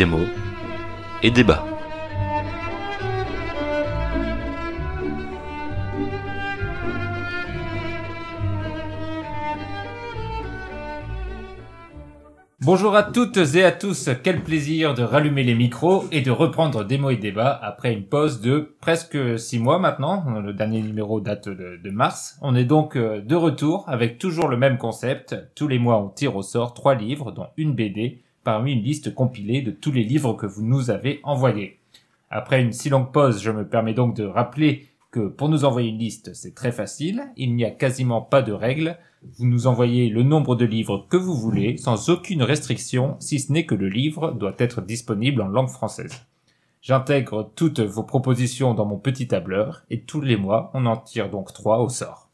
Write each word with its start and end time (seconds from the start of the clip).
démo 0.00 0.20
et 1.22 1.30
débat. 1.30 1.62
Bonjour 12.62 12.96
à 12.96 13.02
toutes 13.02 13.36
et 13.36 13.62
à 13.62 13.72
tous, 13.72 14.08
quel 14.24 14.42
plaisir 14.42 14.94
de 14.94 15.02
rallumer 15.02 15.42
les 15.42 15.54
micros 15.54 16.06
et 16.10 16.22
de 16.22 16.30
reprendre 16.30 16.82
Démo 16.84 17.10
et 17.10 17.16
Débat 17.16 17.50
après 17.62 17.92
une 17.92 18.04
pause 18.04 18.40
de 18.40 18.74
presque 18.80 19.38
six 19.38 19.58
mois 19.58 19.78
maintenant. 19.78 20.24
Le 20.40 20.54
dernier 20.54 20.80
numéro 20.80 21.20
date 21.20 21.50
de, 21.50 21.90
mars. 21.90 22.38
On 22.40 22.54
est 22.54 22.64
donc 22.64 22.96
euh, 22.96 23.20
de 23.20 23.34
retour 23.34 23.84
avec 23.86 24.16
toujours 24.16 24.48
le 24.48 24.56
même 24.56 24.78
concept. 24.78 25.36
Tous 25.54 25.68
les 25.68 25.78
mois, 25.78 25.98
on 25.98 26.08
tire 26.08 26.36
au 26.36 26.42
sort 26.42 26.72
trois 26.72 26.94
livres, 26.94 27.32
dont 27.32 27.48
une 27.58 27.74
BD, 27.74 28.22
parmi 28.44 28.72
une 28.72 28.82
liste 28.82 29.14
compilée 29.14 29.62
de 29.62 29.70
tous 29.70 29.92
les 29.92 30.04
livres 30.04 30.34
que 30.34 30.46
vous 30.46 30.64
nous 30.64 30.90
avez 30.90 31.20
envoyés. 31.22 31.78
Après 32.30 32.62
une 32.62 32.72
si 32.72 32.88
longue 32.88 33.12
pause, 33.12 33.42
je 33.42 33.50
me 33.50 33.66
permets 33.66 33.94
donc 33.94 34.14
de 34.14 34.24
rappeler 34.24 34.86
que 35.10 35.28
pour 35.28 35.48
nous 35.48 35.64
envoyer 35.64 35.90
une 35.90 35.98
liste, 35.98 36.34
c'est 36.34 36.54
très 36.54 36.72
facile. 36.72 37.24
Il 37.36 37.54
n'y 37.56 37.64
a 37.64 37.70
quasiment 37.70 38.22
pas 38.22 38.42
de 38.42 38.52
règles. 38.52 38.96
Vous 39.36 39.46
nous 39.46 39.66
envoyez 39.66 40.08
le 40.08 40.22
nombre 40.22 40.54
de 40.54 40.64
livres 40.64 41.06
que 41.10 41.16
vous 41.16 41.34
voulez, 41.34 41.76
sans 41.76 42.08
aucune 42.08 42.42
restriction, 42.42 43.16
si 43.18 43.40
ce 43.40 43.52
n'est 43.52 43.66
que 43.66 43.74
le 43.74 43.88
livre 43.88 44.32
doit 44.32 44.54
être 44.58 44.80
disponible 44.80 45.42
en 45.42 45.48
langue 45.48 45.68
française. 45.68 46.26
J'intègre 46.80 47.50
toutes 47.54 47.80
vos 47.80 48.04
propositions 48.04 48.72
dans 48.72 48.86
mon 48.86 48.98
petit 48.98 49.28
tableur, 49.28 49.82
et 49.90 50.00
tous 50.00 50.22
les 50.22 50.36
mois, 50.36 50.70
on 50.72 50.86
en 50.86 50.96
tire 50.96 51.28
donc 51.28 51.52
trois 51.52 51.80
au 51.80 51.90
sort. 51.90 52.29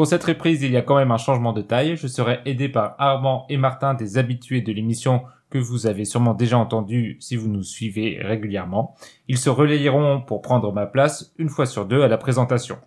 Pour 0.00 0.06
cette 0.06 0.24
reprise, 0.24 0.62
il 0.62 0.72
y 0.72 0.78
a 0.78 0.80
quand 0.80 0.96
même 0.96 1.10
un 1.10 1.18
changement 1.18 1.52
de 1.52 1.60
taille. 1.60 1.94
Je 1.94 2.06
serai 2.06 2.40
aidé 2.46 2.70
par 2.70 2.94
Armand 2.96 3.44
et 3.50 3.58
Martin, 3.58 3.92
des 3.92 4.16
habitués 4.16 4.62
de 4.62 4.72
l'émission 4.72 5.24
que 5.50 5.58
vous 5.58 5.86
avez 5.86 6.06
sûrement 6.06 6.32
déjà 6.32 6.56
entendu 6.56 7.18
si 7.20 7.36
vous 7.36 7.48
nous 7.48 7.62
suivez 7.62 8.18
régulièrement. 8.22 8.94
Ils 9.28 9.36
se 9.36 9.50
relayeront 9.50 10.22
pour 10.22 10.40
prendre 10.40 10.72
ma 10.72 10.86
place 10.86 11.34
une 11.36 11.50
fois 11.50 11.66
sur 11.66 11.84
deux 11.84 12.00
à 12.00 12.08
la 12.08 12.16
présentation. 12.16 12.78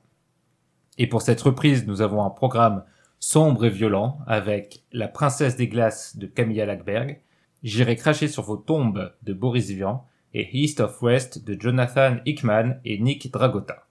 Et 0.97 1.05
pour 1.05 1.21
cette 1.21 1.39
reprise, 1.39 1.85
nous 1.85 2.01
avons 2.01 2.23
un 2.23 2.31
programme 2.31 2.83
sombre 3.19 3.65
et 3.65 3.69
violent 3.69 4.17
avec 4.25 4.81
La 4.91 5.07
princesse 5.07 5.55
des 5.55 5.67
glaces 5.67 6.17
de 6.17 6.25
Camilla 6.25 6.65
Lackberg, 6.65 7.21
J'irai 7.61 7.95
cracher 7.95 8.27
sur 8.27 8.41
vos 8.41 8.57
tombes 8.57 9.13
de 9.21 9.33
Boris 9.33 9.69
Vian 9.69 10.07
et 10.33 10.49
East 10.57 10.79
of 10.79 10.99
West 11.03 11.45
de 11.45 11.55
Jonathan 11.61 12.15
Hickman 12.25 12.79
et 12.85 12.97
Nick 12.97 13.31
Dragota. 13.31 13.85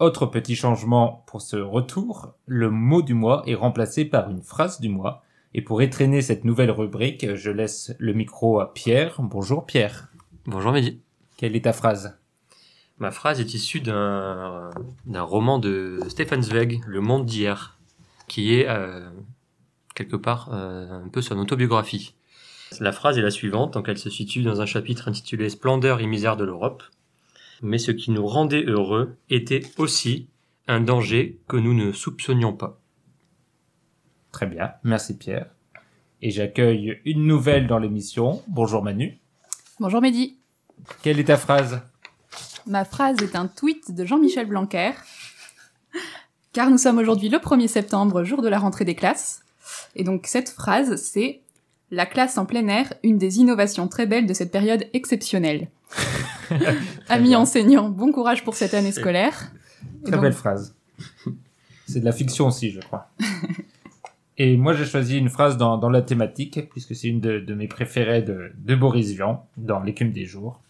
Autre 0.00 0.26
petit 0.26 0.56
changement 0.56 1.22
pour 1.26 1.40
ce 1.40 1.56
retour, 1.56 2.34
le 2.46 2.68
mot 2.68 3.00
du 3.00 3.14
mois 3.14 3.42
est 3.46 3.54
remplacé 3.54 4.04
par 4.04 4.28
une 4.28 4.42
phrase 4.42 4.80
du 4.80 4.88
mois. 4.88 5.22
Et 5.54 5.62
pour 5.62 5.82
étraîner 5.82 6.20
cette 6.20 6.44
nouvelle 6.44 6.72
rubrique, 6.72 7.34
je 7.36 7.50
laisse 7.50 7.94
le 8.00 8.12
micro 8.12 8.58
à 8.58 8.74
Pierre. 8.74 9.16
Bonjour 9.20 9.66
Pierre. 9.66 10.08
Bonjour 10.46 10.72
Mehdi. 10.72 11.00
Quelle 11.36 11.54
est 11.54 11.64
ta 11.64 11.72
phrase? 11.72 12.18
Ma 12.98 13.12
phrase 13.12 13.40
est 13.40 13.54
issue 13.54 13.80
d'un 13.80 14.70
roman 15.16 15.60
de 15.60 16.00
Stefan 16.08 16.42
Zweig, 16.42 16.80
Le 16.86 17.00
monde 17.00 17.24
d'hier 17.24 17.78
qui 18.26 18.54
est 18.54 18.68
euh, 18.68 19.08
quelque 19.94 20.16
part 20.16 20.50
euh, 20.52 21.04
un 21.04 21.08
peu 21.08 21.22
son 21.22 21.38
autobiographie. 21.38 22.14
La 22.80 22.92
phrase 22.92 23.18
est 23.18 23.22
la 23.22 23.30
suivante, 23.30 23.74
donc 23.74 23.88
elle 23.88 23.98
se 23.98 24.10
situe 24.10 24.42
dans 24.42 24.60
un 24.60 24.66
chapitre 24.66 25.08
intitulé 25.08 25.48
Splendeur 25.48 26.00
et 26.00 26.06
misère 26.06 26.36
de 26.36 26.44
l'Europe. 26.44 26.82
Mais 27.64 27.78
ce 27.78 27.92
qui 27.92 28.10
nous 28.10 28.26
rendait 28.26 28.62
heureux 28.64 29.16
était 29.30 29.62
aussi 29.78 30.28
un 30.68 30.80
danger 30.80 31.40
que 31.48 31.56
nous 31.56 31.72
ne 31.72 31.92
soupçonnions 31.92 32.52
pas. 32.52 32.78
Très 34.32 34.44
bien, 34.44 34.72
merci 34.84 35.16
Pierre. 35.16 35.46
Et 36.20 36.30
j'accueille 36.30 37.00
une 37.06 37.26
nouvelle 37.26 37.66
dans 37.66 37.78
l'émission. 37.78 38.42
Bonjour 38.48 38.82
Manu. 38.82 39.18
Bonjour 39.80 40.02
Mehdi. 40.02 40.36
Quelle 41.02 41.18
est 41.18 41.24
ta 41.24 41.38
phrase? 41.38 41.80
Ma 42.66 42.84
phrase 42.84 43.16
est 43.22 43.34
un 43.34 43.46
tweet 43.46 43.94
de 43.94 44.04
Jean-Michel 44.04 44.46
Blanquer 44.46 44.92
car 46.52 46.68
nous 46.68 46.78
sommes 46.78 46.98
aujourd'hui 46.98 47.30
le 47.30 47.38
1er 47.38 47.66
septembre, 47.66 48.24
jour 48.24 48.42
de 48.42 48.48
la 48.48 48.58
rentrée 48.58 48.84
des 48.84 48.94
classes. 48.94 49.42
Et 49.96 50.04
donc 50.04 50.26
cette 50.26 50.50
phrase, 50.50 50.96
c'est 50.96 51.40
la 51.90 52.04
classe 52.04 52.36
en 52.36 52.44
plein 52.44 52.68
air, 52.68 52.92
une 53.02 53.16
des 53.16 53.38
innovations 53.38 53.88
très 53.88 54.04
belles 54.04 54.26
de 54.26 54.34
cette 54.34 54.52
période 54.52 54.86
exceptionnelle. 54.92 55.68
Amis 57.08 57.36
enseignants, 57.36 57.88
bon 57.88 58.12
courage 58.12 58.44
pour 58.44 58.54
cette 58.54 58.74
année 58.74 58.92
scolaire. 58.92 59.52
Très 60.04 60.18
belle 60.18 60.32
phrase. 60.32 60.74
C'est 61.86 62.00
de 62.00 62.04
la 62.04 62.12
fiction 62.12 62.46
aussi, 62.46 62.70
je 62.70 62.80
crois. 62.80 63.08
Et 64.38 64.56
moi, 64.56 64.74
j'ai 64.74 64.84
choisi 64.84 65.16
une 65.18 65.28
phrase 65.28 65.56
dans, 65.56 65.90
la 65.90 66.02
thématique, 66.02 66.68
puisque 66.70 66.94
c'est 66.96 67.08
une 67.08 67.20
de, 67.20 67.54
mes 67.54 67.68
préférées 67.68 68.22
de, 68.22 68.50
de 68.56 68.74
Boris 68.74 69.12
Vian, 69.12 69.46
dans 69.56 69.80
L'écume 69.80 70.10
des 70.10 70.24
jours. 70.24 70.60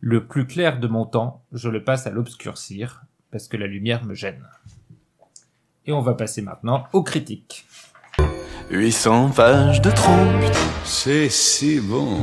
Le 0.00 0.26
plus 0.26 0.46
clair 0.46 0.80
de 0.80 0.88
mon 0.88 1.04
temps, 1.04 1.42
je 1.52 1.68
le 1.68 1.84
passe 1.84 2.06
à 2.06 2.10
l'obscurcir, 2.10 3.02
parce 3.30 3.48
que 3.48 3.56
la 3.56 3.66
lumière 3.66 4.04
me 4.04 4.14
gêne. 4.14 4.42
Et 5.86 5.92
on 5.92 6.00
va 6.00 6.14
passer 6.14 6.42
maintenant 6.42 6.84
aux 6.92 7.02
critiques. 7.02 7.66
800 8.70 9.30
pages 9.30 9.82
de 9.82 9.90
trop. 9.90 10.12
C'est 10.84 11.28
si 11.28 11.80
bon. 11.80 12.20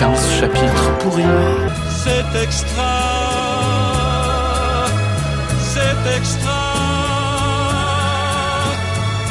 C'est 0.00 0.06
si 0.06 0.06
bon. 0.06 0.12
15 0.12 0.40
chapitres 0.40 0.98
pourris. 0.98 1.22
C'est 1.90 2.42
extra. 2.42 2.84
C'est 5.60 6.16
extra. 6.16 6.60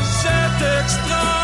C'est 0.03 0.65
extra. 0.81 1.39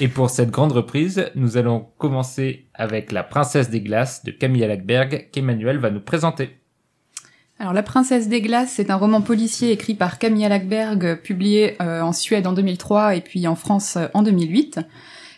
Et 0.00 0.06
pour 0.06 0.30
cette 0.30 0.50
grande 0.50 0.70
reprise, 0.72 1.28
nous 1.34 1.56
allons 1.56 1.88
commencer 1.98 2.66
avec 2.74 3.10
La 3.10 3.24
Princesse 3.24 3.68
des 3.68 3.80
Glaces 3.80 4.22
de 4.22 4.30
Camilla 4.30 4.68
Lackberg 4.68 5.28
qu'Emmanuel 5.32 5.78
va 5.78 5.90
nous 5.90 6.00
présenter. 6.00 6.57
Alors 7.60 7.72
La 7.72 7.82
Princesse 7.82 8.28
des 8.28 8.40
Glaces, 8.40 8.74
c'est 8.76 8.90
un 8.90 8.96
roman 8.96 9.20
policier 9.20 9.72
écrit 9.72 9.94
par 9.94 10.18
Camilla 10.18 10.48
Lackberg, 10.48 11.20
publié 11.22 11.76
euh, 11.82 12.02
en 12.02 12.12
Suède 12.12 12.46
en 12.46 12.52
2003 12.52 13.16
et 13.16 13.20
puis 13.20 13.48
en 13.48 13.56
France 13.56 13.96
euh, 13.96 14.06
en 14.14 14.22
2008. 14.22 14.78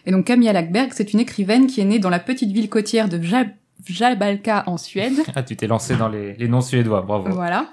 Et 0.05 0.11
donc 0.11 0.27
Camilla 0.27 0.53
Lackberg, 0.53 0.91
c'est 0.93 1.15
une 1.15 1.21
écrivaine 1.21 1.67
qui 1.67 1.81
est 1.81 1.85
née 1.85 1.99
dans 1.99 2.11
la 2.11 2.19
petite 2.19 2.53
ville 2.53 2.69
côtière 2.69 3.09
de 3.09 3.19
Vjalbalka 3.87 4.65
en 4.67 4.77
Suède. 4.77 5.15
Ah, 5.35 5.43
tu 5.43 5.57
t'es 5.57 5.67
lancé 5.67 5.97
dans 5.97 6.09
les, 6.09 6.35
les 6.35 6.49
noms 6.49 6.61
suédois, 6.61 7.01
bravo. 7.01 7.31
Voilà. 7.31 7.71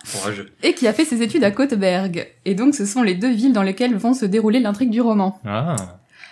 Et 0.63 0.73
qui 0.73 0.87
a 0.87 0.93
fait 0.93 1.03
ses 1.03 1.21
études 1.21 1.43
à 1.43 1.51
Köteberg. 1.51 2.27
Et 2.45 2.55
donc 2.55 2.73
ce 2.73 2.85
sont 2.85 3.03
les 3.03 3.15
deux 3.15 3.31
villes 3.31 3.53
dans 3.53 3.63
lesquelles 3.63 3.95
vont 3.97 4.13
se 4.13 4.25
dérouler 4.25 4.61
l'intrigue 4.61 4.91
du 4.91 5.01
roman. 5.01 5.39
Ah. 5.45 5.75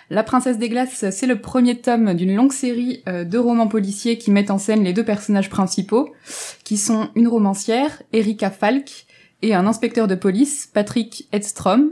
La 0.08 0.22
Princesse 0.22 0.58
des 0.58 0.68
Glaces, 0.68 1.10
c'est 1.10 1.26
le 1.26 1.40
premier 1.40 1.80
tome 1.80 2.14
d'une 2.14 2.36
longue 2.36 2.52
série 2.52 3.02
euh, 3.08 3.24
de 3.24 3.38
romans 3.38 3.66
policiers 3.66 4.18
qui 4.18 4.30
mettent 4.30 4.52
en 4.52 4.58
scène 4.58 4.84
les 4.84 4.92
deux 4.92 5.04
personnages 5.04 5.50
principaux, 5.50 6.14
qui 6.62 6.76
sont 6.76 7.10
une 7.16 7.26
romancière, 7.26 8.02
Erika 8.12 8.50
Falk, 8.50 9.06
et 9.42 9.52
un 9.52 9.66
inspecteur 9.66 10.06
de 10.06 10.14
police, 10.14 10.68
Patrick 10.72 11.28
Edstrom. 11.32 11.90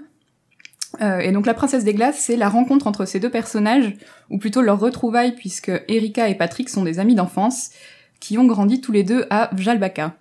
Euh, 1.03 1.19
et 1.19 1.33
donc 1.33 1.45
La 1.45 1.55
Princesse 1.55 1.83
des 1.83 1.93
Glaces, 1.93 2.21
c'est 2.21 2.37
la 2.37 2.49
rencontre 2.49 2.87
entre 2.87 3.05
ces 3.05 3.19
deux 3.19 3.31
personnages, 3.31 3.93
ou 4.31 4.39
plutôt 4.39 4.63
leur 4.63 4.79
retrouvaille, 4.79 5.35
puisque 5.35 5.73
Erika 5.89 6.29
et 6.29 6.37
Patrick 6.37 6.69
sont 6.69 6.85
des 6.85 7.01
amis 7.01 7.17
d'enfance, 7.17 7.71
qui 8.21 8.39
ont 8.39 8.47
grandi 8.47 8.81
tous 8.81 8.93
les 8.93 9.03
deux 9.03 9.27
à 9.29 9.51
Vjalbaka. 9.55 10.17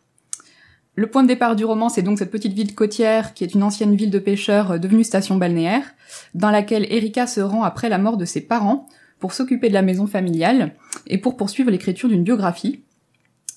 Le 0.96 1.08
point 1.08 1.24
de 1.24 1.28
départ 1.28 1.56
du 1.56 1.66
roman, 1.66 1.90
c'est 1.90 2.04
donc 2.04 2.20
cette 2.20 2.30
petite 2.30 2.54
ville 2.54 2.76
côtière 2.76 3.34
qui 3.34 3.44
est 3.44 3.56
une 3.56 3.64
ancienne 3.64 3.96
ville 3.96 4.12
de 4.12 4.20
pêcheurs 4.20 4.74
euh, 4.74 4.78
devenue 4.78 5.04
station 5.04 5.38
balnéaire, 5.38 5.84
dans 6.36 6.52
laquelle 6.52 6.86
Erika 6.92 7.26
se 7.26 7.42
rend 7.42 7.64
après 7.64 7.90
la 7.90 7.98
mort 7.98 8.18
de 8.18 8.26
ses 8.26 8.42
parents 8.42 8.88
pour 9.20 9.34
s'occuper 9.34 9.70
de 9.70 9.74
la 9.74 9.82
maison 9.82 10.06
familiale 10.06 10.76
et 11.08 11.17
pour 11.17 11.35
poursuivre 11.35 11.72
l'écriture 11.72 12.09
d'une 12.09 12.23
biographie. 12.23 12.84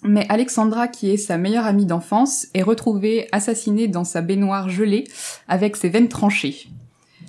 Mais 0.02 0.24
Alexandra, 0.30 0.88
qui 0.88 1.10
est 1.10 1.16
sa 1.16 1.36
meilleure 1.36 1.66
amie 1.66 1.84
d'enfance, 1.84 2.46
est 2.54 2.62
retrouvée 2.62 3.28
assassinée 3.32 3.88
dans 3.88 4.04
sa 4.04 4.22
baignoire 4.22 4.70
gelée 4.70 5.04
avec 5.48 5.76
ses 5.76 5.88
veines 5.88 6.08
tranchées. 6.08 6.68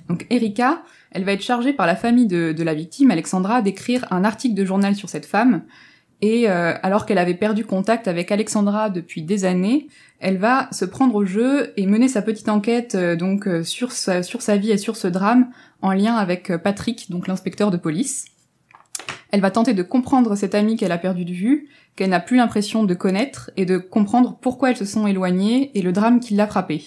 Donc 0.08 0.26
Erika, 0.30 0.82
elle 1.10 1.24
va 1.24 1.32
être 1.32 1.42
chargée 1.42 1.72
par 1.74 1.86
la 1.86 1.96
famille 1.96 2.26
de, 2.26 2.52
de 2.52 2.62
la 2.62 2.74
victime, 2.74 3.10
Alexandra, 3.10 3.60
d'écrire 3.60 4.06
un 4.10 4.24
article 4.24 4.54
de 4.54 4.64
journal 4.64 4.94
sur 4.94 5.08
cette 5.08 5.26
femme, 5.26 5.62
et 6.20 6.48
euh, 6.48 6.74
alors 6.82 7.06
qu'elle 7.06 7.18
avait 7.18 7.34
perdu 7.34 7.64
contact 7.64 8.08
avec 8.08 8.32
Alexandra 8.32 8.90
depuis 8.90 9.22
des 9.22 9.44
années, 9.44 9.88
elle 10.18 10.38
va 10.38 10.68
se 10.72 10.84
prendre 10.84 11.14
au 11.14 11.24
jeu 11.24 11.72
et 11.76 11.86
mener 11.86 12.08
sa 12.08 12.22
petite 12.22 12.48
enquête 12.48 12.96
euh, 12.96 13.14
donc 13.14 13.46
euh, 13.46 13.62
sur 13.62 13.92
sa, 13.92 14.22
sur 14.24 14.42
sa 14.42 14.56
vie 14.56 14.72
et 14.72 14.78
sur 14.78 14.96
ce 14.96 15.06
drame 15.06 15.50
en 15.80 15.92
lien 15.92 16.16
avec 16.16 16.56
Patrick, 16.56 17.08
donc 17.10 17.28
l'inspecteur 17.28 17.70
de 17.70 17.76
police. 17.76 18.26
Elle 19.30 19.40
va 19.40 19.52
tenter 19.52 19.74
de 19.74 19.82
comprendre 19.82 20.34
cette 20.34 20.56
amie 20.56 20.76
qu'elle 20.76 20.90
a 20.90 20.98
perdue 20.98 21.24
de 21.24 21.32
vue, 21.32 21.68
qu'elle 21.94 22.10
n'a 22.10 22.18
plus 22.18 22.36
l'impression 22.36 22.82
de 22.82 22.94
connaître, 22.94 23.52
et 23.56 23.64
de 23.64 23.78
comprendre 23.78 24.36
pourquoi 24.40 24.70
elles 24.70 24.76
se 24.76 24.84
sont 24.84 25.06
éloignées 25.06 25.70
et 25.78 25.82
le 25.82 25.92
drame 25.92 26.18
qui 26.18 26.34
l'a 26.34 26.48
frappée. 26.48 26.82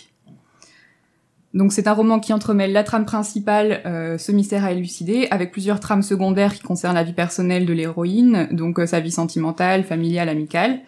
Donc 1.53 1.74
c'est 1.74 1.88
un 1.88 1.94
roman 1.94 2.19
qui 2.19 2.31
entremêle 2.31 2.71
la 2.71 2.83
trame 2.83 3.06
principale, 3.06 3.81
euh, 3.86 4.18
ce 4.18 4.31
mystère 4.31 4.63
à 4.63 4.71
élucider, 4.71 5.27
avec 5.31 5.51
plusieurs 5.51 5.80
trames 5.80 6.01
secondaires 6.01 6.53
qui 6.53 6.62
concernent 6.62 6.95
la 6.95 7.03
vie 7.03 7.13
personnelle 7.13 7.65
de 7.65 7.74
l'héroïne, 7.74 8.48
donc 8.51 8.80
euh, 8.80 8.86
sa 8.86 9.01
vie 9.01 9.12
sentimentale, 9.12 9.83
familiale, 9.83 10.30
amicale. 10.30 10.80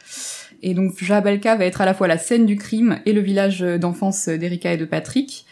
Et 0.61 0.73
donc 0.73 0.93
Jabelka 0.97 1.55
va 1.55 1.65
être 1.65 1.81
à 1.81 1.85
la 1.85 1.93
fois 1.93 2.07
la 2.07 2.17
scène 2.17 2.45
du 2.45 2.55
crime 2.55 2.99
et 3.05 3.11
le 3.11 3.19
village 3.19 3.59
d'enfance 3.59 4.29
d'Erika 4.29 4.71
et 4.71 4.77
de 4.77 4.85
Patrick. 4.85 5.45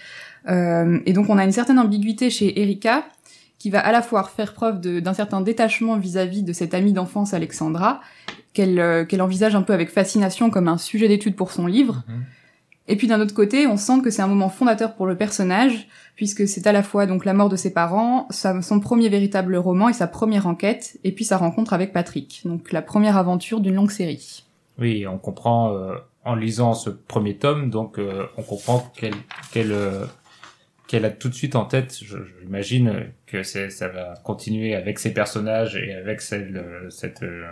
Euh, 0.49 0.99
et 1.05 1.13
donc 1.13 1.29
on 1.29 1.37
a 1.37 1.43
une 1.43 1.51
certaine 1.51 1.79
ambiguïté 1.79 2.29
chez 2.29 2.61
Erika, 2.61 3.05
qui 3.59 3.69
va 3.69 3.79
à 3.79 3.91
la 3.91 4.01
fois 4.01 4.23
faire 4.23 4.53
preuve 4.53 4.81
d'un 4.81 5.13
certain 5.13 5.41
détachement 5.41 5.97
vis-à-vis 5.97 6.41
de 6.41 6.51
cette 6.51 6.73
amie 6.73 6.93
d'enfance 6.93 7.35
Alexandra, 7.35 8.01
qu'elle 8.53 8.79
euh, 8.79 9.05
qu'elle 9.05 9.21
envisage 9.21 9.53
un 9.55 9.61
peu 9.61 9.73
avec 9.73 9.89
fascination 9.89 10.49
comme 10.49 10.67
un 10.67 10.77
sujet 10.77 11.07
d'étude 11.07 11.35
pour 11.35 11.51
son 11.51 11.67
livre. 11.67 12.03
Mhm. 12.07 12.23
Et 12.87 12.95
puis 12.95 13.07
d'un 13.07 13.21
autre 13.21 13.33
côté, 13.33 13.67
on 13.67 13.77
sent 13.77 14.01
que 14.03 14.09
c'est 14.09 14.21
un 14.21 14.27
moment 14.27 14.49
fondateur 14.49 14.95
pour 14.95 15.05
le 15.05 15.15
personnage, 15.15 15.87
puisque 16.15 16.47
c'est 16.47 16.67
à 16.67 16.71
la 16.71 16.83
fois 16.83 17.05
donc 17.05 17.25
la 17.25 17.33
mort 17.33 17.49
de 17.49 17.55
ses 17.55 17.73
parents, 17.73 18.27
son 18.31 18.79
premier 18.79 19.09
véritable 19.09 19.55
roman 19.55 19.87
et 19.89 19.93
sa 19.93 20.07
première 20.07 20.47
enquête, 20.47 20.99
et 21.03 21.11
puis 21.11 21.23
sa 21.23 21.37
rencontre 21.37 21.73
avec 21.73 21.93
Patrick. 21.93 22.41
Donc 22.45 22.71
la 22.71 22.81
première 22.81 23.17
aventure 23.17 23.61
d'une 23.61 23.75
longue 23.75 23.91
série. 23.91 24.45
Oui, 24.79 25.05
on 25.07 25.17
comprend 25.17 25.73
euh, 25.75 25.95
en 26.25 26.35
lisant 26.35 26.73
ce 26.73 26.89
premier 26.89 27.37
tome, 27.37 27.69
donc 27.69 27.99
euh, 27.99 28.25
on 28.37 28.41
comprend 28.41 28.79
qu'elle 28.95 29.13
qu'elle 29.51 29.71
euh, 29.71 30.05
qu'elle 30.91 31.05
a 31.05 31.09
tout 31.09 31.29
de 31.29 31.33
suite 31.33 31.55
en 31.55 31.63
tête. 31.63 31.97
J'imagine 32.41 33.13
que 33.25 33.43
ça 33.43 33.87
va 33.87 34.15
continuer 34.25 34.75
avec 34.75 34.99
ses 34.99 35.13
personnages 35.13 35.77
et 35.77 35.93
avec 35.93 36.19
celle 36.19 36.57
euh, 36.57 36.89
cette 36.89 37.23
euh, 37.23 37.47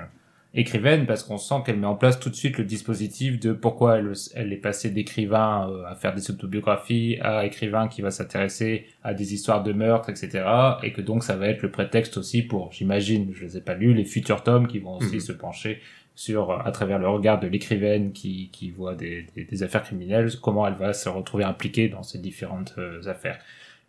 écrivaine 0.56 1.06
parce 1.06 1.24
qu'on 1.24 1.38
sent 1.38 1.56
qu'elle 1.66 1.78
met 1.78 1.86
en 1.86 1.96
place 1.96 2.20
tout 2.20 2.30
de 2.30 2.36
suite 2.36 2.58
le 2.58 2.64
dispositif 2.64 3.40
de 3.40 3.54
pourquoi 3.54 3.98
elle, 3.98 4.14
elle 4.34 4.52
est 4.52 4.58
passée 4.58 4.90
d'écrivain 4.90 5.70
euh, 5.70 5.86
à 5.86 5.96
faire 5.96 6.16
des 6.16 6.32
autobiographies 6.32 7.18
à 7.22 7.46
écrivain 7.46 7.88
qui 7.88 8.02
va 8.02 8.10
s'intéresser 8.10 8.88
à 9.04 9.14
des 9.14 9.34
histoires 9.34 9.62
de 9.62 9.74
meurtre, 9.74 10.10
etc. 10.10 10.44
Et 10.84 10.92
que 10.92 11.02
donc 11.02 11.24
ça 11.24 11.36
va 11.36 11.48
être 11.48 11.62
le 11.62 11.70
prétexte 11.70 12.18
aussi 12.18 12.42
pour, 12.42 12.72
j'imagine, 12.72 13.32
je 13.34 13.44
les 13.46 13.58
ai 13.58 13.62
pas 13.62 13.76
lus, 13.76 13.94
les 13.94 14.06
futurs 14.06 14.42
tomes 14.44 14.68
qui 14.68 14.80
vont 14.80 14.98
aussi 14.98 15.16
Mhm. 15.16 15.20
se 15.20 15.32
pencher 15.34 15.80
sur, 16.16 16.50
euh, 16.52 16.58
à 16.66 16.72
travers 16.72 16.98
le 17.00 17.08
regard 17.08 17.40
de 17.40 17.48
l'écrivaine 17.48 18.12
qui, 18.12 18.50
qui 18.52 18.72
voit 18.72 18.96
des, 18.96 19.28
des, 19.36 19.46
des 19.46 19.64
affaires 19.64 19.84
criminelles, 19.84 20.32
comment 20.42 20.66
elle 20.68 20.74
va 20.74 20.94
se 20.94 21.10
retrouver 21.10 21.44
impliquée 21.44 21.90
dans 21.90 22.04
ces 22.04 22.18
différentes 22.18 22.74
euh, 22.80 23.02
affaires. 23.08 23.40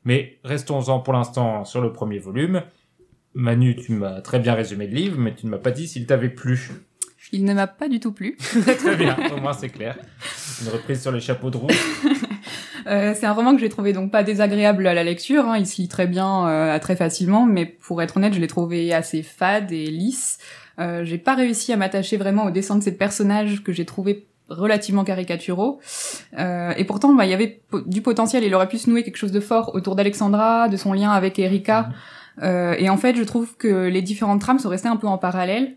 Mais 0.04 0.38
restons-en 0.44 1.00
pour 1.00 1.12
l'instant 1.14 1.64
sur 1.64 1.80
le 1.80 1.92
premier 1.92 2.18
volume. 2.18 2.62
Manu, 3.34 3.76
tu 3.76 3.92
m'as 3.92 4.20
très 4.20 4.38
bien 4.38 4.54
résumé 4.54 4.86
le 4.86 4.94
livre, 4.94 5.18
mais 5.18 5.34
tu 5.34 5.46
ne 5.46 5.50
m'as 5.50 5.58
pas 5.58 5.70
dit 5.70 5.86
s'il 5.86 6.06
t'avait 6.06 6.28
plu. 6.30 6.70
Il 7.32 7.44
ne 7.44 7.54
m'a 7.54 7.66
pas 7.68 7.88
du 7.88 8.00
tout 8.00 8.12
plu. 8.12 8.36
très 8.78 8.96
bien, 8.96 9.16
au 9.36 9.40
moins 9.40 9.52
c'est 9.52 9.68
clair. 9.68 9.96
Une 10.62 10.68
reprise 10.68 11.00
sur 11.00 11.12
les 11.12 11.20
chapeaux 11.20 11.50
de 11.50 11.56
roue. 11.56 11.68
Euh, 12.86 13.12
c'est 13.14 13.26
un 13.26 13.32
roman 13.32 13.54
que 13.54 13.60
j'ai 13.60 13.68
trouvé 13.68 13.92
donc 13.92 14.10
pas 14.10 14.22
désagréable 14.22 14.86
à 14.86 14.94
la 14.94 15.04
lecture, 15.04 15.46
hein, 15.46 15.58
il 15.58 15.66
se 15.66 15.80
lit 15.80 15.86
très 15.88 16.06
bien, 16.06 16.48
euh, 16.48 16.78
très 16.78 16.96
facilement, 16.96 17.44
mais 17.46 17.66
pour 17.66 18.00
être 18.02 18.16
honnête, 18.16 18.32
je 18.34 18.40
l'ai 18.40 18.46
trouvé 18.46 18.92
assez 18.92 19.22
fade 19.22 19.70
et 19.70 19.86
lisse. 19.90 20.38
Euh, 20.78 21.04
j'ai 21.04 21.18
pas 21.18 21.34
réussi 21.34 21.72
à 21.72 21.76
m'attacher 21.76 22.16
vraiment 22.16 22.44
au 22.46 22.50
dessin 22.50 22.76
de 22.76 22.82
ces 22.82 22.96
personnages 22.96 23.62
que 23.62 23.70
j'ai 23.70 23.84
trouvé 23.84 24.26
relativement 24.48 25.04
caricaturaux. 25.04 25.78
Euh, 26.38 26.72
et 26.76 26.84
pourtant, 26.84 27.14
bah, 27.14 27.26
il 27.26 27.30
y 27.30 27.34
avait 27.34 27.60
po- 27.68 27.82
du 27.82 28.00
potentiel, 28.00 28.42
il 28.44 28.54
aurait 28.54 28.68
pu 28.68 28.78
se 28.78 28.88
nouer 28.90 29.04
quelque 29.04 29.18
chose 29.18 29.30
de 29.30 29.40
fort 29.40 29.74
autour 29.74 29.94
d'Alexandra, 29.94 30.68
de 30.68 30.76
son 30.76 30.92
lien 30.94 31.10
avec 31.12 31.38
Erika. 31.38 31.90
Euh, 32.42 32.74
et 32.78 32.88
en 32.88 32.96
fait, 32.96 33.16
je 33.16 33.22
trouve 33.22 33.56
que 33.56 33.88
les 33.88 34.02
différentes 34.02 34.40
trames 34.40 34.58
sont 34.58 34.68
restées 34.68 34.88
un 34.88 34.96
peu 34.96 35.06
en 35.06 35.18
parallèle 35.18 35.76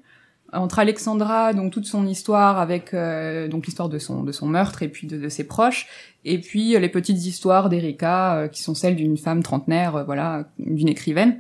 entre 0.56 0.78
Alexandra, 0.78 1.52
donc 1.54 1.72
toute 1.72 1.86
son 1.86 2.06
histoire 2.06 2.60
avec 2.60 2.94
euh, 2.94 3.48
donc 3.48 3.66
l'histoire 3.66 3.90
de 3.90 3.98
son 3.98 4.22
de 4.22 4.32
son 4.32 4.46
meurtre 4.46 4.84
et 4.84 4.88
puis 4.88 5.08
de, 5.08 5.18
de 5.18 5.28
ses 5.28 5.46
proches, 5.46 5.88
et 6.26 6.38
puis 6.38 6.76
euh, 6.76 6.80
les 6.80 6.90
petites 6.90 7.26
histoires 7.26 7.70
d'Erika 7.70 8.36
euh, 8.36 8.48
qui 8.48 8.62
sont 8.62 8.76
celles 8.76 8.96
d'une 8.96 9.18
femme 9.18 9.42
trentenaire, 9.42 9.96
euh, 9.96 10.04
voilà, 10.04 10.48
d'une 10.60 10.90
écrivaine. 10.90 11.40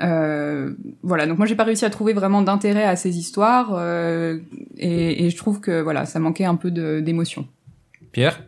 Euh, 0.00 0.74
voilà, 1.02 1.26
donc 1.26 1.38
moi 1.38 1.46
j'ai 1.46 1.54
pas 1.54 1.64
réussi 1.64 1.86
à 1.86 1.90
trouver 1.90 2.12
vraiment 2.12 2.42
d'intérêt 2.42 2.84
à 2.84 2.96
ces 2.96 3.16
histoires 3.18 3.70
euh, 3.72 4.38
et, 4.76 5.24
et 5.24 5.30
je 5.30 5.36
trouve 5.38 5.60
que 5.60 5.80
voilà, 5.80 6.04
ça 6.04 6.18
manquait 6.18 6.44
un 6.44 6.56
peu 6.56 6.70
d'émotion. 6.70 7.46
Pierre? 8.12 8.42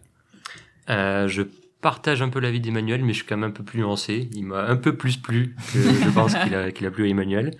Euh, 0.90 1.28
je 1.28 1.42
partage 1.84 2.22
un 2.22 2.30
peu 2.30 2.40
l'avis 2.40 2.60
d'Emmanuel, 2.60 3.04
mais 3.04 3.12
je 3.12 3.18
suis 3.18 3.26
quand 3.26 3.36
même 3.36 3.50
un 3.50 3.52
peu 3.52 3.62
plus 3.62 3.78
nuancé. 3.80 4.30
Il 4.32 4.46
m'a 4.46 4.64
un 4.64 4.76
peu 4.76 4.96
plus 4.96 5.18
plu 5.18 5.54
que 5.74 5.78
je 6.04 6.10
pense 6.14 6.34
qu'il 6.34 6.54
a, 6.54 6.72
qu'il 6.72 6.86
a 6.86 6.90
plu 6.90 7.04
à 7.04 7.08
Emmanuel. 7.08 7.50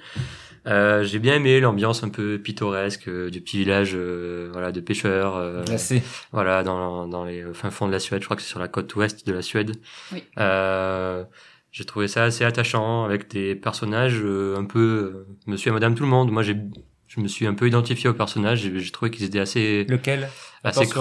Euh, 0.66 1.04
j'ai 1.04 1.18
bien 1.18 1.34
aimé 1.34 1.60
l'ambiance 1.60 2.02
un 2.04 2.08
peu 2.08 2.38
pittoresque 2.38 3.06
euh, 3.08 3.28
du 3.28 3.42
petit 3.42 3.58
village 3.58 3.90
euh, 3.94 4.48
voilà 4.50 4.72
de 4.72 4.80
pêcheurs 4.80 5.62
Glacé. 5.66 6.02
voilà 6.32 6.62
dans, 6.62 7.06
dans 7.06 7.22
les 7.26 7.44
fins 7.52 7.70
fonds 7.70 7.86
de 7.86 7.92
la 7.92 7.98
Suède 7.98 8.22
je 8.22 8.24
crois 8.24 8.34
que 8.34 8.40
c'est 8.42 8.48
sur 8.48 8.60
la 8.60 8.68
côte 8.68 8.94
ouest 8.96 9.26
de 9.26 9.32
la 9.34 9.42
Suède 9.42 9.72
Oui. 10.10 10.22
j'ai 11.70 11.84
trouvé 11.84 12.08
ça 12.08 12.24
assez 12.24 12.44
attachant 12.44 13.04
avec 13.04 13.28
des 13.30 13.54
personnages 13.54 14.22
un 14.24 14.64
peu 14.64 15.26
monsieur 15.46 15.68
et 15.70 15.74
madame 15.74 15.94
tout 15.94 16.04
le 16.04 16.08
monde 16.08 16.30
moi 16.30 16.42
j'ai 16.42 16.56
je 17.08 17.20
me 17.20 17.28
suis 17.28 17.46
un 17.46 17.52
peu 17.52 17.68
identifié 17.68 18.08
aux 18.08 18.14
personnages 18.14 18.60
j'ai 18.62 18.80
j'ai 18.80 18.90
trouvé 18.90 19.10
qu'ils 19.10 19.24
étaient 19.26 19.40
assez 19.40 19.84
Lequel? 19.86 20.30
Assez 20.64 20.80
hein, 20.80 20.86
que- 20.86 20.98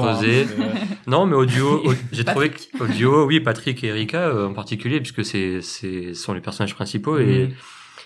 non, 1.10 1.26
mais 1.26 1.36
au 1.36 1.46
duo, 1.46 1.82
au- 1.90 1.94
j'ai 2.12 2.24
trouvé 2.24 2.52
duo, 2.88 3.26
oui, 3.26 3.40
Patrick 3.40 3.84
et 3.84 3.88
Erika 3.88 4.28
euh, 4.28 4.48
en 4.48 4.54
particulier, 4.54 5.00
puisque 5.00 5.24
c'est, 5.26 5.62
c'est, 5.62 6.14
sont 6.14 6.34
les 6.34 6.42
personnages 6.42 6.76
principaux. 6.76 7.18
Et 7.18 7.48
Mhm. 7.48 7.54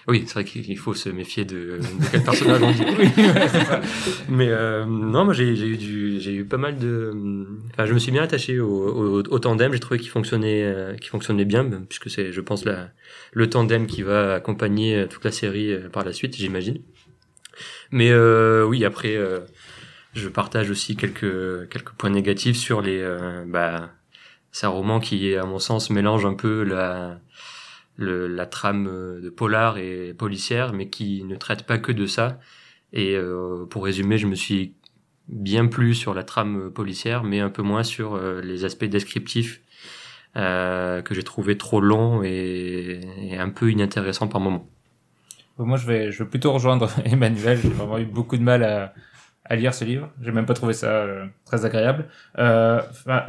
oui, 0.10 0.24
c'est 0.26 0.34
vrai 0.36 0.46
qu'il 0.46 0.78
faut 0.78 0.94
se 0.94 1.10
méfier 1.10 1.44
de, 1.44 1.56
de 1.80 2.10
quel 2.12 2.24
personnage 2.24 2.62
on 2.64 2.72
dit. 2.72 2.84
Oui, 3.00 3.06
ouais, 3.18 3.48
c'est 3.50 3.64
ça. 3.66 3.82
Mais 4.30 4.48
euh, 4.50 4.86
non, 4.86 5.26
moi 5.26 5.34
j'ai, 5.34 5.56
j'ai 5.56 5.68
eu 5.68 5.78
du, 5.78 6.20
j'ai 6.22 6.34
eu 6.34 6.46
pas 6.46 6.58
mal 6.58 6.78
de. 6.78 7.12
Enfin, 7.74 7.86
je 7.86 7.94
me 7.94 8.00
suis 8.00 8.12
bien 8.14 8.24
attaché 8.24 8.60
au, 8.60 8.70
au, 8.70 9.20
au 9.24 9.40
tandem. 9.40 9.74
J'ai 9.74 9.80
trouvé 9.80 10.00
qu'il 10.00 10.10
fonctionnait, 10.10 10.64
euh, 10.64 10.96
qu'il 10.96 11.10
fonctionnait 11.10 11.44
bien, 11.46 11.66
puisque 11.90 12.10
c'est, 12.10 12.32
je 12.32 12.40
pense, 12.42 12.64
la, 12.66 12.90
le 13.34 13.50
tandem 13.50 13.86
qui 13.88 14.02
va 14.02 14.36
accompagner 14.36 14.96
euh, 14.96 15.08
toute 15.08 15.26
la 15.26 15.32
série 15.32 15.74
euh, 15.74 15.90
par 15.90 16.06
la 16.06 16.14
suite, 16.14 16.36
j'imagine. 16.38 16.80
Mais 17.92 18.10
euh, 18.12 18.64
oui, 18.66 18.86
après, 18.86 19.16
euh, 19.16 19.40
je 20.18 20.30
partage 20.30 20.70
aussi 20.70 20.96
quelques 20.96 21.70
quelques 21.70 21.92
points 21.92 22.10
négatifs 22.10 22.58
sur 22.58 22.82
les. 22.82 23.00
Euh, 23.02 23.46
bah, 23.48 23.92
c'est 24.52 24.66
un 24.66 24.70
roman 24.70 25.00
qui, 25.00 25.36
à 25.36 25.46
mon 25.46 25.60
sens, 25.60 25.90
mélange 25.90 26.26
un 26.26 26.34
peu 26.34 26.64
la 26.64 27.20
la 28.00 28.46
trame 28.46 28.88
euh, 28.88 29.22
de 29.22 29.30
polar 29.30 29.78
et 29.78 30.14
policière, 30.14 30.74
mais 30.74 30.90
qui 30.90 31.24
ne 31.24 31.36
traite 31.36 31.66
pas 31.66 31.80
que 31.80 31.92
de 31.92 32.06
ça. 32.06 32.40
Et 32.94 33.16
euh, 33.16 33.66
pour 33.70 33.86
résumer, 33.86 34.18
je 34.18 34.28
me 34.28 34.36
suis 34.36 34.74
bien 35.28 35.68
plu 35.68 35.94
sur 35.94 36.14
la 36.14 36.24
trame 36.24 36.72
policière, 36.72 37.24
mais 37.24 37.40
un 37.40 37.50
peu 37.50 37.62
moins 37.62 37.84
sur 37.84 38.16
euh, 38.16 38.42
les 38.42 38.66
aspects 38.66 38.86
descriptifs 38.86 39.62
euh, 40.36 41.02
que 41.02 41.14
j'ai 41.14 41.24
trouvé 41.24 41.58
trop 41.58 41.82
longs 41.82 42.24
et, 42.24 43.02
et 43.22 43.38
un 43.38 43.50
peu 43.50 43.72
inintéressants 43.72 44.28
par 44.28 44.40
moment. 44.42 44.68
Moi, 45.58 45.78
je 45.78 45.88
vais, 45.88 46.12
je 46.12 46.24
vais 46.24 46.30
plutôt 46.30 46.54
rejoindre 46.54 46.90
Emmanuel. 47.06 47.60
J'ai 47.62 47.70
vraiment 47.70 47.98
eu 47.98 48.06
beaucoup 48.06 48.38
de 48.38 48.44
mal 48.44 48.64
à, 48.64 48.94
à 49.50 49.56
lire 49.56 49.74
ce 49.74 49.86
livre. 49.86 50.10
J'ai 50.22 50.32
même 50.32 50.46
pas 50.46 50.54
trouvé 50.54 50.74
ça 50.74 50.90
euh, 50.90 51.26
très 51.46 51.66
agréable. 51.66 52.06
Euh, 52.38 52.82
enfin, 52.90 53.26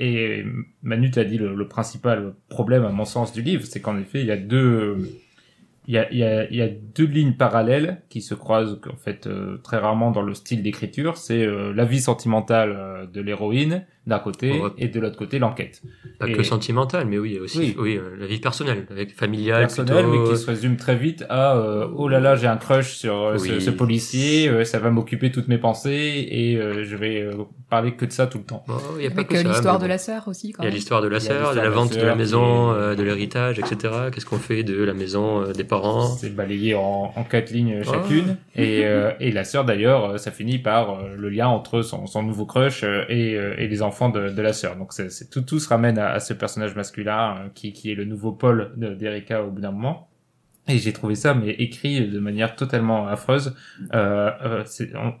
et 0.00 0.44
Manu 0.82 1.10
t'a 1.10 1.24
dit 1.24 1.38
le, 1.38 1.68
principal 1.68 2.34
problème, 2.48 2.84
à 2.84 2.90
mon 2.90 3.04
sens, 3.04 3.32
du 3.32 3.42
livre, 3.42 3.64
c'est 3.66 3.80
qu'en 3.80 3.98
effet, 3.98 4.20
il 4.20 4.26
y 4.26 4.32
a 4.32 4.36
deux, 4.36 4.96
il 5.88 5.94
y 5.94 6.62
a, 6.62 6.68
deux 6.68 7.06
lignes 7.06 7.32
parallèles 7.32 8.02
qui 8.10 8.20
se 8.20 8.34
croisent 8.34 8.78
en 8.92 8.96
fait 8.96 9.26
euh, 9.26 9.56
très 9.64 9.78
rarement 9.78 10.10
dans 10.10 10.20
le 10.20 10.34
style 10.34 10.62
d'écriture. 10.62 11.16
C'est 11.16 11.42
euh, 11.42 11.72
la 11.72 11.86
vie 11.86 12.00
sentimentale 12.00 12.74
euh, 12.76 13.06
de 13.06 13.22
l'héroïne 13.22 13.86
d'un 14.08 14.18
côté 14.18 14.60
et 14.78 14.88
de 14.88 14.98
l'autre 15.00 15.16
côté 15.16 15.38
l'enquête. 15.38 15.82
Pas 16.18 16.26
Et- 16.28 16.32
que 16.32 16.42
sentimental, 16.42 17.06
mais 17.06 17.18
oui, 17.18 17.38
aussi 17.38 17.58
Oui. 17.58 17.76
oui. 17.78 17.96
euh, 17.98 18.16
la 18.18 18.26
vie 18.26 18.40
personnelle, 18.40 18.86
avec 18.90 19.14
familiale, 19.14 19.66
plutôt. 19.68 19.92
mais 20.10 20.30
qui 20.30 20.36
se 20.36 20.46
résume 20.46 20.76
très 20.76 20.96
vite 20.96 21.24
à 21.28 21.56
euh, 21.56 21.86
oh 21.94 22.08
là 22.08 22.18
là, 22.18 22.34
j'ai 22.34 22.46
un 22.46 22.56
crush 22.56 22.94
sur 22.96 23.14
euh, 23.14 23.38
ce, 23.38 23.52
Oui. 23.52 23.60
ce 23.60 23.70
policier, 23.70 24.48
euh, 24.48 24.64
ça 24.64 24.78
va 24.78 24.90
m'occuper 24.90 25.30
toutes 25.30 25.48
mes 25.48 25.58
pensées 25.58 26.26
et 26.30 26.56
euh, 26.56 26.84
je 26.84 26.96
vais 26.96 27.20
euh, 27.22 27.32
parler 27.68 27.92
que 27.92 28.06
de 28.06 28.12
ça 28.12 28.26
tout 28.26 28.38
le 28.38 28.44
temps. 28.44 28.64
Bon, 28.66 28.74
il 28.96 29.04
y 29.04 29.06
a 29.06 29.10
pas 29.10 29.16
Avec 29.16 29.28
que 29.28 29.36
ça, 29.36 29.42
l'histoire 29.42 29.78
de 29.78 29.84
bon. 29.84 29.88
la 29.88 29.98
sœur 29.98 30.26
aussi, 30.26 30.54
Il 30.58 30.64
y 30.64 30.66
a 30.68 30.70
l'histoire 30.70 31.02
de 31.02 31.08
la 31.08 31.18
Il 31.18 31.24
y 31.24 31.26
a 31.26 31.28
sœur, 31.28 31.54
de 31.54 31.60
la 31.60 31.68
vente 31.70 31.94
de 31.94 32.00
la 32.04 32.14
maison, 32.14 32.72
euh, 32.72 32.94
de 32.94 33.02
l'héritage, 33.02 33.58
etc. 33.58 33.92
Qu'est-ce 34.12 34.24
qu'on 34.26 34.38
fait 34.38 34.62
de 34.62 34.82
la 34.82 34.94
maison 34.94 35.42
euh, 35.42 35.52
des 35.52 35.64
parents? 35.64 36.06
C'est 36.16 36.34
balayé 36.34 36.74
en, 36.74 37.12
en 37.14 37.24
quatre 37.24 37.50
lignes 37.50 37.82
Oh. 37.86 37.90
chacune 37.92 38.36
et, 38.56 38.86
euh, 38.86 39.10
et 39.20 39.30
la 39.32 39.44
sœur 39.44 39.64
d'ailleurs, 39.64 40.18
ça 40.18 40.30
finit 40.30 40.58
par 40.58 40.90
euh, 40.94 41.14
le 41.16 41.28
lien 41.28 41.48
entre 41.48 41.82
son, 41.82 42.06
son 42.06 42.22
nouveau 42.22 42.46
crush 42.46 42.82
et, 42.84 42.86
euh, 43.36 43.54
et 43.58 43.68
les 43.68 43.82
enfants 43.82 43.97
de, 44.08 44.30
de 44.30 44.42
la 44.42 44.52
sœur. 44.52 44.76
Donc 44.76 44.92
c'est 44.92 45.30
tout 45.30 45.42
tout 45.42 45.58
se 45.58 45.68
ramène 45.68 45.98
à, 45.98 46.10
à 46.12 46.20
ce 46.20 46.32
personnage 46.34 46.74
masculin 46.76 47.20
euh, 47.46 47.48
qui, 47.54 47.72
qui 47.72 47.90
est 47.90 47.94
le 47.96 48.04
nouveau 48.04 48.32
Paul 48.32 48.72
de- 48.76 48.94
d'Erika 48.94 49.42
au 49.44 49.50
bout 49.50 49.60
d'un 49.60 49.72
moment. 49.72 50.08
Et 50.70 50.76
j'ai 50.76 50.92
trouvé 50.92 51.14
ça 51.14 51.32
mais 51.34 51.50
écrit 51.52 52.08
de 52.08 52.18
manière 52.18 52.54
totalement 52.54 53.08
affreuse. 53.08 53.54
Euh, 53.94 54.30
euh, 54.44 54.64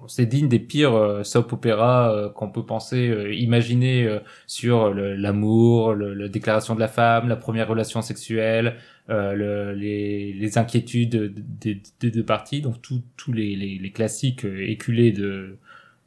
c'est 0.06 0.26
digne 0.26 0.46
des 0.48 0.58
pires 0.58 0.94
euh, 0.94 1.22
soap 1.24 1.52
opéras 1.54 2.12
euh, 2.14 2.28
qu'on 2.28 2.50
peut 2.50 2.66
penser, 2.66 3.30
imaginer 3.32 4.18
sur 4.46 4.92
l'amour, 4.94 5.94
la 5.94 6.28
déclaration 6.28 6.74
de 6.74 6.80
la 6.80 6.88
femme, 6.88 7.28
la 7.28 7.36
première 7.36 7.66
relation 7.68 8.02
sexuelle, 8.02 8.76
le- 9.08 9.72
les, 9.72 10.34
les 10.34 10.58
inquiétudes 10.58 11.10
de- 11.10 11.32
des 11.36 11.80
des 12.00 12.10
deux 12.10 12.24
parties, 12.24 12.60
donc 12.60 12.76
tous 12.82 13.32
les, 13.32 13.56
les, 13.56 13.78
les 13.78 13.90
classiques 13.90 14.44
éculés 14.44 15.12
de, 15.12 15.56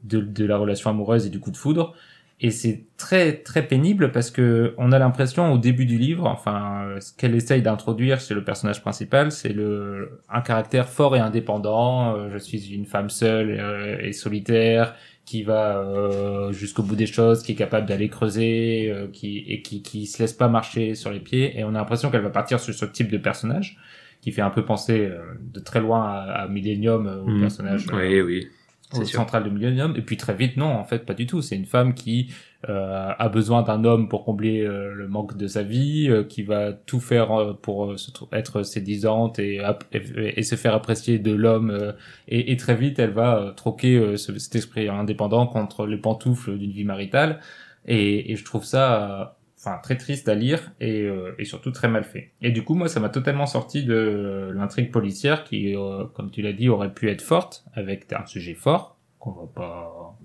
de 0.04 0.22
de 0.22 0.46
la 0.46 0.58
relation 0.58 0.90
amoureuse 0.92 1.26
et 1.26 1.30
du 1.32 1.40
coup 1.40 1.52
de 1.52 1.58
foudre. 1.58 1.96
Et 2.44 2.50
c'est 2.50 2.86
très 2.98 3.34
très 3.34 3.68
pénible 3.68 4.12
parce 4.12 4.32
que 4.32 4.74
on 4.80 4.92
a 4.92 4.98
l'impression 5.00 5.54
au 5.54 5.60
début 5.60 5.86
du 5.86 5.98
livre, 6.00 6.26
enfin, 6.26 6.86
euh, 6.88 7.00
ce 7.00 7.14
qu'elle 7.16 7.36
essaye 7.36 7.62
d'introduire 7.62 8.20
chez 8.20 8.34
le 8.34 8.44
personnage 8.44 8.82
principal, 8.82 9.32
c'est 9.32 9.54
le 9.54 10.20
un 10.28 10.42
caractère 10.42 10.90
fort 10.90 11.16
et 11.16 11.20
indépendant. 11.20 12.16
euh, 12.16 12.30
je 12.34 12.40
suis 12.40 12.74
une 12.74 12.86
femme 12.88 13.10
seule 13.12 13.52
euh, 13.60 13.98
et 14.02 14.12
solitaire 14.12 14.96
qui 15.24 15.44
va 15.44 15.78
euh, 15.78 16.52
jusqu'au 16.52 16.82
bout 16.82 16.96
des 16.96 17.06
choses, 17.06 17.44
qui 17.44 17.52
est 17.52 17.56
capable 17.56 17.86
d'aller 17.88 18.10
creuser, 18.10 18.90
euh, 18.92 19.08
qui 19.14 19.46
et 19.48 19.62
qui 19.62 19.84
qui 19.84 20.08
se 20.08 20.18
laisse 20.22 20.34
pas 20.34 20.48
marcher 20.48 20.96
sur 20.96 21.12
les 21.12 21.20
pieds. 21.20 21.60
Et 21.60 21.64
on 21.64 21.70
a 21.70 21.74
l'impression 21.74 22.10
qu'elle 22.10 22.24
va 22.24 22.32
partir 22.32 22.60
sur 22.60 22.74
ce 22.74 22.86
type 22.86 23.12
de 23.12 23.18
personnage 23.20 23.78
qui 24.22 24.32
fait 24.32 24.42
un 24.42 24.50
peu 24.52 24.66
penser 24.66 25.00
euh, 25.06 25.20
de 25.54 25.60
très 25.60 25.80
loin 25.80 26.04
à, 26.04 26.44
à 26.44 26.48
Millennium, 26.48 27.08
euh, 27.08 27.22
au 27.22 27.28
Mhm. 27.28 27.40
personnage 27.42 27.86
euh, 27.94 27.98
Oui, 27.98 28.22
oui. 28.22 28.48
Au 28.94 29.06
central 29.06 29.44
de 29.44 29.50
Millennium. 29.50 29.96
Et 29.98 30.02
puis 30.02 30.18
très 30.18 30.34
vite, 30.36 30.58
non, 30.58 30.66
en 30.68 30.84
fait, 30.86 31.06
pas 31.06 31.14
du 31.14 31.26
tout. 31.28 31.42
C'est 31.42 31.56
une 31.56 31.66
femme 31.66 31.94
qui 31.94 32.32
euh, 32.70 33.12
a 33.18 33.30
besoin 33.30 33.64
d'un 33.64 33.84
homme 33.86 34.08
pour 34.10 34.24
combler 34.26 34.62
euh, 34.62 34.94
le 34.94 35.08
manque 35.08 35.36
de 35.38 35.48
sa 35.48 35.64
vie, 35.64 36.08
euh, 36.10 36.24
qui 36.24 36.44
va 36.44 36.74
tout 36.74 37.00
faire 37.00 37.32
euh, 37.32 37.54
pour 37.54 37.92
euh, 37.92 37.98
se 37.98 38.12
être 38.34 38.64
séduisante 38.64 39.40
et, 39.40 39.60
ap- 39.60 39.84
et, 39.94 40.40
et 40.40 40.44
se 40.44 40.56
faire 40.56 40.74
apprécier 40.76 41.20
de 41.20 41.32
l'homme. 41.34 41.94
et, 42.28 42.52
et 42.52 42.58
très 42.58 42.76
vite, 42.76 43.00
elle 43.00 43.12
va 43.12 43.54
troquer 43.56 44.18
ce- 44.18 44.38
cet 44.38 44.56
esprit 44.56 44.90
indépendant 44.90 45.48
contre 45.48 45.86
les 45.88 45.98
pantoufles 45.98 46.58
d'une 46.58 46.72
vie 46.72 46.86
maritale. 46.86 47.40
Et 47.88 48.36
je 48.36 48.44
trouve 48.46 48.64
ça... 48.66 49.38
euh, 49.68 49.70
Enfin, 49.70 49.78
très 49.84 49.96
triste 49.96 50.28
à 50.28 50.34
lire 50.36 50.72
et, 50.80 51.04
euh, 51.04 51.36
et 51.38 51.46
surtout 51.46 51.72
très 51.72 51.88
mal 51.88 52.04
fait. 52.04 52.32
Et 52.42 52.52
du 52.52 52.64
coup, 52.64 52.74
moi, 52.74 52.88
ça 52.88 53.00
m'a 53.00 53.10
totalement 53.10 53.46
sorti 53.46 53.84
de 53.84 54.52
l'intrigue 54.56 54.92
policière 54.92 55.44
qui, 55.44 55.76
euh, 55.76 56.06
comme 56.16 56.32
tu 56.32 56.42
l'as 56.42 56.54
dit, 56.54 56.68
aurait 56.68 56.94
pu 56.94 57.10
être 57.10 57.22
forte 57.22 57.64
avec 57.74 58.12
un 58.12 58.26
sujet 58.26 58.56
fort 58.56 58.98
qu'on 59.20 59.32
va 59.32 59.48
pas 59.54 60.18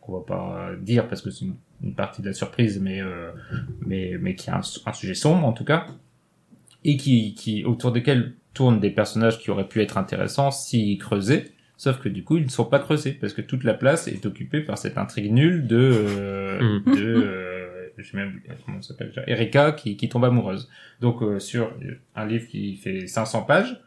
qu'on 0.00 0.12
va 0.12 0.24
pas 0.26 0.70
dire 0.80 1.08
parce 1.08 1.20
que 1.20 1.30
c'est 1.30 1.44
une, 1.44 1.56
une 1.82 1.94
partie 1.94 2.22
de 2.22 2.28
la 2.28 2.32
surprise, 2.32 2.80
mais 2.80 3.02
euh, 3.02 3.32
mais 3.86 4.16
mais 4.18 4.34
qui 4.34 4.48
a 4.48 4.56
un, 4.56 4.62
un 4.86 4.92
sujet 4.94 5.14
sombre 5.14 5.46
en 5.46 5.52
tout 5.52 5.64
cas 5.64 5.86
et 6.84 6.96
qui 6.96 7.34
qui 7.34 7.64
autour 7.66 7.92
desquels 7.92 8.32
tournent 8.54 8.80
des 8.80 8.90
personnages 8.90 9.38
qui 9.38 9.50
auraient 9.50 9.68
pu 9.68 9.82
être 9.82 9.98
intéressants 9.98 10.50
s'ils 10.50 10.96
creusaient. 10.98 11.50
Sauf 11.76 11.98
que 12.00 12.08
du 12.08 12.24
coup, 12.24 12.36
ils 12.38 12.44
ne 12.44 12.50
sont 12.50 12.64
pas 12.64 12.78
creusés 12.78 13.12
parce 13.12 13.32
que 13.34 13.42
toute 13.42 13.64
la 13.64 13.74
place 13.74 14.08
est 14.08 14.24
occupée 14.26 14.60
par 14.60 14.76
cette 14.78 14.96
intrigue 14.98 15.32
nulle 15.32 15.66
de 15.66 15.76
euh, 15.78 16.60
Mm. 16.60 16.94
de 16.94 17.69
sais 18.02 18.16
même 18.16 18.40
comment 18.64 18.82
s'appelle 18.82 19.08
déjà 19.08 19.22
Erika 19.26 19.72
qui 19.72 19.96
qui 19.96 20.08
tombe 20.08 20.24
amoureuse. 20.24 20.68
Donc 21.00 21.22
euh, 21.22 21.38
sur 21.38 21.72
un 22.14 22.26
livre 22.26 22.46
qui 22.48 22.76
fait 22.76 23.06
500 23.06 23.42
pages, 23.42 23.80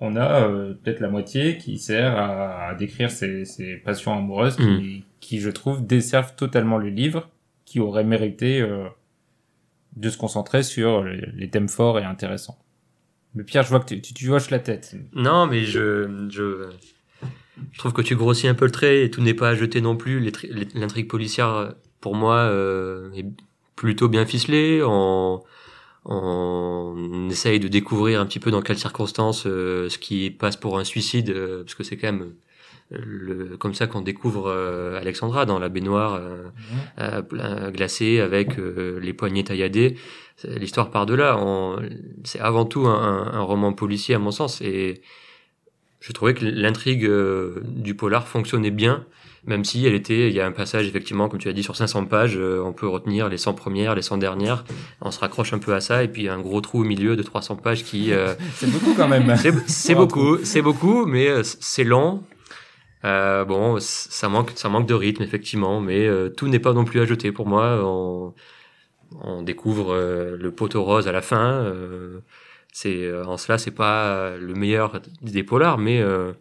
on 0.00 0.16
a 0.16 0.42
euh, 0.42 0.74
peut-être 0.74 1.00
la 1.00 1.08
moitié 1.08 1.58
qui 1.58 1.78
sert 1.78 2.16
à, 2.16 2.68
à 2.68 2.74
décrire 2.74 3.10
ces, 3.10 3.44
ces 3.44 3.76
passions 3.76 4.16
amoureuses 4.16 4.56
qui, 4.56 5.04
qui, 5.20 5.40
je 5.40 5.50
trouve, 5.50 5.86
desservent 5.86 6.34
totalement 6.34 6.78
le 6.78 6.88
livre, 6.88 7.30
qui 7.64 7.80
aurait 7.80 8.04
mérité 8.04 8.60
euh, 8.60 8.84
de 9.96 10.10
se 10.10 10.18
concentrer 10.18 10.62
sur 10.62 11.02
les, 11.02 11.48
thèmes 11.48 11.68
forts 11.68 11.98
et 11.98 12.04
intéressants. 12.04 12.58
Mais 13.34 13.44
Pierre, 13.44 13.62
je 13.62 13.70
vois 13.70 13.80
que 13.80 13.86
tu, 13.86 14.00
tu, 14.00 14.12
tu 14.12 14.30
hoches 14.30 14.50
la 14.50 14.58
tête. 14.58 14.96
Non, 15.14 15.46
mais 15.46 15.64
je, 15.64 16.28
je, 16.30 16.68
je 17.72 17.78
trouve 17.78 17.92
que 17.92 18.02
tu 18.02 18.16
grossis 18.16 18.48
un 18.48 18.54
peu 18.54 18.66
le 18.66 18.70
trait 18.70 19.02
et 19.04 19.10
tout 19.10 19.22
n'est 19.22 19.34
pas 19.34 19.50
à 19.50 19.54
jeter 19.54 19.80
non 19.80 19.96
plus. 19.96 20.30
L'intrigue 20.74 21.08
policière, 21.08 21.74
pour 22.06 22.14
moi, 22.14 22.36
euh, 22.36 23.10
est 23.16 23.26
plutôt 23.74 24.08
bien 24.08 24.24
ficelée. 24.26 24.80
On, 24.84 25.42
on 26.04 27.28
essaye 27.28 27.58
de 27.58 27.66
découvrir 27.66 28.20
un 28.20 28.26
petit 28.26 28.38
peu 28.38 28.52
dans 28.52 28.62
quelles 28.62 28.78
circonstances 28.78 29.44
euh, 29.46 29.88
ce 29.88 29.98
qui 29.98 30.30
passe 30.30 30.56
pour 30.56 30.78
un 30.78 30.84
suicide, 30.84 31.30
euh, 31.30 31.64
parce 31.64 31.74
que 31.74 31.82
c'est 31.82 31.96
quand 31.96 32.12
même 32.12 32.30
le, 32.90 33.56
comme 33.56 33.74
ça 33.74 33.88
qu'on 33.88 34.02
découvre 34.02 34.44
Alexandra 35.00 35.46
dans 35.46 35.58
la 35.58 35.68
baignoire 35.68 36.20
glacée 37.72 38.20
avec 38.20 38.50
les 39.02 39.12
poignets 39.12 39.42
tailladés. 39.42 39.96
L'histoire 40.44 40.92
part 40.92 41.06
de 41.06 41.14
là. 41.14 41.36
C'est 42.22 42.38
avant 42.38 42.64
tout 42.66 42.86
un, 42.86 42.94
un- 42.94 43.32
un 43.34 43.42
roman 43.42 43.72
policier 43.72 44.14
à 44.14 44.20
mon 44.20 44.30
sens 44.30 44.60
et 44.60 45.00
je 46.06 46.12
trouvais 46.12 46.34
que 46.34 46.44
l'intrigue 46.44 47.04
euh, 47.04 47.60
du 47.64 47.96
polar 47.96 48.28
fonctionnait 48.28 48.70
bien, 48.70 49.04
même 49.44 49.64
si 49.64 49.84
elle 49.86 49.94
était, 49.94 50.28
il 50.28 50.34
y 50.34 50.40
a 50.40 50.46
un 50.46 50.52
passage 50.52 50.86
effectivement, 50.86 51.28
comme 51.28 51.40
tu 51.40 51.48
as 51.48 51.52
dit, 51.52 51.64
sur 51.64 51.74
500 51.74 52.04
pages, 52.04 52.36
euh, 52.36 52.62
on 52.64 52.72
peut 52.72 52.86
retenir 52.86 53.28
les 53.28 53.38
100 53.38 53.54
premières, 53.54 53.96
les 53.96 54.02
100 54.02 54.18
dernières, 54.18 54.64
on 55.00 55.10
se 55.10 55.18
raccroche 55.18 55.52
un 55.52 55.58
peu 55.58 55.74
à 55.74 55.80
ça, 55.80 56.04
et 56.04 56.08
puis 56.08 56.28
un 56.28 56.38
gros 56.38 56.60
trou 56.60 56.82
au 56.82 56.84
milieu 56.84 57.16
de 57.16 57.24
300 57.24 57.56
pages 57.56 57.82
qui, 57.82 58.12
euh, 58.12 58.34
C'est 58.54 58.70
beaucoup 58.70 58.94
quand 58.94 59.08
même. 59.08 59.34
c'est 59.66 59.96
beaucoup, 59.96 60.38
c'est 60.44 60.62
beaucoup, 60.62 61.06
mais 61.06 61.42
c'est 61.42 61.82
lent. 61.82 62.22
Euh, 63.04 63.44
bon, 63.44 63.78
ça 63.80 64.28
manque, 64.28 64.52
ça 64.54 64.68
manque 64.68 64.86
de 64.86 64.94
rythme 64.94 65.24
effectivement, 65.24 65.80
mais 65.80 66.06
euh, 66.06 66.28
tout 66.28 66.46
n'est 66.46 66.60
pas 66.60 66.72
non 66.72 66.84
plus 66.84 67.00
à 67.00 67.04
jeter 67.04 67.32
pour 67.32 67.48
moi. 67.48 67.80
On, 67.82 68.32
on 69.22 69.42
découvre 69.42 69.96
le 70.38 70.50
poteau 70.52 70.84
rose 70.84 71.08
à 71.08 71.12
la 71.12 71.22
fin. 71.22 71.72
Euh, 72.76 72.82
c'est 72.82 72.96
euh, 73.04 73.24
en 73.26 73.36
cela, 73.36 73.58
c'est 73.58 73.70
pas 73.70 74.36
le 74.36 74.54
meilleur 74.54 75.00
des 75.22 75.42
polars, 75.42 75.78
mais 75.78 76.00
euh, 76.00 76.32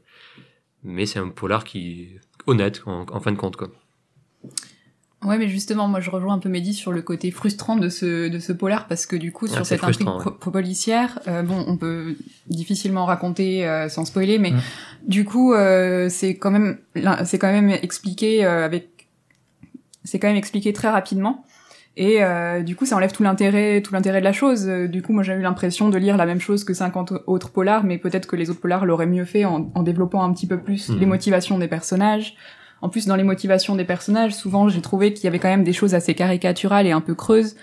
mais 0.84 1.06
c'est 1.06 1.20
un 1.20 1.30
polar 1.30 1.64
qui 1.64 2.10
honnête 2.48 2.82
en, 2.86 3.06
en 3.12 3.20
fin 3.20 3.32
de 3.32 3.38
compte 3.38 3.56
quoi. 3.56 3.70
Ouais, 5.24 5.40
mais 5.40 5.48
justement, 5.48 5.88
moi 5.88 6.02
je 6.02 6.12
rejoins 6.12 6.36
un 6.36 6.40
peu 6.40 6.50
Mehdi 6.50 6.74
sur 6.76 6.92
le 6.92 7.02
côté 7.02 7.32
frustrant 7.32 7.78
de 7.78 7.90
ce, 7.90 8.28
de 8.30 8.38
ce 8.38 8.54
polar, 8.54 8.88
parce 8.88 9.08
que 9.08 9.16
du 9.16 9.32
coup, 9.32 9.48
sur 9.48 9.62
Ah, 9.62 9.64
cette 9.64 9.84
intrigue 9.84 10.08
po- 10.22 10.52
policière, 10.52 11.18
euh, 11.28 11.42
bon, 11.42 11.64
on 11.68 11.78
peut 11.78 12.16
difficilement 12.48 13.06
raconter 13.06 13.68
euh, 13.68 13.90
sans 13.90 14.06
spoiler, 14.06 14.38
mais 14.38 14.52
Mm. 14.52 14.60
du 15.08 15.26
coup, 15.26 15.54
euh, 15.54 16.10
c'est 16.10 16.36
quand 16.38 16.52
même, 16.52 16.78
c'est 17.26 17.40
quand 17.40 17.52
même 17.52 17.72
expliqué 17.72 18.46
euh, 18.46 18.66
avec, 18.66 19.08
c'est 20.04 20.20
quand 20.20 20.28
même 20.28 20.38
expliqué 20.38 20.74
très 20.74 20.90
rapidement. 20.90 21.44
Et 21.98 22.24
euh, 22.24 22.62
du 22.62 22.76
coup, 22.76 22.86
ça 22.86 22.96
enlève 22.98 23.14
tout 23.14 23.24
l'intérêt, 23.24 23.82
tout 23.82 23.94
l'intérêt 23.94 24.20
de 24.20 24.26
la 24.26 24.34
chose. 24.34 24.68
Euh, 24.68 24.88
Du 24.88 25.02
coup, 25.02 25.14
moi, 25.14 25.24
j'ai 25.24 25.34
eu 25.34 25.42
l'impression 25.42 25.90
de 25.90 25.98
lire 25.98 26.18
la 26.18 26.26
même 26.26 26.42
chose 26.42 26.64
que 26.66 26.74
50 26.74 27.14
autres 27.28 27.52
polars, 27.52 27.84
mais 27.86 27.98
peut-être 27.98 28.28
que 28.28 28.36
les 28.36 28.50
autres 28.50 28.60
polars 28.60 28.86
l'auraient 28.86 29.06
mieux 29.06 29.24
fait 29.26 29.46
en, 29.46 29.72
en 29.74 29.84
développant 29.84 30.24
un 30.24 30.34
petit 30.34 30.48
peu 30.48 30.58
plus 30.58 30.90
Mhm. 30.90 31.00
les 31.00 31.06
motivations 31.06 31.58
des 31.58 31.68
personnages. 31.70 32.36
En 32.82 32.90
plus, 32.90 33.08
dans 33.08 33.16
les 33.16 33.24
motivations 33.24 33.76
des 33.76 33.86
personnages, 33.86 34.34
souvent, 34.36 34.68
j'ai 34.68 34.82
trouvé 34.82 35.14
qu'il 35.14 35.24
y 35.24 35.28
avait 35.28 35.40
quand 35.40 35.48
même 35.48 35.64
des 35.64 35.74
choses 35.74 35.96
assez 35.96 36.14
caricaturales 36.14 36.86
et 36.86 36.92
un 36.92 37.02
peu 37.02 37.16
creuses. 37.16 37.56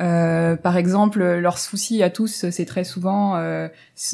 Euh, 0.00 0.56
par 0.56 0.76
exemple, 0.76 1.22
leur 1.36 1.58
souci 1.58 2.02
à 2.02 2.10
tous, 2.10 2.46
c'est 2.50 2.64
très 2.66 2.84
souvent 2.84 3.36
euh, 3.36 3.68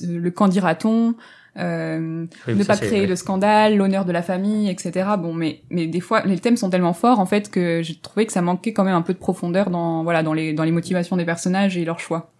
le 0.06 0.30
quand 0.30 0.48
dira-t-on, 0.48 1.14
euh, 1.58 2.26
Oui, 2.48 2.54
ne 2.54 2.64
pas 2.64 2.76
créer 2.76 3.06
de 3.06 3.14
scandale, 3.14 3.76
l'honneur 3.76 4.04
de 4.04 4.12
la 4.12 4.22
famille, 4.22 4.68
etc. 4.70 5.10
Bon, 5.18 5.32
mais 5.32 5.60
mais 5.70 5.86
des 5.86 6.00
fois, 6.00 6.22
les 6.24 6.38
thèmes 6.38 6.56
sont 6.56 6.70
tellement 6.70 6.92
forts 6.94 7.20
en 7.20 7.26
fait 7.26 7.50
que 7.50 7.80
j'ai 7.82 7.94
trouvé 7.96 8.26
que 8.26 8.32
ça 8.32 8.42
manquait 8.42 8.72
quand 8.72 8.84
même 8.84 8.94
un 8.96 9.02
peu 9.02 9.12
de 9.14 9.18
profondeur 9.18 9.70
dans 9.70 10.02
voilà 10.04 10.22
dans 10.22 10.32
les 10.34 10.52
dans 10.52 10.64
les 10.64 10.72
motivations 10.72 11.16
des 11.16 11.24
personnages 11.24 11.76
et 11.76 11.84
leurs 11.84 12.00
choix. 12.00 12.30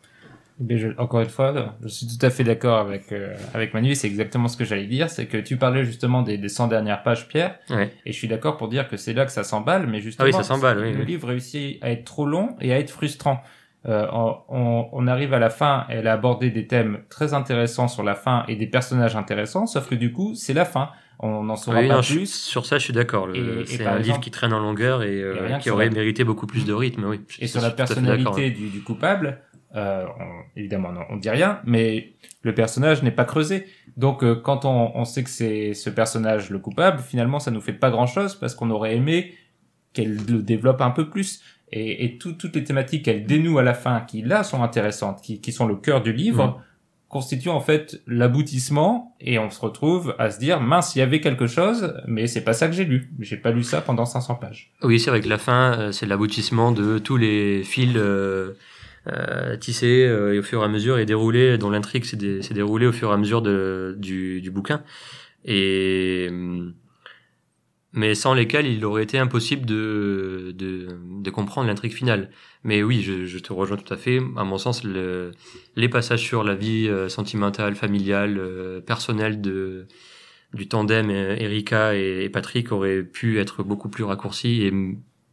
Mais 0.61 0.79
je- 0.79 0.97
encore 0.99 1.21
une 1.21 1.29
fois, 1.29 1.75
je 1.83 1.89
suis 1.89 2.07
tout 2.07 2.25
à 2.25 2.31
fait 2.31 2.45
d'accord 2.45 2.79
avec 2.79 3.11
euh, 3.11 3.35
avec 3.55 3.75
Manu. 3.75 3.97
C'est 3.97 4.07
exactement 4.07 4.47
ce 4.47 4.57
que 4.57 4.65
j'allais 4.65 4.87
dire. 4.87 5.11
C'est 5.11 5.27
que 5.27 5.37
tu 5.37 5.57
parlais 5.57 5.85
justement 5.85 6.23
des, 6.23 6.39
des 6.39 6.49
100 6.49 6.69
dernières 6.69 7.03
pages, 7.03 7.27
Pierre. 7.27 7.59
Ouais. 7.71 7.91
Et 8.07 8.13
je 8.13 8.17
suis 8.17 8.29
d'accord 8.29 8.57
pour 8.57 8.69
dire 8.69 8.87
que 8.89 8.97
c'est 8.97 9.15
là 9.15 9.25
que 9.27 9.33
ça 9.33 9.43
s'emballe. 9.43 9.89
Mais 9.89 10.01
justement, 10.01 10.27
Ah 10.27 10.31
oui, 10.31 10.33
ça 10.45 10.45
s'emballe, 10.45 10.79
oui, 10.79 10.93
le 10.93 11.01
oui. 11.01 11.07
livre 11.07 11.27
réussit 11.27 11.83
à 11.83 11.91
être 11.91 12.05
trop 12.05 12.25
long 12.25 12.55
et 12.61 12.73
à 12.73 12.79
être 12.79 12.91
frustrant. 12.91 13.41
Euh, 13.87 14.07
on, 14.13 14.89
on- 14.93 15.07
arrive 15.07 15.35
à 15.35 15.39
la 15.39 15.51
fin, 15.51 15.85
elle 15.91 16.07
a 16.09 16.15
abordé 16.15 16.51
des 16.51 16.67
thèmes 16.67 17.01
très 17.11 17.35
intéressants 17.35 17.87
sur 17.89 18.03
la 18.03 18.15
fin 18.15 18.45
et 18.49 18.57
des 18.57 18.67
personnages 18.67 19.15
intéressants, 19.15 19.67
sauf 19.67 19.89
que 19.91 19.95
du 19.95 20.11
coup, 20.13 20.35
c'est 20.35 20.55
la 20.55 20.65
fin. 20.65 20.89
On 21.21 21.45
n'en 21.45 21.55
saura 21.57 21.81
Oui, 21.81 21.89
pas 21.89 21.97
non, 21.97 22.03
je- 22.03 22.15
plus. 22.15 22.33
sur 22.33 22.65
ça, 22.67 22.79
je 22.79 22.85
suis 22.85 22.93
d'accord. 22.95 23.29
C'est 23.67 23.87
un 23.87 23.99
livre 23.99 24.21
qui 24.21 24.31
traîne 24.31 24.53
en 24.55 24.59
longueur 24.61 25.03
et, 25.03 25.21
euh, 25.23 25.57
Et 25.57 25.59
qui 25.61 25.71
aurait 25.71 25.87
la- 25.87 25.93
mérité 25.93 26.25
beaucoup 26.25 26.47
plus 26.47 26.65
de 26.65 26.73
rythme. 26.73 27.05
Oui. 27.05 27.21
Et 27.41 27.47
sur 27.47 27.61
la 27.61 27.71
personnalité 27.71 28.51
du, 28.51 28.69
du 28.71 28.83
coupable, 28.83 29.39
euh, 29.77 30.07
on- 30.19 30.59
évidemment, 30.59 30.91
non, 30.91 31.03
on 31.11 31.17
dit 31.17 31.31
rien, 31.31 31.61
mais 31.65 32.15
le 32.43 32.55
personnage 32.55 33.03
n'est 33.03 33.11
pas 33.11 33.25
creusé. 33.25 33.67
Donc, 33.97 34.25
euh, 34.25 34.35
quand 34.35 34.65
on, 34.65 34.93
on 34.97 35.05
sait 35.05 35.23
que 35.23 35.31
c'est 35.31 35.75
ce 35.75 35.91
personnage 35.91 36.49
le 36.51 36.59
coupable, 36.59 37.01
finalement, 37.01 37.39
ça 37.39 37.51
nous 37.51 37.61
fait 37.61 37.73
pas 37.75 37.91
grand-chose 37.91 38.35
parce 38.35 38.55
qu'on 38.55 38.71
aurait 38.71 38.97
aimé 38.97 39.35
qu'elle 39.93 40.17
le 40.29 40.43
développe 40.43 40.81
un 40.81 40.91
peu 40.91 41.09
plus. 41.11 41.41
Et, 41.73 42.05
et 42.05 42.19
tout- 42.19 42.33
toutes 42.35 42.55
les 42.55 42.65
thématiques 42.65 43.05
qu'elle 43.05 43.25
dénoue 43.27 43.59
à 43.59 43.63
la 43.63 43.75
fin, 43.75 44.01
qui 44.01 44.23
là 44.23 44.45
sont 44.45 44.63
intéressantes, 44.63 45.21
qui, 45.23 45.41
qui 45.41 45.53
sont 45.53 45.67
le 45.67 45.77
cœur 45.77 46.03
du 46.03 46.13
livre, 46.13 46.61
constituent 47.09 47.49
en 47.51 47.61
fait 47.61 48.01
l'aboutissement. 48.07 49.17
Et 49.21 49.39
on 49.39 49.49
se 49.51 49.61
retrouve 49.61 50.15
à 50.19 50.31
se 50.31 50.39
dire, 50.39 50.61
mince, 50.61 50.95
il 50.95 50.99
y 50.99 51.03
avait 51.03 51.21
quelque 51.21 51.47
chose, 51.47 51.95
mais 52.07 52.27
c'est 52.27 52.43
pas 52.45 52.53
ça 52.53 52.67
que 52.69 52.75
j'ai 52.75 52.85
lu. 52.85 53.11
J'ai 53.21 53.37
pas 53.37 53.51
lu 53.53 53.63
ça 53.63 53.81
pendant 53.81 54.05
500 54.05 54.35
pages. 54.37 54.73
Oui, 54.83 54.99
c'est 55.01 55.11
vrai 55.11 55.21
que 55.21 55.29
la 55.29 55.39
fin, 55.39 55.79
euh, 55.79 55.93
c'est 55.93 56.07
l'aboutissement 56.07 56.73
de 56.73 56.99
tous 56.99 57.17
les 57.17 57.63
fils 57.65 57.93
euh, 57.97 58.53
euh, 59.09 59.57
tissés 59.57 60.07
euh, 60.07 60.35
et 60.35 60.39
au 60.39 60.43
fur 60.43 60.63
et 60.63 60.65
à 60.65 60.69
mesure 60.69 60.99
et 60.99 61.07
déroulés, 61.07 61.57
dont 61.59 61.71
l'intrigue 61.71 62.05
s'est 62.05 62.17
dé- 62.17 62.43
s'est 62.43 62.55
déroulée 62.55 62.87
au 62.87 62.93
fur 62.93 63.11
et 63.11 63.13
à 63.15 63.17
mesure 63.17 63.43
de, 63.43 63.95
du, 63.99 64.41
du 64.41 64.51
bouquin. 64.51 64.83
Et 65.45 66.27
hum, 66.31 66.75
mais 67.95 68.15
sans 68.15 68.35
lesquels 68.35 68.67
il 68.67 68.85
aurait 68.85 69.05
été 69.05 69.19
impossible 69.19 69.65
de, 69.65 70.53
de, 70.57 70.89
de 71.23 71.31
comprendre 71.31 71.69
l'intrigue 71.69 71.93
finale. 71.93 72.31
Mais 72.65 72.83
oui, 72.83 73.03
je, 73.03 73.25
je 73.25 73.39
te 73.39 73.53
rejoins 73.53 73.77
tout 73.77 73.93
à 73.93 73.97
fait. 73.97 74.19
À 74.37 74.45
mon 74.45 74.59
sens, 74.59 74.85
le, 74.85 75.31
les 75.77 75.89
passages 75.89 76.21
sur 76.21 76.43
la 76.45 76.55
vie 76.57 76.89
euh, 76.89 77.09
sentimentale, 77.09 77.77
familiale, 77.77 78.37
euh, 78.39 78.81
personnelle 78.81 79.41
de 79.41 79.87
du 80.53 80.69
tandem 80.69 81.11
euh, 81.11 81.37
Erika 81.37 81.95
et, 81.97 82.29
Patrick 82.29 82.71
auraient 82.73 83.03
pu 83.03 83.39
être 83.41 83.63
beaucoup 83.65 83.89
plus 83.89 84.05
raccourcis 84.05 84.63
et 84.63 84.73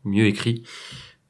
mieux 0.04 0.26
écrit 0.26 0.64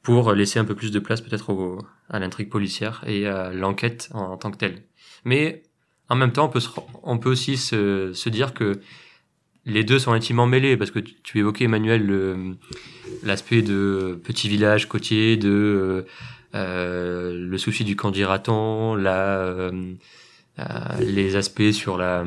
pour 0.02 0.32
laisser 0.32 0.58
un 0.58 0.64
peu 0.64 0.74
plus 0.74 0.90
de 0.90 0.98
place 0.98 1.20
peut-être 1.20 1.78
à 2.08 2.18
l'intrigue 2.18 2.48
policière 2.50 3.04
et 3.06 3.26
à 3.26 3.52
l'enquête 3.52 4.08
en, 4.12 4.32
en 4.32 4.36
tant 4.36 4.50
que 4.50 4.56
telle. 4.56 4.82
Mais 5.24 5.62
en 6.08 6.16
même 6.16 6.32
temps, 6.32 6.46
on 6.46 6.48
peut, 6.48 6.60
se- 6.60 6.68
on 7.02 7.18
peut 7.18 7.30
aussi 7.30 7.56
se, 7.56 8.12
se 8.12 8.28
dire 8.28 8.54
que 8.54 8.80
les 9.64 9.84
deux 9.84 9.98
sont 9.98 10.12
intimement 10.12 10.46
mêlés 10.46 10.76
parce 10.76 10.90
que 10.90 10.98
tu, 10.98 11.38
évoquais 11.38 11.64
Emmanuel 11.64 12.56
l'aspect 13.22 13.62
de 13.62 14.20
petit 14.24 14.48
village 14.48 14.88
côtier, 14.88 15.36
de 15.36 15.48
euh, 15.48 16.02
euh, 16.54 17.32
le 17.32 17.58
souci 17.58 17.84
du 17.84 17.96
candidaton, 17.96 18.94
la 18.94 19.38
euh, 19.38 19.94
les 21.00 21.36
aspects 21.36 21.70
sur 21.72 21.96
la 21.96 22.24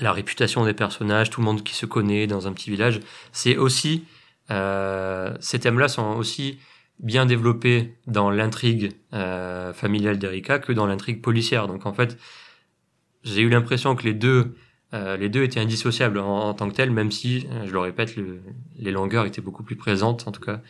la 0.00 0.12
réputation 0.12 0.64
des 0.66 0.74
personnages, 0.74 1.30
tout 1.30 1.40
le 1.40 1.46
monde 1.46 1.64
qui 1.64 1.74
se 1.74 1.86
connaît 1.86 2.26
dans 2.26 2.46
un 2.46 2.52
petit 2.52 2.70
village. 2.70 3.00
C'est 3.32 3.56
aussi 3.56 4.04
ces 4.48 5.58
thèmes-là 5.58 5.88
sont 5.88 6.14
aussi 6.16 6.60
bien 7.00 7.26
développés 7.26 7.94
dans 8.06 8.30
l'intrigue 8.30 8.92
familiale 9.74 10.18
d'Erika 10.18 10.60
que 10.60 10.72
dans 10.72 10.86
l'intrigue 10.86 11.20
policière. 11.20 11.66
Donc 11.66 11.86
en 11.86 11.92
fait, 11.92 12.16
j'ai 13.24 13.40
eu 13.40 13.48
l'impression 13.48 13.96
que 13.96 14.04
les 14.04 14.14
deux 14.14 14.54
euh, 14.94 15.16
les 15.16 15.28
deux 15.28 15.42
étaient 15.42 15.60
indissociables 15.60 16.18
en, 16.18 16.54
tant 16.54 16.68
que 16.68 16.74
tels, 16.74 16.90
même 16.90 17.10
si, 17.10 17.46
euh, 17.50 17.66
je 17.66 17.72
le 17.72 17.78
répète, 17.80 18.16
le- 18.16 18.40
les 18.78 18.92
longueurs 18.92 19.26
étaient 19.26 19.40
beaucoup 19.40 19.62
plus 19.64 19.76
présentes, 19.76 20.26
en 20.28 20.32
tout 20.32 20.40
cas, 20.40 20.60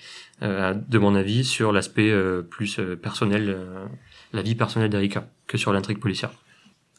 euh, 0.42 0.74
de 0.74 0.98
mon 0.98 1.14
avis, 1.14 1.44
sur 1.44 1.72
l'aspect 1.72 2.10
euh, 2.10 2.42
plus 2.42 2.78
euh, 2.78 2.96
personnel, 2.96 3.56
la 4.32 4.42
vie 4.42 4.54
personnelle 4.54 4.90
d'Erika, 4.90 5.28
que 5.46 5.58
sur 5.58 5.72
l'intrigue 5.72 5.98
policière. 5.98 6.30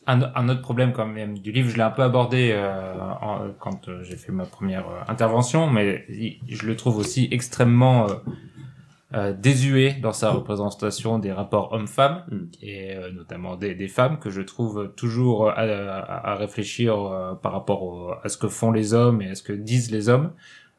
Un, 0.09 0.47
autre 0.47 0.61
problème 0.61 0.93
quand 0.93 1.05
même 1.05 1.37
du 1.39 1.51
livre, 1.51 1.69
je 1.69 1.75
l'ai 1.75 1.81
un 1.81 1.89
peu 1.89 2.01
abordé 2.01 2.55
quand 3.59 3.89
j'ai 4.03 4.15
fait 4.15 4.31
ma 4.31 4.45
première 4.45 4.85
intervention, 5.09 5.69
mais 5.69 6.05
je 6.47 6.65
le 6.65 6.77
trouve 6.77 6.95
aussi 6.95 7.27
extrêmement 7.29 8.07
euh, 9.13 9.17
euh, 9.17 9.33
désuet 9.33 9.93
dans 10.01 10.11
sa 10.13 10.31
représentation 10.31 11.19
des 11.19 11.31
rapports 11.31 11.71
hommes-femmes 11.73 12.23
Mm. 12.29 12.37
et 12.61 12.95
euh, 12.95 13.11
notamment 13.11 13.55
des, 13.55 13.73
des 13.75 13.87
femmes 13.87 14.19
que 14.19 14.29
je 14.29 14.41
trouve 14.41 14.93
toujours 14.95 15.49
à, 15.49 15.53
à- 15.61 16.31
à 16.31 16.35
réfléchir 16.35 16.95
euh, 16.99 17.33
par 17.35 17.51
rapport 17.53 17.83
au- 17.83 18.11
à 18.23 18.27
ce 18.29 18.37
que 18.37 18.47
font 18.47 18.71
les 18.71 18.93
hommes 18.93 19.21
et 19.21 19.29
à 19.29 19.35
ce 19.35 19.43
que 19.43 19.53
disent 19.53 19.91
les 19.91 20.09
hommes. 20.09 20.31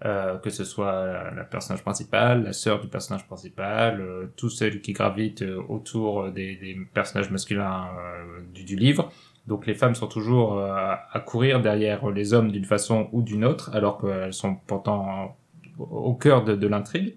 Euh, 0.05 0.39
que 0.39 0.49
ce 0.49 0.63
soit 0.63 1.33
la, 1.35 1.43
personnage 1.43 1.83
principale, 1.83 2.45
la 2.45 2.53
sœur 2.53 2.79
du 2.81 2.87
personnage 2.87 3.27
principal, 3.27 4.01
euh, 4.01 4.27
tous 4.37 4.49
ceux 4.49 4.71
qui 4.71 4.93
gravitent 4.93 5.43
euh, 5.43 5.61
autour 5.69 6.31
des, 6.31 6.55
des 6.55 6.77
personnages 6.95 7.33
masculins 7.33 7.87
euh, 7.99 8.41
du, 8.55 8.63
du 8.63 8.77
livre. 8.77 9.11
Donc 9.49 9.67
les 9.67 9.75
femmes 9.75 9.97
sont 9.97 10.07
toujours 10.07 10.57
euh, 10.57 10.69
à 11.13 11.19
courir 11.19 11.61
derrière 11.61 12.09
les 12.11 12.33
hommes 12.33 12.53
d'une 12.53 12.65
façon 12.65 13.09
ou 13.11 13.23
d'une 13.23 13.45
autre, 13.45 13.75
alors 13.75 13.99
qu'elles 13.99 14.33
sont 14.35 14.55
pourtant 14.69 15.37
au 15.81 15.85
au 16.11 16.15
cœur 16.15 16.45
de, 16.45 16.55
de 16.55 16.67
l'intrigue. 16.69 17.17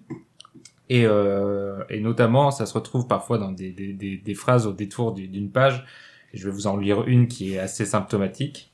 Et, 0.92 1.06
euh, 1.06 1.84
et 1.88 2.00
notamment, 2.00 2.50
ça 2.50 2.66
se 2.66 2.74
retrouve 2.74 3.06
parfois 3.06 3.38
dans 3.38 3.50
des, 3.50 4.34
phrases 4.34 4.66
au 4.66 4.74
détour 4.74 5.14
du- 5.14 5.26
d'une 5.26 5.50
page. 5.50 5.86
Je 6.34 6.44
vais 6.44 6.50
vous 6.50 6.66
en 6.66 6.76
lire 6.76 7.04
une 7.06 7.28
qui 7.28 7.54
est 7.54 7.58
assez 7.58 7.86
symptomatique. 7.86 8.70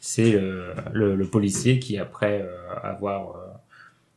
C'est 0.00 0.34
euh, 0.34 0.74
le, 0.92 1.24
policier 1.28 1.78
qui, 1.78 1.96
après 1.96 2.42
euh, 2.42 2.74
avoir 2.82 3.36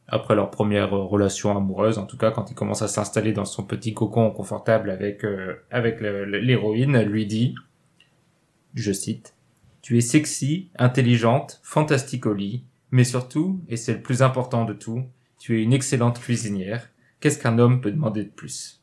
après 0.07 0.33
leur 0.33 0.49
première 0.49 0.89
relation 0.89 1.55
amoureuse, 1.55 1.99
en 1.99 2.07
tout 2.07 2.17
cas 2.17 2.31
quand 2.31 2.49
il 2.49 2.55
commence 2.55 2.81
à 2.81 2.87
s'installer 2.87 3.33
dans 3.33 3.45
son 3.45 3.63
petit 3.63 3.93
cocon 3.93 4.31
confortable 4.31 4.89
avec 4.89 5.23
avec 5.69 6.01
l'héroïne, 6.01 6.99
lui 7.03 7.27
dit, 7.27 7.53
je 8.73 8.91
cite, 8.91 9.35
"Tu 9.83 9.95
es 9.99 10.01
sexy, 10.01 10.69
intelligente, 10.79 11.59
fantastique 11.61 12.25
au 12.25 12.33
lit, 12.33 12.63
mais 12.89 13.03
surtout, 13.03 13.61
et 13.67 13.77
c'est 13.77 13.93
le 13.93 14.01
plus 14.01 14.23
important 14.23 14.65
de 14.65 14.73
tout, 14.73 15.03
tu 15.37 15.59
es 15.59 15.63
une 15.63 15.73
excellente 15.73 16.19
cuisinière. 16.19 16.89
Qu'est-ce 17.19 17.39
qu'un 17.39 17.57
homme 17.59 17.81
peut 17.81 17.91
demander 17.91 18.23
de 18.23 18.29
plus? 18.29 18.81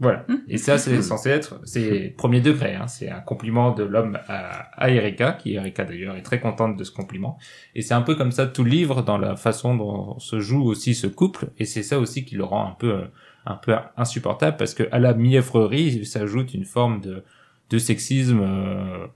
Voilà. 0.00 0.26
Et 0.48 0.58
ça, 0.58 0.76
c'est 0.76 1.00
censé 1.02 1.30
être, 1.30 1.60
c'est 1.64 2.12
premier 2.16 2.40
degré. 2.40 2.74
Hein. 2.74 2.88
C'est 2.88 3.08
un 3.08 3.20
compliment 3.20 3.70
de 3.70 3.84
l'homme 3.84 4.18
à, 4.26 4.62
à 4.82 4.90
Erika, 4.90 5.32
qui 5.32 5.54
Erika 5.54 5.84
d'ailleurs 5.84 6.16
est 6.16 6.22
très 6.22 6.40
contente 6.40 6.76
de 6.76 6.82
ce 6.82 6.90
compliment. 6.90 7.38
Et 7.76 7.80
c'est 7.82 7.94
un 7.94 8.02
peu 8.02 8.16
comme 8.16 8.32
ça 8.32 8.48
tout 8.48 8.64
le 8.64 8.70
livre 8.70 9.02
dans 9.02 9.18
la 9.18 9.36
façon 9.36 9.76
dont 9.76 10.18
se 10.18 10.40
joue 10.40 10.64
aussi 10.64 10.94
ce 10.96 11.06
couple. 11.06 11.50
Et 11.58 11.64
c'est 11.64 11.84
ça 11.84 12.00
aussi 12.00 12.24
qui 12.24 12.34
le 12.34 12.42
rend 12.42 12.66
un 12.68 12.72
peu, 12.72 13.04
un 13.46 13.54
peu 13.54 13.72
insupportable 13.96 14.56
parce 14.56 14.74
que 14.74 14.82
à 14.90 14.98
la 14.98 15.14
mièvrerie 15.14 16.04
s'ajoute 16.04 16.54
une 16.54 16.64
forme 16.64 17.00
de, 17.00 17.22
de 17.70 17.78
sexisme 17.78 18.40
euh, 18.42 19.06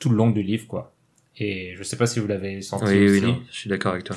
tout 0.00 0.08
le 0.10 0.16
long 0.16 0.30
du 0.30 0.42
livre, 0.42 0.66
quoi. 0.66 0.92
Et 1.36 1.74
je 1.76 1.84
sais 1.84 1.96
pas 1.96 2.06
si 2.06 2.18
vous 2.18 2.26
l'avez 2.26 2.62
senti 2.62 2.84
Oui, 2.86 3.04
aussi. 3.08 3.20
oui, 3.20 3.26
non, 3.32 3.40
je 3.48 3.56
suis 3.56 3.70
d'accord 3.70 3.92
avec 3.92 4.04
toi. 4.04 4.16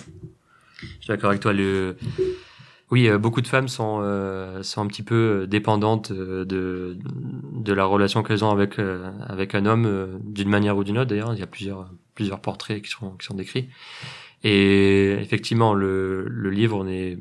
Je 0.81 0.87
suis 0.87 1.07
d'accord 1.07 1.29
avec 1.29 1.41
toi. 1.41 1.53
Le... 1.53 1.95
Oui, 2.93 3.07
euh, 3.09 3.17
beaucoup 3.17 3.41
de 3.41 3.47
femmes 3.47 3.69
sont, 3.69 4.01
euh, 4.03 4.61
sont 4.61 4.79
un 4.81 4.85
petit 4.85 5.01
peu 5.01 5.15
euh, 5.15 5.47
dépendantes 5.47 6.11
de, 6.11 6.45
de 6.45 7.73
la 7.73 7.85
relation 7.85 8.21
qu'elles 8.21 8.45
ont 8.45 8.51
avec, 8.51 8.77
avec 9.25 9.55
un 9.55 9.65
homme, 9.65 10.19
d'une 10.23 10.47
manière 10.47 10.77
ou 10.77 10.83
d'une 10.83 10.99
autre. 10.99 11.09
D'ailleurs, 11.09 11.33
il 11.33 11.39
y 11.39 11.41
a 11.41 11.47
plusieurs, 11.47 11.89
plusieurs 12.13 12.39
portraits 12.39 12.83
qui 12.83 12.91
sont, 12.91 13.17
qui 13.17 13.25
sont 13.25 13.33
décrits. 13.33 13.69
Et 14.43 15.13
effectivement, 15.13 15.73
le, 15.73 16.27
le 16.29 16.51
livre 16.51 16.87
est, 16.87 17.17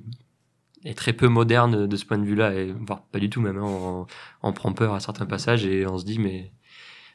est 0.85 0.93
très 0.93 1.15
peu 1.15 1.29
moderne 1.29 1.87
de 1.87 1.97
ce 1.97 2.05
point 2.05 2.19
de 2.19 2.27
vue-là, 2.27 2.53
voire 2.87 3.05
pas 3.07 3.19
du 3.19 3.31
tout 3.31 3.41
même. 3.41 3.57
hein. 3.57 3.65
on, 3.65 4.07
on 4.43 4.53
prend 4.53 4.75
peur 4.75 4.93
à 4.93 5.01
certains 5.01 5.25
passages 5.25 5.65
et 5.65 5.87
on 5.87 5.97
se 5.97 6.05
dit, 6.05 6.19
mais 6.19 6.53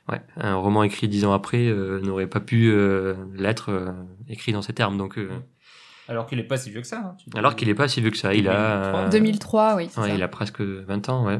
ouais, 0.09 0.21
un 0.35 0.55
roman 0.55 0.81
écrit 0.81 1.07
dix 1.07 1.25
ans 1.25 1.33
après 1.33 1.71
n'aurait 2.01 2.25
pas 2.25 2.39
pu 2.39 2.73
l'être 3.35 3.93
écrit 4.27 4.51
dans 4.51 4.63
ces 4.63 4.73
termes. 4.73 4.97
Donc, 4.97 5.19
Alors 6.09 6.25
qu'il 6.25 6.39
est 6.39 6.43
pas 6.43 6.57
si 6.57 6.69
vieux 6.69 6.81
que 6.81 6.87
ça. 6.87 6.99
hein. 6.99 7.15
Alors 7.35 7.55
qu'il 7.55 7.67
est 7.69 7.75
pas 7.75 7.87
si 7.87 7.99
vieux 8.01 8.11
que 8.11 8.17
ça, 8.17 8.33
il 8.33 8.47
a, 8.47 8.91
2003. 8.91 8.99
euh, 9.01 9.09
2003, 9.09 9.75
oui. 9.75 9.87
c'est 9.91 9.99
ouais, 10.01 10.07
ça. 10.09 10.15
il 10.15 10.23
a 10.23 10.27
presque 10.27 10.61
20 10.61 11.09
ans, 11.09 11.25
ouais. 11.25 11.39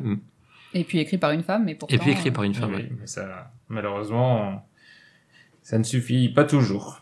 Et 0.74 0.84
puis 0.84 1.00
écrit 1.00 1.18
par 1.18 1.32
une 1.32 1.44
femme, 1.44 1.64
mais 1.66 1.76
pourtant. 1.76 1.96
Et 1.96 1.98
puis 1.98 2.12
écrit 2.12 2.30
euh, 2.30 2.34
par 2.34 2.44
une 2.44 2.52
Oui, 2.52 2.58
femme. 2.58 2.72
oui, 2.72 2.82
ouais. 2.84 2.92
mais 3.00 3.08
ça, 3.08 3.52
malheureusement, 3.70 4.68
ça 5.64 5.78
ne 5.78 5.84
suffit 5.84 6.30
pas 6.30 6.44
toujours. 6.44 7.00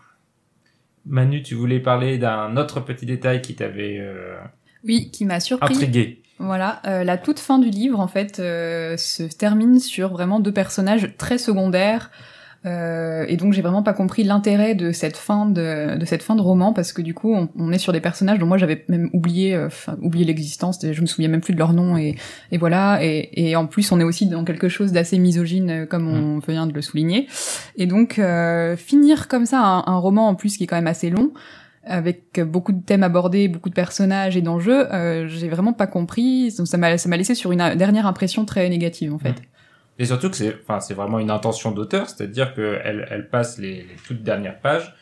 Manu, 1.07 1.43
tu 1.43 1.55
voulais 1.55 1.79
parler 1.79 2.17
d'un 2.17 2.57
autre 2.57 2.79
petit 2.79 3.05
détail 3.05 3.41
qui 3.41 3.55
t'avait 3.55 3.97
euh, 3.99 4.37
Oui, 4.83 5.11
qui 5.11 5.25
m'a 5.25 5.39
surpris. 5.39 5.73
intrigué. 5.75 6.21
Voilà, 6.37 6.81
euh, 6.85 7.03
la 7.03 7.17
toute 7.17 7.39
fin 7.39 7.59
du 7.59 7.69
livre, 7.69 7.99
en 7.99 8.07
fait, 8.07 8.39
euh, 8.39 8.97
se 8.97 9.23
termine 9.23 9.79
sur 9.79 10.09
vraiment 10.11 10.39
deux 10.39 10.51
personnages 10.51 11.15
très 11.17 11.37
secondaires. 11.37 12.11
Euh, 12.65 13.25
et 13.27 13.37
donc 13.37 13.53
j'ai 13.53 13.61
vraiment 13.61 13.83
pas 13.83 13.93
compris 13.93 14.23
l'intérêt 14.23 14.73
de 14.73 14.91
cette 14.91 15.17
fin 15.17 15.45
de, 15.45 15.97
de 15.97 16.05
cette 16.05 16.23
fin 16.23 16.35
de 16.35 16.41
roman 16.41 16.73
parce 16.73 16.93
que 16.93 17.01
du 17.03 17.13
coup 17.13 17.31
on, 17.33 17.47
on 17.59 17.71
est 17.71 17.77
sur 17.77 17.93
des 17.93 17.99
personnages 17.99 18.39
dont 18.39 18.47
moi 18.47 18.57
j'avais 18.57 18.83
même 18.87 19.09
oublié 19.13 19.53
euh, 19.53 19.69
oublié 20.01 20.25
l'existence 20.25 20.79
je 20.81 20.99
me 20.99 21.05
souviens 21.05 21.29
même 21.29 21.41
plus 21.41 21.53
de 21.53 21.59
leur 21.59 21.73
nom 21.73 21.95
et, 21.95 22.15
et 22.51 22.57
voilà 22.57 23.03
et, 23.03 23.29
et 23.33 23.55
en 23.55 23.67
plus 23.67 23.91
on 23.91 23.99
est 23.99 24.03
aussi 24.03 24.25
dans 24.25 24.43
quelque 24.43 24.67
chose 24.67 24.91
d'assez 24.93 25.19
misogyne 25.19 25.69
euh, 25.69 25.85
comme 25.85 26.07
on 26.07 26.39
vient 26.39 26.65
de 26.65 26.73
le 26.73 26.81
souligner 26.81 27.27
et 27.77 27.85
donc 27.85 28.17
euh, 28.17 28.75
finir 28.75 29.27
comme 29.27 29.45
ça 29.45 29.59
un, 29.59 29.83
un 29.85 29.97
roman 29.97 30.27
en 30.27 30.33
plus 30.33 30.57
qui 30.57 30.63
est 30.63 30.67
quand 30.67 30.77
même 30.77 30.87
assez 30.87 31.11
long 31.11 31.33
avec 31.85 32.41
beaucoup 32.41 32.71
de 32.71 32.81
thèmes 32.81 33.03
abordés, 33.03 33.47
beaucoup 33.47 33.69
de 33.69 33.75
personnages 33.75 34.35
et 34.35 34.41
d'enjeux, 34.41 34.91
euh, 34.91 35.27
j'ai 35.27 35.47
vraiment 35.47 35.71
pas 35.71 35.85
compris. 35.85 36.51
Donc 36.57 36.67
ça 36.67 36.77
m'a 36.77 36.97
ça 36.97 37.07
m'a 37.09 37.17
laissé 37.17 37.35
sur 37.35 37.51
une 37.51 37.75
dernière 37.75 38.07
impression 38.07 38.43
très 38.43 38.67
négative 38.69 39.13
en 39.13 39.19
fait. 39.19 39.35
Et 39.97 40.05
surtout 40.05 40.29
que 40.29 40.35
c'est, 40.35 40.57
enfin, 40.61 40.79
c'est 40.79 40.93
vraiment 40.93 41.19
une 41.19 41.31
intention 41.31 41.71
d'auteur, 41.71 42.09
c'est-à-dire 42.09 42.53
qu'elle 42.53 43.07
elle 43.09 43.29
passe 43.29 43.57
les, 43.57 43.83
les 43.83 43.95
toutes 44.07 44.23
dernières 44.23 44.59
pages, 44.59 44.93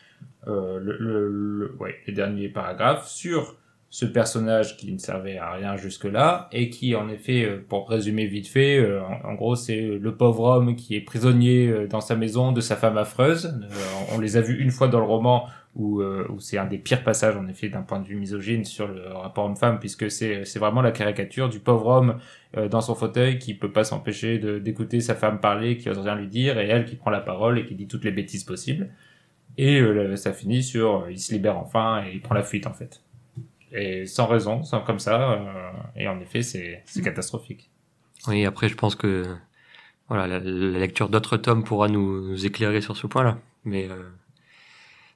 euh, 0.46 0.78
le, 0.78 0.96
le, 0.98 1.28
le- 1.28 1.76
ouais, 1.80 1.96
les 2.06 2.12
derniers 2.12 2.48
paragraphes 2.48 3.08
sur 3.08 3.56
ce 3.94 4.06
personnage 4.06 4.76
qui 4.76 4.90
ne 4.92 4.98
servait 4.98 5.38
à 5.38 5.52
rien 5.52 5.76
jusque-là 5.76 6.48
et 6.50 6.68
qui, 6.68 6.96
en 6.96 7.08
effet, 7.08 7.44
euh, 7.44 7.64
pour 7.68 7.88
résumer 7.88 8.26
vite 8.26 8.48
fait, 8.48 8.76
euh, 8.76 9.00
en, 9.22 9.34
gros, 9.34 9.54
c'est 9.54 9.80
le 9.80 10.16
pauvre 10.16 10.42
homme 10.42 10.74
qui 10.74 10.96
est 10.96 11.00
prisonnier 11.00 11.68
euh, 11.68 11.86
dans 11.86 12.00
sa 12.00 12.16
maison 12.16 12.50
de 12.50 12.60
sa 12.60 12.74
femme 12.74 12.98
affreuse. 12.98 13.46
Euh, 13.46 13.76
on 14.12 14.18
les 14.18 14.36
a 14.36 14.40
vus 14.40 14.60
une 14.60 14.72
fois 14.72 14.88
dans 14.88 14.98
le 14.98 15.04
roman 15.04 15.46
où, 15.76 16.00
euh, 16.00 16.26
où 16.28 16.40
c'est 16.40 16.58
un 16.58 16.66
des 16.66 16.78
pires 16.78 17.04
passages, 17.04 17.36
en 17.36 17.46
effet, 17.46 17.68
d'un 17.68 17.82
point 17.82 18.00
de 18.00 18.06
vue 18.06 18.16
misogyne 18.16 18.64
sur 18.64 18.88
le 18.88 19.12
rapport 19.12 19.44
homme-femme, 19.44 19.78
puisque 19.78 20.10
c'est 20.10 20.44
c'est 20.44 20.58
vraiment 20.58 20.82
la 20.82 20.90
caricature 20.90 21.48
du 21.48 21.60
pauvre 21.60 21.86
homme 21.86 22.18
euh, 22.56 22.68
dans 22.68 22.80
son 22.80 22.96
fauteuil 22.96 23.38
qui 23.38 23.54
peut 23.54 23.70
pas 23.70 23.84
s'empêcher 23.84 24.38
d'écouter 24.60 25.00
sa 25.00 25.14
femme 25.14 25.38
parler, 25.38 25.76
qui 25.76 25.88
ose 25.88 25.98
rien 25.98 26.16
lui 26.16 26.26
dire, 26.26 26.58
et 26.58 26.66
elle 26.66 26.84
qui 26.84 26.96
prend 26.96 27.10
la 27.10 27.20
parole 27.20 27.60
et 27.60 27.64
qui 27.64 27.76
dit 27.76 27.86
toutes 27.86 28.04
les 28.04 28.12
bêtises 28.12 28.42
possibles. 28.42 28.90
Et 29.56 29.80
euh, 29.80 30.16
ça 30.16 30.32
finit 30.32 30.64
sur 30.64 31.04
euh, 31.04 31.12
il 31.12 31.20
se 31.20 31.32
libère 31.32 31.58
enfin 31.58 32.02
et 32.04 32.14
il 32.14 32.20
prend 32.20 32.34
la 32.34 32.42
fuite 32.42 32.66
en 32.66 32.72
fait. 32.72 33.03
Et 33.76 34.06
sans 34.06 34.26
raison, 34.26 34.62
sans 34.62 34.80
comme 34.82 34.98
ça. 35.00 35.32
euh, 35.32 35.70
et 35.96 36.06
en 36.08 36.20
effet, 36.20 36.42
c'est 36.42 36.82
c'est 36.86 37.02
catastrophique. 37.02 37.70
Oui, 38.28 38.44
après, 38.46 38.68
je 38.68 38.74
pense 38.76 38.94
que 38.94 39.24
voilà, 40.08 40.26
la, 40.26 40.38
la 40.38 40.78
lecture 40.78 41.08
d'autres 41.08 41.36
tomes 41.36 41.64
pourra 41.64 41.88
nous, 41.88 42.28
nous 42.28 42.46
éclairer 42.46 42.80
sur 42.80 42.96
ce 42.96 43.06
point-là. 43.06 43.38
Mais 43.64 43.88
euh, 43.90 43.96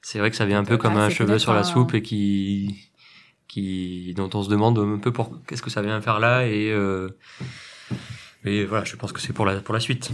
c'est 0.02 0.18
vrai 0.18 0.30
que 0.30 0.36
ça 0.36 0.44
vient 0.46 0.58
un 0.60 0.64
peu 0.64 0.76
comme 0.76 0.96
Ah, 0.96 1.04
un 1.04 1.08
c'est 1.08 1.16
cheveu 1.16 1.38
sur 1.38 1.52
la 1.52 1.60
un- 1.60 1.64
soupe 1.64 1.94
et 1.94 2.02
qui, 2.02 2.90
qui, 3.46 4.12
dont 4.16 4.30
on 4.34 4.42
se 4.42 4.48
demande 4.48 4.78
un 4.78 4.98
peu 4.98 5.12
pour 5.12 5.44
qu'est-ce 5.46 5.62
que 5.62 5.70
ça 5.70 5.82
vient 5.82 6.00
faire 6.00 6.18
là 6.18 6.46
et 6.46 6.70
euh, 6.72 7.08
et 8.44 8.64
voilà, 8.64 8.84
je 8.84 8.96
pense 8.96 9.12
que 9.12 9.20
c'est 9.20 9.32
pour 9.32 9.46
la 9.46 9.60
pour 9.60 9.74
la 9.74 9.80
suite. 9.80 10.10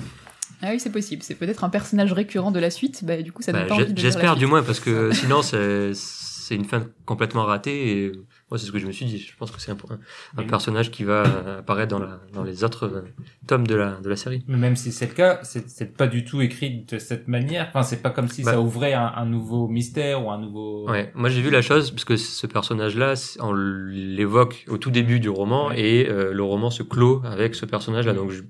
Ah 0.62 0.68
oui, 0.70 0.80
c'est 0.80 0.90
possible. 0.92 1.22
C'est 1.22 1.34
peut-être 1.34 1.62
un 1.64 1.68
personnage 1.68 2.12
récurrent 2.12 2.50
de 2.50 2.58
la 2.60 2.70
suite. 2.70 3.04
Bah, 3.04 3.20
du 3.20 3.32
coup, 3.32 3.42
ça 3.42 3.52
donne 3.52 3.62
Bah, 3.62 3.68
pas 3.68 3.74
envie 3.74 3.92
de 3.92 4.00
J'espère 4.00 4.36
du 4.36 4.46
moins 4.46 4.62
parce 4.62 4.80
que 4.80 5.12
sinon 5.20 5.42
c'est 5.42 5.92
c'est 5.94 6.54
une 6.54 6.64
fin 6.64 6.86
complètement 7.06 7.44
ratée. 7.44 8.04
Et 8.06 8.12
moi, 8.50 8.58
c'est 8.58 8.66
ce 8.66 8.72
que 8.72 8.78
je 8.78 8.86
me 8.86 8.92
suis 8.92 9.06
dit. 9.06 9.18
Je 9.18 9.34
pense 9.36 9.50
que 9.50 9.60
c'est 9.60 9.70
un, 9.72 9.74
un, 9.74 9.94
un 9.94 9.98
Oui. 10.42 10.46
personnage 10.46 10.90
qui 10.90 11.02
va 11.02 11.24
euh, 11.24 11.58
apparaître 11.60 11.90
dans, 11.90 11.98
la, 11.98 12.20
dans 12.32 12.44
les 12.44 12.62
autres 12.62 12.84
euh, 12.86 13.00
tomes 13.46 13.66
de 13.66 13.74
la, 13.74 13.92
de 14.00 14.08
la 14.08 14.16
série. 14.16 14.44
Mais 14.48 14.56
même 14.58 14.76
si 14.76 14.92
c'est 14.92 15.06
le 15.06 15.14
cas, 15.14 15.40
c'est 15.42 15.96
pas 15.96 16.06
du 16.06 16.24
tout 16.24 16.40
écrit 16.42 16.84
de 16.86 16.98
cette 16.98 17.26
manière. 17.26 17.66
Enfin, 17.70 17.82
c'est 17.82 18.02
pas 18.02 18.10
comme 18.10 18.28
si 18.28 18.42
Bah. 18.42 18.52
ça 18.52 18.60
ouvrait 18.60 18.92
un, 18.92 19.06
un 19.16 19.24
nouveau 19.26 19.66
mystère 19.66 20.24
ou 20.24 20.30
un 20.30 20.38
nouveau. 20.38 20.88
Ouais, 20.88 21.10
moi 21.14 21.30
j'ai 21.30 21.40
vu 21.40 21.50
la 21.50 21.62
chose 21.62 21.90
parce 21.90 22.04
que 22.04 22.16
ce 22.16 22.46
personnage-là, 22.46 23.14
on 23.40 23.52
l'évoque 23.54 24.64
au 24.68 24.76
tout 24.78 24.90
début 24.90 25.20
du 25.20 25.28
roman 25.30 25.68
Ouais. 25.68 25.80
et 25.80 26.08
euh, 26.08 26.32
le 26.32 26.42
roman 26.42 26.70
se 26.70 26.82
clôt 26.82 27.22
avec 27.24 27.54
ce 27.54 27.64
personnage-là. 27.66 28.12
Donc 28.12 28.30
je- 28.30 28.42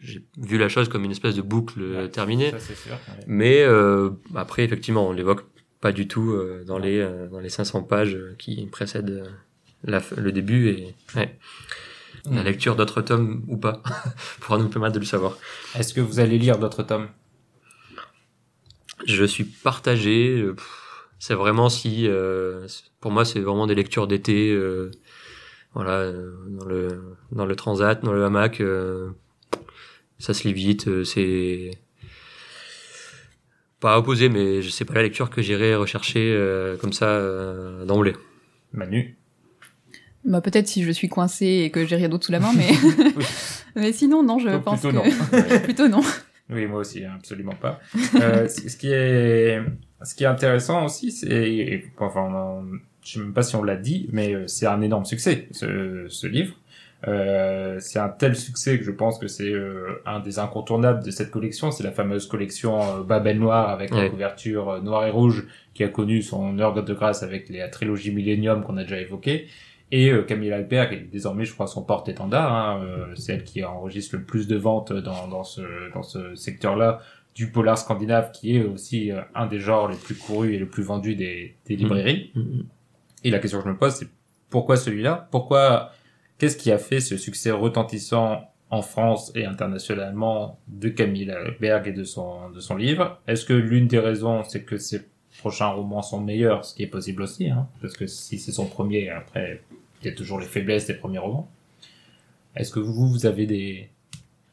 j'ai 0.00 0.24
vu 0.38 0.56
la 0.56 0.68
chose 0.70 0.88
comme 0.88 1.04
une 1.04 1.10
espèce 1.10 1.34
de 1.34 1.42
boucle 1.42 1.82
Ouais, 1.82 2.08
terminée. 2.08 2.50
Ça, 2.50 2.58
c'est 2.60 2.74
sûr. 2.76 2.92
ouais. 2.92 3.24
Mais 3.26 3.62
euh, 3.62 4.10
après, 4.34 4.64
effectivement, 4.64 5.06
on 5.06 5.12
l'évoque 5.12 5.44
pas 5.82 5.92
du 5.92 6.06
tout 6.08 6.30
euh, 6.30 6.64
dans 6.64 6.78
les 6.78 7.00
euh, 7.00 7.26
dans 7.28 7.40
les 7.40 7.50
500 7.50 7.82
pages 7.82 8.14
euh, 8.14 8.34
qui 8.38 8.64
précèdent 8.66 9.24
la, 9.84 10.00
le 10.16 10.32
début 10.32 10.68
et 10.68 10.94
ouais, 11.16 11.36
la 12.30 12.42
Mm. 12.42 12.44
lecture 12.44 12.76
d'autres 12.76 13.02
tomes 13.02 13.42
ou 13.48 13.56
pas 13.56 13.82
pourra 14.40 14.56
nous 14.56 14.68
permettre 14.68 14.94
de 14.94 15.00
le 15.00 15.04
savoir. 15.04 15.36
Est-ce 15.74 15.92
que 15.92 16.00
vous 16.00 16.20
allez 16.20 16.38
lire 16.38 16.56
d'autres 16.58 16.84
tomes? 16.84 17.08
Je 19.06 19.24
suis 19.24 19.42
partagé. 19.42 20.46
C'est 21.18 21.34
vraiment 21.34 21.68
si, 21.68 22.08
pour 23.00 23.10
moi, 23.10 23.24
c'est 23.24 23.40
vraiment 23.40 23.66
des 23.66 23.74
lectures 23.74 24.06
d'été. 24.06 24.56
voilà, 25.74 26.12
dans 26.12 26.64
le 26.64 27.16
dans 27.32 27.46
le 27.46 27.56
transat, 27.56 28.04
dans 28.04 28.12
le 28.12 28.24
hamac, 28.24 28.62
ça 30.20 30.32
se 30.32 30.46
lit 30.46 30.54
vite. 30.54 31.02
c'est 31.04 31.72
pas 33.82 33.98
opposé, 33.98 34.28
mais 34.30 34.62
je 34.62 34.70
sais 34.70 34.84
pas 34.86 34.94
la 34.94 35.02
lecture 35.02 35.28
que 35.28 35.42
j'irai 35.42 35.74
rechercher 35.74 36.32
euh, 36.34 36.76
comme 36.78 36.92
ça 36.94 37.06
euh, 37.08 37.84
d'emblée. 37.84 38.14
Manu 38.72 39.16
Bah 40.24 40.40
peut-être 40.40 40.68
si 40.68 40.82
je 40.84 40.90
suis 40.92 41.08
coincée 41.08 41.62
et 41.64 41.70
que 41.70 41.84
j'ai 41.84 41.96
rien 41.96 42.08
d'autre 42.08 42.24
sous 42.24 42.32
la 42.32 42.40
main, 42.40 42.52
mais 42.56 42.70
mais 43.76 43.92
sinon 43.92 44.22
non, 44.22 44.38
je 44.38 44.48
Donc, 44.48 44.62
pense 44.64 44.80
plutôt 44.80 45.00
que 45.02 45.08
non. 45.58 45.60
plutôt 45.64 45.88
non. 45.88 46.00
Oui, 46.50 46.66
moi 46.66 46.80
aussi, 46.80 47.04
hein, 47.04 47.12
absolument 47.16 47.54
pas. 47.54 47.80
Euh, 48.20 48.46
ce 48.48 48.76
qui 48.76 48.90
est, 48.92 49.60
ce 50.02 50.14
qui 50.14 50.24
est 50.24 50.26
intéressant 50.26 50.84
aussi, 50.84 51.10
c'est, 51.12 51.84
enfin, 51.98 52.20
on- 52.22 52.78
je 53.04 53.14
sais 53.14 53.18
même 53.18 53.32
pas 53.32 53.42
si 53.42 53.56
on 53.56 53.62
l'a 53.64 53.76
dit, 53.76 54.08
mais 54.12 54.32
euh, 54.34 54.46
c'est 54.46 54.66
un 54.66 54.80
énorme 54.80 55.04
succès, 55.04 55.48
ce, 55.50 56.06
ce 56.08 56.26
livre. 56.28 56.54
Euh, 57.08 57.78
c'est 57.80 57.98
un 57.98 58.08
tel 58.08 58.36
succès 58.36 58.78
que 58.78 58.84
je 58.84 58.92
pense 58.92 59.18
que 59.18 59.26
c'est 59.26 59.50
euh, 59.50 60.00
un 60.06 60.20
des 60.20 60.38
incontournables 60.38 61.02
de 61.02 61.10
cette 61.10 61.30
collection. 61.32 61.72
C'est 61.72 61.82
la 61.82 61.90
fameuse 61.90 62.26
collection 62.26 62.80
euh, 62.80 63.02
Babel 63.02 63.38
Noir 63.40 63.70
avec 63.70 63.90
la 63.90 64.08
couverture 64.08 64.68
euh, 64.68 64.80
noire 64.80 65.04
et 65.06 65.10
rouge 65.10 65.46
qui 65.74 65.82
a 65.82 65.88
connu 65.88 66.22
son 66.22 66.58
heure 66.60 66.74
de 66.74 66.94
grâce 66.94 67.24
avec 67.24 67.48
la 67.48 67.68
trilogie 67.68 68.12
Millennium 68.12 68.62
qu'on 68.62 68.76
a 68.76 68.82
déjà 68.84 69.00
évoquée. 69.00 69.48
Et 69.90 70.10
euh, 70.10 70.22
Camille 70.22 70.52
Albert, 70.52 70.90
qui 70.90 70.94
est 70.94 71.00
désormais, 71.00 71.44
je 71.44 71.52
crois, 71.52 71.66
son 71.66 71.82
porte-étendard, 71.82 72.52
hein, 72.52 72.82
euh, 72.84 73.14
c'est 73.16 73.32
elle 73.34 73.44
qui 73.44 73.64
enregistre 73.64 74.16
le 74.16 74.22
plus 74.22 74.46
de 74.46 74.56
ventes 74.56 74.92
dans, 74.92 75.26
dans 75.26 75.44
ce, 75.44 75.62
dans 75.92 76.02
ce 76.02 76.34
secteur-là 76.36 77.00
du 77.34 77.50
polar 77.50 77.78
scandinave, 77.78 78.30
qui 78.30 78.56
est 78.56 78.62
aussi 78.62 79.10
un 79.34 79.46
des 79.46 79.58
genres 79.58 79.88
les 79.88 79.96
plus 79.96 80.14
courus 80.14 80.54
et 80.54 80.58
les 80.58 80.66
plus 80.66 80.82
vendus 80.82 81.16
des, 81.16 81.56
des 81.66 81.76
librairies. 81.76 82.30
Mhm. 82.34 82.64
Et 83.24 83.30
la 83.30 83.38
question 83.38 83.58
que 83.58 83.64
je 83.64 83.70
me 83.70 83.76
pose, 83.76 83.94
c'est 83.94 84.08
pourquoi 84.50 84.76
celui-là? 84.76 85.28
Pourquoi 85.30 85.92
Qu'est-ce 86.42 86.56
qui 86.56 86.72
a 86.72 86.78
fait 86.78 86.98
ce 86.98 87.16
succès 87.16 87.52
retentissant 87.52 88.50
en 88.68 88.82
France 88.82 89.30
et 89.36 89.44
internationalement 89.44 90.58
de 90.66 90.88
Camille 90.88 91.32
Berg 91.60 91.86
et 91.86 91.92
de 91.92 92.02
son, 92.02 92.50
de 92.50 92.58
son 92.58 92.74
livre? 92.74 93.20
Est-ce 93.28 93.44
que 93.44 93.52
l'une 93.52 93.86
des 93.86 94.00
raisons, 94.00 94.42
c'est 94.42 94.64
que 94.64 94.76
ses 94.76 95.02
prochains 95.38 95.68
romans 95.68 96.02
sont 96.02 96.20
meilleurs, 96.20 96.64
ce 96.64 96.74
qui 96.74 96.82
est 96.82 96.88
possible 96.88 97.22
aussi, 97.22 97.48
hein, 97.48 97.68
parce 97.80 97.92
que 97.92 98.08
si 98.08 98.40
c'est 98.40 98.50
son 98.50 98.66
premier, 98.66 99.08
après, 99.08 99.62
il 100.00 100.08
y 100.08 100.10
a 100.10 100.16
toujours 100.16 100.40
les 100.40 100.46
faiblesses 100.46 100.88
des 100.88 100.94
premiers 100.94 101.20
romans. 101.20 101.48
Est-ce 102.56 102.72
que 102.72 102.80
vous, 102.80 103.08
vous 103.08 103.24
avez 103.24 103.46
des, 103.46 103.88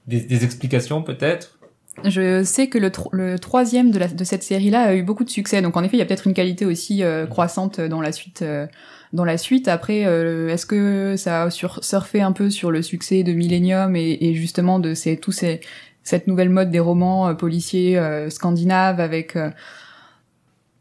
des, 0.06 0.22
des 0.22 0.44
explications 0.44 1.02
peut-être? 1.02 1.59
Je 2.06 2.44
sais 2.44 2.68
que 2.68 2.78
le, 2.78 2.90
tro- 2.90 3.10
le 3.14 3.38
troisième 3.40 3.92
de, 3.92 4.00
la, 4.00 4.08
de 4.08 4.24
cette 4.24 4.44
série-là 4.44 4.82
a 4.82 4.96
eu 4.96 5.04
beaucoup 5.04 5.24
de 5.24 5.30
succès, 5.30 5.62
donc 5.62 5.76
en 5.78 5.84
effet 5.84 5.98
il 5.98 6.00
y 6.00 6.02
a 6.04 6.06
peut-être 6.06 6.28
une 6.28 6.34
qualité 6.34 6.66
aussi 6.66 7.04
euh, 7.04 7.26
croissante 7.26 7.82
dans 7.82 8.02
la 8.02 8.12
suite. 8.12 8.42
euh, 8.42 8.68
dans 9.12 9.26
la 9.26 9.38
suite, 9.40 9.68
après, 9.68 10.06
euh, 10.06 10.50
est-ce 10.50 10.68
que 10.68 11.16
ça 11.18 11.44
a 11.44 11.50
sur, 11.50 11.84
surfé 11.84 12.22
un 12.22 12.32
peu 12.32 12.52
sur 12.52 12.70
le 12.70 12.84
succès 12.84 13.24
de 13.24 13.34
Millennium 13.34 13.96
et, 13.96 14.18
et 14.22 14.36
justement 14.36 14.78
de 14.78 14.94
ces, 14.94 15.18
tous 15.18 15.32
ces, 15.32 15.62
cette 16.04 16.28
nouvelle 16.28 16.50
mode 16.50 16.70
des 16.70 16.80
romans 16.80 17.28
euh, 17.30 17.34
policiers 17.34 17.98
euh, 17.98 18.30
scandinaves 18.30 19.00
avec 19.00 19.36
euh, 19.36 19.50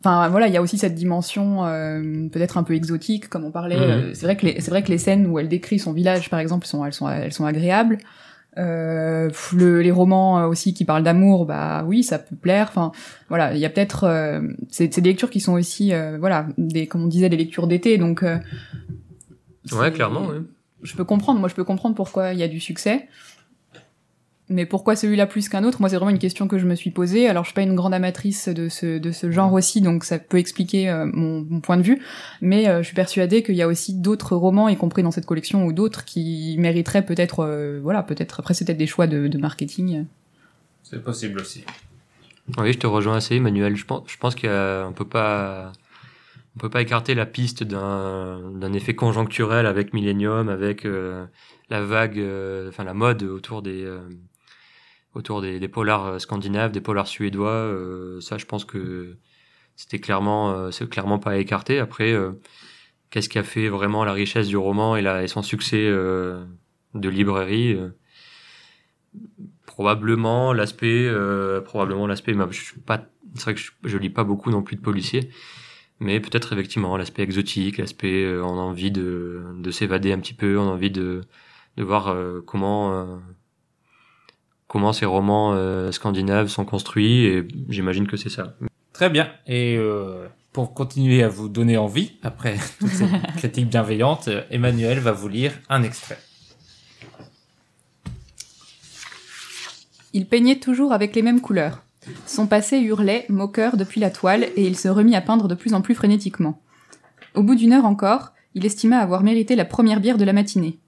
Enfin 0.05 0.29
voilà, 0.29 0.47
il 0.47 0.55
y 0.55 0.57
a 0.57 0.63
aussi 0.63 0.79
cette 0.79 0.95
dimension 0.95 1.67
euh, 1.67 2.29
peut-être 2.33 2.57
un 2.57 2.63
peu 2.63 2.75
exotique, 2.75 3.29
comme 3.29 3.45
on 3.45 3.51
parlait. 3.51 3.75
Euh, 3.77 4.15
c'est 4.15 4.27
vrai 4.27 4.37
que 4.37 4.47
les, 4.47 4.61
c'est 4.61 4.71
vrai 4.71 4.83
que 4.85 4.91
les 4.93 4.99
scènes 4.99 5.27
où 5.27 5.41
elle 5.41 5.49
décrit 5.49 5.81
son 5.81 5.93
village, 5.93 6.31
par 6.31 6.39
exemple, 6.39 6.67
sont 6.69 6.85
elles 6.85 6.93
sont 6.93 7.09
elles 7.09 7.33
sont 7.33 7.47
agréables. 7.47 7.99
Euh, 8.59 9.31
le- 9.55 9.81
les 9.83 9.91
romans 9.93 10.41
euh, 10.41 10.47
aussi 10.49 10.75
qui 10.75 10.85
parlent 10.85 11.05
d'amour, 11.05 11.47
bah 11.47 11.85
oui, 11.87 12.03
ça 12.03 12.19
peut 12.19 12.35
plaire. 12.37 12.67
Enfin 12.71 12.91
voilà, 13.29 13.55
il 13.55 13.61
y 13.61 13.65
a 13.65 13.71
peut-être 13.71 14.05
euh, 14.05 14.41
c'est 14.69 14.89
des 15.01 15.11
lectures 15.11 15.31
qui 15.31 15.39
sont 15.41 15.53
aussi 15.53 15.93
euh, 15.95 16.17
voilà 16.19 16.47
des 16.59 16.87
comme 16.89 17.05
on 17.05 17.07
disait 17.07 17.29
des 17.29 17.37
lectures 17.37 17.67
d'été, 17.69 17.99
donc 17.99 18.23
euh, 18.25 18.39
Ouais, 19.73 19.93
clairement. 19.93 20.27
Ouais. 20.27 20.39
je 20.83 20.97
peux 20.97 21.05
comprendre, 21.05 21.39
moi 21.41 21.49
je 21.49 21.55
peux 21.55 21.65
comprendre 21.65 21.95
pourquoi 21.95 22.33
il 22.33 22.39
y 22.39 22.43
a 22.43 22.49
du 22.49 22.59
succès. 22.61 23.07
Mais 24.51 24.65
pourquoi 24.65 24.97
celui-là 24.97 25.27
plus 25.27 25.49
qu'un 25.51 25.63
autre? 25.63 25.81
Moi, 25.81 25.91
c'est 25.91 25.97
vraiment 25.97 26.11
une 26.11 26.19
question 26.19 26.49
que 26.49 26.59
je 26.59 26.65
me 26.65 26.75
suis 26.75 26.91
posée. 26.91 27.29
Alors, 27.29 27.45
je 27.45 27.49
suis 27.49 27.55
pas 27.55 27.63
une 27.63 27.75
grande 27.75 27.93
amatrice 27.93 28.49
de 28.49 28.71
ce, 28.71 28.99
de 28.99 29.13
ce 29.13 29.31
genre 29.31 29.53
aussi, 29.53 29.83
donc 29.83 30.05
ça 30.05 30.19
peut 30.19 30.39
expliquer 30.39 30.89
euh, 30.89 31.05
mon, 31.13 31.47
mon 31.49 31.61
point 31.61 31.77
de 31.77 31.83
vue. 31.83 32.01
Mais 32.41 32.67
euh, 32.67 32.79
je 32.79 32.87
suis 32.87 32.95
persuadée 32.95 33.43
qu'il 33.43 33.57
y 33.57 33.63
a 33.63 33.69
aussi 33.69 33.93
d'autres 33.95 34.37
romans, 34.37 34.69
y 34.69 34.77
compris 34.77 35.03
dans 35.03 35.11
cette 35.11 35.27
collection, 35.27 35.67
ou 35.67 35.75
d'autres 35.75 36.07
qui 36.07 36.57
mériteraient 36.59 37.05
peut-être, 37.05 37.41
euh, 37.41 37.79
voilà, 37.83 38.03
peut-être, 38.03 38.41
après 38.41 38.55
c'est 38.55 38.65
peut-être 38.65 38.79
des 38.79 38.87
choix 38.87 39.07
de, 39.07 39.29
de 39.29 39.39
marketing. 39.39 40.07
C'est 40.83 41.05
possible 41.05 41.41
aussi. 41.41 41.65
Oui, 42.57 42.73
je 42.73 42.79
te 42.79 42.87
rejoins 42.87 43.17
assez, 43.17 43.37
Emmanuel. 43.37 43.77
Je 43.77 43.85
pense, 43.85 44.05
je 44.07 44.17
pense 44.17 44.35
qu'on 44.35 44.93
peut 44.97 45.05
pas, 45.05 45.73
on 46.57 46.59
peut 46.59 46.71
pas 46.71 46.81
écarter 46.81 47.15
la 47.15 47.27
piste 47.27 47.63
d'un, 47.63 48.41
d'un 48.55 48.73
effet 48.73 48.95
conjoncturel 48.95 49.67
avec 49.67 49.93
Millennium, 49.93 50.49
avec 50.49 50.87
euh, 50.87 51.27
la 51.69 51.83
vague, 51.83 52.19
euh, 52.19 52.71
enfin 52.71 52.85
la 52.85 52.95
mode 52.95 53.23
autour 53.23 53.61
des, 53.61 53.85
euh, 53.85 54.01
autour 55.15 55.43
des, 55.43 55.59
des 55.61 55.69
polars 55.69 56.07
euh, 56.07 56.19
scandinaves, 56.19 56.73
des 56.73 56.81
polars 56.81 57.09
suédois. 57.09 57.51
euh, 57.51 58.21
ça, 58.21 58.39
je 58.39 58.47
pense 58.47 58.65
que 58.65 59.17
c'était 59.77 60.01
clairement, 60.01 60.51
euh, 60.53 60.71
c'est 60.71 60.89
clairement 60.89 61.19
pas 61.19 61.33
à 61.33 61.37
écarter. 61.37 61.79
Après, 61.79 62.13
euh, 62.13 62.33
qu'est-ce 63.11 63.29
qui 63.29 63.39
a 63.39 63.45
fait 63.45 63.69
vraiment 63.69 64.05
la 64.05 64.13
richesse 64.13 64.49
du 64.49 64.57
roman 64.57 64.97
et, 64.97 65.03
la, 65.03 65.23
et 65.23 65.29
son 65.29 65.43
succès 65.43 65.87
euh, 65.87 66.45
de 66.95 67.09
librairie 67.09 67.75
euh, 67.75 67.91
probablement 69.67 70.53
l'aspect 70.53 71.09
probablement 71.65 72.07
l'aspect 72.07 72.35
je 72.51 72.61
suis 72.61 72.81
pas 72.81 73.07
c'est 73.35 73.43
vrai 73.43 73.55
que 73.55 73.61
je, 73.61 73.71
je 73.85 73.97
lis 73.99 74.11
pas 74.11 74.25
beaucoup 74.25 74.51
non 74.51 74.63
plus 74.63 74.77
de 74.77 74.81
policiers 74.81 75.31
mais 76.01 76.21
peut-être 76.21 76.53
effectivement 76.53 76.97
l'aspect 76.97 77.23
exotique 77.23 77.79
l'aspect 77.79 78.27
on 78.39 78.59
a 78.59 78.63
envie 78.63 78.91
de 78.91 79.43
de 79.59 79.71
s'évader 79.71 80.13
un 80.13 80.19
petit 80.19 80.35
peu 80.35 80.59
on 80.59 80.69
a 80.69 80.73
envie 80.73 80.91
de 80.91 81.23
de 81.77 81.85
voir 81.85 82.15
comment 82.45 83.21
comment 84.69 84.93
ces 84.93 85.07
romans 85.07 85.53
euh, 85.55 85.91
scandinaves 85.91 86.49
sont 86.49 86.65
construits 86.65 87.25
et 87.25 87.49
j'imagine 87.69 88.07
que 88.07 88.17
c'est 88.17 88.31
ça 88.31 88.55
Très 88.93 89.11
bien. 89.11 89.29
Et 89.47 89.77
euh, 89.77 90.27
pour 90.53 90.75
continuer 90.75 91.23
à 91.23 91.29
vous 91.29 91.49
donner 91.49 91.77
envie, 91.77 92.13
après 92.23 92.57
toutes 92.79 92.89
ces 92.89 93.07
critiques 93.37 93.69
bienveillantes, 93.69 94.29
euh, 94.29 94.43
Emmanuel 94.51 95.01
va 95.01 95.13
vous 95.13 95.29
lire 95.29 95.53
un 95.69 95.83
extrait. 95.83 96.19
Il 100.13 100.27
peignait 100.27 100.59
toujours 100.59 100.93
avec 100.93 101.15
les 101.17 101.23
mêmes 101.23 101.41
couleurs. 101.41 101.83
Son 102.27 102.47
passé 102.47 102.79
hurlait, 102.79 103.27
moqueur 103.29 103.77
depuis 103.77 104.01
la 104.01 104.11
toile, 104.11 104.45
et 104.57 104.67
il 104.67 104.77
se 104.77 104.89
remit 104.89 105.15
à 105.15 105.21
peindre 105.21 105.49
de 105.49 105.55
plus 105.55 105.75
en 105.75 105.83
plus 105.83 105.95
frénétiquement. 105.95 106.61
Au 107.35 107.43
bout 107.43 107.55
d'une 107.55 107.75
heure 107.75 107.85
encore, 107.85 108.33
il 108.55 108.65
estima 108.65 108.99
avoir 108.99 109.23
mérité 109.23 109.55
la 109.55 109.67
première 109.67 110.01
bière 110.01 110.17
de 110.17 110.25
la 110.25 110.33
matinée. 110.33 110.79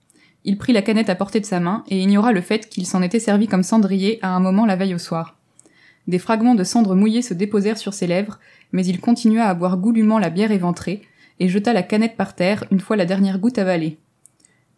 Il 0.43 0.57
prit 0.57 0.73
la 0.73 0.81
canette 0.81 1.09
à 1.09 1.15
portée 1.15 1.39
de 1.39 1.45
sa 1.45 1.59
main 1.59 1.83
et 1.87 1.99
ignora 1.99 2.31
le 2.31 2.41
fait 2.41 2.67
qu'il 2.67 2.87
s'en 2.87 3.01
était 3.01 3.19
servi 3.19 3.47
comme 3.47 3.63
cendrier 3.63 4.19
à 4.21 4.29
un 4.29 4.39
moment 4.39 4.65
la 4.65 4.75
veille 4.75 4.95
au 4.95 4.99
soir. 4.99 5.37
Des 6.07 6.19
fragments 6.19 6.55
de 6.55 6.63
cendre 6.63 6.95
mouillée 6.95 7.21
se 7.21 7.33
déposèrent 7.33 7.77
sur 7.77 7.93
ses 7.93 8.07
lèvres, 8.07 8.39
mais 8.71 8.85
il 8.85 8.99
continua 8.99 9.45
à 9.45 9.53
boire 9.53 9.77
goulûment 9.77 10.17
la 10.17 10.29
bière 10.29 10.51
éventrée 10.51 11.03
et 11.39 11.47
jeta 11.47 11.73
la 11.73 11.83
canette 11.83 12.17
par 12.17 12.35
terre 12.35 12.65
une 12.71 12.79
fois 12.79 12.95
la 12.95 13.05
dernière 13.05 13.39
goutte 13.39 13.59
avalée. 13.59 13.99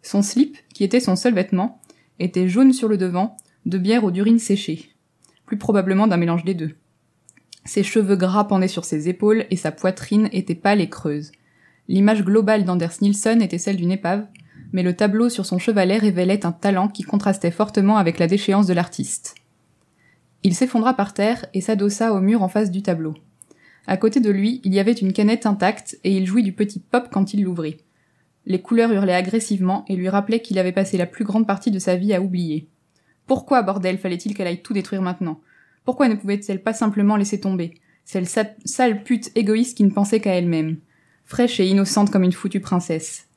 Son 0.02 0.20
slip, 0.20 0.58
qui 0.74 0.84
était 0.84 1.00
son 1.00 1.16
seul 1.16 1.34
vêtement, 1.34 1.80
était 2.18 2.48
jaune 2.48 2.72
sur 2.72 2.88
le 2.88 2.98
devant, 2.98 3.36
de 3.64 3.78
bière 3.78 4.04
ou 4.04 4.10
d'urine 4.10 4.38
séchée. 4.38 4.90
Plus 5.46 5.56
probablement 5.56 6.06
d'un 6.06 6.18
mélange 6.18 6.44
des 6.44 6.54
deux. 6.54 6.74
Ses 7.64 7.82
cheveux 7.82 8.16
gras 8.16 8.44
pendaient 8.44 8.68
sur 8.68 8.84
ses 8.84 9.08
épaules 9.08 9.46
et 9.50 9.56
sa 9.56 9.72
poitrine 9.72 10.28
était 10.32 10.54
pâle 10.54 10.82
et 10.82 10.90
creuse. 10.90 11.32
L'image 11.88 12.22
globale 12.22 12.64
d'Anders 12.64 12.94
Nielsen 13.00 13.40
était 13.40 13.58
celle 13.58 13.76
d'une 13.76 13.92
épave, 13.92 14.26
mais 14.74 14.82
le 14.82 14.96
tableau 14.96 15.28
sur 15.28 15.46
son 15.46 15.58
chevalet 15.58 15.98
révélait 15.98 16.44
un 16.44 16.50
talent 16.50 16.88
qui 16.88 17.04
contrastait 17.04 17.52
fortement 17.52 17.96
avec 17.96 18.18
la 18.18 18.26
déchéance 18.26 18.66
de 18.66 18.74
l'artiste. 18.74 19.36
Il 20.42 20.52
s'effondra 20.52 20.94
par 20.94 21.14
terre 21.14 21.46
et 21.54 21.60
s'adossa 21.60 22.12
au 22.12 22.20
mur 22.20 22.42
en 22.42 22.48
face 22.48 22.72
du 22.72 22.82
tableau. 22.82 23.14
À 23.86 23.96
côté 23.96 24.18
de 24.18 24.30
lui, 24.30 24.60
il 24.64 24.74
y 24.74 24.80
avait 24.80 24.90
une 24.92 25.12
canette 25.12 25.46
intacte 25.46 25.96
et 26.02 26.16
il 26.16 26.26
jouit 26.26 26.42
du 26.42 26.52
petit 26.52 26.80
pop 26.80 27.06
quand 27.12 27.32
il 27.32 27.44
l'ouvrit. 27.44 27.76
Les 28.46 28.60
couleurs 28.60 28.92
hurlaient 28.92 29.14
agressivement 29.14 29.84
et 29.88 29.94
lui 29.94 30.08
rappelaient 30.08 30.42
qu'il 30.42 30.58
avait 30.58 30.72
passé 30.72 30.98
la 30.98 31.06
plus 31.06 31.24
grande 31.24 31.46
partie 31.46 31.70
de 31.70 31.78
sa 31.78 31.94
vie 31.94 32.12
à 32.12 32.20
oublier. 32.20 32.68
Pourquoi, 33.28 33.62
bordel, 33.62 33.96
fallait-il 33.96 34.34
qu'elle 34.34 34.48
aille 34.48 34.62
tout 34.62 34.72
détruire 34.72 35.02
maintenant? 35.02 35.40
Pourquoi 35.84 36.08
ne 36.08 36.16
pouvait-elle 36.16 36.62
pas 36.62 36.72
simplement 36.72 37.14
laisser 37.14 37.38
tomber? 37.38 37.74
Sa- 38.04 38.44
sale 38.64 39.04
pute 39.04 39.30
égoïste 39.36 39.76
qui 39.76 39.84
ne 39.84 39.90
pensait 39.90 40.20
qu'à 40.20 40.34
elle-même. 40.34 40.78
Fraîche 41.24 41.60
et 41.60 41.68
innocente 41.68 42.10
comme 42.10 42.24
une 42.24 42.32
foutue 42.32 42.60
princesse. 42.60 43.28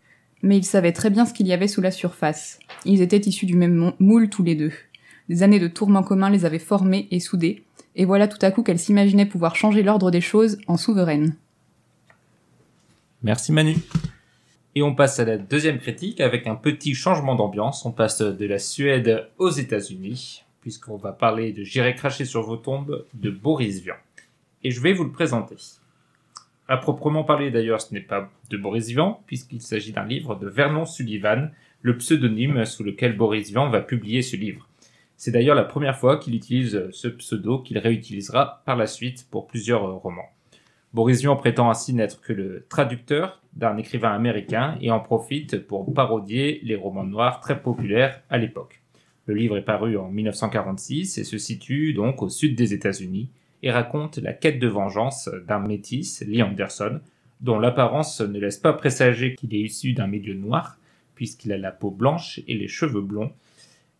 Mais 0.43 0.57
il 0.57 0.63
savait 0.63 0.91
très 0.91 1.09
bien 1.09 1.25
ce 1.25 1.33
qu'il 1.33 1.47
y 1.47 1.53
avait 1.53 1.67
sous 1.67 1.81
la 1.81 1.91
surface. 1.91 2.59
Ils 2.85 3.01
étaient 3.01 3.17
issus 3.17 3.45
du 3.45 3.55
même 3.55 3.93
moule 3.99 4.29
tous 4.29 4.43
les 4.43 4.55
deux. 4.55 4.73
Des 5.29 5.43
années 5.43 5.59
de 5.59 5.67
tourments 5.67 6.03
communs 6.03 6.29
les 6.29 6.45
avaient 6.45 6.59
formés 6.59 7.07
et 7.11 7.19
soudés, 7.19 7.63
et 7.95 8.05
voilà 8.05 8.27
tout 8.27 8.37
à 8.41 8.51
coup 8.51 8.63
qu'elle 8.63 8.79
s'imaginait 8.79 9.25
pouvoir 9.25 9.55
changer 9.55 9.81
l'ordre 9.81 10.11
des 10.11 10.21
choses 10.21 10.59
en 10.67 10.77
souveraine. 10.77 11.35
Merci 13.23 13.51
Manu. 13.51 13.75
Et 14.75 14.83
on 14.83 14.93
passe 14.93 15.19
à 15.19 15.25
la 15.25 15.39
deuxième 15.39 15.79
critique 15.79 16.21
avec 16.21 16.45
un 16.45 16.53
petit 16.53 16.93
changement 16.93 17.33
d'ambiance. 17.33 17.83
On 17.85 17.91
passe 17.91 18.21
de 18.21 18.45
la 18.45 18.59
Suède 18.59 19.27
aux 19.39 19.49
États-Unis, 19.49 20.43
puisqu'on 20.61 20.97
va 20.97 21.11
parler 21.11 21.51
de 21.51 21.63
J'irai 21.63 21.95
cracher 21.95 22.25
sur 22.25 22.43
vos 22.43 22.57
tombes 22.57 23.05
de 23.15 23.31
Boris 23.31 23.81
Vian. 23.81 23.95
Et 24.63 24.69
je 24.69 24.79
vais 24.79 24.93
vous 24.93 25.03
le 25.03 25.11
présenter. 25.11 25.55
À 26.69 26.75
proprement 26.75 27.23
parler 27.23 27.49
d'ailleurs, 27.49 27.81
ce 27.81 27.93
n'est 27.93 28.01
pas 28.01 28.29
de 28.49 28.57
Boris 28.57 28.89
Vian, 28.89 29.21
puisqu'il 29.25 29.61
s'agit 29.61 29.93
d'un 29.93 30.05
livre 30.05 30.35
de 30.35 30.47
Vernon 30.47 30.85
Sullivan, 30.85 31.51
le 31.81 31.97
pseudonyme 31.97 32.65
sous 32.65 32.83
lequel 32.83 33.15
Boris 33.15 33.51
Vian 33.51 33.69
va 33.69 33.79
publier 33.79 34.21
ce 34.21 34.35
livre. 34.35 34.67
C'est 35.15 35.31
d'ailleurs 35.31 35.55
la 35.55 35.63
première 35.63 35.97
fois 35.97 36.17
qu'il 36.17 36.35
utilise 36.35 36.89
ce 36.91 37.07
pseudo 37.07 37.59
qu'il 37.59 37.77
réutilisera 37.77 38.63
par 38.65 38.75
la 38.75 38.85
suite 38.85 39.27
pour 39.31 39.47
plusieurs 39.47 39.95
romans. 40.01 40.29
Boris 40.93 41.21
Vian 41.21 41.37
prétend 41.37 41.69
ainsi 41.69 41.93
n'être 41.93 42.19
que 42.19 42.33
le 42.33 42.65
traducteur 42.69 43.41
d'un 43.53 43.77
écrivain 43.77 44.11
américain 44.11 44.77
et 44.81 44.91
en 44.91 44.99
profite 44.99 45.65
pour 45.65 45.93
parodier 45.93 46.59
les 46.63 46.75
romans 46.75 47.05
noirs 47.05 47.39
très 47.39 47.61
populaires 47.61 48.21
à 48.29 48.37
l'époque. 48.37 48.81
Le 49.25 49.35
livre 49.35 49.57
est 49.57 49.65
paru 49.65 49.97
en 49.97 50.09
1946 50.09 51.17
et 51.17 51.23
se 51.23 51.37
situe 51.37 51.93
donc 51.93 52.21
au 52.21 52.29
sud 52.29 52.55
des 52.55 52.73
États-Unis 52.73 53.29
et 53.63 53.71
raconte 53.71 54.17
la 54.17 54.33
quête 54.33 54.59
de 54.59 54.67
vengeance 54.67 55.29
d'un 55.47 55.59
métis, 55.59 56.23
Lee 56.25 56.43
Anderson, 56.43 56.99
dont 57.41 57.59
l'apparence 57.59 58.21
ne 58.21 58.39
laisse 58.39 58.57
pas 58.57 58.73
présager 58.73 59.35
qu'il 59.35 59.53
est 59.55 59.59
issu 59.59 59.93
d'un 59.93 60.07
milieu 60.07 60.33
noir, 60.33 60.77
puisqu'il 61.15 61.51
a 61.53 61.57
la 61.57 61.71
peau 61.71 61.91
blanche 61.91 62.39
et 62.47 62.55
les 62.55 62.67
cheveux 62.67 63.01
blonds. 63.01 63.31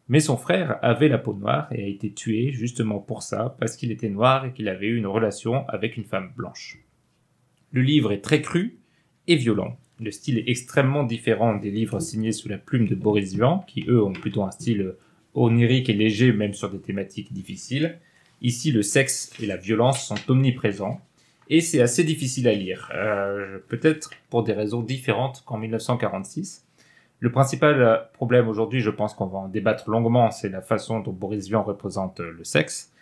Mais 0.10 0.20
son 0.20 0.38
frère 0.38 0.80
avait 0.82 1.10
la 1.10 1.18
peau 1.18 1.34
noire 1.34 1.68
et 1.72 1.84
a 1.84 1.88
été 1.88 2.12
tué 2.12 2.52
justement 2.52 3.00
pour 3.00 3.24
ça, 3.24 3.56
parce 3.60 3.76
qu'il 3.76 3.92
était 3.92 4.10
noir 4.10 4.46
et 4.46 4.54
qu'il 4.54 4.70
avait 4.70 4.88
eu 4.88 4.98
une 4.98 5.08
relation 5.08 5.68
avec 5.68 5.98
une 5.98 6.06
femme 6.06 6.32
blanche. 6.36 6.80
Le 7.72 7.82
livre 7.82 8.12
est 8.12 8.22
très 8.22 8.42
cru 8.42 8.78
et 9.28 9.36
violent. 9.36 9.78
Le 10.00 10.12
style 10.12 10.38
est 10.38 10.50
extrêmement 10.50 11.04
différent 11.04 11.56
des 11.56 11.72
livres 11.72 12.00
signés 12.00 12.32
sous 12.32 12.48
la 12.48 12.58
plume 12.58 12.88
de 12.88 12.96
Boris 12.96 13.34
Vian, 13.34 13.60
qui 13.68 13.84
eux 13.88 14.02
ont 14.04 14.14
plutôt 14.14 14.44
un 14.44 14.52
style 14.52 14.94
onirique 15.34 15.90
et 15.90 15.94
léger, 15.94 16.32
même 16.32 16.54
sur 16.54 16.70
des 16.72 16.80
thématiques 16.80 17.34
difficiles. 17.34 18.00
Ici, 18.42 18.72
le 18.72 18.84
sexe 18.84 19.32
et 19.42 19.46
la 19.48 19.58
violence 19.58 20.06
sont 20.06 20.18
omniprésents, 20.28 21.02
et 21.50 21.62
c'est 21.62 21.82
assez 21.82 22.04
difficile 22.04 22.48
à 22.48 22.54
lire, 22.54 22.92
euh, 22.94 23.60
peut-être 23.68 24.12
pour 24.30 24.44
des 24.44 24.54
raisons 24.54 24.82
différentes 24.82 25.44
qu'en 25.46 25.58
1946. 25.58 26.66
Le 27.20 27.32
principal 27.32 27.82
euh, 27.82 27.98
problème 28.14 28.48
aujourd'hui, 28.48 28.82
je 28.82 28.90
pense 28.90 29.14
qu'on 29.14 29.26
va 29.26 29.40
en 29.40 29.48
débattre 29.48 29.90
longuement, 29.90 30.30
c'est 30.30 30.50
la 30.50 30.62
façon 30.62 31.00
dont 31.00 31.14
Boris 31.14 31.48
Vian 31.48 31.64
représente 31.64 32.20
euh, 32.20 32.32
le 32.32 32.44
sexe. 32.44 32.94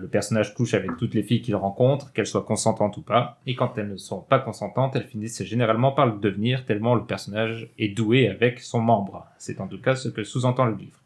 Le 0.00 0.08
personnage 0.08 0.56
couche 0.56 0.74
avec 0.74 0.96
toutes 0.96 1.14
les 1.14 1.22
filles 1.22 1.40
qu'il 1.40 1.54
rencontre, 1.54 2.12
qu'elles 2.12 2.26
soient 2.26 2.42
consentantes 2.42 2.96
ou 2.96 3.02
pas, 3.02 3.38
et 3.46 3.54
quand 3.54 3.78
elles 3.78 3.86
ne 3.88 3.96
sont 3.96 4.22
pas 4.22 4.40
consentantes, 4.40 4.96
elles 4.96 5.06
finissent 5.06 5.44
généralement 5.44 5.92
par 5.92 6.06
le 6.06 6.18
devenir, 6.18 6.64
tellement 6.64 6.96
le 6.96 7.04
personnage 7.04 7.70
est 7.78 7.90
doué 7.90 8.28
avec 8.28 8.58
son 8.58 8.80
membre. 8.80 9.24
C'est 9.38 9.60
en 9.60 9.68
tout 9.68 9.80
cas 9.80 9.94
ce 9.94 10.08
que 10.08 10.24
sous-entend 10.24 10.64
le 10.64 10.74
livre. 10.74 10.98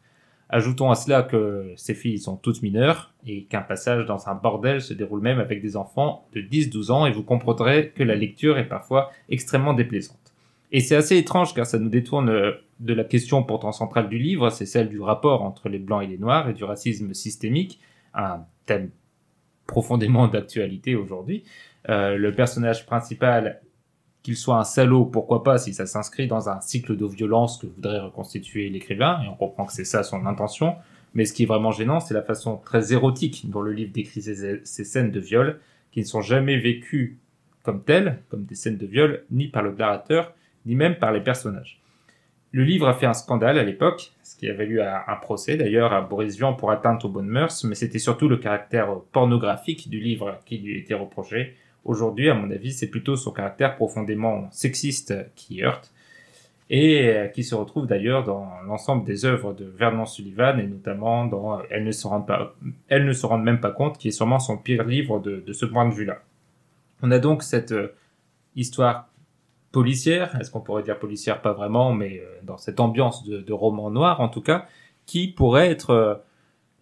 Ajoutons 0.53 0.91
à 0.91 0.95
cela 0.95 1.23
que 1.23 1.73
ces 1.77 1.95
filles 1.95 2.19
sont 2.19 2.35
toutes 2.35 2.61
mineures, 2.61 3.11
et 3.25 3.45
qu'un 3.45 3.63
passage 3.63 4.05
dans 4.05 4.29
un 4.29 4.35
bordel 4.35 4.83
se 4.83 4.93
déroule 4.93 5.19
même 5.19 5.39
avec 5.39 5.63
des 5.63 5.75
enfants 5.75 6.27
de 6.31 6.41
10-12 6.41 6.91
ans, 6.91 7.07
et 7.07 7.11
vous 7.11 7.23
comprendrez 7.23 7.89
que 7.89 8.03
la 8.03 8.13
lecture 8.13 8.59
est 8.59 8.67
parfois 8.67 9.09
extrêmement 9.29 9.73
déplaisante. 9.73 10.35
Et 10.71 10.79
c'est 10.79 10.95
assez 10.95 11.17
étrange 11.17 11.55
car 11.55 11.65
ça 11.65 11.79
nous 11.79 11.89
détourne 11.89 12.29
euh, 12.29 12.51
de 12.79 12.93
la 12.93 13.03
question 13.03 13.41
pourtant 13.41 13.71
centrale 13.71 14.09
du 14.09 14.19
livre, 14.19 14.51
c'est 14.51 14.67
celle 14.67 14.89
du 14.89 15.01
rapport 15.01 15.41
entre 15.41 15.69
les 15.69 15.79
blancs 15.79 16.03
et 16.03 16.07
les 16.07 16.19
noirs 16.19 16.47
et 16.47 16.53
du 16.53 16.63
racisme 16.63 17.15
systémique, 17.15 17.79
un 18.13 18.45
thème 18.67 18.91
profondément 19.65 20.27
d'actualité 20.27 20.93
aujourd'hui. 20.93 21.45
Euh, 21.89 22.15
le 22.15 22.31
personnage 22.31 22.85
principal, 22.85 23.59
qu'il 24.23 24.37
soit 24.37 24.57
un 24.57 24.63
salaud, 24.63 25.05
pourquoi 25.05 25.43
pas, 25.43 25.57
si 25.57 25.73
ça 25.73 25.85
s'inscrit 25.85 26.27
dans 26.27 26.49
un 26.49 26.61
cycle 26.61 26.95
de 26.95 27.05
violence 27.05 27.57
que 27.57 27.67
voudrait 27.67 27.99
reconstituer 27.99 28.69
l'écrivain, 28.69 29.21
et 29.23 29.27
on 29.27 29.35
comprend 29.35 29.65
que 29.65 29.73
c'est 29.73 29.83
ça 29.83 30.01
son 30.01 30.25
intention. 30.25 30.75
Mais 31.13 31.25
ce 31.25 31.33
qui 31.33 31.43
est 31.43 31.45
vraiment 31.45 31.71
gênant, 31.71 31.99
c'est 31.99 32.13
la 32.13 32.23
façon 32.23 32.57
très 32.57 32.93
érotique 32.93 33.49
dont 33.49 33.61
le 33.61 33.73
livre 33.73 33.91
décrit 33.91 34.21
ces, 34.21 34.63
scènes 34.63 35.11
de 35.11 35.19
viol, 35.19 35.59
qui 35.91 35.99
ne 35.99 36.05
sont 36.05 36.21
jamais 36.21 36.57
vécues 36.57 37.19
comme 37.63 37.83
telles, 37.83 38.21
comme 38.29 38.45
des 38.45 38.55
scènes 38.55 38.77
de 38.77 38.87
viol, 38.87 39.25
ni 39.29 39.49
par 39.49 39.61
le 39.61 39.73
narrateur, 39.73 40.33
ni 40.65 40.75
même 40.75 40.95
par 40.95 41.11
les 41.11 41.21
personnages. 41.21 41.81
Le 42.51 42.63
livre 42.63 42.87
a 42.87 42.93
fait 42.93 43.05
un 43.05 43.13
scandale 43.13 43.57
à 43.57 43.63
l'époque, 43.63 44.13
ce 44.23 44.37
qui 44.37 44.47
a 44.47 44.53
valu 44.53 44.79
un 44.81 45.15
procès 45.21 45.57
d'ailleurs 45.57 45.91
à 45.91 46.01
Boris 46.01 46.37
Vian 46.37 46.53
pour 46.53 46.71
atteinte 46.71 47.03
aux 47.03 47.09
bonnes 47.09 47.27
mœurs, 47.27 47.63
mais 47.63 47.75
c'était 47.75 47.99
surtout 47.99 48.29
le 48.29 48.37
caractère 48.37 48.95
pornographique 49.11 49.89
du 49.89 49.99
livre 49.99 50.39
qui 50.45 50.59
lui 50.59 50.77
était 50.77 50.93
reproché. 50.93 51.55
Aujourd'hui, 51.85 52.29
à 52.29 52.33
mon 52.33 52.49
avis, 52.51 52.71
c'est 52.71 52.87
plutôt 52.87 53.15
son 53.15 53.31
caractère 53.31 53.75
profondément 53.75 54.47
sexiste 54.51 55.13
qui 55.35 55.63
heurte, 55.63 55.91
et 56.69 57.09
euh, 57.09 57.27
qui 57.27 57.43
se 57.43 57.55
retrouve 57.55 57.87
d'ailleurs 57.87 58.23
dans 58.23 58.49
l'ensemble 58.65 59.03
des 59.05 59.25
œuvres 59.25 59.53
de 59.53 59.65
Vernon 59.65 60.05
Sullivan, 60.05 60.59
et 60.59 60.67
notamment 60.67 61.25
dans 61.25 61.61
Elle 61.69 61.83
ne 61.83 61.91
se 61.91 62.07
rend, 62.07 62.21
pas, 62.21 62.55
Elle 62.87 63.05
ne 63.05 63.13
se 63.13 63.25
rend 63.25 63.37
même 63.37 63.59
pas 63.59 63.71
compte, 63.71 63.97
qui 63.97 64.07
est 64.07 64.11
sûrement 64.11 64.39
son 64.39 64.57
pire 64.57 64.83
livre 64.83 65.19
de, 65.19 65.51
ce 65.51 65.65
point 65.65 65.87
de 65.87 65.93
vue-là. 65.93 66.21
On 67.01 67.11
a 67.11 67.19
donc 67.19 67.43
cette 67.43 67.73
euh, 67.73 67.93
histoire 68.55 69.09
policière, 69.73 70.39
est-ce 70.39 70.51
qu'on 70.51 70.61
pourrait 70.61 70.83
dire 70.83 70.97
policière? 70.99 71.41
Pas 71.41 71.51
vraiment, 71.51 71.91
mais 71.91 72.19
euh, 72.19 72.39
dans 72.43 72.57
cette 72.57 72.79
ambiance 72.79 73.25
de, 73.25 73.53
roman 73.53 73.89
noir 73.89 74.21
en 74.21 74.29
tout 74.29 74.41
cas, 74.41 74.67
qui 75.05 75.27
pourrait 75.27 75.69
être 75.69 75.89
euh, 75.89 76.15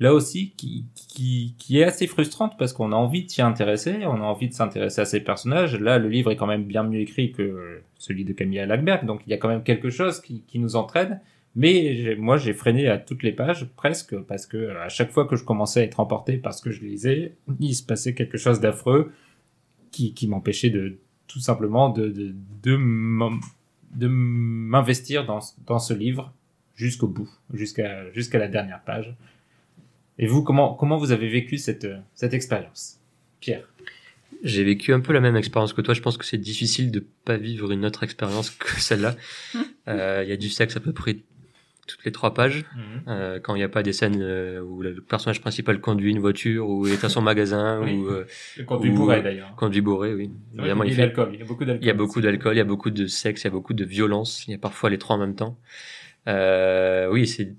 là 0.01 0.15
aussi, 0.15 0.51
qui, 0.57 1.55
est 1.69 1.83
assez 1.83 2.07
frustrante 2.07 2.57
parce 2.57 2.73
qu'on 2.73 2.91
a 2.91 2.95
envie 2.95 3.23
de 3.23 3.29
s'y 3.29 3.43
intéresser, 3.43 3.99
on 4.07 4.15
a 4.15 4.25
envie 4.25 4.49
de 4.49 4.53
s'intéresser 4.53 4.99
à 4.99 5.05
ces 5.05 5.19
personnages. 5.19 5.79
Là, 5.79 5.99
le 5.99 6.09
livre 6.09 6.31
est 6.31 6.35
quand 6.35 6.47
même 6.47 6.63
bien 6.63 6.81
mieux 6.81 7.01
écrit 7.01 7.31
que 7.31 7.81
celui 7.99 8.25
de 8.25 8.33
Camilla 8.33 8.65
Lackberg, 8.65 9.05
donc 9.05 9.21
il 9.27 9.29
y 9.29 9.33
a 9.33 9.37
quand 9.37 9.47
même 9.47 9.61
quelque 9.61 9.91
chose 9.91 10.19
qui, 10.19 10.43
nous 10.55 10.75
entraîne. 10.75 11.21
Mais 11.55 12.15
moi, 12.17 12.37
j'ai 12.37 12.53
freiné 12.53 12.87
à 12.87 12.97
toutes 12.97 13.21
les 13.21 13.31
pages, 13.31 13.67
presque, 13.75 14.17
parce 14.21 14.45
que 14.45 14.57
euh, 14.57 14.83
à 14.83 14.89
chaque 14.89 15.11
fois 15.11 15.25
que 15.25 15.35
je 15.35 15.43
commençais 15.43 15.81
à 15.81 15.83
être 15.83 15.99
emporté 15.99 16.37
par 16.37 16.53
ce 16.53 16.61
que 16.61 16.71
je 16.71 16.81
lisais, 16.81 17.35
il 17.59 17.75
se 17.75 17.83
passait 17.83 18.15
quelque 18.15 18.37
chose 18.37 18.61
d'affreux 18.61 19.11
qui, 19.91 20.13
qui 20.13 20.27
m'empêchait 20.27 20.69
de 20.69 20.97
tout 21.27 21.41
simplement 21.41 21.89
de, 21.89 22.33
de, 22.63 24.07
m'investir 24.07 25.25
dans, 25.25 25.79
ce 25.79 25.93
livre 25.93 26.33
jusqu'au 26.73 27.07
bout, 27.07 27.29
jusqu'à 27.53 28.39
la 28.39 28.47
dernière 28.47 28.81
page. 28.81 29.15
Et 30.21 30.27
vous, 30.27 30.43
comment, 30.43 30.73
comment 30.75 30.97
vous 30.97 31.11
avez 31.11 31.27
vécu 31.27 31.57
cette, 31.57 31.83
euh, 31.85 31.97
cette 32.13 32.33
expérience 32.33 32.99
Pierre? 33.41 33.67
J'ai 34.43 34.63
vécu 34.63 34.93
un 34.93 35.01
peu 35.01 35.13
la 35.13 35.19
même 35.19 35.35
expérience 35.35 35.73
que 35.73 35.81
toi. 35.81 35.93
Je 35.93 36.01
pense 36.01 36.17
que 36.17 36.25
c'est 36.25 36.37
difficile 36.37 36.89
de 36.91 37.05
pas 37.25 37.37
vivre 37.37 37.71
une 37.71 37.85
autre 37.85 38.03
expérience 38.03 38.49
que 38.51 38.79
celle-là. 38.79 39.15
Euh, 39.87 40.21
Il 40.23 40.29
y 40.29 40.31
a 40.31 40.37
du 40.37 40.49
sexe 40.49 40.77
à 40.77 40.79
peu 40.79 40.93
près 40.93 41.17
toutes 41.87 42.05
les 42.05 42.11
trois 42.11 42.35
pages. 42.35 42.63
Euh, 43.07 43.39
quand 43.39 43.55
il 43.55 43.57
n'y 43.57 43.63
a 43.63 43.67
pas 43.69 43.81
des 43.81 43.93
scènes 43.93 44.21
euh, 44.21 44.61
où 44.61 44.83
le 44.83 45.01
personnage 45.01 45.41
principal 45.41 45.81
conduit 45.81 46.11
une 46.11 46.19
voiture 46.19 46.69
ou 46.69 46.85
est 46.87 47.03
à 47.03 47.09
son 47.09 47.21
magasin 47.23 47.81
Oui. 47.83 47.93
ou 47.97 48.07
euh, 48.07 48.25
conduit 48.67 48.91
Ou- 48.91 48.95
bourré 48.95 49.23
d'ailleurs. 49.23 49.55
conduit 49.57 49.81
bourré, 49.81 50.13
oui. 50.13 50.29
Évidemment, 50.57 50.83
il, 50.83 50.91
y 50.91 50.93
a 50.93 50.95
fait- 50.97 51.01
d'alcool, 51.01 51.29
il 51.33 51.39
y 51.39 51.41
a 51.41 51.45
beaucoup 51.45 51.65
d'alcool. 51.65 51.83
il 51.83 51.87
y 51.87 51.89
a 51.89 51.93
beaucoup 51.95 52.21
d'alcool, 52.21 52.53
il 52.53 52.57
y 52.59 52.61
a 52.61 52.63
beaucoup 52.63 52.91
de 52.91 53.07
sexe, 53.07 53.41
il 53.41 53.45
y 53.45 53.47
a 53.47 53.51
beaucoup 53.51 53.73
de 53.73 53.83
violence. 53.83 54.45
Il 54.47 54.51
y 54.51 54.53
a 54.53 54.59
parfois 54.59 54.91
les 54.91 54.99
trois 54.99 55.15
en 55.15 55.19
même 55.19 55.35
temps. 55.35 55.57
Euh, 56.27 57.09
oui, 57.11 57.27
c'est. 57.27 57.55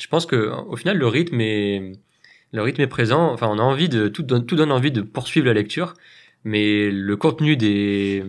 Je 0.00 0.06
pense 0.08 0.26
que 0.26 0.50
au 0.68 0.76
final 0.76 0.96
le 0.96 1.06
rythme 1.06 1.40
est 1.40 1.92
le 2.52 2.62
rythme 2.62 2.80
est 2.80 2.86
présent. 2.86 3.30
Enfin, 3.32 3.48
on 3.48 3.58
a 3.58 3.62
envie 3.62 3.88
de 3.88 4.08
tout 4.08 4.22
donne 4.22 4.46
tout 4.46 4.56
donne 4.56 4.72
envie 4.72 4.90
de 4.90 5.02
poursuivre 5.02 5.46
la 5.46 5.52
lecture, 5.52 5.94
mais 6.42 6.90
le 6.90 7.16
contenu 7.16 7.56
des 7.56 8.24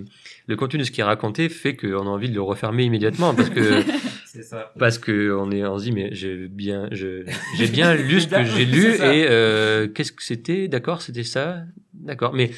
le 0.48 0.56
contenu 0.58 0.80
de 0.80 0.84
ce 0.84 0.92
qui 0.92 1.02
est 1.02 1.06
raconté 1.06 1.48
fait 1.48 1.76
qu'on 1.76 2.02
a 2.02 2.10
envie 2.10 2.30
de 2.30 2.36
le 2.36 2.42
refermer 2.42 2.84
immédiatement 2.84 3.34
parce 3.34 3.50
que 3.50 3.84
ça. 4.44 4.74
parce 4.78 4.98
que 4.98 5.34
on 5.34 5.50
est 5.50 5.66
on 5.66 5.78
se 5.78 5.86
dit 5.86 5.92
mais 5.94 6.10
j'ai 6.12 6.50
bien 6.50 6.90
je 6.92 7.24
j'ai 7.56 7.68
bien 7.68 7.96
lu 8.10 8.20
ce 8.20 8.28
que 8.28 8.32
D'accord, 8.32 8.54
j'ai 8.58 8.66
lu 8.66 8.88
et 8.96 9.26
euh, 9.30 9.88
qu'est-ce 9.88 10.12
que 10.12 10.24
c'était? 10.24 10.68
D'accord 10.68 11.02
c'était 11.02 11.24
ça. 11.24 11.62
D'accord 11.94 12.34
mais 12.34 12.52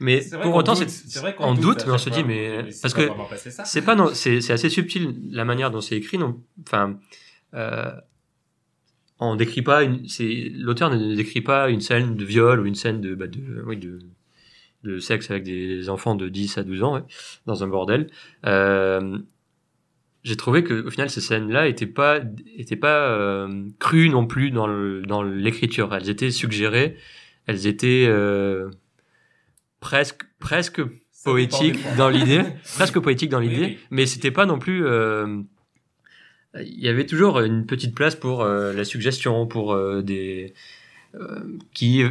mais 0.00 0.22
pour 0.42 0.54
autant 0.56 0.74
c'est 0.74 1.18
vrai 1.20 1.36
qu'on 1.36 1.50
on 1.50 1.54
doute 1.54 1.84
mais 1.86 1.92
on 1.92 1.98
se 1.98 2.10
dit 2.10 2.24
mais 2.24 2.70
c'est 2.70 2.82
parce 2.82 2.94
que 2.94 3.08
c'est 3.64 3.82
pas 3.82 3.94
non 3.94 4.10
c'est 4.12 4.40
c'est 4.40 4.52
assez 4.52 4.70
subtil 4.70 5.14
la 5.30 5.44
manière 5.44 5.70
dont 5.70 5.80
c'est 5.80 5.96
écrit 5.96 6.18
non 6.18 6.40
enfin 6.66 6.98
euh, 7.54 7.92
on 9.18 9.36
décrit 9.36 9.62
pas 9.62 9.82
une 9.82 10.08
c'est 10.08 10.50
l'auteur 10.54 10.90
ne 10.90 11.14
décrit 11.14 11.40
pas 11.40 11.70
une 11.70 11.80
scène 11.80 12.16
de 12.16 12.24
viol 12.24 12.60
ou 12.60 12.66
une 12.66 12.74
scène 12.74 13.00
de 13.00 13.14
bah 13.14 13.26
de 13.26 13.62
oui 13.66 13.76
de 13.76 13.98
de 14.86 14.98
sexe 14.98 15.30
avec 15.30 15.42
des 15.42 15.88
enfants 15.88 16.14
de 16.14 16.28
10 16.28 16.58
à 16.58 16.62
12 16.62 16.82
ans, 16.82 16.94
ouais, 16.94 17.02
dans 17.46 17.64
un 17.64 17.66
bordel. 17.66 18.08
Euh, 18.46 19.18
j'ai 20.22 20.36
trouvé 20.36 20.64
que 20.64 20.86
au 20.86 20.90
final 20.90 21.08
ces 21.08 21.20
scènes-là 21.20 21.68
étaient 21.68 21.86
pas 21.86 22.20
étaient 22.56 22.76
pas 22.76 23.10
euh, 23.10 23.64
crues 23.78 24.08
non 24.08 24.26
plus 24.26 24.50
dans 24.50 24.66
le, 24.66 25.02
dans 25.02 25.22
l'écriture. 25.22 25.94
Elles 25.94 26.08
étaient 26.08 26.30
suggérées, 26.30 26.96
elles 27.46 27.66
étaient 27.66 28.06
euh, 28.08 28.70
presque 29.80 30.24
presque 30.40 30.82
poétiques 31.24 31.78
dans 31.96 32.08
l'idée, 32.08 32.42
presque 32.74 32.98
poétiques 32.98 33.30
dans 33.30 33.40
l'idée, 33.40 33.64
oui. 33.64 33.78
mais 33.90 34.06
c'était 34.06 34.32
pas 34.32 34.46
non 34.46 34.58
plus. 34.58 34.84
Il 36.60 36.80
y 36.80 36.88
avait 36.88 37.06
toujours 37.06 37.40
une 37.40 37.66
petite 37.66 37.94
place 37.94 38.14
pour 38.14 38.42
euh, 38.42 38.72
la 38.72 38.84
suggestion, 38.84 39.46
pour 39.46 39.72
euh, 39.72 40.02
des 40.02 40.54
euh, 41.14 41.40
qui 41.72 42.02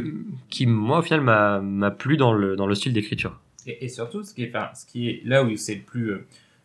qui 0.50 0.66
moi 0.66 0.98
au 0.98 1.02
final 1.02 1.20
m'a 1.20 1.60
m'a 1.60 1.90
plu 1.90 2.16
dans 2.16 2.32
le 2.32 2.56
dans 2.56 2.66
le 2.66 2.74
style 2.74 2.92
d'écriture. 2.92 3.40
Et, 3.66 3.88
surtout, 3.88 4.22
ce 4.22 4.32
qui 4.32 4.44
est, 4.44 4.52
ce 4.76 4.86
qui 4.86 5.08
est 5.08 5.22
là 5.24 5.42
où 5.42 5.56
c'est 5.56 5.74
le 5.74 5.80
plus, 5.80 6.14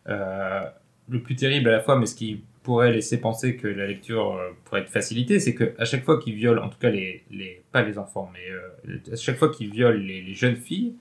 le 0.06 1.18
plus 1.20 1.34
terrible 1.34 1.68
à 1.68 1.72
la 1.72 1.80
fois, 1.80 1.98
mais 1.98 2.06
ce 2.06 2.14
qui 2.14 2.44
pourrait 2.62 2.92
laisser 2.92 3.20
penser 3.20 3.56
que 3.56 3.66
la 3.66 3.88
lecture 3.88 4.40
pourrait 4.64 4.82
être 4.82 4.88
facilitée, 4.88 5.40
c'est 5.40 5.52
que 5.52 5.74
à 5.78 5.84
chaque 5.84 6.04
fois 6.04 6.20
qu'ils 6.20 6.36
violent, 6.36 6.62
en 6.62 6.68
tout 6.68 6.78
cas 6.78 6.90
les, 6.90 7.24
les 7.32 7.60
pas 7.72 7.82
les 7.82 7.98
enfants, 7.98 8.30
mais 8.32 9.12
à 9.12 9.16
chaque 9.16 9.36
fois 9.36 9.50
qu'ils 9.50 9.72
violent 9.72 9.98
les, 9.98 10.22
les 10.22 10.34
jeunes 10.34 10.54
filles, 10.54 10.94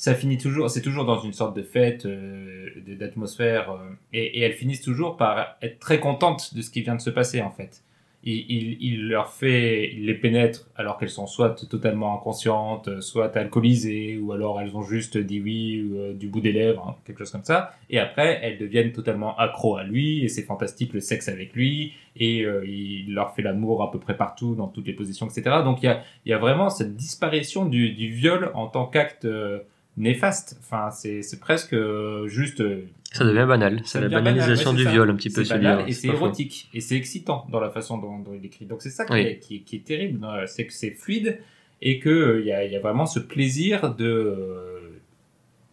ça 0.00 0.14
finit 0.14 0.38
toujours, 0.38 0.70
c'est 0.70 0.80
toujours 0.80 1.04
dans 1.04 1.20
une 1.20 1.34
sorte 1.34 1.54
de 1.54 1.62
fête, 1.62 2.06
euh, 2.06 2.70
d'atmosphère, 2.98 3.72
euh, 3.72 3.90
et, 4.14 4.38
et 4.38 4.40
elles 4.40 4.54
finissent 4.54 4.80
toujours 4.80 5.18
par 5.18 5.58
être 5.60 5.78
très 5.78 6.00
contentes 6.00 6.54
de 6.54 6.62
ce 6.62 6.70
qui 6.70 6.80
vient 6.80 6.94
de 6.94 7.02
se 7.02 7.10
passer 7.10 7.42
en 7.42 7.50
fait. 7.50 7.82
Il, 8.24 8.46
il, 8.48 8.76
il 8.80 9.08
leur 9.08 9.30
fait, 9.30 9.92
il 9.94 10.06
les 10.06 10.14
pénètre 10.14 10.70
alors 10.74 10.96
qu'elles 10.96 11.10
sont 11.10 11.26
soit 11.26 11.50
totalement 11.68 12.14
inconscientes, 12.14 13.00
soit 13.02 13.36
alcoolisées, 13.36 14.16
ou 14.16 14.32
alors 14.32 14.58
elles 14.62 14.74
ont 14.74 14.82
juste 14.82 15.18
dit 15.18 15.38
oui 15.38 15.82
ou, 15.82 15.98
euh, 15.98 16.14
du 16.14 16.28
bout 16.28 16.40
des 16.40 16.52
lèvres, 16.52 16.86
hein, 16.88 16.96
quelque 17.04 17.18
chose 17.18 17.30
comme 17.30 17.44
ça. 17.44 17.74
Et 17.90 17.98
après, 17.98 18.40
elles 18.42 18.56
deviennent 18.56 18.92
totalement 18.92 19.36
accro 19.36 19.76
à 19.76 19.84
lui, 19.84 20.24
et 20.24 20.28
c'est 20.28 20.44
fantastique 20.44 20.94
le 20.94 21.00
sexe 21.00 21.28
avec 21.28 21.52
lui, 21.52 21.92
et 22.16 22.46
euh, 22.46 22.64
il 22.66 23.12
leur 23.12 23.34
fait 23.34 23.42
l'amour 23.42 23.82
à 23.82 23.90
peu 23.90 23.98
près 23.98 24.16
partout, 24.16 24.54
dans 24.54 24.68
toutes 24.68 24.86
les 24.86 24.94
positions, 24.94 25.26
etc. 25.26 25.58
Donc 25.62 25.82
il 25.82 25.86
y 25.86 25.88
a, 25.90 26.02
y 26.24 26.32
a 26.32 26.38
vraiment 26.38 26.70
cette 26.70 26.96
disparition 26.96 27.66
du, 27.66 27.90
du 27.90 28.08
viol 28.08 28.50
en 28.54 28.66
tant 28.66 28.86
qu'acte 28.86 29.26
euh, 29.26 29.60
néfaste. 30.00 30.56
Enfin, 30.60 30.90
c'est 30.90 31.22
c'est 31.22 31.38
presque 31.40 31.72
euh, 31.74 32.26
juste 32.28 32.60
euh, 32.60 32.82
Ça 33.12 33.24
devient 33.24 33.46
banal. 33.46 33.80
C'est 33.84 34.00
la 34.00 34.08
banal, 34.08 34.34
banalisation 34.34 34.70
ouais, 34.72 34.76
du 34.76 34.88
viol 34.88 35.10
un 35.10 35.14
petit 35.16 35.30
peu 35.30 35.44
banal 35.44 35.84
et 35.88 35.92
c'est 35.92 36.08
érotique 36.08 36.68
et 36.74 36.80
c'est 36.80 36.96
excitant 36.96 37.46
dans 37.50 37.60
la 37.60 37.70
façon 37.70 37.98
dont, 37.98 38.18
dont 38.18 38.34
il 38.34 38.44
écrit. 38.44 38.66
Donc 38.66 38.82
c'est 38.82 38.90
ça 38.90 39.04
qui, 39.04 39.12
Oui. 39.12 39.20
est, 39.20 39.38
qui, 39.38 39.56
est- 39.56 39.60
qui 39.60 39.76
est 39.76 39.84
terrible, 39.86 40.24
euh, 40.24 40.46
c'est 40.46 40.66
que 40.66 40.72
c'est 40.72 40.90
fluide 40.90 41.38
et 41.82 41.98
que 41.98 42.08
euh, 42.10 42.40
il 42.40 42.46
y, 42.46 42.52
a, 42.52 42.64
il 42.64 42.72
y 42.72 42.76
a 42.76 42.80
vraiment 42.80 43.06
ce 43.06 43.20
plaisir 43.20 43.94
de 43.94 44.04
euh, 44.06 45.00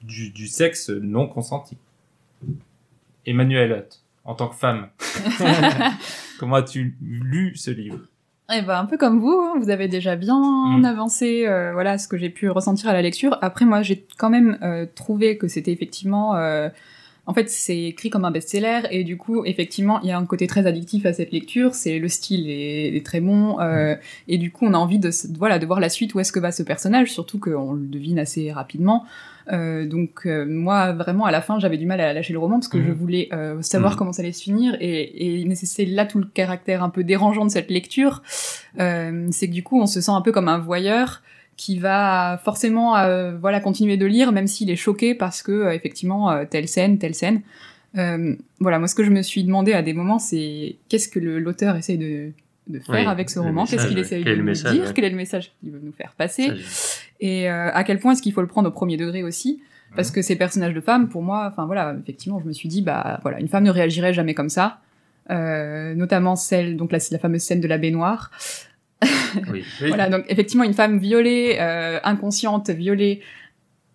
du, 0.03 0.29
du 0.31 0.47
sexe 0.47 0.89
non 0.89 1.27
consenti. 1.27 1.77
Emmanuel 3.25 3.71
Hutt, 3.71 4.01
en 4.23 4.35
tant 4.35 4.47
que 4.47 4.55
femme, 4.55 4.89
comment 6.39 6.55
as-tu 6.57 6.95
lu 7.01 7.55
ce 7.55 7.71
livre? 7.71 7.99
Eh 8.53 8.61
ben, 8.61 8.77
un 8.79 8.85
peu 8.85 8.97
comme 8.97 9.19
vous, 9.19 9.31
hein, 9.41 9.55
vous 9.59 9.69
avez 9.69 9.89
déjà 9.89 10.15
bien 10.15 10.39
Mm. 10.79 10.85
avancé, 10.85 11.45
euh, 11.45 11.73
voilà, 11.73 11.97
ce 11.97 12.07
que 12.07 12.17
j'ai 12.17 12.29
pu 12.29 12.49
ressentir 12.49 12.89
à 12.89 12.93
la 12.93 13.01
lecture. 13.01 13.37
Après, 13.41 13.65
moi, 13.65 13.81
j'ai 13.81 14.05
quand 14.17 14.29
même 14.29 14.57
euh, 14.61 14.85
trouvé 14.95 15.37
que 15.37 15.49
c'était 15.49 15.73
effectivement, 15.73 16.35
euh, 16.37 16.69
en 17.25 17.33
fait, 17.33 17.49
c'est 17.49 17.77
écrit 17.83 18.09
comme 18.09 18.23
un 18.23 18.31
best-seller 18.31 18.83
et 18.89 19.03
du 19.03 19.17
coup, 19.17 19.43
effectivement, 19.43 19.99
il 20.01 20.07
y 20.07 20.11
a 20.11 20.17
un 20.17 20.25
côté 20.25 20.47
très 20.47 20.65
addictif 20.65 21.05
à 21.05 21.11
cette 21.11 21.33
lecture. 21.33 21.75
C'est 21.75 21.99
le 21.99 22.07
style 22.07 22.49
est, 22.49 22.95
est 22.95 23.05
très 23.05 23.19
bon 23.19 23.59
euh, 23.59 23.95
et 24.29 24.37
du 24.37 24.49
coup, 24.49 24.65
on 24.65 24.73
a 24.73 24.77
envie 24.77 24.99
de, 24.99 25.09
voilà, 25.37 25.59
de 25.59 25.65
voir 25.65 25.81
la 25.81 25.89
suite 25.89 26.15
où 26.15 26.21
est-ce 26.21 26.31
que 26.31 26.39
va 26.39 26.53
ce 26.53 26.63
personnage, 26.63 27.11
surtout 27.11 27.39
qu'on 27.39 27.73
le 27.73 27.85
devine 27.85 28.17
assez 28.17 28.53
rapidement. 28.53 29.03
Euh, 29.51 29.85
donc 29.85 30.25
euh, 30.25 30.45
moi 30.45 30.91
vraiment 30.93 31.23
à 31.25 31.31
la 31.31 31.41
fin 31.41 31.57
j'avais 31.57 31.77
du 31.77 31.85
mal 31.85 32.01
à 32.01 32.11
lâcher 32.11 32.33
le 32.33 32.39
roman 32.39 32.57
parce 32.57 32.67
que 32.67 32.77
Mhm. 32.77 32.87
je 32.87 32.91
voulais 32.91 33.29
euh, 33.31 33.61
savoir 33.61 33.93
Mhm. 33.93 33.97
comment 33.97 34.11
ça 34.13 34.21
allait 34.21 34.33
se 34.33 34.43
finir. 34.43 34.75
Et, 34.81 35.39
et 35.41 35.45
mais 35.45 35.55
c'est- 35.55 35.85
là 35.85 36.05
tout 36.05 36.19
le 36.19 36.25
caractère 36.25 36.83
un 36.83 36.89
peu 36.89 37.03
dérangeant 37.05 37.45
de 37.45 37.49
cette 37.51 37.69
lecture. 37.71 38.21
Euh, 38.79 39.27
c'est 39.31 39.47
que 39.47 39.53
du 39.53 39.63
coup 39.63 39.79
on 39.81 39.85
se 39.87 40.01
sent 40.01 40.11
un 40.11 40.21
peu 40.21 40.31
comme 40.31 40.47
un 40.49 40.57
voyeur 40.59 41.21
qui 41.55 41.79
va 41.79 42.39
forcément 42.43 42.97
euh, 42.97 43.37
voilà 43.37 43.59
continuer 43.59 43.97
de 43.97 44.05
lire 44.05 44.31
même 44.31 44.47
s'il 44.47 44.69
est 44.69 44.75
choqué 44.75 45.15
parce 45.15 45.41
que 45.41 45.51
euh, 45.51 45.71
effectivement 45.73 46.29
euh, 46.29 46.45
telle 46.49 46.67
scène 46.67 46.97
telle 46.99 47.15
scène. 47.15 47.41
Euh, 47.97 48.35
voilà 48.59 48.79
moi 48.79 48.87
ce 48.87 48.95
que 48.95 49.03
je 49.03 49.09
me 49.09 49.21
suis 49.21 49.43
demandé 49.43 49.73
à 49.73 49.81
des 49.81 49.93
moments 49.93 50.19
c'est 50.19 50.75
qu'est-ce 50.89 51.07
que 51.07 51.19
l'auteur 51.19 51.75
essaye 51.77 51.97
de, 51.97 52.31
de 52.67 52.79
faire 52.79 52.95
Oui, 52.95 53.05
avec 53.05 53.29
ce 53.29 53.39
roman? 53.39 53.65
Qu'est-ce 53.65 53.87
qu'il 53.87 53.97
essaye 53.97 54.23
de 54.25 54.35
nous 54.35 54.43
message, 54.43 54.73
dire? 54.73 54.83
ouais. 54.83 54.91
quel 54.93 55.05
est 55.05 55.09
le 55.09 55.15
message 55.15 55.51
qu'il 55.61 55.71
veut 55.71 55.79
nous 55.81 55.93
faire 55.93 56.13
passer? 56.17 56.47
Ça, 56.49 56.53
et 57.19 57.49
euh, 57.49 57.69
à 57.73 57.83
quel 57.83 57.99
point 57.99 58.11
est-ce 58.13 58.21
qu'il 58.21 58.33
faut 58.33 58.41
le 58.41 58.47
prendre 58.47 58.69
au 58.69 58.71
premier 58.71 58.97
degré 58.97 59.23
aussi 59.23 59.61
parce 59.95 60.09
Mhm. 60.09 60.15
que 60.15 60.21
ces 60.21 60.35
personnages 60.35 60.73
de 60.73 60.81
femmes 60.81 61.07
pour 61.09 61.21
moi 61.23 61.47
enfin 61.51 61.65
voilà 61.65 61.95
effectivement 62.01 62.39
je 62.39 62.45
me 62.45 62.53
suis 62.53 62.67
dit 62.69 62.81
bah 62.81 63.19
voilà 63.23 63.39
une 63.39 63.47
femme 63.47 63.63
ne 63.63 63.71
réagirait 63.71 64.13
jamais 64.13 64.33
comme 64.33 64.49
ça 64.49 64.79
euh, 65.29 65.95
notamment 65.95 66.35
celle 66.35 66.75
donc 66.77 66.91
la, 66.91 66.99
la 67.11 67.19
fameuse 67.19 67.41
scène 67.41 67.61
de 67.61 67.67
la 67.67 67.77
baignoire 67.77 68.31
oui. 69.51 69.63
voilà 69.87 70.09
donc 70.09 70.25
effectivement 70.29 70.63
une 70.63 70.73
femme 70.73 70.99
violée 70.99 71.57
euh, 71.59 71.99
inconsciente 72.03 72.69
violée 72.69 73.21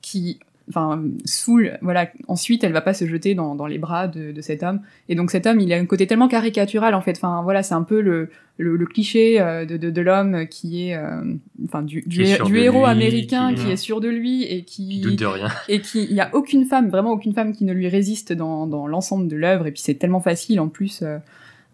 qui 0.00 0.40
enfin 0.68 1.02
saoule 1.24 1.78
voilà 1.82 2.08
ensuite 2.28 2.62
elle 2.64 2.72
va 2.72 2.80
pas 2.80 2.94
se 2.94 3.04
jeter 3.06 3.34
dans, 3.34 3.54
dans 3.54 3.66
les 3.66 3.78
bras 3.78 4.06
de, 4.08 4.32
de 4.32 4.40
cet 4.40 4.62
homme 4.62 4.80
et 5.08 5.14
donc 5.14 5.30
cet 5.30 5.46
homme 5.46 5.60
il 5.60 5.72
a 5.72 5.76
un 5.76 5.86
côté 5.86 6.06
tellement 6.06 6.28
caricatural 6.28 6.94
en 6.94 7.00
fait 7.00 7.16
enfin 7.16 7.42
voilà 7.42 7.62
c'est 7.62 7.74
un 7.74 7.82
peu 7.82 8.00
le 8.00 8.30
le, 8.58 8.76
le 8.76 8.86
cliché 8.86 9.40
euh, 9.40 9.64
de, 9.64 9.76
de, 9.76 9.90
de 9.90 10.00
l'homme 10.02 10.46
qui 10.48 10.88
est 10.88 10.94
euh, 10.94 11.22
enfin 11.64 11.82
du, 11.82 12.04
est 12.20 12.38
héros 12.54 12.80
lui, 12.84 12.90
américain 12.90 13.54
qui- 13.54 13.64
qui, 13.64 13.70
est 13.72 13.76
sûr 13.76 14.00
de 14.00 14.08
lui 14.08 14.44
et 14.44 14.62
qui 14.62 14.88
Qui 14.88 15.00
doute 15.00 15.18
de 15.18 15.26
rien. 15.26 15.48
et 15.68 15.80
qui 15.80 16.04
il 16.04 16.12
y 16.14 16.20
a 16.20 16.30
aucune 16.34 16.64
femme 16.64 16.88
vraiment 16.90 17.10
aucune 17.12 17.32
femme 17.34 17.52
qui 17.52 17.64
ne 17.64 17.72
lui 17.72 17.88
résiste 17.88 18.32
dans, 18.32 18.66
dans 18.66 18.86
l'ensemble 18.86 19.28
de 19.28 19.36
l'œuvre 19.36 19.66
et 19.66 19.72
puis 19.72 19.82
c'est 19.82 19.94
tellement 19.94 20.20
facile 20.20 20.60
en 20.60 20.68
plus 20.68 21.02
euh, 21.02 21.18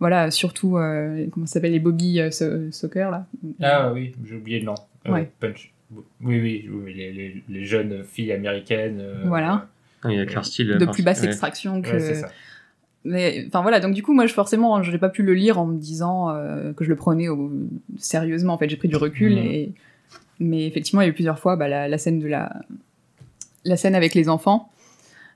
voilà 0.00 0.30
surtout 0.30 0.78
euh, 0.78 1.26
comment 1.32 1.46
ça 1.46 1.54
s'appelle 1.54 1.72
les 1.72 1.80
Bobby 1.80 2.20
euh, 2.20 2.30
so- 2.30 2.70
Soccer 2.70 3.10
là 3.10 3.26
Ah 3.60 3.92
oui, 3.92 4.12
j'ai 4.24 4.36
oublié 4.36 4.60
le 4.60 4.66
nom. 4.66 4.74
Euh, 5.06 5.12
Ouais. 5.12 5.30
Punch. 5.40 5.72
Oui, 5.92 6.04
oui, 6.40 6.68
oui, 6.70 6.94
les, 6.94 7.12
les, 7.12 7.42
les 7.48 7.64
jeunes 7.64 8.04
filles 8.04 8.32
américaines. 8.32 8.98
euh, 9.00 9.22
Voilà. 9.26 9.68
Ah, 10.02 10.08
Il 10.12 10.16
y 10.18 10.20
a 10.20 10.26
Claire 10.26 10.44
Steele. 10.44 10.76
de 10.78 10.84
plus 10.86 11.02
basse 11.02 11.20
ouais. 11.22 11.26
extraction 11.28 11.80
que 11.82 11.90
Ouais, 11.92 12.00
c'est 12.00 12.14
ça. 12.14 12.28
mais 13.04 13.44
enfin 13.48 13.62
voilà 13.62 13.80
donc 13.80 13.94
du 13.94 14.02
coup 14.02 14.12
moi 14.14 14.26
je 14.26 14.32
forcément 14.34 14.82
je 14.82 14.92
n'ai 14.92 14.98
pas 14.98 15.08
pu 15.08 15.22
le 15.22 15.34
lire 15.34 15.58
en 15.58 15.66
me 15.66 15.76
disant 15.78 16.30
euh, 16.30 16.72
que 16.72 16.84
je 16.84 16.88
le 16.90 16.96
prenais 16.96 17.28
au- 17.28 17.50
sérieusement 17.96 18.52
en 18.54 18.58
fait 18.58 18.68
j'ai 18.68 18.76
pris 18.76 18.88
du 18.88 18.96
recul 18.96 19.38
et 19.38 19.72
mais 20.40 20.66
effectivement 20.66 21.00
il 21.00 21.06
y 21.06 21.08
a 21.08 21.10
eu 21.10 21.14
plusieurs 21.14 21.38
fois 21.40 21.56
bah, 21.56 21.66
la, 21.68 21.88
la 21.88 21.98
scène 21.98 22.18
de 22.20 22.28
la 22.28 22.60
la 23.64 23.76
scène 23.76 23.94
avec 23.96 24.14
les 24.14 24.28
enfants 24.28 24.70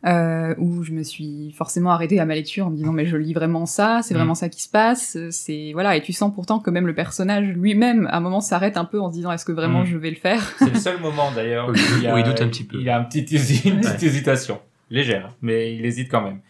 euh, 0.05 0.55
où 0.59 0.83
je 0.83 0.93
me 0.93 1.03
suis 1.05 1.53
forcément 1.53 1.91
arrêtée 1.93 2.19
à 2.19 2.25
ma 2.27 2.35
lecture 2.35 2.67
en 2.67 2.71
me 2.71 2.77
disant 2.77 2.93
mais 2.93 3.07
je 3.07 3.17
lis 3.17 3.33
vraiment 3.35 3.67
ça 3.67 4.01
c'est 4.03 4.15
vraiment 4.15 4.31
Mhm. 4.33 4.37
ça 4.37 4.49
qui 4.49 4.61
se 4.63 4.69
passe 4.69 5.17
c'est 5.31 5.71
voilà 5.75 5.97
et 5.97 6.03
tu 6.03 6.13
sens 6.13 6.35
pourtant 6.35 6.59
que 6.59 6.71
même 6.71 6.87
le 6.89 6.95
personnage 6.95 7.47
lui-même 7.49 8.09
à 8.09 8.17
un 8.17 8.21
moment 8.21 8.41
s'arrête 8.41 8.77
un 8.77 8.85
peu 8.85 9.01
en 9.01 9.11
se 9.11 9.15
disant 9.15 9.31
est-ce 9.31 9.45
que 9.45 9.53
vraiment 9.53 9.81
Mhm. 9.81 9.87
je 9.87 9.97
vais 9.99 10.11
le 10.11 10.17
faire? 10.17 10.43
C'est 10.59 10.71
le 10.73 10.79
seul 10.81 11.01
moment 11.01 11.31
d'ailleurs 11.33 11.69
Où 11.69 11.73
où, 11.73 11.75
il- 11.77 11.99
il, 11.99 12.03
y 12.03 12.07
a, 12.09 12.15
où 12.15 12.19
il 12.19 12.25
doute 12.25 12.41
un 12.41 12.49
petit 12.49 12.65
peu. 12.65 12.79
Il 12.81 12.89
a 12.91 12.99
un 12.99 13.05
petit 13.05 13.23
hési- 13.37 13.69
une 13.69 13.81
petite 13.81 14.01
Ouais. 14.01 14.07
hésitation, 14.09 14.59
légère, 14.91 15.27
hein, 15.27 15.35
mais 15.41 15.75
il 15.77 15.85
hésite 15.87 16.11
quand 16.11 16.23
même. 16.23 16.41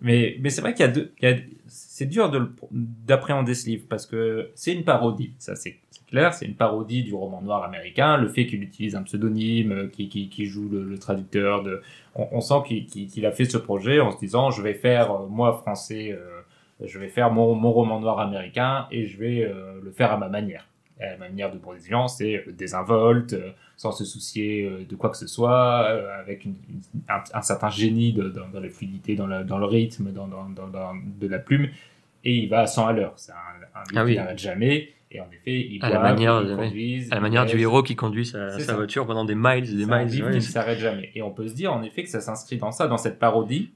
Mais, 0.00 0.36
mais 0.40 0.48
c'est 0.50 0.60
vrai 0.60 0.74
qu'il 0.74 0.86
y 0.86 0.88
a 0.88 0.92
deux, 0.92 1.12
il 1.20 1.28
y 1.28 1.32
a, 1.32 1.36
c'est 1.66 2.06
dur 2.06 2.30
de 2.30 2.38
le- 2.38 2.52
d'appréhender 2.70 3.54
ce 3.54 3.66
livre 3.66 3.84
parce 3.88 4.06
que 4.06 4.48
c'est 4.54 4.72
une 4.72 4.84
parodie, 4.84 5.32
ça 5.38 5.56
c'est 5.56 5.76
clair, 6.08 6.34
c'est 6.34 6.46
une 6.46 6.54
parodie 6.54 7.02
du 7.04 7.14
roman 7.14 7.40
noir 7.42 7.62
américain. 7.64 8.16
Le 8.16 8.28
fait 8.28 8.46
qu'il 8.46 8.62
utilise 8.62 8.96
un 8.96 9.02
pseudonyme, 9.02 9.72
euh, 9.72 9.86
qui, 9.88 10.08
qui, 10.08 10.28
qui 10.28 10.46
joue 10.46 10.68
le, 10.68 10.82
le 10.84 10.98
traducteur, 10.98 11.62
de, 11.62 11.82
on, 12.14 12.28
on 12.32 12.40
sent 12.40 12.86
qu'il 12.88 13.26
a 13.26 13.32
fait 13.32 13.44
ce 13.44 13.58
projet 13.58 14.00
en 14.00 14.10
se 14.10 14.18
disant 14.18 14.50
je 14.50 14.62
vais 14.62 14.74
faire 14.74 15.10
euh, 15.12 15.26
moi 15.28 15.52
français, 15.52 16.10
euh, 16.12 16.40
je 16.84 16.98
vais 16.98 17.08
faire 17.08 17.30
mon, 17.32 17.54
mon 17.54 17.72
roman 17.72 18.00
noir 18.00 18.18
américain 18.20 18.86
et 18.90 19.06
je 19.06 19.18
vais 19.18 19.44
euh, 19.44 19.80
le 19.82 19.90
faire 19.90 20.12
à 20.12 20.16
ma 20.16 20.28
manière. 20.28 20.66
Et 21.00 21.04
à 21.04 21.10
la 21.12 21.16
manière 21.18 21.52
de 21.52 21.58
Bourdieu, 21.58 21.96
c'est 22.08 22.44
désinvolte, 22.56 23.36
sans 23.76 23.92
se 23.92 24.04
soucier 24.04 24.68
de 24.88 24.96
quoi 24.96 25.10
que 25.10 25.16
ce 25.16 25.28
soit, 25.28 25.86
avec 26.20 26.44
une, 26.44 26.56
une- 26.68 26.80
un, 27.08 27.22
un 27.34 27.42
certain 27.42 27.70
génie 27.70 28.12
de- 28.12 28.28
dans, 28.30 28.48
dans 28.48 28.58
la 28.58 28.68
fluidité, 28.68 29.14
dans, 29.14 29.28
la- 29.28 29.44
dans 29.44 29.58
le 29.58 29.66
rythme, 29.66 30.10
dans, 30.10 30.26
dans, 30.26 30.48
dans, 30.48 30.66
dans- 30.66 30.94
de 31.20 31.28
la 31.28 31.38
plume, 31.38 31.68
et 32.24 32.34
il 32.34 32.48
va 32.48 32.62
à 32.62 32.66
100 32.66 32.88
à 32.88 32.92
l'heure. 32.92 33.12
C'est 33.14 33.30
un, 33.30 33.36
un 33.36 33.84
livre 33.84 33.94
Ah 33.94 34.04
oui. 34.04 34.12
qui 34.14 34.18
n'arrête 34.18 34.38
jamais, 34.40 34.88
et 35.10 35.20
en 35.20 35.30
effet, 35.32 35.66
il 35.70 35.78
À 35.82 35.88
la 35.90 36.00
manière 36.00 36.42
ils 36.42 36.54
conduisent, 36.56 37.08
À 37.10 37.14
la 37.14 37.20
ils 37.20 37.22
manière 37.22 37.46
du 37.46 37.58
héros 37.58 37.82
qui 37.82 37.96
conduit 37.96 38.26
sa, 38.26 38.58
voiture 38.74 39.06
pendant 39.06 39.24
des 39.24 39.34
miles 39.34 39.70
et 39.70 39.76
des 39.86 39.90
un 39.90 40.04
miles. 40.04 40.12
livre 40.12 40.26
ouais. 40.26 40.32
qui 40.32 40.38
ne 40.38 40.42
s'arrête 40.42 40.78
jamais. 40.78 41.10
Et 41.14 41.22
on 41.22 41.30
peut 41.30 41.48
se 41.48 41.54
dire 41.54 41.72
en 41.72 41.82
effet 41.82 42.02
que 42.02 42.10
ça 42.10 42.20
s'inscrit 42.20 42.58
dans 42.58 42.72
ça, 42.72 42.86
dans 42.88 42.98
cette 42.98 43.18
parodie. 43.18 43.70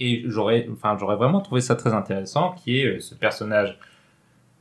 Et 0.00 0.22
j'aurais, 0.26 0.66
enfin, 0.72 0.96
j'aurais 0.98 1.16
vraiment 1.16 1.40
trouvé 1.40 1.60
ça 1.60 1.76
très 1.76 1.92
intéressant, 1.94 2.52
qui 2.52 2.80
est 2.80 2.86
euh, 2.86 2.98
ce 3.00 3.14
personnage, 3.14 3.78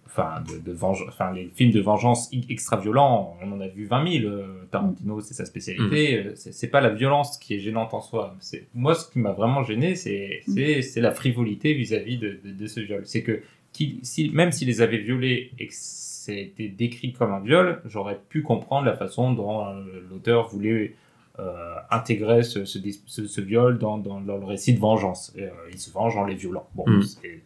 enfin, 0.05 0.43
de, 0.47 0.59
de 0.59 0.71
vengeance, 0.71 1.07
enfin, 1.09 1.31
les 1.33 1.47
films 1.55 1.71
de 1.71 1.79
vengeance 1.81 2.29
extra 2.49 2.77
violents, 2.77 3.35
on 3.41 3.51
en 3.51 3.59
a 3.61 3.67
vu 3.67 3.85
20 3.85 4.19
000. 4.19 4.25
euh, 4.31 4.67
Tarantino, 4.69 5.19
c'est 5.21 5.33
sa 5.33 5.45
spécialité. 5.45 6.25
euh, 6.25 6.33
C'est, 6.35 6.67
pas 6.67 6.81
la 6.81 6.89
violence 6.89 7.39
qui 7.39 7.55
est 7.55 7.59
gênante 7.59 7.93
en 7.95 8.01
soi. 8.01 8.35
C'est 8.39 8.67
moi, 8.75 8.93
ce 8.93 9.09
qui 9.09 9.17
m'a 9.17 9.31
vraiment 9.31 9.63
gêné, 9.63 9.95
c'est, 9.95 10.41
c'est, 10.47 10.83
c'est 10.83 11.01
la 11.01 11.11
frivolité 11.11 11.73
vis-à-vis 11.73 12.17
de, 12.19 12.37
de, 12.43 12.51
de 12.51 12.67
ce 12.67 12.81
viol. 12.81 13.01
C'est 13.05 13.23
que 13.23 13.41
si, 13.73 14.29
même 14.33 14.51
s'il 14.51 14.67
les 14.67 14.81
avait 14.81 14.97
violés 14.99 15.51
et 15.59 15.67
que 15.67 15.73
c'était 15.73 16.67
décrit 16.69 17.13
comme 17.13 17.31
un 17.31 17.39
viol, 17.39 17.81
j'aurais 17.85 18.19
pu 18.29 18.41
comprendre 18.43 18.85
la 18.85 18.95
façon 18.95 19.33
dont 19.33 19.65
euh, 19.65 19.81
l'auteur 20.09 20.49
voulait 20.49 20.93
euh, 21.39 21.75
intégraient 21.89 22.43
ce, 22.43 22.65
ce, 22.65 22.77
dis- 22.77 23.01
ce, 23.05 23.25
ce 23.25 23.41
viol 23.41 23.79
dans, 23.79 23.97
dans, 23.97 24.21
dans 24.21 24.37
le 24.37 24.45
récit 24.45 24.73
de 24.73 24.79
vengeance. 24.79 25.33
Et, 25.35 25.43
euh, 25.43 25.49
ils 25.71 25.79
se 25.79 25.89
vengent 25.91 26.17
en 26.17 26.25
les 26.25 26.35
violant. 26.35 26.67
Bon, 26.75 26.83
Mm. 26.87 27.01
c'est 27.03 27.41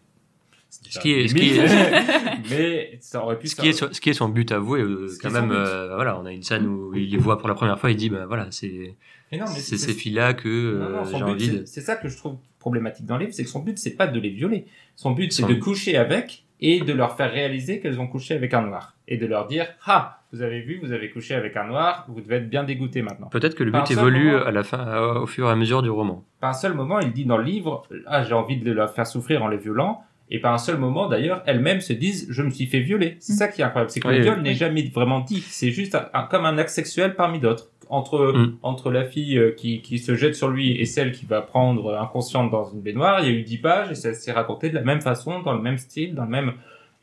Ce 0.89 0.99
qui 0.99 1.11
est- 1.13 1.27
ce 1.27 1.33
limite, 1.35 1.53
qui 1.53 1.59
mais 2.49 2.97
ça 3.01 3.23
aurait 3.23 3.37
pu 3.39 3.47
Ce 3.47 3.55
qui, 3.55 3.69
est, 3.69 3.73
son- 3.73 3.91
ce 3.91 3.99
qui 4.01 4.09
est 4.09 4.13
son 4.13 4.29
but 4.29 4.51
avoué, 4.51 4.81
euh, 4.81 5.07
Ce 5.07 5.19
quand 5.19 5.31
même, 5.31 5.51
euh, 5.51 5.95
voilà, 5.95 6.19
on 6.19 6.25
a 6.25 6.31
une 6.31 6.43
scène 6.43 6.65
où 6.67 6.93
il 6.95 7.09
les 7.11 7.17
voit 7.17 7.37
pour 7.37 7.47
la 7.47 7.55
première 7.55 7.79
fois, 7.79 7.91
il 7.91 7.97
dit, 7.97 8.09
ben 8.09 8.25
voilà, 8.25 8.47
c'est 8.51 8.95
ces 9.31 9.93
filles-là 9.93 10.33
que 10.33 10.47
euh, 10.49 11.03
j'ai 11.05 11.23
envie 11.23 11.45
c'est- 11.45 11.51
de... 11.59 11.65
c'est 11.65 11.81
ça 11.81 11.95
que 11.95 12.07
je 12.07 12.17
trouve 12.17 12.37
problématique 12.59 13.05
dans 13.05 13.17
le 13.17 13.21
livre, 13.25 13.33
c'est 13.33 13.43
que 13.43 13.49
son 13.49 13.59
but, 13.59 13.77
c'est 13.77 13.95
pas 13.95 14.07
de 14.07 14.19
les 14.19 14.29
violer. 14.29 14.65
Son 14.95 15.11
but, 15.11 15.31
c'est 15.31 15.43
Son- 15.43 15.47
de 15.49 15.53
coucher 15.55 15.97
avec 15.97 16.43
et 16.61 16.79
de 16.79 16.93
leur 16.93 17.15
faire 17.17 17.31
réaliser 17.31 17.79
qu'elles 17.79 17.99
ont 17.99 18.07
couché 18.07 18.33
avec 18.33 18.53
un 18.53 18.61
noir. 18.61 18.95
Et 19.07 19.17
de 19.17 19.25
leur 19.27 19.45
dire, 19.45 19.67
ah, 19.85 20.21
vous 20.31 20.41
avez 20.41 20.61
vu, 20.61 20.79
vous 20.81 20.91
avez 20.93 21.11
couché 21.11 21.35
avec 21.35 21.55
un 21.57 21.65
noir, 21.65 22.05
vous 22.07 22.21
devez 22.21 22.37
être 22.37 22.49
bien 22.49 22.63
dégoûté 22.63 23.01
maintenant. 23.01 23.27
Peut-être 23.27 23.55
que 23.55 23.63
le 23.63 23.71
but 23.71 23.91
évolue 23.91 24.31
moment- 24.31 24.45
à 24.45 24.51
la 24.51 24.63
fin, 24.63 24.99
au 25.17 25.27
fur 25.27 25.47
et 25.47 25.51
à 25.51 25.55
mesure 25.55 25.81
du 25.83 25.89
roman. 25.89 26.23
Par 26.39 26.51
un 26.51 26.53
seul 26.53 26.73
moment, 26.73 26.99
il 27.01 27.11
dit 27.11 27.25
dans 27.25 27.37
le 27.37 27.43
livre, 27.43 27.83
ah, 28.07 28.23
j'ai 28.23 28.33
envie 28.33 28.57
de 28.57 28.71
leur 28.71 28.91
faire 28.93 29.05
souffrir 29.05 29.43
en 29.43 29.47
les 29.49 29.57
violant. 29.57 30.01
Et 30.31 30.39
par 30.39 30.53
un 30.53 30.57
seul 30.57 30.77
moment, 30.77 31.07
d'ailleurs, 31.07 31.43
elles-mêmes 31.45 31.81
se 31.81 31.93
disent, 31.93 32.27
je 32.31 32.41
me 32.41 32.49
suis 32.49 32.65
fait 32.65 32.79
violer. 32.79 33.17
C'est 33.19 33.33
Mm. 33.33 33.35
ça 33.37 33.47
qui 33.47 33.61
est 33.61 33.63
incroyable. 33.63 33.91
C'est 33.91 33.99
que 33.99 34.07
Oui, 34.07 34.15
le 34.17 34.23
viol 34.23 34.37
oui. 34.37 34.43
n'est 34.43 34.55
jamais 34.55 34.83
vraiment 34.93 35.19
dit. 35.19 35.41
C'est 35.41 35.71
juste 35.71 35.93
un- 35.95 36.07
un- 36.13 36.23
comme 36.23 36.45
un 36.45 36.57
acte 36.57 36.71
sexuel 36.71 37.15
parmi 37.15 37.39
d'autres. 37.39 37.69
Entre, 37.89 38.33
Mm. 38.35 38.57
entre 38.63 38.89
la 38.91 39.05
fille 39.05 39.37
euh, 39.37 39.51
qui, 39.51 39.81
qui 39.83 39.99
se 39.99 40.15
jette 40.15 40.33
sur 40.33 40.49
lui 40.49 40.71
et 40.71 40.85
celle 40.85 41.11
qui 41.11 41.27
va 41.27 41.43
prendre 41.43 41.85
euh, 41.91 41.99
inconsciente 42.01 42.49
dans 42.49 42.67
une 42.73 42.81
baignoire, 42.81 43.19
il 43.19 43.25
y 43.27 43.29
a 43.29 43.37
eu 43.37 43.43
dix 43.43 43.59
pages 43.59 43.91
et 43.91 43.95
ça 43.95 44.13
s'est 44.15 44.31
raconté 44.31 44.69
de 44.71 44.75
la 44.75 44.81
même 44.81 45.01
façon, 45.01 45.41
dans 45.43 45.53
le 45.53 45.61
même 45.61 45.77
style, 45.77 46.15
dans 46.15 46.23
le 46.23 46.29
même, 46.31 46.53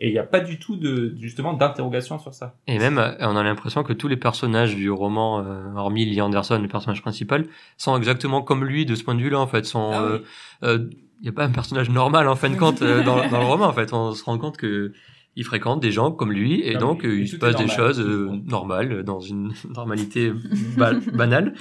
et 0.01 0.09
il 0.09 0.13
n'y 0.13 0.19
a 0.19 0.25
pas 0.25 0.41
du 0.41 0.59
tout 0.59 0.75
de, 0.75 1.15
justement, 1.21 1.53
d'interrogation 1.53 2.19
sur 2.19 2.35
ça. 2.35 2.57
Et 2.67 2.81
même, 2.81 2.99
euh, 2.99 3.13
on 3.21 3.37
a 3.37 3.45
l'impression 3.45 3.85
que 3.85 3.93
tous 3.93 4.09
les 4.09 4.17
personnages 4.17 4.75
du 4.75 4.91
roman, 4.91 5.39
euh, 5.47 5.73
hormis 5.77 6.05
Lee 6.05 6.21
Anderson, 6.21 6.59
le 6.61 6.67
personnage 6.67 7.01
principal, 7.03 7.47
sont 7.77 7.97
exactement 7.97 8.43
comme 8.43 8.65
lui 8.65 8.85
de 8.85 8.97
ce 8.97 9.05
point 9.05 9.15
de 9.15 9.23
vue-là, 9.23 9.39
en 9.39 9.47
fait. 9.47 9.65
Sont, 9.65 9.91
Ah 9.95 10.03
euh, 10.03 10.19
oui. 10.19 10.25
euh, 10.65 10.79
n'y 11.23 11.29
a 11.29 11.33
pas 11.33 11.45
un 11.45 11.51
personnage 11.51 11.89
normal, 11.91 12.29
en 12.29 12.37
fin 12.37 12.51
de 12.51 12.57
compte, 12.57 12.83
euh, 12.83 13.03
dans, 13.05 13.29
dans 13.29 13.41
le 13.41 13.47
roman, 13.47 13.67
en 13.67 13.73
fait. 13.73 13.93
On 13.93 14.13
se 14.13 14.25
rend 14.25 14.39
compte 14.39 14.57
que 14.57 14.93
il 15.35 15.45
fréquente 15.45 15.81
des 15.81 15.93
gens 15.93 16.13
comme 16.13 16.31
lui, 16.33 16.61
et 16.63 16.77
donc 16.77 17.05
il 17.05 17.27
se 17.29 17.37
passe 17.37 17.57
des 17.57 17.65
normal, 17.65 17.77
choses 17.77 18.01
euh, 18.01 18.29
normales, 18.45 19.03
dans 19.03 19.21
une 19.21 19.53
normalité 19.75 20.33
ba- 20.77 20.93
banale. 21.15 21.55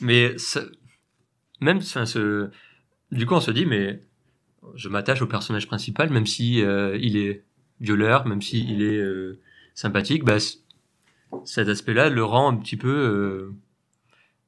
Mais 0.00 0.38
ça- 0.38 0.64
même, 1.60 1.78
enfin, 1.78 2.06
ce, 2.06 2.48
du 3.12 3.26
coup, 3.26 3.34
on 3.34 3.40
se 3.40 3.50
dit, 3.50 3.66
mais 3.66 4.00
je 4.74 4.88
m'attache 4.88 5.20
au 5.22 5.26
personnage 5.26 5.66
principal, 5.66 6.08
même 6.10 6.26
si 6.26 6.62
euh, 6.62 6.96
il 7.00 7.16
est 7.18 7.44
violeur, 7.80 8.26
même 8.26 8.40
si 8.40 8.64
il 8.66 8.82
est 8.82 8.96
euh, 8.98 9.38
sympathique, 9.74 10.24
bah, 10.24 10.36
cet 11.44 11.68
aspect-là 11.68 12.08
le 12.08 12.24
rend 12.24 12.52
un 12.52 12.56
petit 12.56 12.76
peu, 12.76 13.52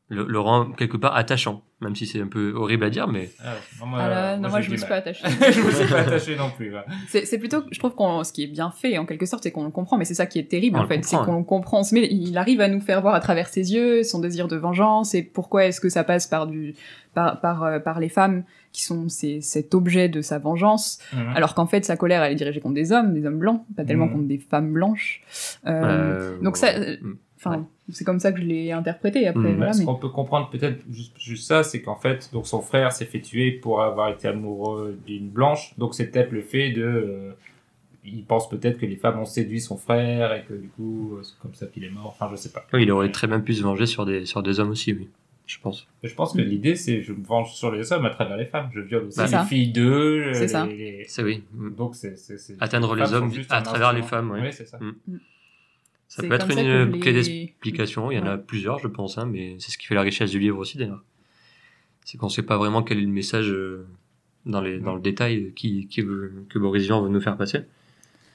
le, 0.09 0.24
le 0.24 0.38
rend 0.38 0.70
quelque 0.70 0.96
part 0.96 1.16
attachant, 1.16 1.62
même 1.80 1.96
si 1.96 2.07
c'est 2.07 2.20
un 2.20 2.28
peu 2.28 2.52
horrible 2.54 2.84
à 2.84 2.90
dire, 2.90 3.09
mais 3.09 3.28
Ah, 3.44 3.54
non, 3.80 3.86
moi, 3.86 3.98
Ah 4.02 4.09
là, 4.09 4.36
non, 4.36 4.48
moi, 4.50 4.61
j'ai 4.61 4.66
je 4.66 4.70
me 4.70 4.74
du 4.76 4.80
suis 4.80 4.88
pas 4.88 4.96
attachée. 4.96 5.24
je 5.52 5.61
me 5.61 5.70
suis 5.72 5.86
pas 5.92 5.98
attaché 6.00 6.36
non 6.36 6.50
plus. 6.57 6.72
C'est 7.09 7.26
c'est 7.26 7.38
plutôt, 7.38 7.64
je 7.72 7.78
trouve 7.80 7.94
qu'on, 7.96 8.22
ce 8.22 8.32
qui 8.32 8.44
est 8.44 8.46
bien 8.46 8.70
fait 8.70 8.98
en 8.98 9.04
quelque 9.07 9.26
sorte, 9.26 9.42
c'est 9.42 9.50
qu'on 9.50 9.64
le 9.64 9.70
comprend, 9.70 9.98
mais 9.98 10.04
c'est 10.04 10.14
ça 10.14 10.26
qui 10.26 10.38
est 10.38 10.48
terrible 10.48 10.78
On 10.78 10.82
en 10.82 10.86
fait, 10.86 11.04
c'est 11.04 11.16
qu'on 11.16 11.38
le 11.38 11.44
comprend. 11.44 11.82
Met- 11.92 12.07
il 12.11 12.38
arrive 12.38 12.61
à 12.61 12.68
nous 12.68 12.80
faire 12.80 13.00
voir 13.02 13.14
à 13.14 13.20
travers 13.20 13.48
ses 13.48 13.72
yeux 13.74 14.04
son 14.04 14.20
désir 14.20 14.46
de 14.46 14.54
vengeance 14.57 15.14
et 15.14 15.22
pourquoi 15.24 15.64
est-ce 15.66 15.80
que 15.80 15.88
ça 15.88 16.04
passe 16.04 16.28
par 16.28 16.46
du, 16.46 16.74
par, 17.12 17.40
par, 17.40 17.64
euh, 17.64 17.78
par 17.80 17.98
les 17.98 18.09
femmes 18.09 18.44
qui 18.72 18.84
sont 18.84 19.09
ces- 19.09 19.40
cet 19.40 19.74
objet 19.74 20.09
de 20.09 20.20
sa 20.20 20.38
vengeance, 20.38 20.98
Mhm. 21.14 21.32
alors 21.34 21.54
qu'en 21.54 21.66
fait 21.66 21.84
sa 21.84 21.96
colère 21.96 22.22
elle 22.22 22.32
est 22.32 22.36
dirigée 22.36 22.61
contre 22.61 22.74
des 22.74 22.92
hommes, 22.92 23.12
des 23.14 23.26
hommes 23.26 23.38
blancs, 23.38 23.62
pas 23.76 23.84
tellement 23.84 24.07
Mhm. 24.07 24.12
contre 24.12 24.28
des 24.28 24.38
femmes 24.38 24.72
blanches. 24.72 25.22
Euh, 25.66 25.70
euh, 26.36 26.38
donc 26.42 26.57
ça, 26.59 26.66
ouais. 26.68 26.98
euh, 27.02 27.14
Enfin, 27.47 27.66
c'est 27.90 28.05
comme 28.05 28.18
ça 28.20 28.32
que 28.32 28.40
je 28.40 28.44
l'ai 28.47 28.72
interprété 28.72 29.26
après. 29.28 29.53
Voilà, 29.55 29.72
Ce 29.72 29.80
mais... 29.80 29.84
qu'on 29.84 29.94
peut 29.94 30.09
comprendre 30.09 30.51
peut-être 30.51 30.82
juste, 30.90 31.18
juste 31.18 31.47
ça, 31.47 31.62
c'est 31.62 31.82
qu'en 31.82 31.97
fait, 31.97 32.30
donc 32.32 32.47
son 32.47 32.61
frère 32.61 32.92
s'est 32.92 33.05
fait 33.07 33.20
tuer 33.20 33.53
pour 33.53 33.82
avoir 33.82 34.09
été 34.11 34.28
amoureux 34.28 34.99
d'une 35.07 35.28
blanche. 35.28 35.72
Donc 35.78 35.94
c'est 35.94 36.07
peut-être 36.09 36.32
le 36.32 36.42
fait 36.42 36.70
de, 36.72 36.82
euh, 36.82 37.32
il 38.05 38.24
pense 38.24 38.49
peut-être 38.49 38.78
que 38.78 38.86
les 38.86 38.97
femmes 38.97 39.18
ont 39.18 39.24
séduit 39.24 39.61
son 39.61 39.76
frère 39.76 40.32
et 40.34 40.44
que 40.44 40.55
du 40.55 40.68
coup 40.68 41.14
euh, 41.16 41.22
c'est 41.22 41.38
comme 41.40 41.55
ça 41.55 41.66
qu'il 41.66 41.84
est 41.84 41.90
mort. 41.90 42.07
Enfin, 42.18 42.28
je 42.30 42.36
sais 42.36 42.51
pas. 42.51 42.64
Oui, 42.72 42.82
il 42.84 42.90
aurait 42.90 43.11
très 43.11 43.26
bien 43.26 43.40
pu 43.40 43.55
se 43.55 43.62
venger 43.62 43.86
sur 43.86 44.05
des, 44.07 44.26
sur 44.26 44.42
des 44.42 44.61
hommes 44.61 44.70
aussi, 44.70 44.92
oui, 44.92 45.09
je 45.47 45.59
pense. 45.61 45.86
Je 46.05 46.14
pense 46.14 46.32
que 46.32 46.40
l'idée 46.40 46.76
c'est 46.76 47.03
je 47.03 47.12
me 47.12 47.24
venge 47.24 47.53
sur 47.55 47.70
les 47.72 47.92
hommes 47.92 48.05
à 48.07 48.11
travers 48.11 48.36
les 48.36 48.47
femmes. 48.47 48.68
Je 48.74 48.80
viole 48.80 49.05
aussi 49.07 49.16
Bah, 49.18 49.24
les 49.24 49.30
ça. 49.30 49.44
filles 49.44 49.72
d'eux. 49.72 50.32
C'est 50.34 50.40
les- 50.42 50.49
ça. 50.49 50.66
les- 50.66 51.05
C'est 51.09 51.22
oui. 51.24 51.42
Donc 51.76 51.94
c'est 51.97 52.16
c'est- 52.16 52.38
c'est- 52.38 52.57
Atteindre 52.61 52.94
les 52.97 53.12
hommes 53.12 53.30
à 53.51 53.62
travers 53.62 53.92
les 53.92 54.03
femmes, 54.03 54.30
oui. 54.32 54.40
Oui, 54.42 54.49
c'est 54.53 54.66
ça. 54.66 54.78
Ça 56.09 56.22
peut 56.22 56.32
être 56.34 56.50
une 56.50 57.00
clé 57.00 57.12
d'explication. 57.12 58.11
Il 58.11 58.16
y 58.18 58.20
en 58.20 58.26
a 58.26 58.38
plusieurs, 58.38 58.78
je 58.78 58.88
pense, 58.88 59.18
hein, 59.18 59.26
mais 59.30 59.57
c'est 59.59 59.70
ce 59.70 59.78
qui 59.78 59.86
fait 59.86 59.94
la 59.94 60.02
richesse 60.02 60.30
du 60.30 60.38
livre 60.38 60.59
aussi, 60.59 60.78
d'ailleurs. 60.78 61.02
C'est 62.04 62.16
qu'on 62.18 62.28
sait 62.28 62.42
pas 62.42 62.57
vraiment 62.57 62.82
quel 62.82 62.98
est 62.98 63.02
le 63.02 63.09
message 63.09 63.50
euh, 63.50 63.86
dans, 64.46 64.61
les, 64.61 64.78
dans 64.78 64.94
le 64.94 65.00
détail 65.00 65.52
qui, 65.57 65.88
qui 65.88 66.02
veut, 66.02 66.32
que 66.48 66.59
Boris 66.59 66.84
Vian 66.84 67.02
veut 67.02 67.09
nous 67.09 67.20
faire 67.20 67.36
passer. 67.36 67.61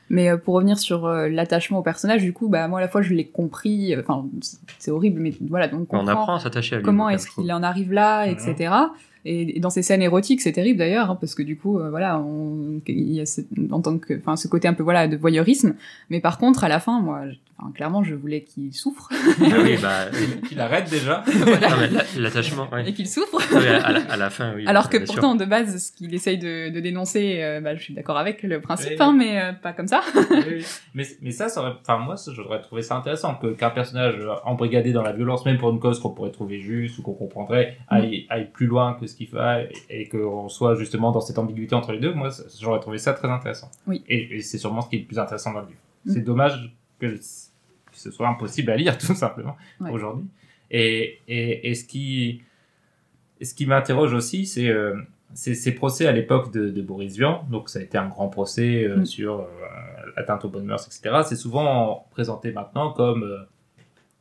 Mais 0.09 0.29
euh, 0.29 0.35
pour 0.35 0.55
revenir 0.55 0.77
sur 0.77 1.05
euh, 1.05 1.29
l'attachement 1.29 1.79
au 1.79 1.81
personnage, 1.83 2.21
du 2.21 2.33
coup, 2.33 2.49
bah 2.49 2.67
moi 2.67 2.79
à 2.79 2.81
la 2.81 2.89
fois 2.89 3.01
je 3.01 3.13
l'ai 3.13 3.23
compris. 3.27 3.95
Enfin, 3.97 4.25
c'est- 4.77 4.91
horrible, 4.91 5.21
mais 5.21 5.33
voilà, 5.47 5.69
donc 5.69 5.93
on 5.93 6.05
apprend 6.05 6.35
à 6.35 6.39
s'attacher 6.39 6.75
à 6.75 6.77
lui. 6.79 6.85
comment 6.85 7.07
est-ce 7.09 7.27
trouve. 7.27 7.45
qu'il 7.45 7.53
en 7.53 7.63
arrive 7.63 7.93
là, 7.93 8.25
etc. 8.25 8.73
Et, 9.23 9.55
et 9.55 9.59
dans 9.61 9.69
ces 9.69 9.83
scènes 9.83 10.01
érotiques, 10.01 10.41
c'est 10.41 10.51
terrible 10.51 10.79
d'ailleurs, 10.79 11.11
hein, 11.11 11.17
parce 11.21 11.33
que 11.33 11.43
du 11.43 11.55
coup, 11.55 11.79
euh, 11.79 11.89
voilà, 11.91 12.19
on, 12.19 12.81
il 12.87 13.13
y 13.13 13.21
a 13.21 13.25
ce, 13.25 13.39
en 13.69 13.79
tant 13.79 13.97
que, 13.99 14.17
enfin, 14.17 14.35
ce 14.35 14.49
côté 14.49 14.67
un 14.67 14.73
peu 14.73 14.83
voilà 14.83 15.07
de 15.07 15.15
voyeurisme. 15.15 15.75
Mais 16.09 16.19
par 16.19 16.39
contre, 16.39 16.65
à 16.65 16.67
la 16.67 16.81
fin, 16.81 16.99
moi, 16.99 17.21
enfin, 17.61 17.71
clairement, 17.71 18.03
je 18.03 18.15
voulais 18.15 18.43
qu'il 18.43 18.73
souffre 18.73 19.09
Ah 19.11 19.45
oui, 19.63 19.77
bah, 19.81 20.05
Qu'il 20.47 20.59
arrête 20.59 20.89
déjà. 20.89 21.23
l'attachement, 22.17 22.67
et 22.77 22.93
qu'il 22.93 23.07
souffre. 23.07 23.37
Oui, 23.55 23.67
à, 23.67 23.85
à 23.85 23.91
la, 23.91 23.99
à 24.11 24.17
la 24.17 24.29
fin, 24.29 24.53
oui. 24.55 24.65
Alors 24.67 24.89
que 24.89 24.97
sûr. 24.97 25.05
pourtant, 25.07 25.35
de 25.35 25.45
base, 25.45 25.77
ce 25.77 25.91
qu'il 25.91 26.13
essaye 26.13 26.37
de, 26.37 26.69
de 26.69 26.79
dénoncer, 26.79 27.41
euh, 27.43 27.61
bah, 27.61 27.75
je 27.75 27.81
suis 27.83 27.93
d'accord 27.93 28.17
avec 28.17 28.43
le 28.43 28.59
principe, 28.61 28.91
Oui. 28.91 28.97
hein, 28.99 29.13
mais 29.17 29.41
euh, 29.41 29.53
pas 29.53 29.73
comme 29.73 29.87
ça. 29.87 30.01
Mais, 30.93 31.05
mais 31.21 31.31
ça, 31.31 31.47
ça 31.47 31.61
aurait, 31.61 31.73
enfin, 31.81 31.97
moi, 31.97 32.15
j'aurais 32.33 32.61
trouvé 32.61 32.81
ça 32.81 32.95
intéressant 32.97 33.35
que, 33.35 33.47
qu'un 33.47 33.69
personnage 33.69 34.19
embrigadé 34.43 34.91
dans 34.91 35.03
la 35.03 35.13
violence, 35.13 35.45
même 35.45 35.57
pour 35.57 35.69
une 35.69 35.79
cause 35.79 35.99
qu'on 35.99 36.09
pourrait 36.09 36.31
trouver 36.31 36.59
juste 36.59 36.97
ou 36.97 37.01
qu'on 37.01 37.13
comprendrait, 37.13 37.77
aille, 37.87 38.25
aille 38.29 38.49
plus 38.51 38.65
loin 38.67 38.93
que 38.99 39.07
ce 39.07 39.15
qu'il 39.15 39.27
fait 39.27 39.69
et, 39.89 40.01
et 40.01 40.07
qu'on 40.09 40.49
soit 40.49 40.75
justement 40.75 41.11
dans 41.11 41.21
cette 41.21 41.37
ambiguïté 41.39 41.75
entre 41.75 41.91
les 41.93 41.99
deux. 41.99 42.13
Moi, 42.13 42.29
j'aurais 42.59 42.79
trouvé 42.79 42.97
ça 42.97 43.13
très 43.13 43.29
intéressant. 43.29 43.69
Oui. 43.87 44.03
Et, 44.09 44.37
et 44.37 44.41
c'est 44.41 44.57
sûrement 44.57 44.81
ce 44.81 44.89
qui 44.89 44.97
est 44.97 44.99
le 44.99 45.05
plus 45.05 45.19
intéressant 45.19 45.53
dans 45.53 45.61
le 45.61 45.67
livre. 45.67 45.79
Mm. 46.05 46.11
C'est 46.13 46.21
dommage 46.21 46.75
que, 46.99 47.15
que 47.91 47.97
ce 47.99 48.11
soit 48.11 48.27
impossible 48.27 48.71
à 48.71 48.77
lire, 48.77 48.97
tout 48.99 49.13
simplement, 49.15 49.55
Ouais. 49.79 49.91
aujourd'hui. 49.91 50.25
Et, 50.69 51.19
et, 51.27 51.69
et 51.69 51.75
ce 51.75 51.83
qui, 51.85 52.41
ce 53.41 53.53
qui 53.53 53.65
m'interroge 53.65 54.13
aussi, 54.13 54.45
c'est, 54.45 54.69
euh, 54.69 54.95
ces 55.33 55.73
procès 55.75 56.07
à 56.07 56.11
l'époque 56.11 56.51
de, 56.51 56.69
de 56.69 56.81
Boris 56.81 57.15
Vian. 57.17 57.45
Donc, 57.49 57.69
ça 57.69 57.79
a 57.79 57.81
été 57.81 57.97
un 57.97 58.07
grand 58.07 58.27
procès 58.29 58.85
euh, 58.85 58.97
Mm. 58.97 59.05
sur 59.05 59.39
euh, 59.41 59.45
atteinte 60.15 60.45
aux 60.45 60.49
bonnes 60.49 60.65
mœurs, 60.65 60.85
etc. 60.87 61.21
C'est 61.27 61.35
souvent 61.35 62.05
présenté 62.11 62.51
maintenant 62.51 62.91
comme 62.91 63.23
euh, 63.23 63.39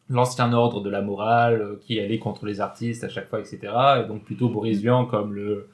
l'ancien 0.08 0.52
ordre 0.52 0.80
de 0.80 0.90
la 0.90 1.02
morale 1.02 1.60
euh, 1.62 1.80
qui 1.82 2.00
allait 2.00 2.18
contre 2.18 2.46
les 2.46 2.60
artistes 2.60 3.04
à 3.04 3.08
chaque 3.08 3.28
fois, 3.28 3.40
etc. 3.40 3.58
Et 4.02 4.08
donc, 4.08 4.24
plutôt 4.24 4.48
Boris 4.48 4.78
Mm. 4.78 4.82
Vian 4.82 5.04
comme 5.06 5.34
le- 5.34 5.68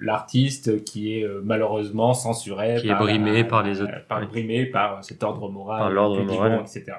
l'artiste 0.00 0.84
qui 0.84 1.18
est 1.18 1.24
euh, 1.24 1.40
malheureusement 1.44 2.14
censuré 2.14 2.76
Qui 2.80 2.88
est 2.88 2.94
brimé 2.94 3.44
par 3.44 3.62
les 3.62 3.80
autres. 3.80 3.92
par, 4.08 4.20
Ouais. 4.20 4.26
brimé 4.26 4.66
par 4.66 5.02
cet 5.04 5.22
ordre 5.22 5.48
moral 5.48 5.78
Par 5.80 5.90
l'ordre 5.90 6.20
du 6.20 6.26
moral. 6.26 6.58
bon, 6.58 6.62
etc 6.64 6.96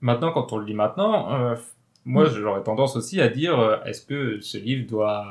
maintenant 0.00 0.32
quand 0.32 0.52
on 0.52 0.56
le 0.58 0.66
lit 0.66 0.74
maintenant 0.74 1.32
euh, 1.32 1.54
moi 2.04 2.24
Mm. 2.24 2.32
j'aurais 2.34 2.62
tendance 2.64 2.96
aussi 2.96 3.20
à 3.20 3.28
dire 3.28 3.58
euh, 3.58 3.76
est-ce 3.84 4.04
que 4.04 4.40
ce 4.40 4.58
livre 4.58 4.88
doit 4.88 5.24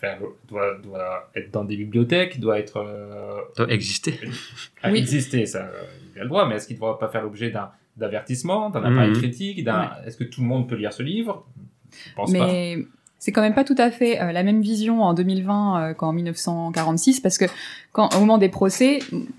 faire 0.00 0.18
doit 0.48 0.74
doit 0.82 1.30
être 1.36 1.50
dans 1.52 1.62
des 1.64 1.76
bibliothèques 1.76 2.40
doit 2.40 2.58
être 2.58 2.78
euh, 2.78 3.38
doit 3.56 3.70
exister. 3.70 4.18
à 4.82 4.90
Oui. 4.90 4.98
exister 4.98 5.46
ça 5.46 5.68
il 6.16 6.20
a 6.20 6.22
le 6.24 6.28
droit 6.28 6.46
mais 6.48 6.56
est-ce 6.56 6.66
qu'il 6.66 6.76
ne 6.76 6.80
doit 6.80 6.98
pas 6.98 7.08
faire 7.08 7.22
l'objet 7.22 7.50
d'un 7.50 7.70
d'avertissement 7.96 8.70
d'un 8.70 8.82
appareil 8.82 9.10
Mhm. 9.10 9.16
critique 9.18 9.62
d'un 9.62 9.90
est-ce 10.04 10.16
que 10.16 10.24
tout 10.24 10.40
le 10.40 10.46
monde 10.48 10.68
peut 10.68 10.74
lire 10.76 10.92
ce 10.92 11.02
livre? 11.04 11.46
Je 11.92 12.14
pense 12.14 12.32
pas 12.32 12.38
Mais 12.46 12.78
c'est 13.22 13.30
quand 13.32 13.42
même 13.42 13.54
pas 13.54 13.64
tout 13.64 13.74
à 13.78 13.90
fait 13.90 14.20
euh, 14.20 14.32
la 14.32 14.42
même 14.42 14.60
vision 14.62 15.02
en 15.02 15.12
2020 15.14 15.90
euh, 15.90 15.94
qu'en 15.94 16.12
1946, 16.12 17.20
parce 17.20 17.38
que 17.38 17.44
quand, 17.92 18.08
au 18.16 18.20
moment 18.20 18.38
des 18.38 18.48
procès, 18.48 18.98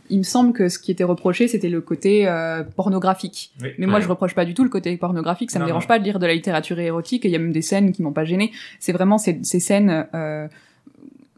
il 0.10 0.20
me 0.20 0.24
semble 0.24 0.54
que 0.54 0.70
ce 0.70 0.80
qui 0.80 0.92
était 0.92 1.04
reproché, 1.04 1.48
c'était 1.50 1.68
le 1.68 1.82
côté 1.82 2.28
euh, 2.28 2.64
pornographique. 2.64 3.52
Oui. 3.62 3.70
Mais 3.80 3.88
moi, 3.88 3.96
Ouais. 3.96 4.02
je 4.04 4.08
reproche 4.08 4.36
pas 4.36 4.46
du 4.46 4.54
tout 4.54 4.64
le 4.64 4.70
côté 4.70 4.96
pornographique. 4.98 5.52
Ça 5.52 5.60
me 5.60 5.66
dérange 5.66 5.84
non. 5.84 5.88
pas 5.88 6.00
de 6.00 6.04
lire 6.06 6.20
de 6.20 6.26
la 6.28 6.34
littérature 6.34 6.80
érotique. 6.80 7.26
Et 7.26 7.28
il 7.28 7.32
y 7.32 7.36
a 7.36 7.40
même 7.40 7.52
des 7.52 7.62
scènes 7.64 7.92
qui 7.92 8.02
m'ont 8.04 8.14
pas 8.14 8.24
gêné. 8.24 8.52
C'est 8.80 8.92
vraiment 8.94 9.18
ces, 9.18 9.40
ces 9.44 9.60
scènes 9.60 10.06
euh, 10.14 10.48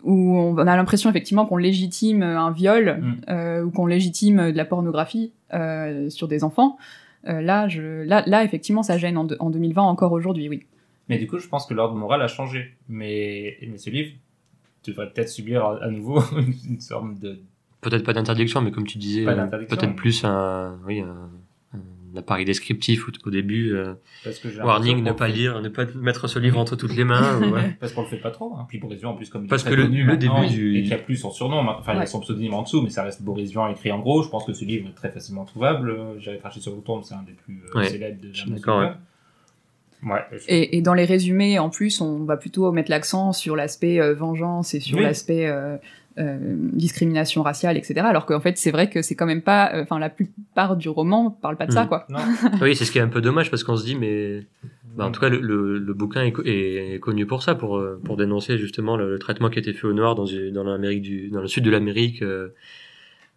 où 0.04 0.36
on 0.38 0.58
a 0.58 0.76
l'impression 0.76 1.10
effectivement 1.10 1.46
qu'on 1.46 1.58
légitime 1.58 2.24
un 2.24 2.52
viol 2.52 3.00
Mm. 3.00 3.16
euh, 3.30 3.64
ou 3.64 3.72
qu'on 3.72 3.86
légitime 3.86 4.52
de 4.52 4.58
la 4.58 4.66
pornographie 4.66 5.32
euh, 5.54 6.10
sur 6.10 6.28
des 6.28 6.44
enfants. 6.44 6.78
Euh, 7.30 7.40
là, 7.42 7.70
je, 7.70 8.04
là, 8.04 8.22
là, 8.26 8.44
effectivement, 8.44 8.84
ça 8.84 8.98
gêne 8.98 9.18
en, 9.18 9.24
de- 9.24 9.38
en 9.40 9.50
2020 9.50 9.82
encore 9.84 10.12
aujourd'hui, 10.12 10.50
oui. 10.50 10.64
Mais 11.14 11.20
du 11.20 11.28
coup, 11.28 11.40
je 11.40 11.48
pense 11.48 11.66
que 11.66 11.74
l'ordre 11.74 11.96
moral 11.96 12.22
a 12.22 12.28
changé. 12.28 12.74
Mais, 12.90 13.58
mais 13.68 13.78
ce 13.78 13.90
livre 13.90 14.12
devrait 14.86 15.10
peut-être 15.12 15.30
subir 15.30 15.64
à 15.66 15.84
à 15.84 15.88
nouveau 15.90 16.22
une, 16.70 16.80
sorte 16.80 17.20
de. 17.20 17.40
Peut-être 17.82 18.04
pas 18.06 18.14
d'interdiction, 18.14 18.62
mais 18.62 18.72
comme 18.72 18.86
tu 18.88 18.98
disais, 18.98 19.28
euh, 19.28 19.46
peut-être 19.48 19.96
plus 19.96 20.24
un, 20.24 20.78
oui, 20.86 21.02
un, 21.02 21.30
un 21.74 22.18
appareil 22.18 22.46
descriptif 22.46 23.10
au, 23.10 23.12
au 23.26 23.30
début. 23.30 23.74
euh, 23.74 23.94
Parce 24.24 24.40
que 24.40 24.48
warning, 24.64 25.04
ne 25.04 25.12
pas 25.12 25.28
lire, 25.28 25.62
ne 25.62 25.68
pas 25.68 25.86
mettre 25.96 26.28
ce 26.28 26.40
livre 26.40 26.60
entre 26.60 26.78
toutes 26.78 26.96
les 26.96 27.04
mains. 27.04 27.42
ouais. 27.52 27.76
Parce 27.82 27.92
qu'on 27.92 28.04
le 28.04 28.08
fait 28.08 28.18
pas 28.22 28.32
trop. 28.32 28.56
Hein. 28.56 28.66
Puis 28.70 28.78
Boris 28.78 29.00
Vian, 29.00 29.10
en 29.12 29.16
plus, 29.16 29.30
comme 29.30 29.48
Parce 29.48 29.64
que 29.64 29.74
le- 29.74 29.88
le 29.88 30.16
début 30.18 30.48
du- 30.48 30.78
Et 30.78 30.82
qu'il 30.82 30.88
n'y 30.90 30.94
a 30.94 30.98
plus 30.98 31.18
son 31.18 31.30
surnom. 31.32 31.62
maintenant. 31.64 31.80
Enfin, 31.80 31.92
il 31.94 31.96
y 31.96 31.98
a 31.98 32.02
Ouais. 32.02 32.06
son 32.06 32.22
pseudonyme 32.22 32.54
en 32.54 32.62
dessous, 32.64 32.82
mais 32.82 32.90
ça 32.90 33.04
reste 33.04 33.22
Boris 33.22 33.50
Vian 33.52 33.68
écrit 33.70 33.92
en 33.92 34.00
gros. 34.00 34.24
Je 34.24 34.30
pense 34.30 34.46
que 34.46 34.54
ce 34.54 34.64
livre 34.64 34.88
est 34.90 34.94
très 34.96 35.12
facilement 35.12 35.44
trouvable. 35.44 35.90
Euh, 35.90 36.20
J'ai 36.20 36.38
craché 36.38 36.62
sur 36.62 36.74
le 36.76 36.82
tombe, 36.82 37.04
c'est 37.04 37.16
un 37.16 37.24
des 37.24 37.34
plus 37.34 37.62
euh, 37.76 37.78
Ouais, 37.80 37.90
célèbres 37.90 38.22
de 38.22 38.28
Ernest 38.30 38.50
d'accord. 38.66 38.92
Ouais. 40.06 40.22
Et, 40.48 40.78
et 40.78 40.82
dans 40.82 40.94
les 40.94 41.06
résumés, 41.06 41.60
en 41.60 41.70
plus, 41.70 42.02
on 42.02 42.24
va 42.26 42.38
plutôt 42.38 42.72
mettre 42.72 42.90
l'accent 42.92 43.32
sur 43.34 43.56
l'aspect 43.56 44.00
euh, 44.00 44.14
vengeance 44.14 44.74
et 44.74 44.80
sur 44.80 44.98
Oui. 44.98 45.04
l'aspect 45.04 45.48
euh, 45.48 45.78
euh, 46.20 46.38
discrimination 46.74 47.42
raciale, 47.42 47.78
etc. 47.78 48.02
Alors 48.02 48.26
qu'en 48.26 48.40
fait, 48.40 48.58
c'est 48.58 48.72
vrai 48.72 48.90
que 48.90 49.02
c'est 49.02 49.16
quand 49.16 49.26
même 49.26 49.42
pas. 49.42 49.74
euh, 49.74 49.84
Enfin, 49.84 50.00
la 50.00 50.10
plupart 50.10 50.76
du 50.78 50.90
roman 50.90 51.32
parle 51.32 51.58
pas 51.58 51.66
de 51.66 51.72
ça, 51.72 51.84
Mhm. 51.84 51.88
quoi. 51.88 52.06
Non. 52.10 52.20
oui, 52.62 52.76
c'est 52.76 52.86
ce 52.86 52.92
qui 52.92 52.98
est 53.00 53.02
un 53.02 53.08
peu 53.08 53.22
dommage 53.22 53.50
parce 53.50 53.64
qu'on 53.64 53.78
se 53.78 53.86
dit, 53.86 53.96
mais 53.96 54.44
bah, 54.96 55.06
en 55.08 55.12
tout 55.12 55.20
cas, 55.22 55.30
le, 55.30 55.40
le, 55.40 55.80
le 55.80 55.94
bouquin 55.94 56.22
est, 56.24 56.32
co- 56.32 56.44
est 56.46 57.00
connu 57.02 57.26
pour 57.26 57.42
ça, 57.42 57.56
pour, 57.56 57.84
pour 58.04 58.16
dénoncer 58.18 58.58
justement 58.60 58.96
le, 58.98 59.10
le 59.12 59.18
traitement 59.20 59.50
qui 59.50 59.58
a 59.58 59.62
été 59.62 59.74
fait 59.74 59.88
aux 59.88 59.94
Noirs 59.94 60.14
dans, 60.16 60.26
dans 60.54 60.64
l'Amérique 60.64 61.02
du, 61.02 61.30
dans 61.30 61.42
le 61.42 61.48
sud 61.48 61.64
de 61.64 61.72
l'Amérique. 61.72 62.22
euh, 62.22 62.50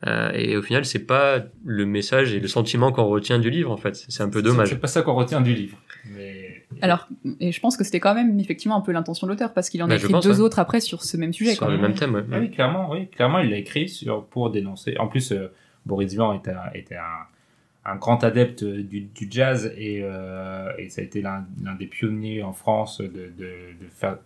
euh, 0.07 0.31
et 0.35 0.59
au 0.59 0.63
final, 0.63 0.85
c'est 0.85 1.07
pas 1.07 1.43
le 1.65 1.87
message 1.87 2.35
et 2.35 2.41
le 2.41 2.49
sentiment 2.49 2.93
qu'on 2.93 3.07
retient 3.07 3.39
du 3.39 3.49
livre, 3.49 3.71
en 3.71 3.79
fait. 3.79 4.05
C'est 4.09 4.23
un 4.23 4.29
peu 4.29 4.43
dommage. 4.43 4.69
C'est 4.69 4.79
pas 4.79 4.87
ça 4.89 5.01
qu'on 5.01 5.15
retient 5.15 5.41
du 5.41 5.55
livre. 5.55 5.79
Mais... 6.15 6.26
Alors, 6.83 7.09
et 7.41 7.53
je 7.53 7.61
pense 7.61 7.77
que 7.77 7.85
c'était 7.85 8.01
quand 8.01 8.15
même 8.15 8.39
effectivement 8.41 8.77
un 8.77 8.81
peu 8.81 8.93
l'intention 8.93 9.27
de 9.27 9.33
l'auteur 9.33 9.53
parce 9.53 9.71
qu'il 9.71 9.83
en 9.83 9.89
Bah, 9.89 9.95
a 9.95 9.97
je 9.99 10.03
écrit 10.03 10.13
pense, 10.13 10.25
deux 10.25 10.35
ouais. 10.35 10.41
autres 10.41 10.59
après 10.59 10.81
sur 10.81 11.03
ce 11.05 11.17
même 11.17 11.33
sujet. 11.33 11.55
Sur 11.55 11.69
le 11.71 11.79
même 11.79 11.95
thème, 11.95 12.15
ouais. 12.15 12.25
Ah 12.33 12.39
oui, 12.41 12.51
clairement, 12.51 12.91
oui, 12.91 13.09
clairement, 13.09 13.39
il 13.39 13.51
l'a 13.51 13.57
écrit 13.59 13.89
sur, 13.89 14.25
pour 14.27 14.51
dénoncer. 14.51 14.97
En 14.99 15.07
plus, 15.07 15.33
euh, 15.33 15.53
Boris 15.87 16.13
Vian 16.13 16.33
était, 16.33 16.51
un- 16.51 16.71
était 16.75 16.97
un, 16.97 17.91
un 17.93 17.97
grand 17.97 18.23
adepte 18.25 18.65
du, 18.65 19.03
du 19.03 19.29
jazz 19.31 19.73
et, 19.77 20.01
euh, 20.03 20.71
et 20.79 20.89
ça 20.89 21.03
a 21.03 21.05
été 21.05 21.23
l'un 21.23 21.47
des 21.79 21.87
pionniers 21.87 22.43
en 22.43 22.53
France 22.53 23.01
de, 23.01 23.07
de, 23.09 23.31
de 23.39 23.89
faire 23.91 24.19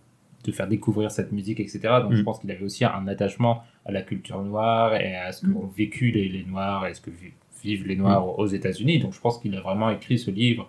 de 0.43 0.51
faire 0.51 0.67
découvrir 0.67 1.11
cette 1.11 1.31
musique, 1.31 1.59
etc. 1.59 1.81
Donc 2.01 2.13
je 2.15 2.21
Mm. 2.21 2.25
pense 2.25 2.39
qu'il 2.39 2.49
avait 2.49 2.63
aussi 2.63 2.83
un 2.83 3.07
attachement 3.07 3.63
à 3.85 3.91
la 3.91 4.01
culture 4.01 4.41
noire 4.41 4.95
et 4.95 5.15
à 5.15 5.31
ce 5.33 5.45
qu'ont 5.45 5.67
vécu 5.67 6.09
les, 6.09 6.27
les 6.29 6.43
Noirs 6.45 6.87
et 6.87 6.95
ce 6.95 7.01
que 7.01 7.11
vi- 7.11 7.33
vivent 7.63 7.85
les 7.85 7.95
Noirs 7.95 8.39
aux 8.39 8.47
États-Unis. 8.47 8.97
Donc 8.97 9.13
je 9.13 9.19
pense 9.21 9.37
qu'il 9.37 9.55
a 9.55 9.61
vraiment 9.61 9.91
écrit 9.91 10.17
ce 10.17 10.31
livre 10.31 10.67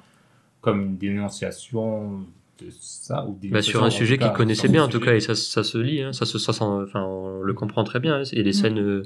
comme 0.62 0.80
une 0.82 0.96
dénonciation 0.96 2.20
de 2.58 2.66
ça 2.70 3.26
ou 3.26 3.38
Bah, 3.50 3.60
sur 3.60 3.82
un 3.84 3.90
sujet 3.90 4.16
qu'il 4.16 4.32
connaissait 4.32 4.68
bien 4.68 4.84
en 4.84 4.88
tout 4.88 5.00
cas 5.00 5.14
et 5.14 5.20
ça, 5.20 5.34
ça 5.34 5.62
se 5.64 5.76
lit 5.76 6.00
hein, 6.02 6.12
ça 6.14 6.24
se 6.24 6.38
ça, 6.38 6.52
s'en- 6.54 6.82
enfin 6.82 7.02
on 7.04 7.42
le 7.42 7.52
comprend 7.54 7.84
très 7.84 8.00
bien 8.00 8.20
hein, 8.20 8.22
et 8.32 8.42
les 8.42 8.50
Mm. 8.50 8.52
scènes 8.54 8.78
euh, 8.78 9.02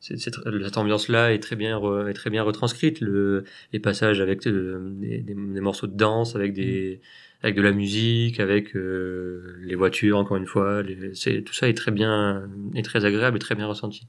c'est- 0.00 0.16
c'est 0.18 0.30
tr- 0.34 0.64
cette 0.64 0.78
ambiance 0.78 1.08
là 1.08 1.32
est 1.32 1.40
très 1.40 1.56
bien 1.56 1.76
re- 1.78 2.08
est 2.08 2.14
très 2.14 2.30
bien 2.30 2.42
retranscrite 2.42 3.00
le 3.00 3.44
les 3.72 3.80
passages 3.80 4.20
avec 4.20 4.46
euh, 4.46 4.78
des, 5.00 5.18
des- 5.18 5.34
des 5.34 5.60
morceaux 5.60 5.86
de 5.88 5.96
danse 5.96 6.36
avec 6.36 6.52
des 6.54 7.00
avec 7.42 7.56
de 7.56 7.62
la 7.62 7.72
musique 7.72 8.38
avec 8.40 8.74
euh, 8.76 9.58
les 9.62 9.74
voitures 9.74 10.16
encore 10.18 10.36
une 10.36 10.46
fois 10.46 10.82
les- 10.82 11.14
c'est 11.14 11.42
tout 11.42 11.52
ça 11.54 11.68
est 11.68 11.74
très 11.74 11.90
bien 11.90 12.48
est 12.74 12.82
très 12.82 13.04
agréable 13.04 13.36
et 13.36 13.40
très 13.40 13.54
bien 13.56 13.66
ressenti. 13.66 14.06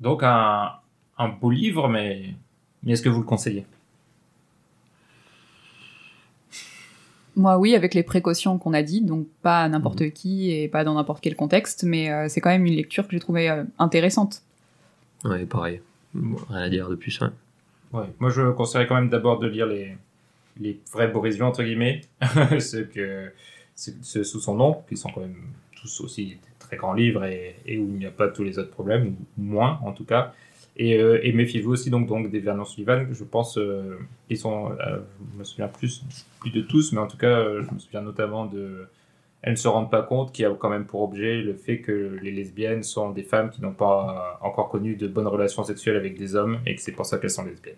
Donc 0.00 0.22
un, 0.22 0.72
un 1.18 1.28
beau 1.28 1.50
livre, 1.50 1.88
mais, 1.88 2.34
mais 2.82 2.92
est-ce 2.92 3.02
que 3.02 3.08
vous 3.08 3.20
le 3.20 3.26
conseillez? 3.26 3.64
Moi, 7.36 7.58
oui, 7.58 7.74
avec 7.74 7.92
les 7.92 8.02
précautions 8.02 8.58
qu'on 8.58 8.72
a 8.72 8.82
dit, 8.82 9.02
donc 9.02 9.26
pas 9.42 9.62
à 9.62 9.68
n'importe 9.68 10.10
qui 10.10 10.50
et 10.50 10.68
pas 10.68 10.84
dans 10.84 10.94
n'importe 10.94 11.22
quel 11.22 11.36
contexte, 11.36 11.84
mais 11.84 12.10
euh, 12.10 12.28
c'est 12.28 12.40
quand 12.40 12.48
même 12.48 12.64
une 12.64 12.74
lecture 12.74 13.06
que 13.06 13.12
j'ai 13.12 13.20
trouvée 13.20 13.50
euh, 13.50 13.64
intéressante. 13.78 14.42
ouais 15.24 15.44
pareil 15.44 15.80
rien 16.48 16.62
à 16.62 16.68
dire 16.70 16.88
de 16.88 16.94
plus 16.94 17.20
hein. 17.20 17.32
Ouais. 17.92 18.06
Moi, 18.18 18.30
je 18.30 18.50
conseillerais 18.50 18.86
quand 18.86 18.96
même 18.96 19.10
d'abord 19.10 19.38
de 19.38 19.46
lire 19.46 19.66
les, 19.66 19.96
les 20.58 20.80
vrais 20.92 21.08
Boris 21.08 21.36
Vian, 21.36 21.48
entre 21.48 21.62
guillemets, 21.62 22.00
ceux, 22.58 22.84
que, 22.84 23.30
ceux, 23.74 23.92
ceux 24.02 24.24
sous 24.24 24.40
son 24.40 24.54
nom, 24.56 24.82
qui 24.88 24.96
sont 24.96 25.10
quand 25.10 25.20
même 25.20 25.36
tous 25.80 26.00
aussi 26.00 26.26
des 26.26 26.38
très 26.58 26.76
grands 26.76 26.94
livres 26.94 27.24
et, 27.24 27.54
et 27.64 27.78
où 27.78 27.88
il 27.88 27.98
n'y 27.98 28.06
a 28.06 28.10
pas 28.10 28.28
tous 28.28 28.42
les 28.42 28.58
autres 28.58 28.70
problèmes, 28.70 29.14
ou 29.38 29.42
moins 29.42 29.78
en 29.84 29.92
tout 29.92 30.04
cas. 30.04 30.34
Et, 30.76 30.98
euh, 30.98 31.18
et 31.22 31.32
méfiez-vous 31.32 31.72
aussi 31.72 31.90
donc, 31.90 32.06
donc 32.06 32.30
des 32.30 32.40
Vernon 32.40 32.64
Sullivan, 32.64 33.06
je 33.10 33.24
pense, 33.24 33.56
euh, 33.56 33.98
ils 34.28 34.36
sont, 34.36 34.72
euh, 34.72 34.98
je 35.32 35.38
me 35.38 35.44
souviens 35.44 35.68
plus, 35.68 36.04
plus 36.40 36.50
de 36.50 36.60
tous, 36.60 36.92
mais 36.92 37.00
en 37.00 37.06
tout 37.06 37.16
cas, 37.16 37.42
je 37.62 37.72
me 37.72 37.78
souviens 37.78 38.02
notamment 38.02 38.44
de 38.44 38.86
Elles 39.40 39.52
ne 39.52 39.56
se 39.56 39.68
rendent 39.68 39.90
pas 39.90 40.02
compte, 40.02 40.32
qui 40.32 40.44
a 40.44 40.50
quand 40.50 40.68
même 40.68 40.84
pour 40.84 41.02
objet 41.02 41.40
le 41.40 41.54
fait 41.54 41.80
que 41.80 42.18
les 42.20 42.30
lesbiennes 42.30 42.82
sont 42.82 43.10
des 43.10 43.22
femmes 43.22 43.48
qui 43.48 43.62
n'ont 43.62 43.72
pas 43.72 44.38
encore 44.42 44.68
connu 44.68 44.96
de 44.96 45.08
bonnes 45.08 45.28
relations 45.28 45.64
sexuelles 45.64 45.96
avec 45.96 46.18
des 46.18 46.34
hommes 46.34 46.60
et 46.66 46.74
que 46.74 46.82
c'est 46.82 46.92
pour 46.92 47.06
ça 47.06 47.16
qu'elles 47.16 47.30
sont 47.30 47.44
lesbiennes. 47.44 47.76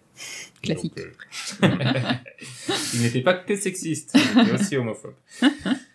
Classique. 0.60 0.96
Donc, 0.96 1.70
euh, 1.70 2.00
il 2.94 3.02
n'était 3.02 3.22
pas 3.22 3.34
que 3.34 3.54
sexiste, 3.54 4.16
il 4.16 4.40
était 4.42 4.52
aussi 4.54 4.76
homophobe. 4.76 5.14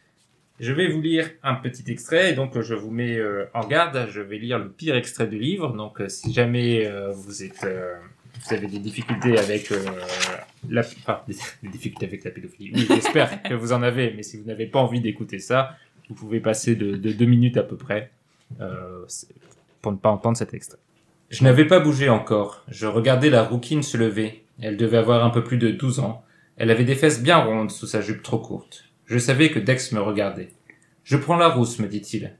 Je 0.59 0.71
vais 0.71 0.87
vous 0.87 1.01
lire 1.01 1.29
un 1.41 1.55
petit 1.55 1.83
extrait, 1.91 2.31
et 2.31 2.33
donc 2.33 2.59
je 2.61 2.75
vous 2.75 2.91
mets 2.91 3.17
euh, 3.17 3.45
en 3.53 3.65
garde. 3.67 4.07
Je 4.11 4.21
vais 4.21 4.37
lire 4.37 4.59
le 4.59 4.69
pire 4.69 4.95
extrait 4.95 5.27
du 5.27 5.39
livre. 5.39 5.73
Donc, 5.73 5.99
euh, 5.99 6.07
si 6.09 6.31
jamais 6.31 6.85
euh, 6.85 7.11
vous 7.11 7.43
êtes, 7.43 7.63
euh, 7.63 7.95
vous 8.45 8.53
avez 8.53 8.67
des 8.67 8.79
difficultés 8.79 9.37
avec 9.37 9.71
euh, 9.71 9.83
la, 10.69 10.81
enfin, 10.81 11.21
des, 11.27 11.35
des 11.63 11.69
difficultés 11.69 12.05
avec 12.05 12.23
la 12.23 12.31
pédophilie. 12.31 12.71
Oui, 12.75 12.85
j'espère 12.87 13.41
que 13.49 13.53
vous 13.55 13.73
en 13.73 13.81
avez, 13.81 14.13
mais 14.15 14.23
si 14.23 14.37
vous 14.37 14.45
n'avez 14.45 14.67
pas 14.67 14.79
envie 14.79 15.01
d'écouter 15.01 15.39
ça, 15.39 15.75
vous 16.07 16.15
pouvez 16.15 16.39
passer 16.39 16.75
de, 16.75 16.97
de 16.97 17.11
deux 17.11 17.25
minutes 17.25 17.57
à 17.57 17.63
peu 17.63 17.75
près 17.75 18.11
euh, 18.61 19.05
pour 19.81 19.91
ne 19.91 19.97
pas 19.97 20.09
entendre 20.09 20.37
cet 20.37 20.53
extrait. 20.53 20.77
Je 21.29 21.43
n'avais 21.43 21.65
pas 21.65 21.79
bougé 21.79 22.09
encore. 22.09 22.63
Je 22.67 22.85
regardais 22.85 23.31
la 23.31 23.41
rouquine 23.41 23.81
se 23.81 23.97
lever. 23.97 24.45
Elle 24.61 24.77
devait 24.77 24.97
avoir 24.97 25.25
un 25.25 25.31
peu 25.31 25.43
plus 25.43 25.57
de 25.57 25.71
12 25.71 25.99
ans. 25.99 26.23
Elle 26.57 26.69
avait 26.69 26.83
des 26.83 26.93
fesses 26.93 27.23
bien 27.23 27.37
rondes 27.37 27.71
sous 27.71 27.87
sa 27.87 28.01
jupe 28.01 28.21
trop 28.21 28.37
courte. 28.37 28.83
Je 29.13 29.19
savais 29.19 29.51
que 29.51 29.59
Dex 29.59 29.91
me 29.91 30.01
regardait. 30.01 30.49
Je 31.03 31.17
prends 31.17 31.37
la 31.37 31.47
rousse, 31.47 31.77
me 31.77 31.85
dit-il. 31.85 32.35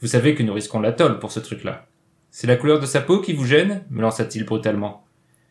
Vous 0.00 0.08
savez 0.08 0.34
que 0.34 0.42
nous 0.42 0.54
risquons 0.54 0.80
la 0.80 0.90
tôle 0.90 1.20
pour 1.20 1.30
ce 1.30 1.38
truc-là. 1.38 1.86
C'est 2.32 2.48
la 2.48 2.56
couleur 2.56 2.80
de 2.80 2.86
sa 2.86 3.00
peau 3.00 3.20
qui 3.20 3.32
vous 3.32 3.44
gêne 3.46 3.84
me 3.90 4.02
lança-t-il 4.02 4.44
brutalement. 4.44 5.06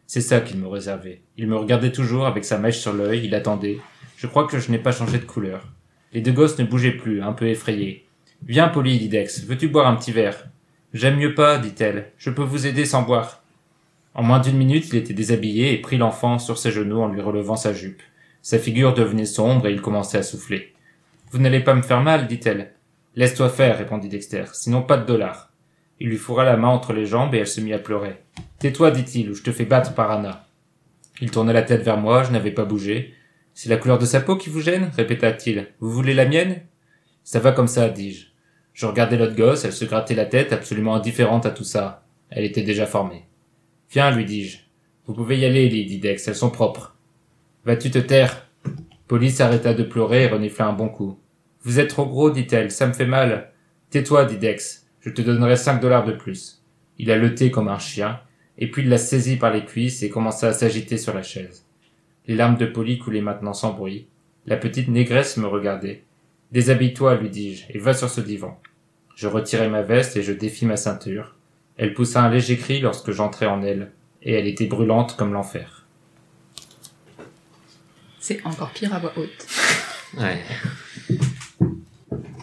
C'est 0.06 0.20
ça 0.20 0.42
qu'il 0.42 0.58
me 0.58 0.68
réservait. 0.68 1.22
Il 1.38 1.48
me 1.48 1.56
regardait 1.56 1.94
toujours 1.94 2.26
avec 2.26 2.44
sa 2.44 2.58
mèche 2.58 2.80
sur 2.80 2.92
l'œil, 2.92 3.24
il 3.24 3.34
attendait. 3.36 3.80
Je 4.18 4.28
crois 4.28 4.48
que 4.48 4.60
je 4.60 4.70
n'ai 4.70 4.78
pas 4.78 4.92
changé 4.92 5.18
de 5.18 5.24
couleur. 5.24 5.66
Les 6.12 6.20
deux 6.20 6.34
gosses 6.34 6.60
ne 6.60 6.66
bougeaient 6.66 6.92
plus, 6.92 7.22
un 7.22 7.32
peu 7.32 7.48
effrayés. 7.48 8.06
Viens, 8.46 8.68
Polly, 8.68 9.00
dit 9.00 9.08
Dex, 9.08 9.46
veux-tu 9.46 9.70
boire 9.70 9.88
un 9.88 9.96
petit 9.96 10.12
verre? 10.12 10.50
J'aime 10.94 11.16
mieux 11.16 11.36
pas, 11.36 11.58
dit-elle. 11.58 12.12
Je 12.18 12.32
peux 12.32 12.44
vous 12.44 12.68
aider 12.68 12.84
sans 12.84 13.04
boire. 13.04 13.46
En 14.14 14.24
moins 14.24 14.42
d'une 14.42 14.58
minute, 14.58 14.90
il 14.90 14.98
était 14.98 15.14
déshabillé 15.14 15.72
et 15.72 15.78
prit 15.80 15.96
l'enfant 15.96 16.38
sur 16.38 16.58
ses 16.58 16.72
genoux 16.72 17.00
en 17.00 17.08
lui 17.08 17.22
relevant 17.22 17.56
sa 17.56 17.72
jupe. 17.72 18.02
Sa 18.46 18.60
figure 18.60 18.94
devenait 18.94 19.26
sombre 19.26 19.66
et 19.66 19.72
il 19.72 19.82
commençait 19.82 20.20
à 20.20 20.22
souffler. 20.22 20.76
Vous 21.32 21.40
n'allez 21.40 21.62
pas 21.62 21.74
me 21.74 21.82
faire 21.82 22.02
mal, 22.02 22.28
dit-elle. 22.28 22.76
Laisse-toi 23.16 23.50
faire, 23.50 23.76
répondit 23.76 24.08
Dexter, 24.08 24.44
sinon 24.54 24.84
pas 24.84 24.98
de 24.98 25.06
dollars. 25.08 25.52
Il 26.00 26.10
lui 26.10 26.18
fourra 26.18 26.44
la 26.44 26.56
main 26.56 26.68
entre 26.68 26.94
les 26.94 27.08
jambes 27.08 27.34
et 27.34 27.40
elle 27.40 27.48
se 27.48 27.60
mit 27.60 27.74
à 27.74 27.80
pleurer. 27.80 28.22
Tais-toi, 28.60 28.92
dit-il, 28.92 29.32
ou 29.32 29.34
je 29.34 29.42
te 29.42 29.52
fais 29.52 29.66
battre 29.66 29.96
par 29.96 30.12
Anna. 30.12 30.48
Il 31.22 31.32
tourna 31.32 31.54
la 31.54 31.64
tête 31.64 31.82
vers 31.82 31.98
moi, 31.98 32.22
je 32.22 32.32
n'avais 32.32 32.52
pas 32.52 32.66
bougé. 32.66 33.16
C'est 33.56 33.70
la 33.70 33.78
couleur 33.78 33.98
de 33.98 34.06
sa 34.06 34.22
peau 34.22 34.36
qui 34.36 34.52
vous 34.52 34.62
gêne? 34.62 34.92
répéta-t-il. 34.96 35.70
Vous 35.80 35.90
voulez 35.90 36.14
la 36.14 36.28
mienne 36.28 36.62
Ça 37.24 37.40
va 37.40 37.52
comme 37.52 37.68
ça, 37.68 37.90
dis-je. 37.90 38.28
Je 38.74 38.86
regardais 38.86 39.18
l'autre 39.18 39.36
gosse, 39.36 39.66
elle 39.66 39.74
se 39.74 39.86
grattait 39.86 40.14
la 40.14 40.26
tête, 40.26 40.54
absolument 40.54 40.94
indifférente 40.94 41.48
à 41.48 41.50
tout 41.50 41.64
ça. 41.64 42.06
Elle 42.30 42.46
était 42.46 42.62
déjà 42.62 42.86
formée. 42.86 43.26
Viens, 43.90 44.12
lui 44.12 44.24
dis-je. 44.24 44.60
Vous 45.08 45.16
pouvez 45.16 45.40
y 45.40 45.46
aller, 45.46 45.68
Lee, 45.68 45.88
dit 45.88 45.98
Dex, 45.98 46.28
elles 46.28 46.36
sont 46.36 46.52
propres. 46.52 46.95
Vas-tu 47.66 47.90
te 47.90 47.98
taire? 47.98 48.48
Polly 49.08 49.32
s'arrêta 49.32 49.74
de 49.74 49.82
pleurer 49.82 50.26
et 50.26 50.28
renifla 50.28 50.68
un 50.68 50.74
bon 50.74 50.88
coup. 50.88 51.18
Vous 51.64 51.80
êtes 51.80 51.90
trop 51.90 52.06
gros, 52.06 52.30
dit-elle, 52.30 52.70
ça 52.70 52.86
me 52.86 52.94
fait 52.94 53.08
mal. 53.08 53.54
Tais-toi, 53.90 54.26
dit 54.26 54.38
Dex, 54.38 54.86
je 55.00 55.10
te 55.10 55.24
donnerai 55.24 55.56
cinq 55.56 55.82
dollars 55.82 56.06
de 56.06 56.12
plus. 56.12 56.64
Il 57.00 57.10
a 57.10 57.18
leté 57.18 57.50
comme 57.50 57.68
un 57.68 57.80
chien, 57.80 58.20
et 58.60 58.70
puis 58.70 58.84
il 58.84 58.90
la 58.90 59.00
saisit 59.00 59.38
par 59.38 59.52
les 59.52 59.66
cuisses 59.66 60.04
et 60.04 60.10
commença 60.10 60.50
à 60.50 60.54
s'agiter 60.54 61.00
sur 61.00 61.16
la 61.16 61.24
chaise. 61.24 61.66
Les 62.28 62.36
larmes 62.36 62.58
de 62.58 62.68
Polly 62.68 63.00
coulaient 63.00 63.22
maintenant 63.22 63.54
sans 63.54 63.74
bruit. 63.74 64.06
La 64.46 64.58
petite 64.58 64.88
négresse 64.88 65.38
me 65.38 65.48
regardait. 65.48 66.04
Déshabille-toi, 66.52 67.16
lui 67.16 67.32
dis-je, 67.32 67.66
et 67.72 67.80
va 67.80 67.96
sur 67.96 68.12
ce 68.12 68.22
divan. 68.22 68.60
Je 69.16 69.28
retirai 69.28 69.70
ma 69.70 69.82
veste 69.82 70.18
et 70.18 70.22
je 70.22 70.34
défis 70.34 70.68
ma 70.68 70.78
ceinture. 70.78 71.36
Elle 71.78 71.96
poussa 71.96 72.22
un 72.22 72.30
léger 72.30 72.58
cri 72.58 72.80
lorsque 72.80 73.10
j'entrai 73.10 73.48
en 73.48 73.64
elle, 73.64 73.92
et 74.22 74.34
elle 74.34 74.46
était 74.46 74.68
brûlante 74.68 75.16
comme 75.16 75.34
l'enfer. 75.34 75.75
C'est 78.28 78.44
encore 78.44 78.72
pire 78.72 78.92
à 78.92 78.98
voix 78.98 79.14
haute. 79.18 79.30
Ouais. 80.18 80.40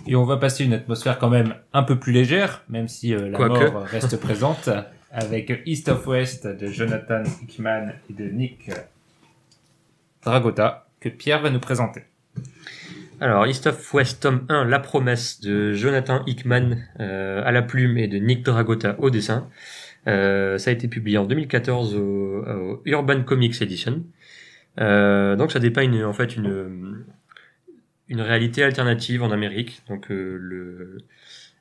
Et 0.06 0.14
on 0.14 0.24
va 0.24 0.36
passer 0.36 0.64
une 0.64 0.74
atmosphère 0.74 1.18
quand 1.18 1.30
même 1.30 1.54
un 1.72 1.82
peu 1.82 1.98
plus 1.98 2.12
légère, 2.12 2.62
même 2.68 2.86
si 2.86 3.14
euh, 3.14 3.30
la 3.30 3.36
Quoique. 3.36 3.72
mort 3.72 3.82
reste 3.82 4.16
présente, 4.20 4.68
avec 5.10 5.62
East 5.64 5.88
of 5.88 6.06
West 6.06 6.46
de 6.46 6.66
Jonathan 6.68 7.22
Hickman 7.42 7.94
et 8.10 8.12
de 8.12 8.28
Nick 8.28 8.70
Dragota, 10.22 10.86
que 11.00 11.08
Pierre 11.08 11.40
va 11.40 11.50
nous 11.50 11.60
présenter. 11.60 12.02
Alors, 13.20 13.46
East 13.46 13.66
of 13.66 13.94
West, 13.94 14.22
tome 14.22 14.44
1, 14.50 14.66
La 14.66 14.78
promesse 14.78 15.40
de 15.40 15.72
Jonathan 15.72 16.22
Hickman 16.26 16.76
euh, 17.00 17.42
à 17.44 17.50
la 17.50 17.62
plume 17.62 17.96
et 17.96 18.06
de 18.06 18.18
Nick 18.18 18.44
Dragota 18.44 18.94
au 18.98 19.10
dessin. 19.10 19.48
Euh, 20.06 20.58
ça 20.58 20.70
a 20.70 20.72
été 20.74 20.86
publié 20.86 21.18
en 21.18 21.24
2014 21.24 21.96
au, 21.96 22.44
au 22.44 22.82
Urban 22.84 23.22
Comics 23.22 23.60
Edition. 23.62 24.04
Euh, 24.80 25.36
donc 25.36 25.52
ça 25.52 25.58
dépeint 25.58 26.04
en 26.04 26.12
fait 26.12 26.36
une, 26.36 27.04
une 28.08 28.20
réalité 28.20 28.62
alternative 28.62 29.22
en 29.22 29.30
Amérique. 29.30 29.82
Donc 29.88 30.10
euh, 30.10 30.36
le, 30.40 30.98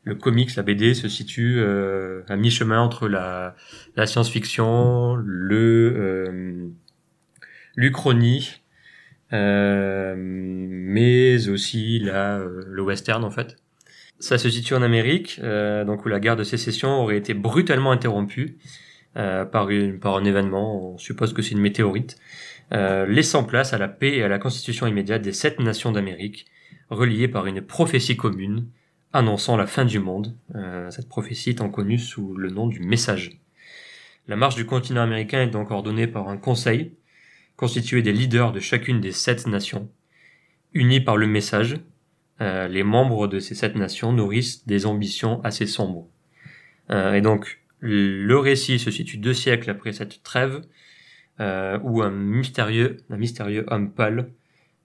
le 0.04 0.16
comics, 0.16 0.56
la 0.56 0.64
BD, 0.64 0.94
se 0.94 1.08
situe 1.08 1.60
euh, 1.60 2.22
à 2.28 2.36
mi-chemin 2.36 2.80
entre 2.80 3.08
la, 3.08 3.56
la 3.96 4.08
science-fiction, 4.08 5.16
le 5.16 5.94
euh, 5.96 6.68
l'uchronie, 7.76 8.62
euh, 9.34 10.16
mais 10.18 11.48
aussi 11.50 12.00
la, 12.00 12.40
euh, 12.40 12.64
le 12.68 12.82
western 12.82 13.24
en 13.24 13.32
fait. 13.32 13.58
Ça 14.20 14.38
se 14.38 14.50
situe 14.50 14.76
en 14.76 14.84
Amérique, 14.84 15.42
donc 15.42 16.06
où 16.06 16.08
la 16.08 16.20
guerre 16.20 16.36
de 16.36 16.44
sécession 16.44 17.02
aurait 17.02 17.18
été 17.18 17.34
brutalement 17.34 17.92
interrompue 17.92 18.60
par, 19.16 19.72
une, 19.72 20.00
par 20.00 20.16
un 20.16 20.24
événement, 20.26 20.94
on 20.94 20.98
suppose 21.00 21.34
que 21.34 21.42
c'est 21.42 21.54
une 21.54 21.60
météorite, 21.60 22.18
euh, 22.74 23.06
laissant 23.06 23.44
place 23.44 23.74
à 23.74 23.78
la 23.78 23.88
paix 23.88 24.16
et 24.18 24.24
à 24.24 24.28
la 24.28 24.40
constitution 24.40 24.88
immédiate 24.88 25.22
des 25.22 25.34
sept 25.34 25.60
nations 25.60 25.92
d'Amérique, 25.92 26.46
reliées 26.90 27.28
par 27.28 27.48
une 27.48 27.62
prophétie 27.62 28.18
commune, 28.18 28.68
annonçant 29.14 29.58
la 29.58 29.68
fin 29.68 29.86
du 29.86 30.00
monde, 30.00 30.36
euh, 30.56 30.90
cette 30.90 31.10
prophétie 31.10 31.52
étant 31.52 31.70
connue 31.70 32.00
sous 32.00 32.36
le 32.36 32.50
nom 32.50 32.68
du 32.68 32.80
message. 32.80 33.42
La 34.28 34.36
marche 34.36 34.56
du 34.56 34.66
continent 34.66 35.02
américain 35.02 35.42
est 35.42 35.48
donc 35.48 35.72
ordonnée 35.72 36.08
par 36.08 36.30
un 36.30 36.38
conseil, 36.38 36.94
constitué 37.56 38.02
des 38.02 38.14
leaders 38.14 38.52
de 38.52 38.60
chacune 38.60 39.02
des 39.02 39.12
sept 39.12 39.48
nations. 39.48 39.90
Unis 40.74 41.02
par 41.02 41.18
le 41.18 41.28
message, 41.28 41.78
euh, 42.40 42.68
les 42.68 42.84
membres 42.84 43.28
de 43.28 43.40
ces 43.40 43.56
sept 43.56 43.76
nations 43.76 44.14
nourrissent 44.14 44.66
des 44.66 44.86
ambitions 44.86 45.44
assez 45.44 45.66
sombres. 45.66 46.08
Euh, 46.90 47.14
et 47.14 47.22
donc, 47.22 47.60
le 47.80 48.38
récit 48.38 48.80
se 48.80 48.92
situe 48.92 49.18
deux 49.18 49.34
siècles 49.34 49.70
après 49.70 49.92
cette 49.92 50.24
trêve, 50.24 50.62
euh, 51.40 51.80
où 51.84 52.02
un 52.02 52.12
mystérieux, 52.12 52.98
un 53.10 53.18
mystérieux 53.18 53.66
homme 53.68 53.92
pâle, 53.92 54.32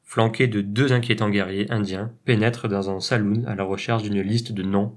flanqué 0.05 0.47
de 0.47 0.61
deux 0.61 0.92
inquiétants 0.92 1.30
guerriers 1.30 1.70
indiens, 1.70 2.12
pénètre 2.24 2.68
dans 2.68 2.90
un 2.90 3.01
saloon 3.01 3.44
à 3.47 3.55
la 3.55 3.64
recherche 3.64 4.03
d'une 4.05 4.20
liste 4.20 4.53
de 4.53 4.62
noms 4.62 4.97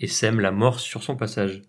et 0.00 0.06
sème 0.06 0.40
la 0.40 0.52
mort 0.52 0.80
sur 0.80 1.02
son 1.02 1.16
passage. 1.16 1.62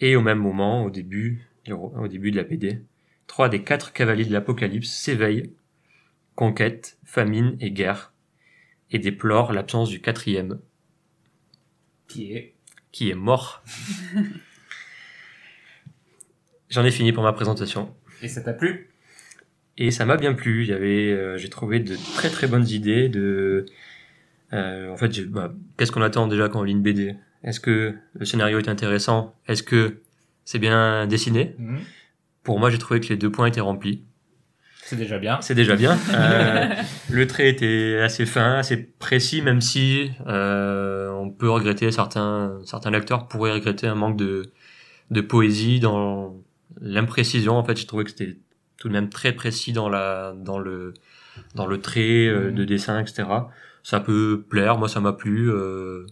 Et 0.00 0.16
au 0.16 0.22
même 0.22 0.38
moment, 0.38 0.84
au 0.84 0.90
début, 0.90 1.46
au 1.70 2.08
début 2.08 2.30
de 2.30 2.36
la 2.36 2.44
BD, 2.44 2.82
trois 3.26 3.48
des 3.48 3.62
quatre 3.62 3.92
cavaliers 3.92 4.24
de 4.24 4.32
l'Apocalypse 4.32 4.90
s'éveillent, 4.90 5.52
conquête, 6.34 6.98
famine 7.04 7.56
et 7.60 7.70
guerre, 7.70 8.12
et 8.90 8.98
déplorent 8.98 9.52
l'absence 9.52 9.88
du 9.90 10.00
quatrième, 10.00 10.58
Qui 12.08 12.32
est? 12.32 12.54
qui 12.90 13.10
est 13.10 13.14
mort. 13.14 13.62
J'en 16.72 16.84
ai 16.84 16.90
fini 16.90 17.12
pour 17.12 17.22
ma 17.22 17.34
présentation. 17.34 17.94
Et 18.22 18.28
ça 18.28 18.40
t'a 18.40 18.54
plu? 18.54 18.88
Et 19.76 19.90
ça 19.90 20.06
m'a 20.06 20.16
bien 20.16 20.32
plu. 20.32 20.62
Il 20.62 20.70
y 20.70 20.72
avait, 20.72 21.12
euh, 21.12 21.36
j'ai 21.36 21.50
trouvé 21.50 21.80
de 21.80 21.96
très 22.14 22.30
très 22.30 22.46
bonnes 22.46 22.66
idées. 22.66 23.10
De, 23.10 23.66
euh, 24.54 24.90
en 24.90 24.96
fait, 24.96 25.20
bah, 25.28 25.52
qu'est-ce 25.76 25.92
qu'on 25.92 26.00
attend 26.00 26.26
déjà 26.28 26.48
quand 26.48 26.60
on 26.60 26.62
lit 26.62 26.72
une 26.72 26.80
BD 26.80 27.14
Est-ce 27.44 27.60
que 27.60 27.94
le 28.14 28.24
scénario 28.24 28.58
est 28.58 28.68
intéressant? 28.68 29.34
Est-ce 29.48 29.62
que 29.62 30.00
c'est 30.46 30.58
bien 30.58 31.06
dessiné? 31.06 31.54
Mhm. 31.58 31.80
Pour 32.42 32.58
moi, 32.58 32.70
j'ai 32.70 32.78
trouvé 32.78 33.00
que 33.00 33.08
les 33.08 33.16
deux 33.18 33.30
points 33.30 33.46
étaient 33.46 33.60
remplis. 33.60 34.04
C'est 34.82 34.96
déjà 34.96 35.18
bien. 35.18 35.42
C'est 35.42 35.54
déjà 35.54 35.76
bien. 35.76 35.98
Euh, 36.14 36.68
le 37.10 37.26
trait 37.26 37.50
était 37.50 37.98
assez 38.02 38.24
fin, 38.24 38.54
assez 38.54 38.78
précis, 38.78 39.42
même 39.42 39.60
si 39.60 40.10
euh, 40.26 41.10
on 41.10 41.30
peut 41.30 41.50
regretter 41.50 41.90
certains 41.92 42.60
certains 42.64 42.90
lecteurs 42.90 43.28
pourraient 43.28 43.52
regretter 43.52 43.86
un 43.86 43.94
manque 43.94 44.16
de 44.16 44.52
de 45.10 45.20
poésie 45.20 45.78
dans 45.78 46.34
l'imprécision. 46.80 47.54
En 47.56 47.64
fait, 47.64 47.76
j'ai 47.76 47.86
trouvé 47.86 48.04
que 48.04 48.10
c'était 48.10 48.36
tout 48.78 48.88
de 48.88 48.92
même 48.92 49.08
très 49.08 49.32
précis 49.32 49.72
dans 49.72 49.88
la 49.88 50.34
dans 50.36 50.58
le 50.58 50.94
dans 51.54 51.66
le 51.66 51.80
trait 51.80 52.26
euh, 52.26 52.50
de 52.50 52.64
dessin, 52.64 53.00
etc. 53.00 53.24
Ça 53.82 54.00
peut 54.00 54.44
plaire, 54.48 54.78
moi 54.78 54.88
ça 54.88 55.00
m'a 55.00 55.12
plu. 55.12 55.50
euh, 55.50 56.06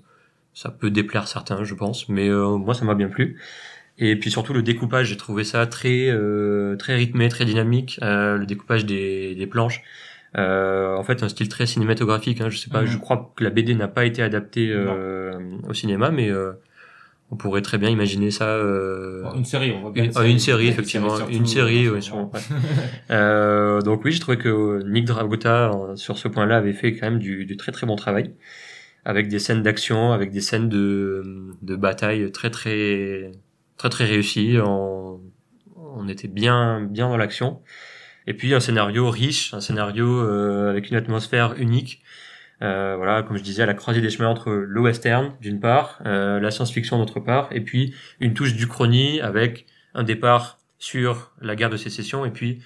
ça 0.54 0.70
peut 0.70 0.90
déplaire 0.90 1.28
certains, 1.28 1.62
je 1.64 1.74
pense, 1.74 2.08
mais 2.08 2.28
euh, 2.28 2.56
moi 2.56 2.74
ça 2.74 2.84
m'a 2.84 2.94
bien 2.94 3.08
plu. 3.08 3.38
Et 3.98 4.16
puis 4.18 4.30
surtout 4.30 4.52
le 4.54 4.62
découpage, 4.62 5.08
j'ai 5.08 5.16
trouvé 5.16 5.44
ça 5.44 5.66
très 5.66 6.08
euh, 6.08 6.74
très 6.76 6.96
rythmé, 6.96 7.28
très 7.28 7.44
dynamique. 7.44 7.98
Euh, 8.02 8.36
le 8.38 8.46
découpage 8.46 8.84
des, 8.86 9.34
des 9.34 9.46
planches, 9.46 9.82
Euh, 10.36 10.94
en 10.96 11.02
fait 11.02 11.22
un 11.24 11.28
style 11.28 11.48
très 11.48 11.66
cinématographique. 11.66 12.40
Hein, 12.40 12.50
je 12.50 12.56
sais 12.58 12.70
pas, 12.70 12.82
Mhm. 12.82 12.86
je 12.86 12.98
crois 12.98 13.32
que 13.36 13.42
la 13.44 13.50
BD 13.50 13.74
n'a 13.74 13.88
pas 13.88 14.04
été 14.06 14.22
adaptée 14.22 14.70
euh, 14.70 15.32
au 15.68 15.74
cinéma, 15.74 16.10
mais 16.12 16.30
euh, 16.30 16.52
on 17.30 17.36
pourrait 17.36 17.62
très 17.62 17.78
bien 17.78 17.88
imaginer 17.90 18.30
ça. 18.30 18.48
Euh, 18.48 19.22
Une 19.34 19.44
série, 19.44 19.72
on 19.72 19.80
voit 19.82 19.92
bien. 19.92 20.04
une, 20.04 20.12
ah, 20.16 20.26
une 20.26 20.38
série 20.38 20.68
effectivement, 20.68 21.16
une 21.28 21.46
série, 21.46 21.88
ouais, 21.88 22.00
sûrement, 22.00 22.30
ouais. 22.32 22.40
Euh, 23.10 23.80
donc 23.82 24.04
oui, 24.04 24.12
je 24.12 24.20
trouvais 24.20 24.36
que 24.38 24.82
Nick 24.84 25.04
Dragota 25.04 25.70
euh, 25.70 25.96
sur 25.96 26.18
ce 26.18 26.28
point-là 26.28 26.56
avait 26.56 26.72
fait 26.72 26.94
quand 26.96 27.10
même 27.10 27.18
du, 27.18 27.44
du 27.44 27.56
très 27.56 27.72
très 27.72 27.86
bon 27.86 27.96
travail, 27.96 28.34
avec 29.04 29.28
des 29.28 29.38
scènes 29.38 29.62
d'action, 29.62 30.12
avec 30.12 30.30
des 30.32 30.40
scènes 30.40 30.68
de, 30.68 31.52
de 31.62 31.76
bataille 31.76 32.30
très 32.32 32.50
très 32.50 33.30
très 33.76 33.88
très 33.88 34.04
réussies. 34.04 34.58
On, 34.64 35.20
on 35.76 36.08
était 36.08 36.28
bien 36.28 36.80
bien 36.82 37.08
dans 37.08 37.16
l'action. 37.16 37.60
Et 38.26 38.34
puis 38.34 38.54
un 38.54 38.60
scénario 38.60 39.08
riche, 39.10 39.54
un 39.54 39.60
scénario 39.60 40.06
euh, 40.20 40.70
avec 40.70 40.90
une 40.90 40.96
atmosphère 40.96 41.54
unique. 41.58 42.02
Euh, 42.62 42.94
voilà, 42.96 43.22
comme 43.22 43.36
je 43.36 43.42
disais, 43.42 43.62
à 43.62 43.66
la 43.66 43.74
croisée 43.74 44.00
des 44.00 44.10
chemins 44.10 44.28
entre 44.28 44.50
le 44.50 44.80
western 44.80 45.32
d'une 45.40 45.60
part, 45.60 46.00
euh, 46.04 46.40
la 46.40 46.50
science-fiction 46.50 46.98
d'autre 46.98 47.20
part, 47.20 47.48
et 47.52 47.60
puis 47.60 47.94
une 48.20 48.34
touche 48.34 48.54
d'Uchronie 48.54 49.20
avec 49.20 49.66
un 49.94 50.02
départ 50.02 50.58
sur 50.78 51.32
la 51.40 51.56
guerre 51.56 51.70
de 51.70 51.76
sécession 51.76 52.24
et 52.24 52.30
puis 52.30 52.62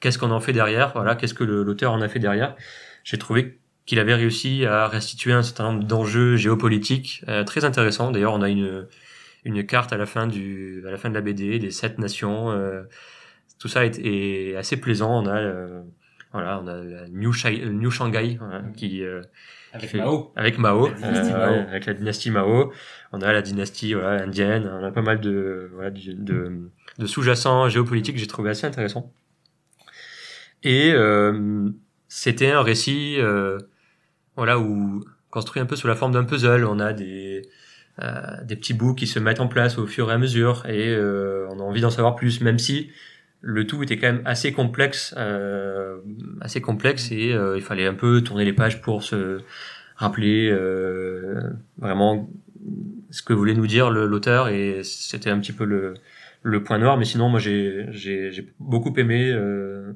qu'est-ce 0.00 0.18
qu'on 0.18 0.30
en 0.30 0.40
fait 0.40 0.52
derrière? 0.52 0.92
Voilà 0.94 1.16
qu'est-ce 1.16 1.34
que 1.34 1.44
l'auteur 1.44 1.92
en 1.92 2.00
a 2.00 2.08
fait 2.08 2.18
derrière? 2.18 2.54
J'ai 3.04 3.18
trouvé 3.18 3.58
qu'il 3.86 3.98
avait 3.98 4.14
réussi 4.14 4.64
à 4.66 4.88
restituer 4.88 5.32
un 5.32 5.42
certain 5.42 5.72
nombre 5.72 5.84
d'enjeux 5.84 6.36
géopolitiques 6.36 7.24
euh, 7.28 7.44
très 7.44 7.64
intéressants. 7.64 8.10
D'ailleurs 8.10 8.34
on 8.34 8.42
a 8.42 8.48
une 8.48 8.86
une 9.44 9.66
carte 9.66 9.92
à 9.92 9.96
la 9.96 10.06
fin 10.06 10.26
du 10.26 10.84
à 10.86 10.90
la 10.90 10.98
fin 10.98 11.08
de 11.08 11.14
la 11.14 11.20
BD 11.20 11.58
des 11.58 11.70
sept 11.70 11.98
nations 11.98 12.52
euh, 12.52 12.82
tout 13.58 13.68
ça 13.68 13.84
est, 13.86 13.98
est 14.04 14.56
assez 14.56 14.76
plaisant. 14.76 15.22
On 15.22 15.26
a 15.26 15.36
euh, 15.40 15.82
voilà 16.32 16.60
on 16.62 16.66
a 16.66 16.76
la 16.82 17.08
New, 17.08 17.32
Shai- 17.32 17.66
New 17.70 17.90
Shanghai 17.90 18.36
voilà, 18.38 18.62
qui 18.76 19.02
euh, 19.02 19.20
Avec 19.72 19.86
qui 19.90 19.96
fait- 19.96 19.98
Mao. 19.98 20.32
avec 20.36 20.58
Mao, 20.58 20.88
La 20.88 20.94
dynastie 20.94 21.32
euh, 21.32 21.38
Mao. 21.38 21.52
ouais, 21.52 21.66
avec 21.68 21.86
la 21.86 21.94
dynastie 21.94 22.30
Mao. 22.30 22.72
On 23.12 23.20
a 23.20 23.32
la 23.32 23.42
dynastie 23.42 23.94
voilà, 23.94 24.22
indienne, 24.22 24.70
on 24.72 24.84
a 24.84 24.90
pas 24.90 25.02
mal 25.02 25.20
de, 25.20 25.70
voilà, 25.74 25.90
de, 25.90 26.12
de, 26.12 26.70
de 26.98 27.06
sous-jacents 27.06 27.68
géopolitiques 27.68 28.14
que 28.14 28.20
j'ai 28.20 28.26
trouvé 28.26 28.50
assez 28.50 28.66
intéressant. 28.66 29.12
Et 30.62 30.92
euh, 30.94 31.68
c'était 32.08 32.50
un 32.52 32.62
récit 32.62 33.16
euh, 33.18 33.58
voilà, 34.36 34.58
où 34.58 35.04
construit 35.30 35.60
un 35.60 35.66
peu 35.66 35.76
sous 35.76 35.88
la 35.88 35.94
forme 35.96 36.12
d'un 36.12 36.24
puzzle. 36.24 36.64
On 36.64 36.78
a 36.78 36.92
des, 36.92 37.42
euh, 38.02 38.22
des 38.44 38.56
petits 38.56 38.74
bouts 38.74 38.94
qui 38.94 39.06
se 39.06 39.18
mettent 39.18 39.40
en 39.40 39.48
place 39.48 39.78
au 39.78 39.86
fur 39.86 40.10
et 40.10 40.14
à 40.14 40.18
mesure 40.18 40.64
et 40.66 40.88
euh, 40.94 41.46
on 41.50 41.58
a 41.58 41.62
envie 41.62 41.80
d'en 41.80 41.90
savoir 41.90 42.14
plus, 42.16 42.40
même 42.40 42.58
si 42.58 42.90
le 43.44 43.66
tout 43.66 43.82
était 43.82 43.96
quand 43.98 44.06
même 44.06 44.22
assez 44.24 44.52
complexe, 44.52 45.14
euh, 45.18 45.98
assez 46.40 46.60
complexe 46.60 47.10
et 47.10 47.32
euh, 47.32 47.56
il 47.56 47.62
fallait 47.62 47.86
un 47.86 47.94
peu 47.94 48.20
tourner 48.22 48.44
les 48.44 48.52
pages 48.52 48.80
pour 48.80 49.02
se 49.02 49.40
rappeler 49.96 50.48
euh, 50.50 51.40
vraiment 51.78 52.30
ce 53.10 53.22
que 53.22 53.32
voulait 53.32 53.54
nous 53.54 53.66
dire 53.66 53.90
l'auteur 53.90 54.48
et 54.48 54.80
c'était 54.84 55.30
un 55.30 55.38
petit 55.40 55.52
peu 55.52 55.64
le, 55.64 55.94
le 56.42 56.62
point 56.62 56.78
noir. 56.78 56.96
Mais 56.96 57.04
sinon, 57.04 57.28
moi 57.28 57.40
j'ai 57.40 57.90
beaucoup 58.60 58.94
aimé 58.96 59.30
euh, 59.30 59.92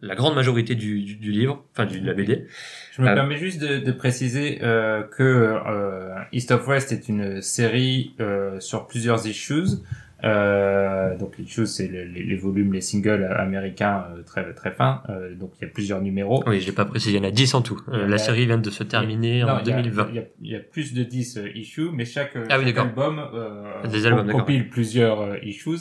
la 0.00 0.14
grande 0.14 0.34
majorité 0.34 0.74
du, 0.74 1.02
du, 1.02 1.16
du 1.16 1.30
livre, 1.32 1.64
enfin 1.72 1.84
du, 1.84 2.00
de 2.00 2.06
la 2.06 2.14
BD. 2.14 2.46
Je 2.92 3.02
me 3.02 3.08
Euh, 3.08 3.14
permets 3.14 3.36
juste 3.36 3.60
de, 3.60 3.78
de 3.78 3.92
préciser 3.92 4.60
euh, 4.62 5.02
que 5.02 5.22
euh, 5.22 6.14
East 6.32 6.50
of 6.50 6.66
West 6.66 6.92
est 6.92 7.08
une 7.08 7.42
série 7.42 8.14
euh, 8.20 8.58
sur 8.60 8.86
plusieurs 8.86 9.26
issues. 9.26 9.76
Euh, 10.24 11.16
donc 11.16 11.38
les 11.38 11.44
issues, 11.44 11.66
c'est 11.66 11.86
le- 11.86 12.02
les, 12.04 12.24
les 12.24 12.36
volumes, 12.36 12.72
les 12.72 12.80
singles 12.80 13.24
américains 13.36 14.04
euh, 14.16 14.22
très 14.22 14.52
très 14.52 14.72
fins. 14.72 15.02
Euh, 15.08 15.34
donc 15.34 15.52
il 15.60 15.64
y 15.64 15.68
a 15.68 15.70
plusieurs 15.72 16.00
numéros. 16.02 16.42
Oui, 16.46 16.60
j'ai 16.60 16.72
pas 16.72 16.84
précisé, 16.84 17.16
il 17.16 17.22
y 17.22 17.24
en 17.24 17.28
a 17.28 17.30
10 17.30 17.54
en 17.54 17.62
tout. 17.62 17.80
Euh, 17.88 18.04
a- 18.04 18.08
la 18.08 18.18
série 18.18 18.44
vient 18.46 18.58
de 18.58 18.70
se 18.70 18.82
terminer 18.82 19.42
Non, 19.42 19.52
en 19.52 19.60
il 19.60 19.68
y 19.68 19.72
a- 19.72 19.76
2020. 19.76 20.06
Il 20.10 20.16
y, 20.16 20.18
a, 20.18 20.22
il 20.42 20.50
y 20.50 20.56
a 20.56 20.60
plus 20.60 20.92
de 20.92 21.04
10 21.04 21.36
euh, 21.38 21.48
issues, 21.54 21.90
mais 21.92 22.04
chaque, 22.04 22.32
Ah 22.34 22.58
oui, 22.58 22.64
chaque 22.64 22.74
d'accord. 22.74 22.84
album 22.86 23.20
euh, 23.32 23.86
Des 23.86 24.06
albums, 24.06 24.28
compile 24.30 24.68
plusieurs 24.68 25.42
issues. 25.44 25.78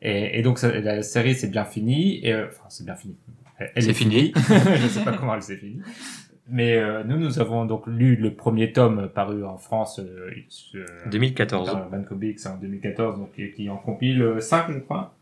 Et, 0.00 0.38
et 0.38 0.42
donc 0.42 0.58
ça- 0.58 0.72
la 0.80 1.02
série 1.02 1.34
c'est 1.34 1.50
bien 1.50 1.64
fini. 1.66 2.20
Et, 2.26 2.32
euh, 2.32 2.46
enfin 2.48 2.64
c'est 2.70 2.84
bien 2.84 2.96
fini. 2.96 3.16
Elle, 3.76 3.88
est 3.88 3.92
fini. 3.94 4.32
Je 4.36 4.88
sais 4.88 5.04
pas 5.04 5.12
comment 5.12 5.34
elle 5.36 5.42
s'est 5.42 5.56
finie. 5.56 5.80
Mais 6.48 6.76
euh, 6.76 7.02
nous, 7.04 7.16
nous 7.18 7.38
avons 7.40 7.64
donc 7.64 7.86
lu 7.86 8.16
le 8.16 8.34
premier 8.34 8.72
tome 8.72 9.08
paru 9.08 9.44
en 9.44 9.56
France 9.56 9.98
euh, 9.98 10.30
euh, 10.74 10.84
2014. 11.10 11.66
dans 11.72 11.88
Van 11.88 12.02
Comics 12.02 12.38
en 12.46 12.56
2014, 12.58 13.18
donc 13.18 13.32
qui, 13.32 13.50
qui 13.52 13.70
en 13.70 13.76
compile 13.78 14.36
5, 14.40 14.66
je 14.72 14.78
crois. 14.80 15.14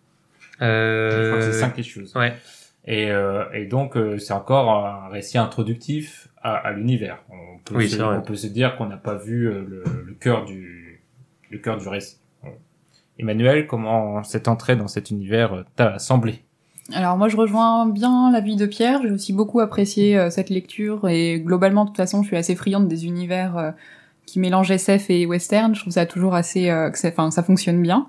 Je 0.54 0.56
crois 0.56 0.66
que 0.66 1.44
Euh, 1.44 1.52
c'est 1.52 1.58
5 1.60 1.78
issues. 1.78 2.06
ouais. 2.16 2.34
Et, 2.84 3.12
euh, 3.12 3.44
et 3.52 3.66
donc, 3.66 3.96
euh, 3.96 4.18
c'est 4.18 4.32
encore 4.32 4.68
un 4.84 5.08
récit 5.08 5.38
introductif 5.38 6.28
à, 6.42 6.54
à 6.56 6.72
l'univers. 6.72 7.22
On 7.30 7.58
peut, 7.64 7.76
Oui, 7.76 7.88
se, 7.88 8.02
on 8.02 8.20
peut 8.22 8.34
se 8.34 8.48
dire 8.48 8.76
qu'on 8.76 8.86
n'a 8.86 8.96
pas 8.96 9.14
vu 9.14 9.46
euh, 9.48 9.64
le, 9.68 9.84
le 10.04 10.14
cœur 10.14 10.44
du 10.44 11.00
le 11.50 11.58
cœur 11.58 11.76
du 11.78 11.86
récit. 11.86 12.16
Emmanuel, 13.18 13.66
comment 13.68 14.24
cette 14.24 14.48
entrée 14.48 14.74
dans 14.74 14.88
cet 14.88 15.10
univers 15.10 15.52
euh, 15.52 15.62
t'a 15.76 15.98
semblé? 16.00 16.42
Alors 16.94 17.16
moi 17.16 17.28
je 17.28 17.36
rejoins 17.36 17.86
bien 17.86 18.30
l'avis 18.30 18.56
de 18.56 18.66
Pierre, 18.66 19.00
j'ai 19.02 19.10
aussi 19.10 19.32
beaucoup 19.32 19.60
apprécié 19.60 20.18
euh, 20.18 20.30
cette 20.30 20.50
lecture 20.50 21.08
et 21.08 21.40
globalement 21.40 21.84
de 21.84 21.90
toute 21.90 21.96
façon 21.96 22.22
je 22.22 22.28
suis 22.28 22.36
assez 22.36 22.54
friande 22.54 22.88
des 22.88 23.06
univers 23.06 23.56
euh, 23.56 23.70
qui 24.26 24.38
mélangent 24.40 24.70
SF 24.70 25.08
et 25.10 25.24
western, 25.26 25.74
je 25.74 25.80
trouve 25.80 25.92
ça 25.92 26.06
toujours 26.06 26.34
assez, 26.34 26.68
euh, 26.70 26.90
que 26.90 26.98
ça, 26.98 27.08
enfin 27.08 27.30
ça 27.30 27.42
fonctionne 27.42 27.80
bien. 27.80 28.06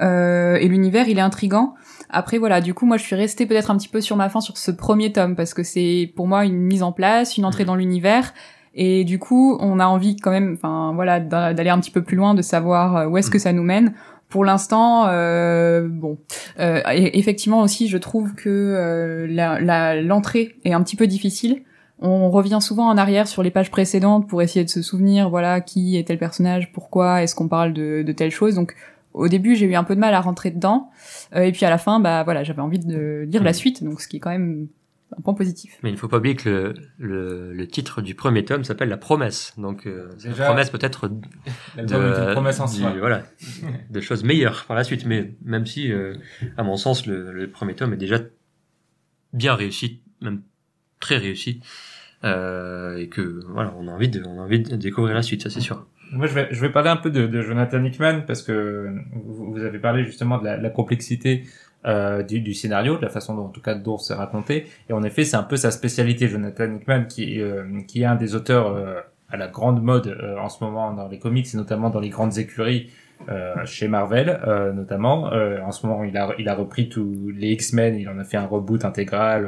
Euh, 0.00 0.56
et 0.56 0.68
l'univers 0.68 1.08
il 1.08 1.18
est 1.18 1.22
intrigant. 1.22 1.74
Après 2.10 2.38
voilà, 2.38 2.60
du 2.60 2.74
coup 2.74 2.86
moi 2.86 2.96
je 2.96 3.02
suis 3.04 3.16
restée 3.16 3.46
peut-être 3.46 3.70
un 3.70 3.76
petit 3.76 3.88
peu 3.88 4.00
sur 4.00 4.16
ma 4.16 4.28
fin 4.28 4.40
sur 4.40 4.56
ce 4.56 4.70
premier 4.70 5.12
tome 5.12 5.36
parce 5.36 5.54
que 5.54 5.62
c'est 5.62 6.12
pour 6.16 6.26
moi 6.26 6.44
une 6.44 6.56
mise 6.58 6.82
en 6.82 6.92
place, 6.92 7.36
une 7.36 7.44
entrée 7.44 7.64
dans 7.64 7.76
l'univers. 7.76 8.32
Et 8.80 9.02
du 9.04 9.18
coup, 9.18 9.56
on 9.60 9.80
a 9.80 9.86
envie 9.86 10.14
quand 10.14 10.30
même, 10.30 10.52
enfin 10.56 10.92
voilà, 10.94 11.18
d'a- 11.18 11.52
d'aller 11.52 11.70
un 11.70 11.80
petit 11.80 11.90
peu 11.90 12.02
plus 12.02 12.16
loin, 12.16 12.34
de 12.34 12.42
savoir 12.42 13.10
où 13.10 13.16
est-ce 13.16 13.30
que 13.30 13.38
ça 13.40 13.52
nous 13.52 13.64
mène. 13.64 13.92
Pour 14.28 14.44
l'instant, 14.44 15.06
euh, 15.08 15.88
bon, 15.88 16.18
euh, 16.60 16.80
effectivement 16.86 17.60
aussi, 17.62 17.88
je 17.88 17.96
trouve 17.98 18.34
que 18.34 18.48
euh, 18.50 19.26
la- 19.28 19.58
la- 19.60 20.00
l'entrée 20.02 20.56
est 20.64 20.72
un 20.72 20.82
petit 20.82 20.96
peu 20.96 21.06
difficile. 21.06 21.62
On 22.00 22.30
revient 22.30 22.58
souvent 22.60 22.86
en 22.88 22.96
arrière 22.96 23.26
sur 23.26 23.42
les 23.42 23.50
pages 23.50 23.70
précédentes 23.70 24.28
pour 24.28 24.40
essayer 24.42 24.64
de 24.64 24.70
se 24.70 24.82
souvenir, 24.82 25.30
voilà, 25.30 25.60
qui 25.60 25.96
est 25.96 26.04
tel 26.06 26.18
personnage, 26.18 26.70
pourquoi 26.72 27.22
est-ce 27.22 27.34
qu'on 27.34 27.48
parle 27.48 27.72
de, 27.72 28.02
de 28.06 28.12
telle 28.12 28.30
chose. 28.30 28.54
Donc, 28.54 28.74
au 29.14 29.26
début, 29.28 29.56
j'ai 29.56 29.66
eu 29.66 29.74
un 29.74 29.82
peu 29.82 29.94
de 29.96 30.00
mal 30.00 30.14
à 30.14 30.20
rentrer 30.20 30.50
dedans, 30.50 30.90
Euh, 31.34 31.42
et 31.42 31.52
puis 31.52 31.64
à 31.66 31.70
la 31.70 31.78
fin, 31.78 31.98
bah 32.00 32.22
voilà, 32.22 32.44
j'avais 32.44 32.62
envie 32.62 32.78
de 32.78 33.26
lire 33.28 33.42
la 33.42 33.50
Mhm. 33.50 33.54
suite, 33.54 33.82
donc 33.84 34.00
ce 34.00 34.06
qui 34.08 34.18
est 34.18 34.20
quand 34.20 34.30
même 34.30 34.68
un 35.16 35.22
point 35.22 35.34
positif. 35.34 35.78
Mais 35.82 35.88
il 35.88 35.92
ne 35.92 35.98
faut 35.98 36.08
pas 36.08 36.18
oublier 36.18 36.36
que 36.36 36.48
le, 36.50 36.74
le, 36.98 37.52
le 37.54 37.66
titre 37.66 38.02
du 38.02 38.14
premier 38.14 38.44
tome 38.44 38.64
s'appelle 38.64 38.88
La 38.90 38.96
Promesse. 38.98 39.54
Donc, 39.56 39.86
euh, 39.86 40.10
c'est 40.18 40.28
Déjà, 40.28 40.42
la 40.44 40.48
promesse 40.50 40.70
peut-être 40.70 41.08
de, 41.08 41.14
une 41.78 42.32
promesse 42.32 42.60
en 42.60 42.66
du- 42.66 42.80
soi. 42.80 42.94
voilà, 42.98 43.22
de 43.90 44.00
choses 44.00 44.22
meilleures 44.24 44.64
par 44.66 44.76
la 44.76 44.84
suite. 44.84 45.06
Mais 45.06 45.32
même 45.44 45.64
si, 45.66 45.90
euh, 45.92 46.14
à 46.58 46.62
mon 46.62 46.76
sens, 46.76 47.06
le, 47.06 47.32
le 47.32 47.48
premier 47.50 47.74
tome 47.74 47.94
est 47.94 47.98
déjà 47.98 48.18
bien 49.32 49.54
réussi, 49.54 50.00
même 50.20 50.42
très 51.00 51.16
réussi, 51.16 51.60
euh, 52.24 52.96
et 52.98 53.08
que 53.08 53.40
voilà, 53.48 53.74
on 53.78 53.88
a 53.88 53.92
envie 53.92 54.08
de, 54.08 54.22
on 54.24 54.38
a 54.40 54.42
envie 54.42 54.60
de 54.60 54.76
découvrir 54.76 55.14
la 55.14 55.22
suite, 55.22 55.42
ça 55.42 55.50
c'est 55.50 55.60
sûr. 55.60 55.86
Moi, 56.10 56.26
je 56.26 56.32
vais, 56.34 56.48
je 56.50 56.60
vais 56.60 56.70
parler 56.70 56.88
un 56.88 56.96
peu 56.96 57.10
de, 57.10 57.26
de 57.26 57.42
Jonathan 57.42 57.84
Hickman 57.84 58.22
parce 58.26 58.42
que 58.42 58.88
vous, 59.12 59.52
vous 59.52 59.62
avez 59.62 59.78
parlé 59.78 60.04
justement 60.04 60.38
de 60.38 60.44
la, 60.44 60.56
la 60.56 60.70
complexité 60.70 61.44
euh, 61.86 62.22
du, 62.22 62.40
du 62.40 62.54
scénario, 62.54 62.96
de 62.96 63.02
la 63.02 63.08
façon 63.08 63.34
dont, 63.34 63.44
en 63.46 63.48
tout 63.50 63.62
cas, 63.62 63.74
dont 63.74 63.98
c'est 63.98 64.14
raconté. 64.14 64.66
Et 64.88 64.92
en 64.92 65.02
effet, 65.02 65.24
c'est 65.24 65.36
un 65.36 65.42
peu 65.42 65.56
sa 65.56 65.70
spécialité, 65.70 66.28
Jonathan 66.28 66.74
Hickman, 66.74 67.04
qui, 67.08 67.40
euh, 67.40 67.64
qui 67.86 68.02
est 68.02 68.06
un 68.06 68.16
des 68.16 68.34
auteurs 68.34 68.68
euh, 68.74 69.00
à 69.30 69.36
la 69.36 69.46
grande 69.48 69.82
mode 69.82 70.08
euh, 70.08 70.38
en 70.38 70.48
ce 70.48 70.64
moment 70.64 70.92
dans 70.92 71.08
les 71.08 71.18
comics 71.18 71.46
et 71.52 71.56
notamment 71.56 71.90
dans 71.90 72.00
les 72.00 72.08
grandes 72.10 72.38
écuries. 72.38 72.90
euh, 73.28 73.54
chez 73.64 73.88
Marvel 73.88 74.28
euh, 74.46 74.72
notamment 74.72 75.24
en 75.66 75.72
ce 75.72 75.84
moment 75.84 76.04
il 76.04 76.16
a 76.16 76.34
il 76.38 76.48
a 76.48 76.54
repris 76.54 76.88
tous 76.88 77.32
les 77.34 77.48
X-Men 77.48 77.96
il 77.96 78.08
en 78.08 78.16
a 78.20 78.22
fait 78.24 78.36
un 78.36 78.46
reboot 78.46 78.84
intégral 78.84 79.44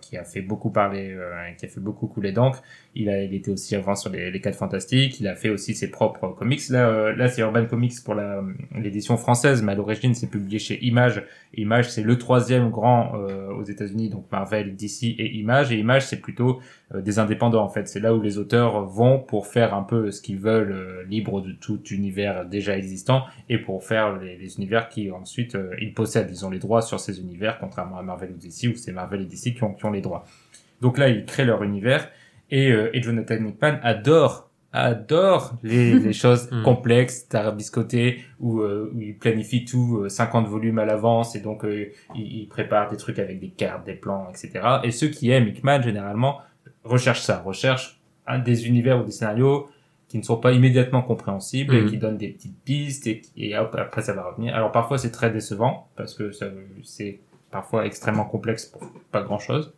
qui 0.00 0.16
a 0.16 0.24
fait 0.24 0.40
beaucoup 0.40 0.70
parler 0.70 1.10
euh, 1.12 1.50
qui 1.56 1.66
a 1.66 1.68
fait 1.68 1.80
beaucoup 1.80 2.06
couler 2.06 2.32
d'encre. 2.32 2.62
Il 2.94 3.08
a 3.08 3.22
il 3.22 3.34
était 3.34 3.50
aussi 3.50 3.76
avant 3.76 3.94
sur 3.94 4.10
les 4.10 4.30
les 4.30 4.40
4 4.40 4.54
fantastiques. 4.56 5.20
Il 5.20 5.28
a 5.28 5.36
fait 5.36 5.50
aussi 5.50 5.74
ses 5.74 5.90
propres 5.90 6.28
comics. 6.28 6.68
Là 6.68 6.88
euh, 6.88 7.14
là 7.14 7.28
c'est 7.28 7.42
Urban 7.42 7.66
Comics 7.66 7.94
pour 8.04 8.14
la 8.14 8.42
l'édition 8.74 9.16
française 9.16 9.62
mais 9.62 9.72
à 9.72 9.74
l'origine 9.74 10.14
c'est 10.14 10.28
publié 10.28 10.58
chez 10.58 10.84
Image. 10.84 11.22
Image 11.54 11.90
c'est 11.90 12.02
le 12.02 12.18
troisième 12.18 12.70
grand 12.70 13.12
euh, 13.14 13.52
aux 13.52 13.64
États-Unis 13.64 14.08
donc 14.08 14.26
Marvel 14.32 14.74
DC 14.76 15.04
et 15.04 15.36
Image. 15.36 15.72
Et 15.72 15.78
Image 15.78 16.06
c'est 16.06 16.20
plutôt 16.20 16.58
euh, 16.58 16.79
des 16.94 17.18
indépendants 17.18 17.62
en 17.62 17.68
fait 17.68 17.86
c'est 17.86 18.00
là 18.00 18.14
où 18.14 18.20
les 18.20 18.38
auteurs 18.38 18.84
vont 18.84 19.20
pour 19.20 19.46
faire 19.46 19.74
un 19.74 19.82
peu 19.82 20.10
ce 20.10 20.20
qu'ils 20.20 20.38
veulent 20.38 20.72
euh, 20.72 21.04
libre 21.04 21.40
de 21.40 21.52
tout 21.52 21.80
univers 21.90 22.44
déjà 22.44 22.76
existant 22.76 23.24
et 23.48 23.58
pour 23.58 23.84
faire 23.84 24.16
les, 24.18 24.36
les 24.36 24.56
univers 24.56 24.88
qui 24.88 25.10
ensuite 25.10 25.54
euh, 25.54 25.74
ils 25.80 25.94
possèdent 25.94 26.30
ils 26.30 26.44
ont 26.44 26.50
les 26.50 26.58
droits 26.58 26.82
sur 26.82 26.98
ces 26.98 27.20
univers 27.20 27.58
contrairement 27.60 27.98
à 27.98 28.02
Marvel 28.02 28.32
ou 28.32 28.38
DC 28.38 28.72
où 28.72 28.76
c'est 28.76 28.92
Marvel 28.92 29.22
et 29.22 29.26
DC 29.26 29.54
qui 29.54 29.62
ont, 29.62 29.72
qui 29.72 29.84
ont 29.84 29.92
les 29.92 30.00
droits 30.00 30.24
donc 30.80 30.98
là 30.98 31.08
ils 31.08 31.24
créent 31.24 31.44
leur 31.44 31.62
univers 31.62 32.08
et, 32.50 32.72
euh, 32.72 32.90
et 32.92 33.00
Jonathan 33.02 33.36
Hickman 33.36 33.78
adore 33.82 34.50
adore 34.72 35.54
les, 35.62 35.94
les 35.98 36.12
choses 36.12 36.48
Mm. 36.50 36.62
complexes, 36.62 37.28
tarabiscotées, 37.28 38.20
où, 38.38 38.60
euh, 38.60 38.90
où 38.94 39.00
il 39.00 39.16
planifie 39.18 39.64
tout 39.64 40.02
euh, 40.04 40.08
50 40.08 40.46
volumes 40.48 40.78
à 40.78 40.84
l'avance 40.84 41.34
et 41.36 41.40
donc 41.40 41.64
euh, 41.64 41.90
il, 42.14 42.40
il 42.42 42.48
prépare 42.48 42.90
des 42.90 42.96
trucs 42.96 43.18
avec 43.18 43.40
des 43.40 43.50
cartes, 43.50 43.84
des 43.86 43.94
plans, 43.94 44.28
etc. 44.30 44.60
Et 44.84 44.90
ceux 44.90 45.08
qui 45.08 45.30
aiment 45.30 45.48
Hickman, 45.48 45.82
généralement, 45.82 46.38
recherchent 46.84 47.22
ça, 47.22 47.40
recherchent 47.40 48.00
un 48.26 48.38
des 48.38 48.66
univers 48.66 49.00
ou 49.00 49.04
des 49.04 49.10
scénarios 49.12 49.68
qui 50.08 50.18
ne 50.18 50.22
sont 50.22 50.36
pas 50.38 50.52
immédiatement 50.52 51.02
compréhensibles 51.02 51.74
et 51.74 51.82
Mhm. 51.82 51.90
qui 51.90 51.98
donnent 51.98 52.16
des 52.18 52.28
petites 52.28 52.58
pistes 52.64 53.06
et, 53.06 53.22
et 53.36 53.56
hop, 53.56 53.74
après 53.78 54.02
ça 54.02 54.12
va 54.12 54.24
revenir. 54.24 54.54
Alors 54.54 54.72
parfois 54.72 54.98
c'est 54.98 55.10
très 55.12 55.30
décevant 55.30 55.88
parce 55.96 56.14
que 56.14 56.32
ça- 56.32 56.46
c'est 56.82 57.20
parfois 57.50 57.86
extrêmement 57.86 58.24
complexe 58.24 58.66
pour 58.66 58.82
pas 59.12 59.22
grand 59.22 59.38
chose. 59.38 59.72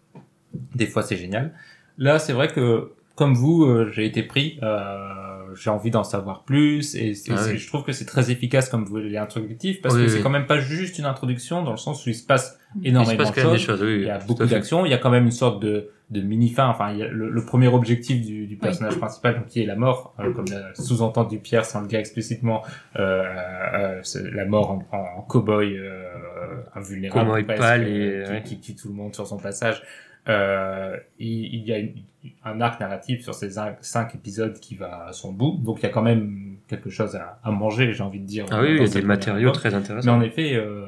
Des 0.74 0.86
fois 0.86 1.02
c'est 1.02 1.16
génial. 1.16 1.52
Là 1.98 2.18
c'est 2.18 2.32
vrai 2.32 2.48
que 2.48 2.92
comme 3.14 3.34
vous 3.34 3.64
euh, 3.64 3.90
j'ai 3.92 4.06
été 4.06 4.22
pris, 4.22 4.58
euh, 4.62 5.41
j'ai 5.54 5.70
envie 5.70 5.90
d'en 5.90 6.04
savoir 6.04 6.44
plus 6.44 6.94
et 6.94 7.12
Ah 7.30 7.34
oui. 7.48 7.58
je 7.58 7.66
trouve 7.66 7.84
que 7.84 7.92
c'est 7.92 8.04
très 8.04 8.30
efficace 8.30 8.68
comme 8.68 8.84
vous 8.84 8.96
l'avez 8.98 9.18
introductif 9.18 9.80
parce 9.82 9.94
Oui, 9.94 10.02
que 10.02 10.06
oui. 10.06 10.12
c'est 10.16 10.22
quand 10.22 10.30
même 10.30 10.46
pas 10.46 10.58
juste 10.58 10.98
une 10.98 11.04
introduction 11.06 11.62
dans 11.62 11.70
le 11.72 11.76
sens 11.76 12.04
où 12.06 12.08
il 12.10 12.14
se 12.14 12.26
passe 12.26 12.58
Il 12.76 12.82
se 12.84 12.88
énormément 12.88 13.18
passe 13.18 13.30
de 13.30 13.34
quand 13.34 13.42
même 13.48 13.52
des 13.52 13.58
choses. 13.58 13.80
choses, 13.80 13.88
Il 14.00 14.02
y 14.06 14.10
a 14.10 14.18
beaucoup 14.18 14.44
d'actions. 14.46 14.84
Il 14.86 14.90
y 14.90 14.94
a 14.94 14.98
quand 14.98 15.10
même 15.10 15.24
une 15.24 15.30
sorte 15.30 15.62
de, 15.62 15.90
de 16.10 16.20
mini-fin. 16.20 16.66
Enfin, 16.68 16.92
il 16.92 16.98
y 16.98 17.02
a 17.02 17.08
le, 17.08 17.30
le 17.30 17.44
premier 17.44 17.68
objectif 17.68 18.20
du, 18.24 18.46
du 18.46 18.56
personnage 18.56 18.96
principal, 18.98 19.36
donc, 19.36 19.46
qui 19.46 19.62
est 19.62 19.66
la 19.66 19.76
mort, 19.76 20.14
euh, 20.20 20.32
comme 20.32 20.46
l'a 20.50 20.74
sous-entendu 20.74 21.38
Pierre 21.38 21.64
sans 21.64 21.80
le 21.80 21.86
dire 21.88 21.98
explicitement, 22.00 22.62
euh, 22.96 23.22
euh, 23.74 24.02
la 24.32 24.44
mort 24.46 24.70
en, 24.70 24.96
en, 24.96 25.18
en 25.18 25.22
cow-boy 25.22 25.76
euh, 25.78 26.62
invulnérable, 26.74 27.28
Cow-boy 27.30 27.44
presque, 27.44 27.60
pâle 27.60 27.84
euh, 27.86 28.22
et- 28.22 28.24
qui, 28.24 28.32
ouais. 28.32 28.42
qui 28.42 28.60
tue 28.60 28.74
tout 28.76 28.88
le 28.88 28.94
monde 28.94 29.14
sur 29.14 29.26
son 29.26 29.38
passage. 29.38 29.82
Euh, 30.28 30.96
il, 31.18 31.54
il 31.54 31.66
y 31.66 31.72
a 31.72 31.78
une- 31.78 31.94
un 32.44 32.60
arc 32.60 32.78
narratif 32.80 33.22
sur 33.22 33.34
ces 33.34 33.50
cinq, 33.50 33.78
cinq 33.80 34.14
épisodes 34.14 34.58
qui 34.60 34.76
va 34.76 35.06
à 35.08 35.12
son 35.12 35.32
bout, 35.32 35.58
donc 35.64 35.80
il 35.80 35.82
y 35.82 35.86
a 35.86 35.88
quand 35.88 36.02
même 36.02 36.56
quelque 36.68 36.88
chose 36.90 37.16
à, 37.16 37.40
à 37.42 37.50
manger, 37.50 37.92
j'ai 37.92 38.02
envie 38.04 38.20
de 38.20 38.24
dire. 38.26 38.46
Ah 38.52 38.60
oui, 38.62 38.76
il 38.76 38.82
y 38.82 38.84
a 38.84 38.88
des 38.88 39.02
matériaux 39.02 39.50
très 39.50 39.70
Mais 39.70 39.76
intéressants. 39.76 40.16
en 40.16 40.20
effet, 40.22 40.54
euh, 40.54 40.86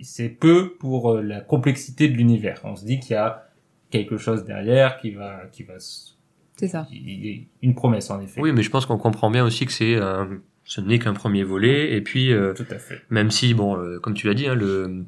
c'est 0.00 0.28
peu 0.28 0.74
pour 0.78 1.12
euh, 1.12 1.22
la 1.22 1.40
complexité 1.40 2.08
de 2.08 2.14
l'univers. 2.16 2.60
On 2.64 2.76
se 2.76 2.84
dit 2.84 3.00
qu'il 3.00 3.12
y 3.12 3.16
a 3.16 3.48
quelque 3.90 4.16
chose 4.16 4.44
derrière 4.44 4.98
qui 4.98 5.10
va, 5.10 5.42
qui 5.50 5.64
va, 5.64 5.74
C'est 5.78 6.68
ça. 6.68 6.86
il 6.92 7.26
y 7.26 7.32
a 7.34 7.40
une 7.62 7.74
promesse 7.74 8.10
en 8.10 8.20
effet. 8.20 8.40
Oui, 8.40 8.52
mais 8.52 8.62
je 8.62 8.70
pense 8.70 8.86
qu'on 8.86 8.98
comprend 8.98 9.30
bien 9.30 9.44
aussi 9.44 9.66
que 9.66 9.72
c'est, 9.72 9.96
euh, 9.96 10.24
ce 10.64 10.80
n'est 10.80 10.98
qu'un 11.00 11.14
premier 11.14 11.42
volet, 11.42 11.94
et 11.96 12.00
puis 12.02 12.32
euh, 12.32 12.54
Tout 12.54 12.64
à 12.70 12.78
fait. 12.78 13.02
même 13.10 13.30
si, 13.32 13.52
bon, 13.54 13.76
euh, 13.76 13.98
comme 13.98 14.14
tu 14.14 14.28
l'as 14.28 14.34
dit, 14.34 14.46
hein, 14.46 14.54
le, 14.54 15.04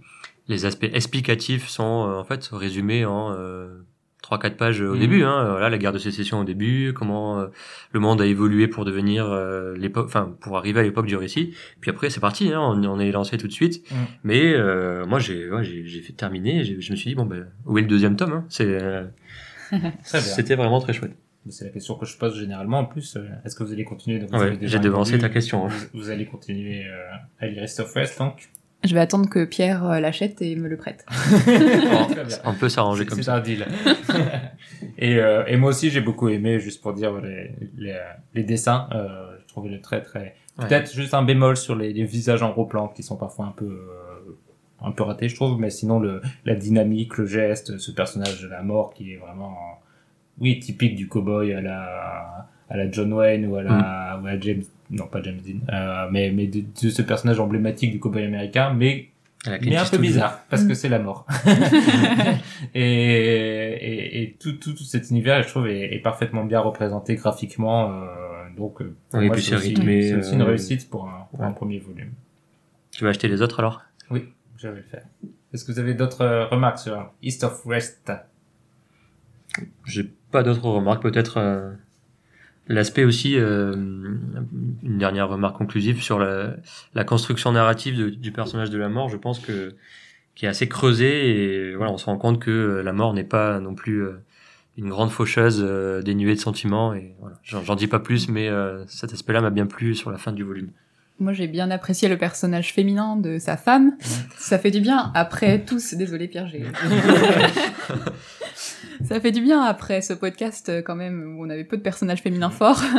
les 0.48 0.66
aspects 0.66 0.88
explicatifs 0.92 1.68
sont 1.68 2.08
euh, 2.08 2.18
en 2.20 2.24
fait 2.24 2.48
résumés 2.52 3.04
en 3.04 3.32
euh, 3.32 3.68
trois 4.22 4.38
quatre 4.38 4.56
pages 4.56 4.80
au 4.80 4.94
Mhm. 4.94 5.00
début. 5.00 5.22
Hein, 5.22 5.48
voilà, 5.50 5.68
la 5.70 5.78
guerre 5.78 5.92
de 5.92 5.98
sécession 5.98 6.40
au 6.40 6.44
début, 6.44 6.92
comment 6.94 7.40
euh, 7.40 7.46
le 7.92 8.00
monde 8.00 8.20
a 8.22 8.26
évolué 8.26 8.68
pour 8.68 8.84
devenir 8.84 9.26
euh, 9.26 9.74
l'époque, 9.76 10.06
enfin 10.06 10.34
pour 10.40 10.56
arriver 10.56 10.80
à 10.80 10.82
l'époque 10.82 11.06
du 11.06 11.16
récit. 11.16 11.54
Puis 11.80 11.90
après, 11.90 12.08
c'est 12.10 12.20
parti, 12.20 12.52
hein, 12.52 12.60
on, 12.60 12.82
on 12.84 12.98
est 13.00 13.10
lancé 13.12 13.36
tout 13.38 13.48
de 13.48 13.52
suite. 13.52 13.84
Mhm. 13.90 13.96
Mais 14.24 14.52
euh, 14.54 15.04
moi, 15.06 15.18
j'ai, 15.18 15.50
ouais, 15.50 15.64
j'ai, 15.64 15.86
j'ai 15.86 16.00
fait 16.00 16.12
terminer. 16.14 16.64
j'ai- 16.64 16.80
Je 16.80 16.90
me 16.90 16.96
suis 16.96 17.08
dit 17.10 17.14
bon, 17.14 17.26
ben, 17.26 17.46
où 17.66 17.76
est 17.78 17.82
le 17.82 17.88
deuxième 17.88 18.16
tome 18.16 18.32
hein? 18.32 18.44
C'est, 18.48 18.66
euh, 18.66 19.04
c'était 20.04 20.54
vraiment 20.56 20.80
très 20.80 20.92
chouette. 20.92 21.12
C'est 21.50 21.66
la 21.66 21.70
question 21.72 21.96
que 21.96 22.06
je 22.06 22.16
pose 22.16 22.38
généralement. 22.38 22.78
En 22.78 22.84
plus, 22.86 23.18
est-ce 23.44 23.54
que 23.54 23.62
vous 23.64 23.72
allez 23.72 23.84
continuer? 23.84 24.18
Vous 24.20 24.38
Ouais, 24.38 24.56
j'ai 24.62 24.78
devancé 24.78 25.18
ta 25.18 25.28
question. 25.28 25.66
hein. 25.66 25.68
Vous, 25.92 26.00
vous 26.00 26.10
allez 26.10 26.24
continuer 26.24 26.86
euh, 26.86 27.04
à 27.38 27.46
lire 27.46 27.60
Rest 27.60 27.80
of 27.80 27.94
West, 27.94 28.18
donc. 28.18 28.48
Je 28.84 28.94
vais 28.94 29.00
attendre 29.00 29.28
que 29.28 29.44
Pierre 29.44 29.84
euh, 29.84 30.00
l'achète 30.00 30.42
et 30.42 30.56
me 30.56 30.68
le 30.68 30.76
prête. 30.76 31.06
On 32.44 32.52
peut 32.54 32.68
s'arranger 32.68 33.04
C'est 33.04 33.08
comme 33.08 33.18
c'est 33.18 33.24
ça. 33.24 33.36
un 33.36 33.40
deal. 33.40 33.66
et, 34.98 35.16
euh, 35.16 35.44
et 35.46 35.56
moi 35.56 35.70
aussi, 35.70 35.90
j'ai 35.90 36.00
beaucoup 36.02 36.28
aimé, 36.28 36.60
juste 36.60 36.82
pour 36.82 36.92
dire 36.92 37.18
les, 37.20 37.50
les, 37.78 37.98
les 38.34 38.42
dessins. 38.44 38.88
Euh, 38.92 39.36
je 39.42 39.48
trouvais 39.48 39.70
le 39.70 39.80
très 39.80 40.02
très. 40.02 40.34
Ouais. 40.58 40.68
Peut-être 40.68 40.94
juste 40.94 41.14
un 41.14 41.22
bémol 41.22 41.56
sur 41.56 41.74
les, 41.76 41.92
les 41.92 42.04
visages 42.04 42.42
en 42.42 42.50
gros 42.50 42.66
plan 42.66 42.88
qui 42.88 43.02
sont 43.02 43.16
parfois 43.16 43.46
un 43.46 43.52
peu 43.52 43.64
euh, 43.64 44.36
un 44.82 44.92
peu 44.92 45.02
ratés, 45.02 45.28
je 45.28 45.34
trouve. 45.34 45.58
Mais 45.58 45.70
sinon, 45.70 45.98
le, 45.98 46.20
la 46.44 46.54
dynamique, 46.54 47.16
le 47.16 47.26
geste, 47.26 47.78
ce 47.78 47.90
personnage 47.90 48.42
de 48.42 48.48
la 48.48 48.62
mort 48.62 48.92
qui 48.92 49.12
est 49.14 49.16
vraiment 49.16 49.56
oui 50.40 50.58
typique 50.58 50.94
du 50.96 51.08
cowboy 51.08 51.54
à 51.54 51.60
la 51.60 52.48
à 52.70 52.76
la 52.76 52.90
John 52.90 53.12
Wayne 53.12 53.46
ou 53.46 53.56
à 53.56 53.62
la, 53.62 54.20
ou 54.22 54.26
à 54.26 54.38
James 54.40 54.62
non 54.90 55.06
pas 55.06 55.22
James 55.22 55.40
Dean 55.44 55.60
euh, 55.74 56.08
mais 56.10 56.30
mais 56.30 56.46
de, 56.46 56.60
de 56.60 56.90
ce 56.90 57.02
personnage 57.02 57.40
emblématique 57.40 57.90
du 57.92 57.98
cowboy 58.00 58.24
américain 58.24 58.72
mais 58.74 59.08
mais 59.46 59.76
un 59.76 59.84
peu 59.84 59.98
bizarre 59.98 60.40
parce 60.48 60.62
Mm. 60.64 60.68
que 60.68 60.74
c'est 60.74 60.88
la 60.88 60.98
mort. 60.98 61.26
Et, 62.74 62.80
et, 62.80 64.22
et 64.22 64.32
tout, 64.40 64.52
tout, 64.54 64.72
tout 64.72 64.84
cet 64.84 65.10
univers 65.10 65.42
je 65.42 65.48
trouve 65.48 65.66
est, 65.68 65.94
est 65.94 65.98
parfaitement 65.98 66.44
bien 66.44 66.60
représenté 66.60 67.14
graphiquement 67.16 67.90
euh, 67.92 68.06
donc 68.56 68.80
euh, 68.80 68.94
pour 69.10 69.20
Oui, 69.20 69.26
moi, 69.26 69.36
c'est 69.38 69.54
aussi, 69.54 69.68
rythmé, 69.68 70.02
c'est 70.08 70.14
aussi 70.16 70.34
une 70.34 70.42
euh, 70.42 70.46
réussite 70.46 70.88
pour 70.88 71.06
un, 71.08 71.26
pour 71.30 71.42
un 71.42 71.52
premier 71.52 71.78
volume. 71.78 72.12
Tu 72.90 73.04
vas 73.04 73.10
acheter 73.10 73.28
les 73.28 73.42
autres 73.42 73.60
alors? 73.60 73.82
Oui 74.10 74.24
je 74.56 74.68
vais 74.68 74.76
le 74.76 74.82
faire. 74.82 75.04
Est-ce 75.52 75.64
que 75.64 75.72
vous 75.72 75.78
avez 75.78 75.94
d'autres 75.94 76.22
euh, 76.22 76.46
remarques 76.46 76.78
sur 76.78 77.12
East 77.22 77.44
of 77.44 77.66
West? 77.66 78.10
J'ai 79.84 80.04
pas 80.30 80.42
d'autres 80.42 80.64
remarques. 80.68 81.02
Peut-être 81.02 81.36
euh, 81.38 81.72
L'aspect 82.66 83.04
aussi, 83.04 83.38
euh, 83.38 83.74
une 83.74 84.98
dernière 84.98 85.28
remarque 85.28 85.56
conclusive 85.56 86.02
sur 86.02 86.18
la, 86.18 86.56
la 86.94 87.04
construction 87.04 87.52
narrative 87.52 88.10
du 88.10 88.32
personnage 88.32 88.70
de 88.70 88.78
la 88.78 88.88
mort, 88.88 89.08
je 89.08 89.16
pense 89.16 89.38
que 89.38 89.74
qui 90.34 90.46
est 90.46 90.48
assez 90.48 90.68
creusé 90.68 91.70
et 91.70 91.74
voilà, 91.76 91.92
on 91.92 91.98
se 91.98 92.06
rend 92.06 92.16
compte 92.16 92.40
que 92.40 92.82
la 92.84 92.92
mort 92.92 93.14
n'est 93.14 93.24
pas 93.24 93.60
non 93.60 93.74
plus 93.74 94.04
euh, 94.04 94.14
une 94.76 94.88
grande 94.88 95.10
faucheuse 95.10 95.62
euh, 95.64 96.02
dénuée 96.02 96.34
de 96.34 96.40
sentiments 96.40 96.94
et 96.94 97.14
voilà. 97.20 97.38
J'en 97.42 97.76
dis 97.76 97.86
pas 97.86 98.00
plus, 98.00 98.28
mais 98.28 98.48
euh, 98.48 98.84
cet 98.86 99.12
aspect-là 99.12 99.40
m'a 99.40 99.50
bien 99.50 99.66
plu 99.66 99.94
sur 99.94 100.10
la 100.10 100.18
fin 100.18 100.32
du 100.32 100.42
volume. 100.42 100.70
Moi, 101.20 101.32
j'ai 101.32 101.46
bien 101.46 101.70
apprécié 101.70 102.08
le 102.08 102.18
personnage 102.18 102.72
féminin 102.72 103.16
de 103.16 103.38
sa 103.38 103.56
femme. 103.56 103.92
Ça 104.36 104.58
fait 104.58 104.72
du 104.72 104.80
bien 104.80 105.12
après 105.14 105.60
tous. 105.60 105.94
Désolé 105.94 106.26
Pierre, 106.28 106.48
j'ai. 106.48 106.64
Ça 109.04 109.20
fait 109.20 109.32
du 109.32 109.42
bien 109.42 109.60
après 109.62 110.00
ce 110.00 110.12
podcast 110.12 110.68
euh, 110.68 110.80
quand 110.80 110.94
même 110.94 111.36
où 111.36 111.44
on 111.44 111.50
avait 111.50 111.64
peu 111.64 111.76
de 111.76 111.82
personnages 111.82 112.20
féminins 112.22 112.50
forts. 112.50 112.82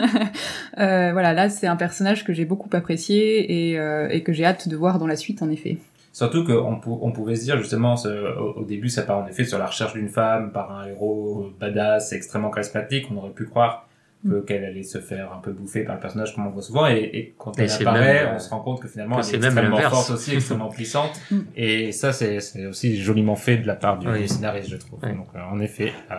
Euh, 0.78 1.14
voilà, 1.14 1.32
là 1.32 1.48
c'est 1.48 1.68
un 1.68 1.78
personnage 1.78 2.26
que 2.26 2.34
j'ai 2.34 2.44
beaucoup 2.44 2.68
apprécié 2.74 3.70
et, 3.72 3.80
euh, 3.80 4.10
et 4.10 4.24
que 4.24 4.34
j'ai 4.34 4.44
hâte 4.44 4.68
de 4.68 4.76
voir 4.76 5.00
dans 5.00 5.08
la 5.08 5.16
suite 5.16 5.42
en 5.42 5.50
effet. 5.50 5.78
Surtout 6.12 6.44
qu'on 6.44 6.76
pou- 6.82 7.00
on 7.02 7.14
pouvait 7.14 7.38
se 7.38 7.44
dire 7.46 7.58
justement, 7.58 7.96
ce- 7.96 8.38
au 8.60 8.66
début, 8.66 8.90
ça 8.90 9.04
part 9.04 9.20
en 9.20 9.28
effet 9.28 9.46
sur 9.46 9.58
la 9.58 9.68
recherche 9.68 9.94
d'une 9.94 10.10
femme 10.10 10.52
par 10.52 10.78
un 10.78 10.86
héros 10.88 11.50
badass, 11.62 12.12
extrêmement 12.12 12.50
charismatique. 12.50 13.06
On 13.10 13.16
aurait 13.16 13.30
pu 13.32 13.46
croire 13.46 13.85
que 14.28 14.40
qu'elle 14.42 14.66
allait 14.66 14.84
se 14.84 14.98
faire 15.00 15.32
un 15.34 15.38
peu 15.40 15.52
bouffer 15.52 15.84
par 15.84 15.96
le 15.96 16.02
personnage 16.02 16.34
comme 16.34 16.48
on 16.48 16.50
voit 16.50 16.62
souvent. 16.64 16.88
Et, 16.88 16.98
et 17.14 17.36
quand 17.38 17.58
Et 17.60 17.64
elle 17.64 17.72
apparaît, 17.72 18.26
même, 18.26 18.36
on 18.36 18.40
se 18.40 18.50
rend 18.50 18.60
compte 18.62 18.82
que 18.82 18.88
finalement 18.88 19.18
que 19.22 19.28
elle 19.28 19.36
est 19.44 19.46
extrêmement 19.46 19.80
forte 19.90 20.10
aussi, 20.10 20.34
extrêmement 20.36 20.70
puissante. 20.78 21.20
Mm. 21.30 21.40
Et 21.56 21.92
ça, 21.92 22.12
c'est 22.12 22.40
c'est 22.40 22.66
aussi 22.66 23.02
joliment 23.02 23.36
fait 23.36 23.58
de 23.58 23.68
la 23.68 23.76
part 23.76 24.00
du, 24.00 24.08
Oui. 24.08 24.28
scénariste, 24.28 24.70
je 24.70 24.78
trouve. 24.78 25.00
Oui. 25.04 25.14
Donc, 25.14 25.28
euh, 25.36 25.40
en 25.52 25.60
effet, 25.60 25.94
euh, 26.12 26.16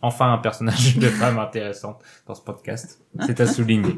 enfin 0.00 0.32
un 0.32 0.38
personnage 0.38 0.96
de 0.96 1.06
femme 1.08 1.38
intéressante 1.38 2.02
dans 2.26 2.34
ce 2.34 2.42
podcast. 2.42 3.00
C'est 3.26 3.40
à 3.40 3.46
souligner. 3.46 3.96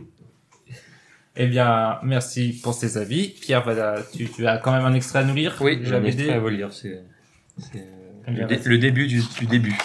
Eh 1.41 1.47
bien, 1.47 1.99
merci 2.03 2.59
pour 2.64 2.74
ces 2.74 2.99
avis. 2.99 3.28
Pierre, 3.41 3.62
voilà, 3.62 3.97
tu, 4.12 4.28
tu 4.28 4.45
as 4.49 4.59
quand 4.59 4.72
même 4.72 4.84
un 4.84 4.95
extrait 4.95 5.20
à 5.20 5.24
nous 5.24 5.34
lire? 5.34 5.57
Oui, 5.61 5.78
j'ai 5.84 5.95
un 5.95 6.03
extrait 6.03 6.30
à 6.32 6.41
vous 6.41 6.49
lire, 6.49 6.72
c'est 6.72 7.01
c'est, 7.59 7.84
Eh 8.26 8.30
le, 8.32 8.45
dé- 8.47 8.61
le 8.64 8.78
début 8.78 9.07
du, 9.07 9.20
du 9.39 9.47
début. 9.47 9.76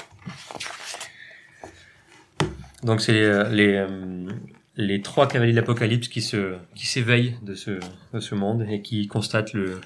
Donc 2.84 3.02
c'est 3.02 3.22
euh, 3.22 3.50
les, 3.50 3.76
euh, 3.76 4.30
les 4.76 5.02
trois 5.02 5.28
cavaliers 5.28 5.52
de 5.52 5.58
l'Apocalypse 5.58 6.08
qui 6.08 6.22
se 6.22 6.58
qui 6.76 6.86
s'éveillent 6.86 7.38
de 7.42 7.56
ce 7.56 7.80
de 8.14 8.20
ce 8.20 8.36
monde 8.36 8.66
et 8.70 8.82
qui 8.82 9.08
constatent 9.08 9.54
le 9.54 9.82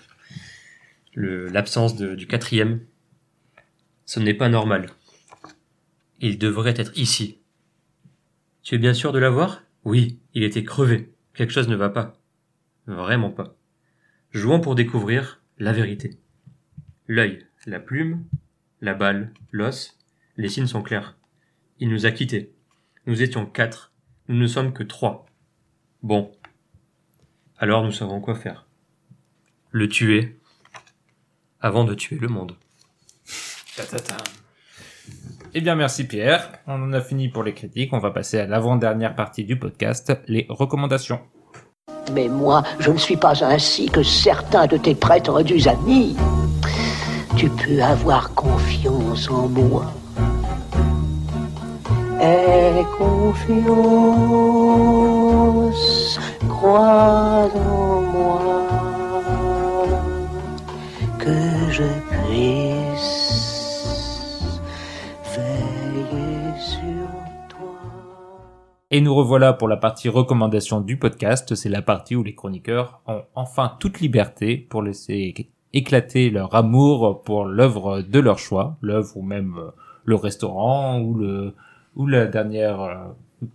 l'absence 1.15 1.95
du 1.95 2.27
quatrième. 2.27 2.79
Ce 4.05 4.19
n'est 4.19 4.35
pas 4.35 4.49
normal. 4.49 4.87
Il 6.19 6.37
devrait 6.37 6.75
être 6.77 6.95
ici. 6.95 7.39
Tu 8.61 8.75
es 8.75 8.77
bien 8.77 8.93
sûr 8.93 9.11
de 9.11 9.19
l'avoir? 9.19 9.63
Oui, 9.83 10.19
il 10.35 10.43
était 10.43 10.63
crevé. 10.63 11.11
Quelque 11.33 11.53
chose 11.53 11.69
ne 11.69 11.75
va 11.75 11.89
pas. 11.89 12.19
Vraiment 12.85 13.31
pas. 13.31 13.55
Jouons 14.31 14.59
pour 14.59 14.75
découvrir 14.75 15.41
la 15.57 15.73
vérité. 15.73 16.17
L'œil, 17.07 17.45
la 17.65 17.79
plume, 17.79 18.23
la 18.81 18.93
balle, 18.93 19.33
l'os, 19.51 19.97
les 20.35 20.49
signes 20.49 20.67
sont 20.67 20.83
clairs. 20.83 21.17
Il 21.79 21.89
nous 21.89 22.05
a 22.05 22.11
quittés. 22.11 22.53
Nous 23.07 23.23
étions 23.23 23.45
quatre, 23.45 23.93
nous 24.27 24.35
ne 24.35 24.47
sommes 24.47 24.73
que 24.73 24.83
trois. 24.83 25.25
Bon. 26.03 26.29
Alors 27.57 27.83
nous 27.85 27.93
savons 27.93 28.19
quoi 28.19 28.35
faire. 28.35 28.67
Le 29.71 29.87
tuer 29.87 30.37
avant 31.61 31.85
de 31.85 31.93
tuer 31.93 32.17
le 32.17 32.27
monde. 32.27 32.57
Eh 35.53 35.61
bien, 35.61 35.75
merci 35.75 36.05
Pierre. 36.05 36.51
On 36.67 36.83
en 36.83 36.91
a 36.91 36.99
fini 36.99 37.29
pour 37.29 37.43
les 37.43 37.53
critiques. 37.53 37.93
On 37.93 37.99
va 37.99 38.11
passer 38.11 38.39
à 38.39 38.45
l'avant-dernière 38.45 39.15
partie 39.15 39.45
du 39.45 39.57
podcast, 39.57 40.11
les 40.27 40.45
recommandations. 40.49 41.21
Mais 42.11 42.27
moi, 42.27 42.63
je 42.79 42.91
ne 42.91 42.97
suis 42.97 43.15
pas 43.15 43.41
ainsi 43.45 43.89
que 43.89 44.03
certains 44.03 44.67
de 44.67 44.75
tes 44.75 44.95
prêtres 44.95 45.43
du 45.43 45.65
amis. 45.69 46.17
Tu 47.37 47.49
peux 47.49 47.81
avoir 47.81 48.33
confiance 48.33 49.29
en 49.29 49.47
moi. 49.47 49.93
Aie 52.19 52.83
confiance, 52.97 53.77
crois 56.49 57.49
en 57.53 58.01
moi, 58.01 58.67
que 61.19 61.69
je 61.69 61.83
puisse 62.09 63.39
veiller 65.35 66.57
sur 66.57 67.07
toi. 67.49 67.77
Et 68.89 69.01
nous 69.01 69.13
revoilà 69.13 69.53
pour 69.53 69.67
la 69.67 69.77
partie 69.77 70.09
recommandation 70.09 70.81
du 70.81 70.97
podcast. 70.97 71.53
C'est 71.53 71.69
la 71.69 71.83
partie 71.83 72.15
où 72.15 72.23
les 72.23 72.33
chroniqueurs 72.33 73.01
ont 73.05 73.21
enfin 73.35 73.73
toute 73.79 73.99
liberté 73.99 74.57
pour 74.57 74.81
laisser 74.81 75.51
éclater 75.73 76.31
leur 76.31 76.55
amour 76.55 77.21
pour 77.21 77.45
l'œuvre 77.45 78.01
de 78.01 78.19
leur 78.19 78.39
choix, 78.39 78.77
l'œuvre 78.81 79.17
ou 79.17 79.21
même 79.21 79.61
le 80.05 80.15
restaurant 80.15 80.99
ou 80.99 81.13
le 81.13 81.53
ou 81.97 82.05
la 82.07 82.27
dernière 82.27 82.79
euh, 82.81 82.95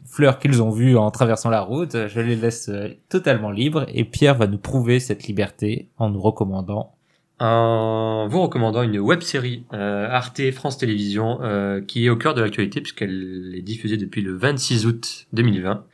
fleur 0.04 0.38
qu'ils 0.38 0.62
ont 0.62 0.70
vue 0.70 0.96
en 0.96 1.10
traversant 1.10 1.48
la 1.48 1.62
route. 1.62 1.96
Je 2.08 2.20
les 2.20 2.36
laisse 2.36 2.68
euh, 2.68 2.88
totalement 3.08 3.50
libres 3.50 3.86
et 3.88 4.04
Pierre 4.04 4.34
va 4.34 4.46
nous 4.46 4.58
prouver 4.58 5.00
cette 5.00 5.24
liberté 5.24 5.88
en 5.96 6.10
nous 6.10 6.20
recommandant. 6.20 6.94
En 7.38 8.28
vous 8.28 8.42
recommandant 8.42 8.82
une 8.82 8.98
web 8.98 9.22
série 9.22 9.64
euh, 9.72 10.06
Arte 10.10 10.50
France 10.52 10.78
Télévisions 10.78 11.40
qui 11.88 12.04
est 12.06 12.08
au 12.08 12.16
cœur 12.16 12.34
de 12.34 12.42
l'actualité 12.42 12.80
puisqu'elle 12.80 13.54
est 13.56 13.62
diffusée 13.62 13.96
depuis 13.96 14.20
le 14.20 14.36
26 14.36 14.86
août 14.86 15.26
2020 15.32 15.84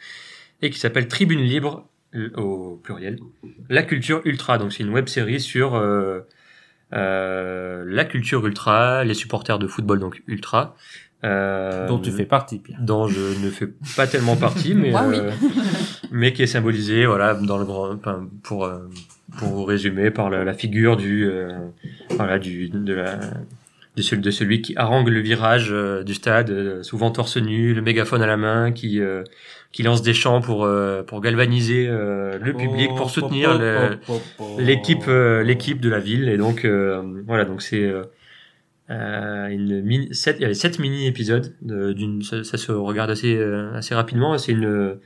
et 0.62 0.70
qui 0.70 0.78
s'appelle 0.78 1.06
Tribune 1.08 1.40
Libre 1.40 1.86
au 2.36 2.80
pluriel. 2.82 3.18
La 3.68 3.82
culture 3.82 4.20
ultra, 4.24 4.58
donc 4.58 4.72
c'est 4.72 4.82
une 4.82 4.92
web 4.92 5.08
série 5.08 5.40
sur 5.40 5.80
la 6.92 8.04
culture 8.04 8.46
ultra, 8.46 9.04
les 9.04 9.14
supporters 9.14 9.58
de 9.58 9.66
football 9.66 10.00
donc 10.00 10.22
ultra. 10.26 10.74
Euh, 11.24 11.88
dont 11.88 11.98
tu 11.98 12.12
fais 12.12 12.26
partie, 12.26 12.60
Pierre. 12.60 12.78
dont 12.80 13.08
je 13.08 13.18
ne 13.44 13.50
fais 13.50 13.68
pas 13.96 14.06
tellement 14.06 14.36
partie, 14.36 14.74
mais 14.74 14.90
Moi, 14.90 15.02
oui. 15.08 15.16
euh, 15.18 15.32
mais 16.12 16.32
qui 16.32 16.44
est 16.44 16.46
symbolisé, 16.46 17.06
voilà, 17.06 17.34
dans 17.34 17.58
le 17.58 17.64
grand, 17.64 17.92
enfin, 17.92 18.28
pour 18.44 18.64
euh, 18.64 18.78
pour 19.36 19.48
vous 19.48 19.64
résumer, 19.64 20.12
par 20.12 20.30
la, 20.30 20.44
la 20.44 20.54
figure 20.54 20.96
du, 20.96 21.26
euh, 21.28 21.48
voilà, 22.10 22.38
du 22.38 22.68
de 22.68 22.94
la 22.94 23.18
de 23.96 24.02
celui, 24.02 24.22
de 24.22 24.30
celui 24.30 24.62
qui 24.62 24.74
harangue 24.76 25.08
le 25.08 25.18
virage 25.18 25.70
euh, 25.72 26.04
du 26.04 26.14
stade, 26.14 26.50
euh, 26.50 26.84
souvent 26.84 27.10
torse 27.10 27.36
nu, 27.36 27.74
le 27.74 27.82
mégaphone 27.82 28.22
à 28.22 28.26
la 28.28 28.36
main, 28.36 28.70
qui 28.70 29.00
euh, 29.00 29.24
qui 29.70 29.82
lance 29.82 30.02
des 30.02 30.14
chants 30.14 30.40
pour 30.40 30.64
euh, 30.64 31.02
pour 31.02 31.20
galvaniser 31.20 31.86
euh, 31.88 32.38
le 32.40 32.52
public, 32.54 32.88
pour 32.96 33.10
soutenir 33.10 33.58
l'équipe 34.58 35.06
euh, 35.08 35.42
l'équipe 35.42 35.80
de 35.80 35.88
la 35.90 35.98
ville. 36.00 36.28
Et 36.28 36.38
donc 36.38 36.64
euh, 36.64 37.02
voilà 37.26 37.44
donc 37.44 37.60
c'est 37.62 37.84
euh, 38.90 39.46
une 39.48 39.82
mini, 39.82 40.14
sept, 40.14 40.36
il 40.38 40.42
y 40.42 40.44
avait 40.46 40.54
sept 40.54 40.78
mini 40.78 41.06
épisodes 41.06 41.54
de- 41.60 41.92
d'une 41.92 42.22
ça, 42.22 42.42
se 42.42 42.72
regarde 42.72 43.10
assez 43.10 43.38
assez 43.74 43.94
rapidement. 43.94 44.38
C'est 44.38 44.52
une 44.52 44.96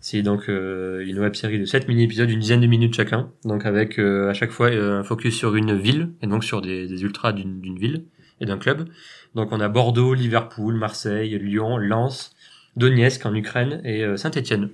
c'est 0.00 0.20
donc 0.20 0.48
une 0.48 1.18
web 1.18 1.34
série 1.34 1.58
de 1.58 1.64
sept 1.64 1.88
mini 1.88 2.04
épisodes 2.04 2.28
d'une 2.28 2.40
dizaine 2.40 2.60
de 2.60 2.66
minutes 2.66 2.94
chacun. 2.94 3.30
Donc 3.46 3.64
avec 3.64 3.98
à 3.98 4.34
chaque 4.34 4.50
fois 4.50 4.68
un 4.68 5.02
focus 5.02 5.34
sur 5.34 5.56
une 5.56 5.74
ville 5.74 6.10
et 6.20 6.26
donc 6.26 6.44
sur 6.44 6.60
des, 6.60 6.86
des 6.86 7.02
ultras 7.02 7.32
d'une 7.32 7.78
ville 7.78 8.04
et 8.40 8.44
d'un 8.44 8.58
club. 8.58 8.86
Donc 9.34 9.48
on 9.52 9.60
a 9.60 9.68
Bordeaux 9.70 10.12
Liverpool 10.12 10.74
Marseille 10.74 11.38
Lyon 11.38 11.78
Lens 11.78 12.33
Donetsk 12.76 13.24
en 13.26 13.34
Ukraine 13.34 13.80
et 13.84 14.04
Saint-Étienne 14.16 14.70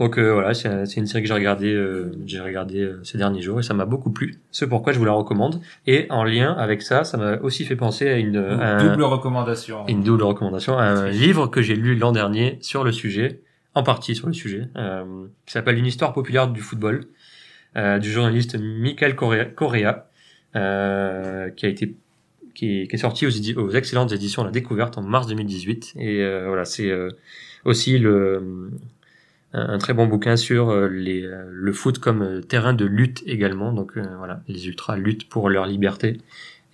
donc 0.00 0.16
euh, 0.16 0.32
voilà, 0.32 0.54
c'est 0.54 0.86
c'est 0.86 1.00
une 1.00 1.08
série 1.08 1.22
que 1.22 1.28
j'ai 1.28 1.34
regardée, 1.34 1.74
euh, 1.74 2.12
j'ai 2.24 2.38
regardé 2.38 2.82
euh, 2.82 3.00
ces 3.02 3.18
derniers 3.18 3.42
jours 3.42 3.58
et 3.58 3.64
ça 3.64 3.74
m'a 3.74 3.84
beaucoup 3.84 4.12
plu. 4.12 4.36
C'est 4.52 4.68
pourquoi 4.68 4.92
je 4.92 4.98
vous 5.00 5.04
la 5.04 5.10
recommande. 5.10 5.60
Et 5.88 6.06
en 6.08 6.22
lien 6.22 6.52
avec 6.52 6.82
ça, 6.82 7.02
ça 7.02 7.16
m'a 7.18 7.38
aussi 7.38 7.64
fait 7.64 7.74
penser 7.74 8.08
à 8.08 8.16
une, 8.16 8.36
à 8.36 8.76
un- 8.76 8.90
double 8.90 9.02
recommandation. 9.02 9.84
une 9.88 10.04
double 10.04 10.22
recommandation, 10.22 10.78
à 10.78 10.84
un 10.84 11.10
livre 11.10 11.48
que 11.48 11.62
j'ai 11.62 11.74
lu 11.74 11.96
l'an 11.96 12.12
dernier 12.12 12.58
sur 12.60 12.84
le 12.84 12.92
sujet, 12.92 13.40
en 13.74 13.82
partie 13.82 14.14
sur 14.14 14.28
le 14.28 14.34
sujet, 14.34 14.68
euh, 14.76 15.02
qui 15.46 15.52
s'appelle 15.52 15.76
Une 15.78 15.86
histoire 15.86 16.12
populaire 16.12 16.46
du 16.46 16.60
football, 16.60 17.00
euh, 17.76 17.98
du 17.98 18.08
journaliste 18.12 18.56
Michael 18.56 19.16
Correa, 19.16 19.46
Correa, 19.46 20.08
euh, 20.54 21.50
qui 21.50 21.66
a 21.66 21.68
été 21.68 21.96
qui 22.58 22.80
est, 22.80 22.88
qui 22.88 22.96
est 22.96 22.98
sorti 22.98 23.24
aux, 23.24 23.70
excellentes 23.70 24.10
éditions 24.10 24.42
La 24.42 24.50
Découverte 24.50 24.98
en 24.98 25.02
mars 25.02 25.28
2018. 25.28 25.94
Et 25.96 26.22
euh, 26.22 26.48
voilà, 26.48 26.64
c'est 26.64 26.90
euh, 26.90 27.10
aussi 27.64 27.98
le 27.98 28.70
un, 29.52 29.68
un 29.74 29.78
très 29.78 29.94
bon 29.94 30.06
bouquin 30.06 30.36
sur 30.36 30.70
euh, 30.70 30.88
les, 30.88 31.20
le 31.20 31.72
foot 31.72 32.00
comme 32.00 32.42
terrain 32.42 32.72
de 32.72 32.84
lutte 32.84 33.22
également. 33.26 33.72
Donc 33.72 33.96
euh, 33.96 34.02
voilà, 34.18 34.42
les 34.48 34.66
ultras 34.66 34.96
luttent 34.96 35.28
pour 35.28 35.48
leur 35.50 35.66
liberté 35.66 36.18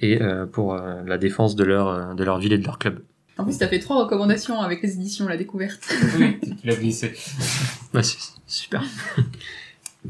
et 0.01 0.23
euh, 0.23 0.47
pour 0.47 0.73
euh, 0.73 1.03
la 1.07 1.19
défense 1.19 1.55
de 1.55 1.65
leur 1.65 2.15
de 2.15 2.25
leur 2.25 2.39
ville 2.39 2.55
et 2.55 2.59
de 2.59 2.65
leur 2.65 2.79
club. 2.79 3.01
En 3.37 3.45
plus, 3.45 3.59
t'as 3.59 3.69
fait 3.69 3.81
trois 3.81 4.05
recommandations 4.05 4.61
avec 4.61 4.81
les 4.83 4.95
éditions 4.95 5.29
La 5.29 5.37
Découverte. 5.37 5.93
Oui, 6.19 6.39
tu 6.41 6.67
l'as 6.67 6.77
glissé. 6.77 7.13
C'est 7.15 8.19
super. 8.47 8.83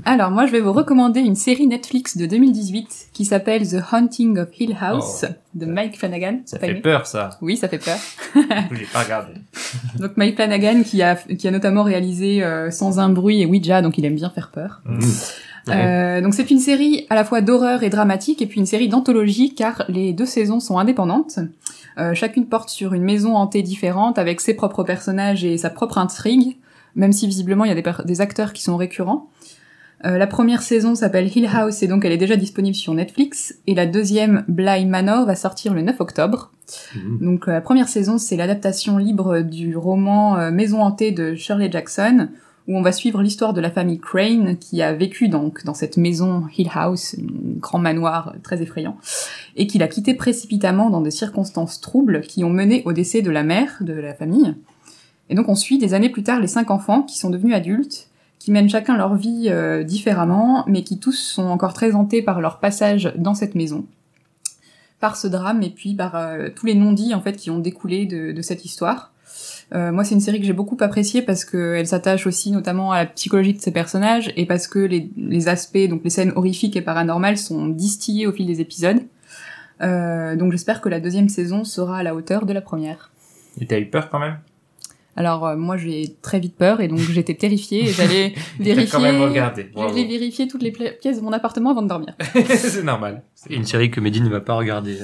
Alors 0.04 0.30
moi 0.30 0.46
je 0.46 0.52
vais 0.52 0.60
vous 0.60 0.72
recommander 0.72 1.20
une 1.20 1.36
série 1.36 1.66
Netflix 1.66 2.16
de 2.16 2.26
2018 2.26 3.08
qui 3.12 3.24
s'appelle 3.24 3.68
The 3.68 3.82
Haunting 3.92 4.38
of 4.38 4.48
Hill 4.58 4.76
House 4.80 5.24
de 5.54 5.66
Mike 5.66 5.98
Flanagan. 5.98 6.38
Oh. 6.38 6.42
Ça 6.46 6.58
fait 6.58 6.70
aimé 6.70 6.80
peur, 6.80 7.06
ça. 7.06 7.30
Oui, 7.40 7.56
ça 7.56 7.68
fait 7.68 7.78
peur. 7.78 7.98
J'ai 8.72 8.86
pas 8.92 9.02
regardé. 9.02 9.32
Donc 10.00 10.16
Mike 10.16 10.36
Flanagan 10.36 10.82
qui 10.82 11.02
a 11.02 11.14
qui 11.14 11.46
a 11.46 11.50
notamment 11.50 11.84
réalisé 11.84 12.42
euh, 12.42 12.70
Sans 12.70 12.98
un 12.98 13.08
bruit 13.08 13.42
et 13.42 13.46
Ouija, 13.46 13.82
donc 13.82 13.98
il 13.98 14.04
aime 14.04 14.16
bien 14.16 14.30
faire 14.30 14.50
peur. 14.50 14.82
Mm. 14.84 15.00
Euh, 15.70 16.20
donc 16.20 16.34
c'est 16.34 16.50
une 16.50 16.58
série 16.58 17.06
à 17.08 17.14
la 17.14 17.24
fois 17.24 17.40
d'horreur 17.40 17.82
et 17.82 17.90
dramatique 17.90 18.42
et 18.42 18.46
puis 18.46 18.60
une 18.60 18.66
série 18.66 18.88
d'anthologie 18.88 19.54
car 19.54 19.84
les 19.88 20.12
deux 20.12 20.26
saisons 20.26 20.60
sont 20.60 20.78
indépendantes. 20.78 21.38
Euh, 21.98 22.14
chacune 22.14 22.46
porte 22.46 22.68
sur 22.68 22.92
une 22.92 23.02
maison 23.02 23.36
hantée 23.36 23.62
différente 23.62 24.18
avec 24.18 24.40
ses 24.40 24.54
propres 24.54 24.82
personnages 24.82 25.44
et 25.44 25.56
sa 25.56 25.70
propre 25.70 25.98
intrigue, 25.98 26.58
même 26.96 27.12
si 27.12 27.26
visiblement 27.26 27.64
il 27.64 27.74
y 27.74 27.78
a 27.78 28.02
des 28.04 28.20
acteurs 28.20 28.52
qui 28.52 28.62
sont 28.62 28.76
récurrents. 28.76 29.28
Euh, 30.04 30.18
la 30.18 30.26
première 30.26 30.62
saison 30.62 30.94
s'appelle 30.94 31.34
Hill 31.34 31.48
House 31.50 31.82
et 31.82 31.88
donc 31.88 32.04
elle 32.04 32.12
est 32.12 32.18
déjà 32.18 32.36
disponible 32.36 32.76
sur 32.76 32.92
Netflix 32.92 33.58
et 33.66 33.74
la 33.74 33.86
deuxième 33.86 34.44
Bly 34.48 34.84
Manor 34.84 35.24
va 35.24 35.34
sortir 35.34 35.72
le 35.72 35.80
9 35.80 36.00
octobre. 36.00 36.50
Mhm. 36.94 37.18
Donc 37.20 37.48
euh, 37.48 37.52
la 37.52 37.60
première 37.62 37.88
saison, 37.88 38.18
c'est 38.18 38.36
l'adaptation 38.36 38.98
libre 38.98 39.40
du 39.40 39.76
roman 39.76 40.38
euh, 40.38 40.50
Maison 40.50 40.82
hantée 40.82 41.10
de 41.10 41.34
Shirley 41.34 41.70
Jackson, 41.70 42.28
où 42.68 42.76
on 42.76 42.82
va 42.82 42.92
suivre 42.92 43.22
l'histoire 43.22 43.54
de 43.54 43.62
la 43.62 43.70
famille 43.70 43.98
Crane 43.98 44.58
qui 44.58 44.82
a 44.82 44.92
vécu 44.92 45.28
donc 45.28 45.64
dans 45.64 45.74
cette 45.74 45.96
maison 45.96 46.44
Hill 46.56 46.70
House, 46.74 47.16
un 47.18 47.58
grand 47.60 47.78
manoir 47.78 48.34
très 48.42 48.60
effrayant, 48.60 48.98
et 49.56 49.66
qui 49.66 49.78
l'a 49.78 49.88
quitté 49.88 50.12
précipitamment 50.12 50.90
dans 50.90 51.00
des 51.00 51.10
circonstances 51.10 51.80
troubles 51.80 52.20
qui 52.20 52.44
ont 52.44 52.50
mené 52.50 52.82
au 52.84 52.92
décès 52.92 53.22
de 53.22 53.30
la 53.30 53.42
mère 53.42 53.78
de 53.80 53.94
la 53.94 54.12
famille. 54.12 54.54
Et 55.30 55.34
donc 55.34 55.48
on 55.48 55.54
suit 55.54 55.78
des 55.78 55.94
années 55.94 56.10
plus 56.10 56.22
tard 56.22 56.40
les 56.40 56.46
cinq 56.46 56.70
enfants 56.70 57.02
qui 57.02 57.16
sont 57.16 57.30
devenus 57.30 57.54
adultes, 57.54 58.08
qui 58.38 58.50
mènent 58.50 58.68
chacun 58.68 58.96
leur 58.96 59.14
vie 59.14 59.48
euh, 59.48 59.84
différemment, 59.84 60.64
mais 60.66 60.82
qui 60.82 60.98
tous 60.98 61.18
sont 61.18 61.46
encore 61.46 61.72
très 61.72 61.94
hantés 61.94 62.22
par 62.22 62.40
leur 62.40 62.60
passage 62.60 63.12
dans 63.16 63.34
cette 63.34 63.54
maison 63.54 63.86
par 65.04 65.18
ce 65.18 65.26
drame 65.26 65.62
et 65.62 65.68
puis 65.68 65.92
par 65.92 66.16
euh, 66.16 66.48
tous 66.48 66.64
les 66.64 66.74
non-dits 66.74 67.12
en 67.12 67.20
fait 67.20 67.36
qui 67.36 67.50
ont 67.50 67.58
découlé 67.58 68.06
de, 68.06 68.32
de 68.32 68.40
cette 68.40 68.64
histoire. 68.64 69.12
Euh, 69.74 69.92
moi, 69.92 70.02
c'est 70.02 70.14
une 70.14 70.20
série 70.22 70.40
que 70.40 70.46
j'ai 70.46 70.54
beaucoup 70.54 70.78
appréciée 70.80 71.20
parce 71.20 71.44
qu'elle 71.44 71.86
s'attache 71.86 72.26
aussi 72.26 72.50
notamment 72.52 72.90
à 72.90 73.00
la 73.00 73.06
psychologie 73.06 73.52
de 73.52 73.60
ses 73.60 73.70
personnages 73.70 74.32
et 74.34 74.46
parce 74.46 74.66
que 74.66 74.78
les, 74.78 75.10
les 75.18 75.48
aspects, 75.48 75.88
donc 75.90 76.04
les 76.04 76.10
scènes 76.10 76.32
horrifiques 76.36 76.74
et 76.76 76.80
paranormales, 76.80 77.36
sont 77.36 77.66
distillés 77.66 78.26
au 78.26 78.32
fil 78.32 78.46
des 78.46 78.62
épisodes. 78.62 79.02
Euh, 79.82 80.36
donc 80.36 80.52
j'espère 80.52 80.80
que 80.80 80.88
la 80.88 81.00
deuxième 81.00 81.28
saison 81.28 81.64
sera 81.64 81.98
à 81.98 82.02
la 82.02 82.14
hauteur 82.14 82.46
de 82.46 82.54
la 82.54 82.62
première. 82.62 83.10
Et 83.60 83.66
t'as 83.66 83.78
eu 83.78 83.90
peur 83.90 84.08
quand 84.08 84.20
même? 84.20 84.38
Alors 85.16 85.46
euh, 85.46 85.56
moi 85.56 85.76
j'ai 85.76 86.16
très 86.22 86.40
vite 86.40 86.56
peur 86.56 86.80
et 86.80 86.88
donc 86.88 86.98
j'étais 86.98 87.34
terrifiée 87.34 87.88
et 87.88 87.92
j'allais 87.92 88.34
vérifier. 88.58 88.90
quand 88.90 89.00
même 89.00 89.22
regardé. 89.22 89.64
Bravo. 89.72 89.88
J'allais 89.90 90.06
vérifier 90.08 90.48
toutes 90.48 90.62
les 90.62 90.72
pièces 90.72 91.18
de 91.18 91.22
mon 91.22 91.32
appartement 91.32 91.70
avant 91.70 91.82
de 91.82 91.88
dormir. 91.88 92.14
c'est 92.46 92.82
normal. 92.82 93.22
Et 93.48 93.54
une 93.56 93.64
série 93.64 93.90
que 93.90 94.00
Mehdi 94.00 94.20
ne 94.20 94.28
va 94.28 94.40
pas 94.40 94.54
regarder. 94.54 94.98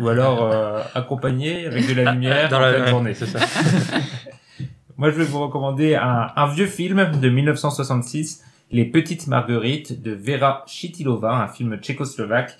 Ou 0.00 0.08
alors 0.08 0.42
euh, 0.44 0.82
accompagné 0.94 1.66
avec 1.66 1.88
de 1.88 1.94
la 1.94 2.12
lumière 2.12 2.48
dans 2.48 2.60
la 2.60 2.86
journée. 2.86 3.14
c'est 3.14 3.26
ça. 3.26 3.40
Moi, 4.98 5.10
je 5.10 5.16
vais 5.16 5.24
vous 5.24 5.40
recommander 5.40 5.94
un, 5.94 6.28
un 6.34 6.46
vieux 6.46 6.66
film 6.66 7.10
de 7.20 7.28
1966, 7.28 8.42
Les 8.70 8.86
Petites 8.86 9.26
Marguerites 9.26 10.00
de 10.02 10.12
Vera 10.12 10.64
Chitilova, 10.66 11.34
un 11.34 11.48
film 11.48 11.76
tchécoslovaque 11.76 12.56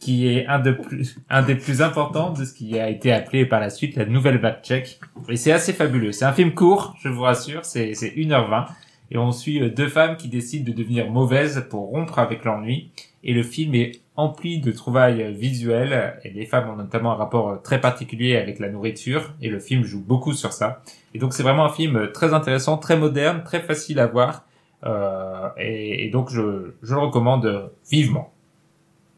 qui 0.00 0.26
est 0.26 0.46
un, 0.46 0.58
de 0.58 0.72
plus, 0.72 1.18
un 1.28 1.42
des 1.42 1.54
plus 1.54 1.82
importants 1.82 2.32
de 2.32 2.44
ce 2.44 2.54
qui 2.54 2.80
a 2.80 2.88
été 2.88 3.12
appelé 3.12 3.44
par 3.44 3.60
la 3.60 3.68
suite 3.68 3.96
la 3.96 4.06
nouvelle 4.06 4.38
vague 4.38 4.62
tchèque. 4.62 4.98
Et 5.28 5.36
c'est 5.36 5.52
assez 5.52 5.74
fabuleux. 5.74 6.12
C'est 6.12 6.24
un 6.24 6.32
film 6.32 6.54
court, 6.54 6.96
je 7.00 7.10
vous 7.10 7.22
rassure, 7.22 7.64
c'est 7.64 7.94
c'est 7.94 8.08
1h20. 8.08 8.66
Et 9.12 9.18
on 9.18 9.30
suit 9.30 9.60
euh, 9.60 9.68
deux 9.68 9.88
femmes 9.88 10.16
qui 10.16 10.28
décident 10.28 10.70
de 10.70 10.76
devenir 10.76 11.10
mauvaises 11.10 11.66
pour 11.68 11.90
rompre 11.90 12.18
avec 12.18 12.44
l'ennui. 12.44 12.90
Et 13.22 13.34
le 13.34 13.42
film 13.42 13.74
est 13.74 14.00
empli 14.16 14.60
de 14.60 14.72
trouvailles 14.72 15.34
visuelles. 15.34 16.18
Et 16.24 16.30
les 16.30 16.46
femmes 16.46 16.70
ont 16.70 16.76
notamment 16.76 17.12
un 17.12 17.16
rapport 17.16 17.60
très 17.62 17.80
particulier 17.80 18.36
avec 18.36 18.58
la 18.58 18.70
nourriture. 18.70 19.34
Et 19.42 19.50
le 19.50 19.58
film 19.58 19.84
joue 19.84 20.02
beaucoup 20.02 20.32
sur 20.32 20.54
ça. 20.54 20.82
Et 21.12 21.18
donc 21.18 21.34
c'est 21.34 21.42
vraiment 21.42 21.66
un 21.66 21.72
film 21.72 22.10
très 22.12 22.32
intéressant, 22.32 22.78
très 22.78 22.96
moderne, 22.96 23.42
très 23.44 23.60
facile 23.60 23.98
à 23.98 24.06
voir. 24.06 24.46
Euh, 24.86 25.48
et, 25.58 26.06
et 26.06 26.10
donc 26.10 26.30
je, 26.30 26.72
je 26.82 26.94
le 26.94 27.00
recommande 27.00 27.70
vivement. 27.90 28.32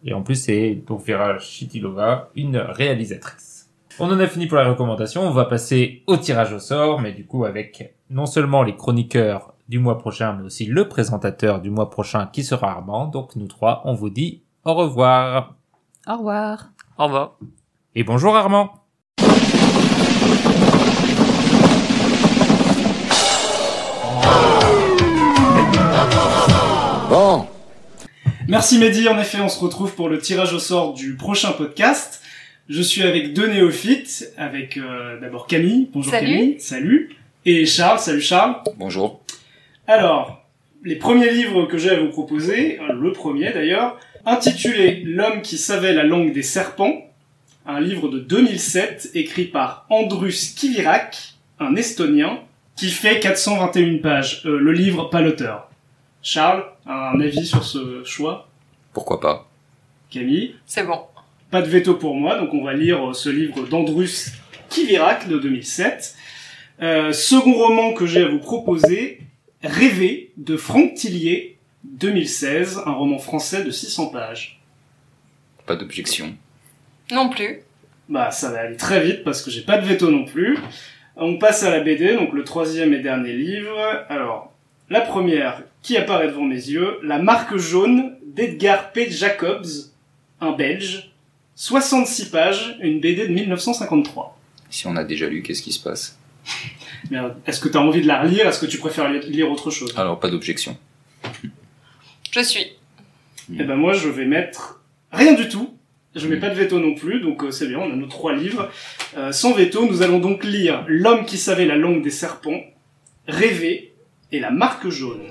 Et 0.05 0.13
en 0.15 0.23
plus 0.23 0.37
c'est 0.37 0.75
donc 0.87 1.07
Vera 1.07 1.39
Chitilova, 1.39 2.31
une 2.35 2.57
réalisatrice. 2.57 3.71
On 3.99 4.11
en 4.11 4.19
a 4.19 4.27
fini 4.27 4.47
pour 4.47 4.57
la 4.57 4.69
recommandation, 4.69 5.23
on 5.23 5.31
va 5.31 5.45
passer 5.45 6.03
au 6.07 6.17
tirage 6.17 6.53
au 6.53 6.59
sort, 6.59 7.01
mais 7.01 7.13
du 7.13 7.27
coup 7.27 7.45
avec 7.45 7.95
non 8.11 8.27
seulement 8.27 8.63
les 8.63 8.75
chroniqueurs 8.75 9.55
du 9.69 9.79
mois 9.79 9.99
prochain, 9.99 10.35
mais 10.35 10.45
aussi 10.45 10.67
le 10.67 10.89
présentateur 10.89 11.61
du 11.61 11.71
mois 11.71 11.91
prochain 11.91 12.27
qui 12.27 12.43
sera 12.43 12.71
Armand. 12.71 13.07
Donc 13.07 13.37
nous 13.37 13.47
trois, 13.47 13.83
on 13.85 13.95
vous 13.95 14.11
dit 14.11 14.43
au 14.65 14.75
revoir. 14.75 15.55
Au 16.09 16.17
revoir. 16.17 16.71
Au 16.99 17.05
revoir. 17.05 17.39
Et 17.95 18.03
bonjour 18.03 18.35
Armand. 18.35 18.75
Bon, 27.09 27.47
Merci 28.53 28.77
Mehdi, 28.77 29.09
en 29.09 29.19
effet 29.19 29.41
on 29.41 29.49
se 29.49 29.59
retrouve 29.59 29.95
pour 29.95 30.11
le 30.11 30.19
tirage 30.19 30.53
au 30.53 30.59
sort 30.59 30.93
du 30.93 31.15
prochain 31.15 31.53
podcast. 31.53 32.21
Je 32.69 32.83
suis 32.83 33.03
avec 33.03 33.33
deux 33.33 33.47
néophytes, 33.47 34.31
avec 34.37 34.77
euh, 34.77 35.19
d'abord 35.19 35.47
Camille. 35.47 35.89
Bonjour 35.91 36.13
Salut. 36.13 36.27
Camille. 36.27 36.61
Salut. 36.61 37.17
Et 37.47 37.65
Charles. 37.65 37.99
Salut 37.99 38.21
Charles. 38.21 38.57
Bonjour. 38.77 39.23
Alors, 39.87 40.45
les 40.85 40.97
premiers 40.97 41.31
livres 41.31 41.65
que 41.65 41.79
j'ai 41.79 41.89
à 41.89 41.99
vous 41.99 42.11
proposer, 42.11 42.79
euh, 42.79 42.93
le 42.93 43.13
premier 43.13 43.53
d'ailleurs, 43.53 43.99
intitulé 44.27 45.03
L'homme 45.07 45.41
qui 45.41 45.57
savait 45.57 45.95
la 45.95 46.05
langue 46.05 46.35
des 46.35 46.43
serpents, 46.43 47.11
un 47.65 47.81
livre 47.81 48.11
de 48.11 48.19
2007 48.19 49.13
écrit 49.15 49.47
par 49.47 49.87
Andrus 49.89 50.51
Kivirak, 50.55 51.37
un 51.59 51.75
Estonien, 51.75 52.41
qui 52.77 52.91
fait 52.91 53.19
421 53.19 54.03
pages. 54.03 54.43
Euh, 54.45 54.59
le 54.59 54.73
livre, 54.73 55.09
pas 55.09 55.23
l'auteur. 55.23 55.72
Charles, 56.23 56.65
un 56.87 57.21
avis 57.21 57.45
sur 57.45 57.65
ce 57.65 58.05
choix 58.05 58.49
Pourquoi 58.93 59.21
pas 59.21 59.49
Camille 60.09 60.55
C'est 60.67 60.85
bon. 60.85 61.01
Pas 61.51 61.63
de 61.63 61.69
veto 61.69 61.95
pour 61.95 62.15
moi, 62.15 62.39
donc 62.39 62.55
on 62.55 62.65
va 62.65 62.75
lire 62.75 63.11
euh, 63.11 63.13
ce 63.13 63.29
livre 63.29 63.67
d'Andrus 63.67 64.33
Kivirak 64.69 65.29
de 65.29 65.39
2007. 65.39 66.15
Euh, 66.81 67.13
second 67.13 67.55
roman 67.55 67.93
que 67.93 68.07
j'ai 68.07 68.23
à 68.23 68.29
vous 68.29 68.39
proposer, 68.39 69.21
Rêver 69.65 70.31
de 70.37 70.57
Franck 70.57 70.95
Tillier, 70.95 71.59
2016, 71.85 72.83
un 72.87 72.93
roman 72.93 73.19
français 73.19 73.65
de 73.65 73.71
600 73.71 74.07
pages. 74.07 74.61
Pas 75.67 75.75
d'objection. 75.75 76.37
Non 77.11 77.31
plus. 77.31 77.63
Bah 78.09 78.31
ça 78.31 78.51
va 78.51 78.61
aller 78.61 78.77
très 78.77 79.03
vite 79.05 79.25
parce 79.25 79.43
que 79.43 79.51
j'ai 79.51 79.63
pas 79.63 79.79
de 79.79 79.87
veto 79.87 80.11
non 80.11 80.25
plus. 80.25 80.59
On 81.17 81.39
passe 81.39 81.63
à 81.65 81.71
la 81.71 81.81
BD, 81.81 82.15
donc 82.15 82.33
le 82.33 82.45
troisième 82.45 82.95
et 82.95 83.01
dernier 83.01 83.33
livre. 83.33 83.79
Alors, 84.09 84.53
la 84.89 85.01
première 85.01 85.63
qui 85.83 85.97
apparaît 85.97 86.29
devant 86.29 86.45
mes 86.45 86.55
yeux, 86.55 86.99
La 87.03 87.19
marque 87.19 87.57
jaune 87.57 88.17
d'Edgar 88.27 88.93
P. 88.93 89.11
Jacobs, 89.11 89.67
un 90.41 90.53
Belge, 90.53 91.13
66 91.57 92.31
pages, 92.31 92.77
une 92.81 93.01
BD 93.01 93.27
de 93.29 93.33
1953. 93.33 94.39
Si 94.71 94.87
on 94.87 94.97
a 94.97 95.05
déjà 95.05 95.29
lu, 95.29 95.43
qu'est-ce 95.43 95.63
qui 95.63 95.73
se 95.73 95.83
passe? 95.83 96.19
Merde, 97.11 97.37
Est-ce 97.47 97.61
que 97.61 97.69
t'as 97.69 97.81
envie 97.81 98.01
de 98.01 98.07
la 98.07 98.23
relire? 98.23 98.47
Est-ce 98.47 98.61
que 98.61 98.67
tu 98.67 98.79
préfères 98.79 99.11
li- 99.11 99.29
lire 99.31 99.51
autre 99.51 99.71
chose? 99.71 99.93
Alors, 99.97 100.19
pas 100.19 100.31
d'objection. 100.31 100.77
Je 102.31 102.41
suis. 102.41 102.67
Eh 103.55 103.65
ben 103.65 103.77
moi 103.77 103.93
je 103.93 104.09
vais 104.09 104.25
mettre 104.25 104.81
rien 105.13 105.35
du 105.35 105.49
tout. 105.49 105.77
Je 106.15 106.27
mets 106.29 106.37
pas 106.39 106.49
de 106.51 106.55
veto 106.55 106.79
non 106.79 106.95
plus, 106.95 107.21
donc 107.21 107.43
euh, 107.43 107.51
c'est 107.51 107.67
bien, 107.67 107.79
on 107.79 107.91
a 107.93 107.97
nos 107.97 108.07
trois 108.07 108.35
livres. 108.35 108.71
Euh, 109.17 109.33
sans 109.33 109.53
veto, 109.53 109.87
nous 109.87 110.03
allons 110.03 110.19
donc 110.21 110.45
lire 110.45 110.85
L'homme 110.87 111.25
qui 111.25 111.39
savait 111.39 111.65
la 111.67 111.77
langue 111.77 112.03
des 112.03 112.11
serpents, 112.11 112.61
Rêver 113.27 113.93
et 114.31 114.41
La 114.41 114.51
marque 114.51 114.89
jaune. 114.89 115.23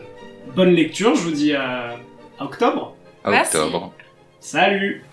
Bonne 0.56 0.72
lecture, 0.72 1.16
je 1.16 1.22
vous 1.22 1.32
dis 1.32 1.54
à, 1.54 1.98
à 2.40 2.44
octobre. 2.46 2.96
À 3.24 3.32
Merci. 3.32 3.58
octobre. 3.58 3.94
Salut 4.40 5.04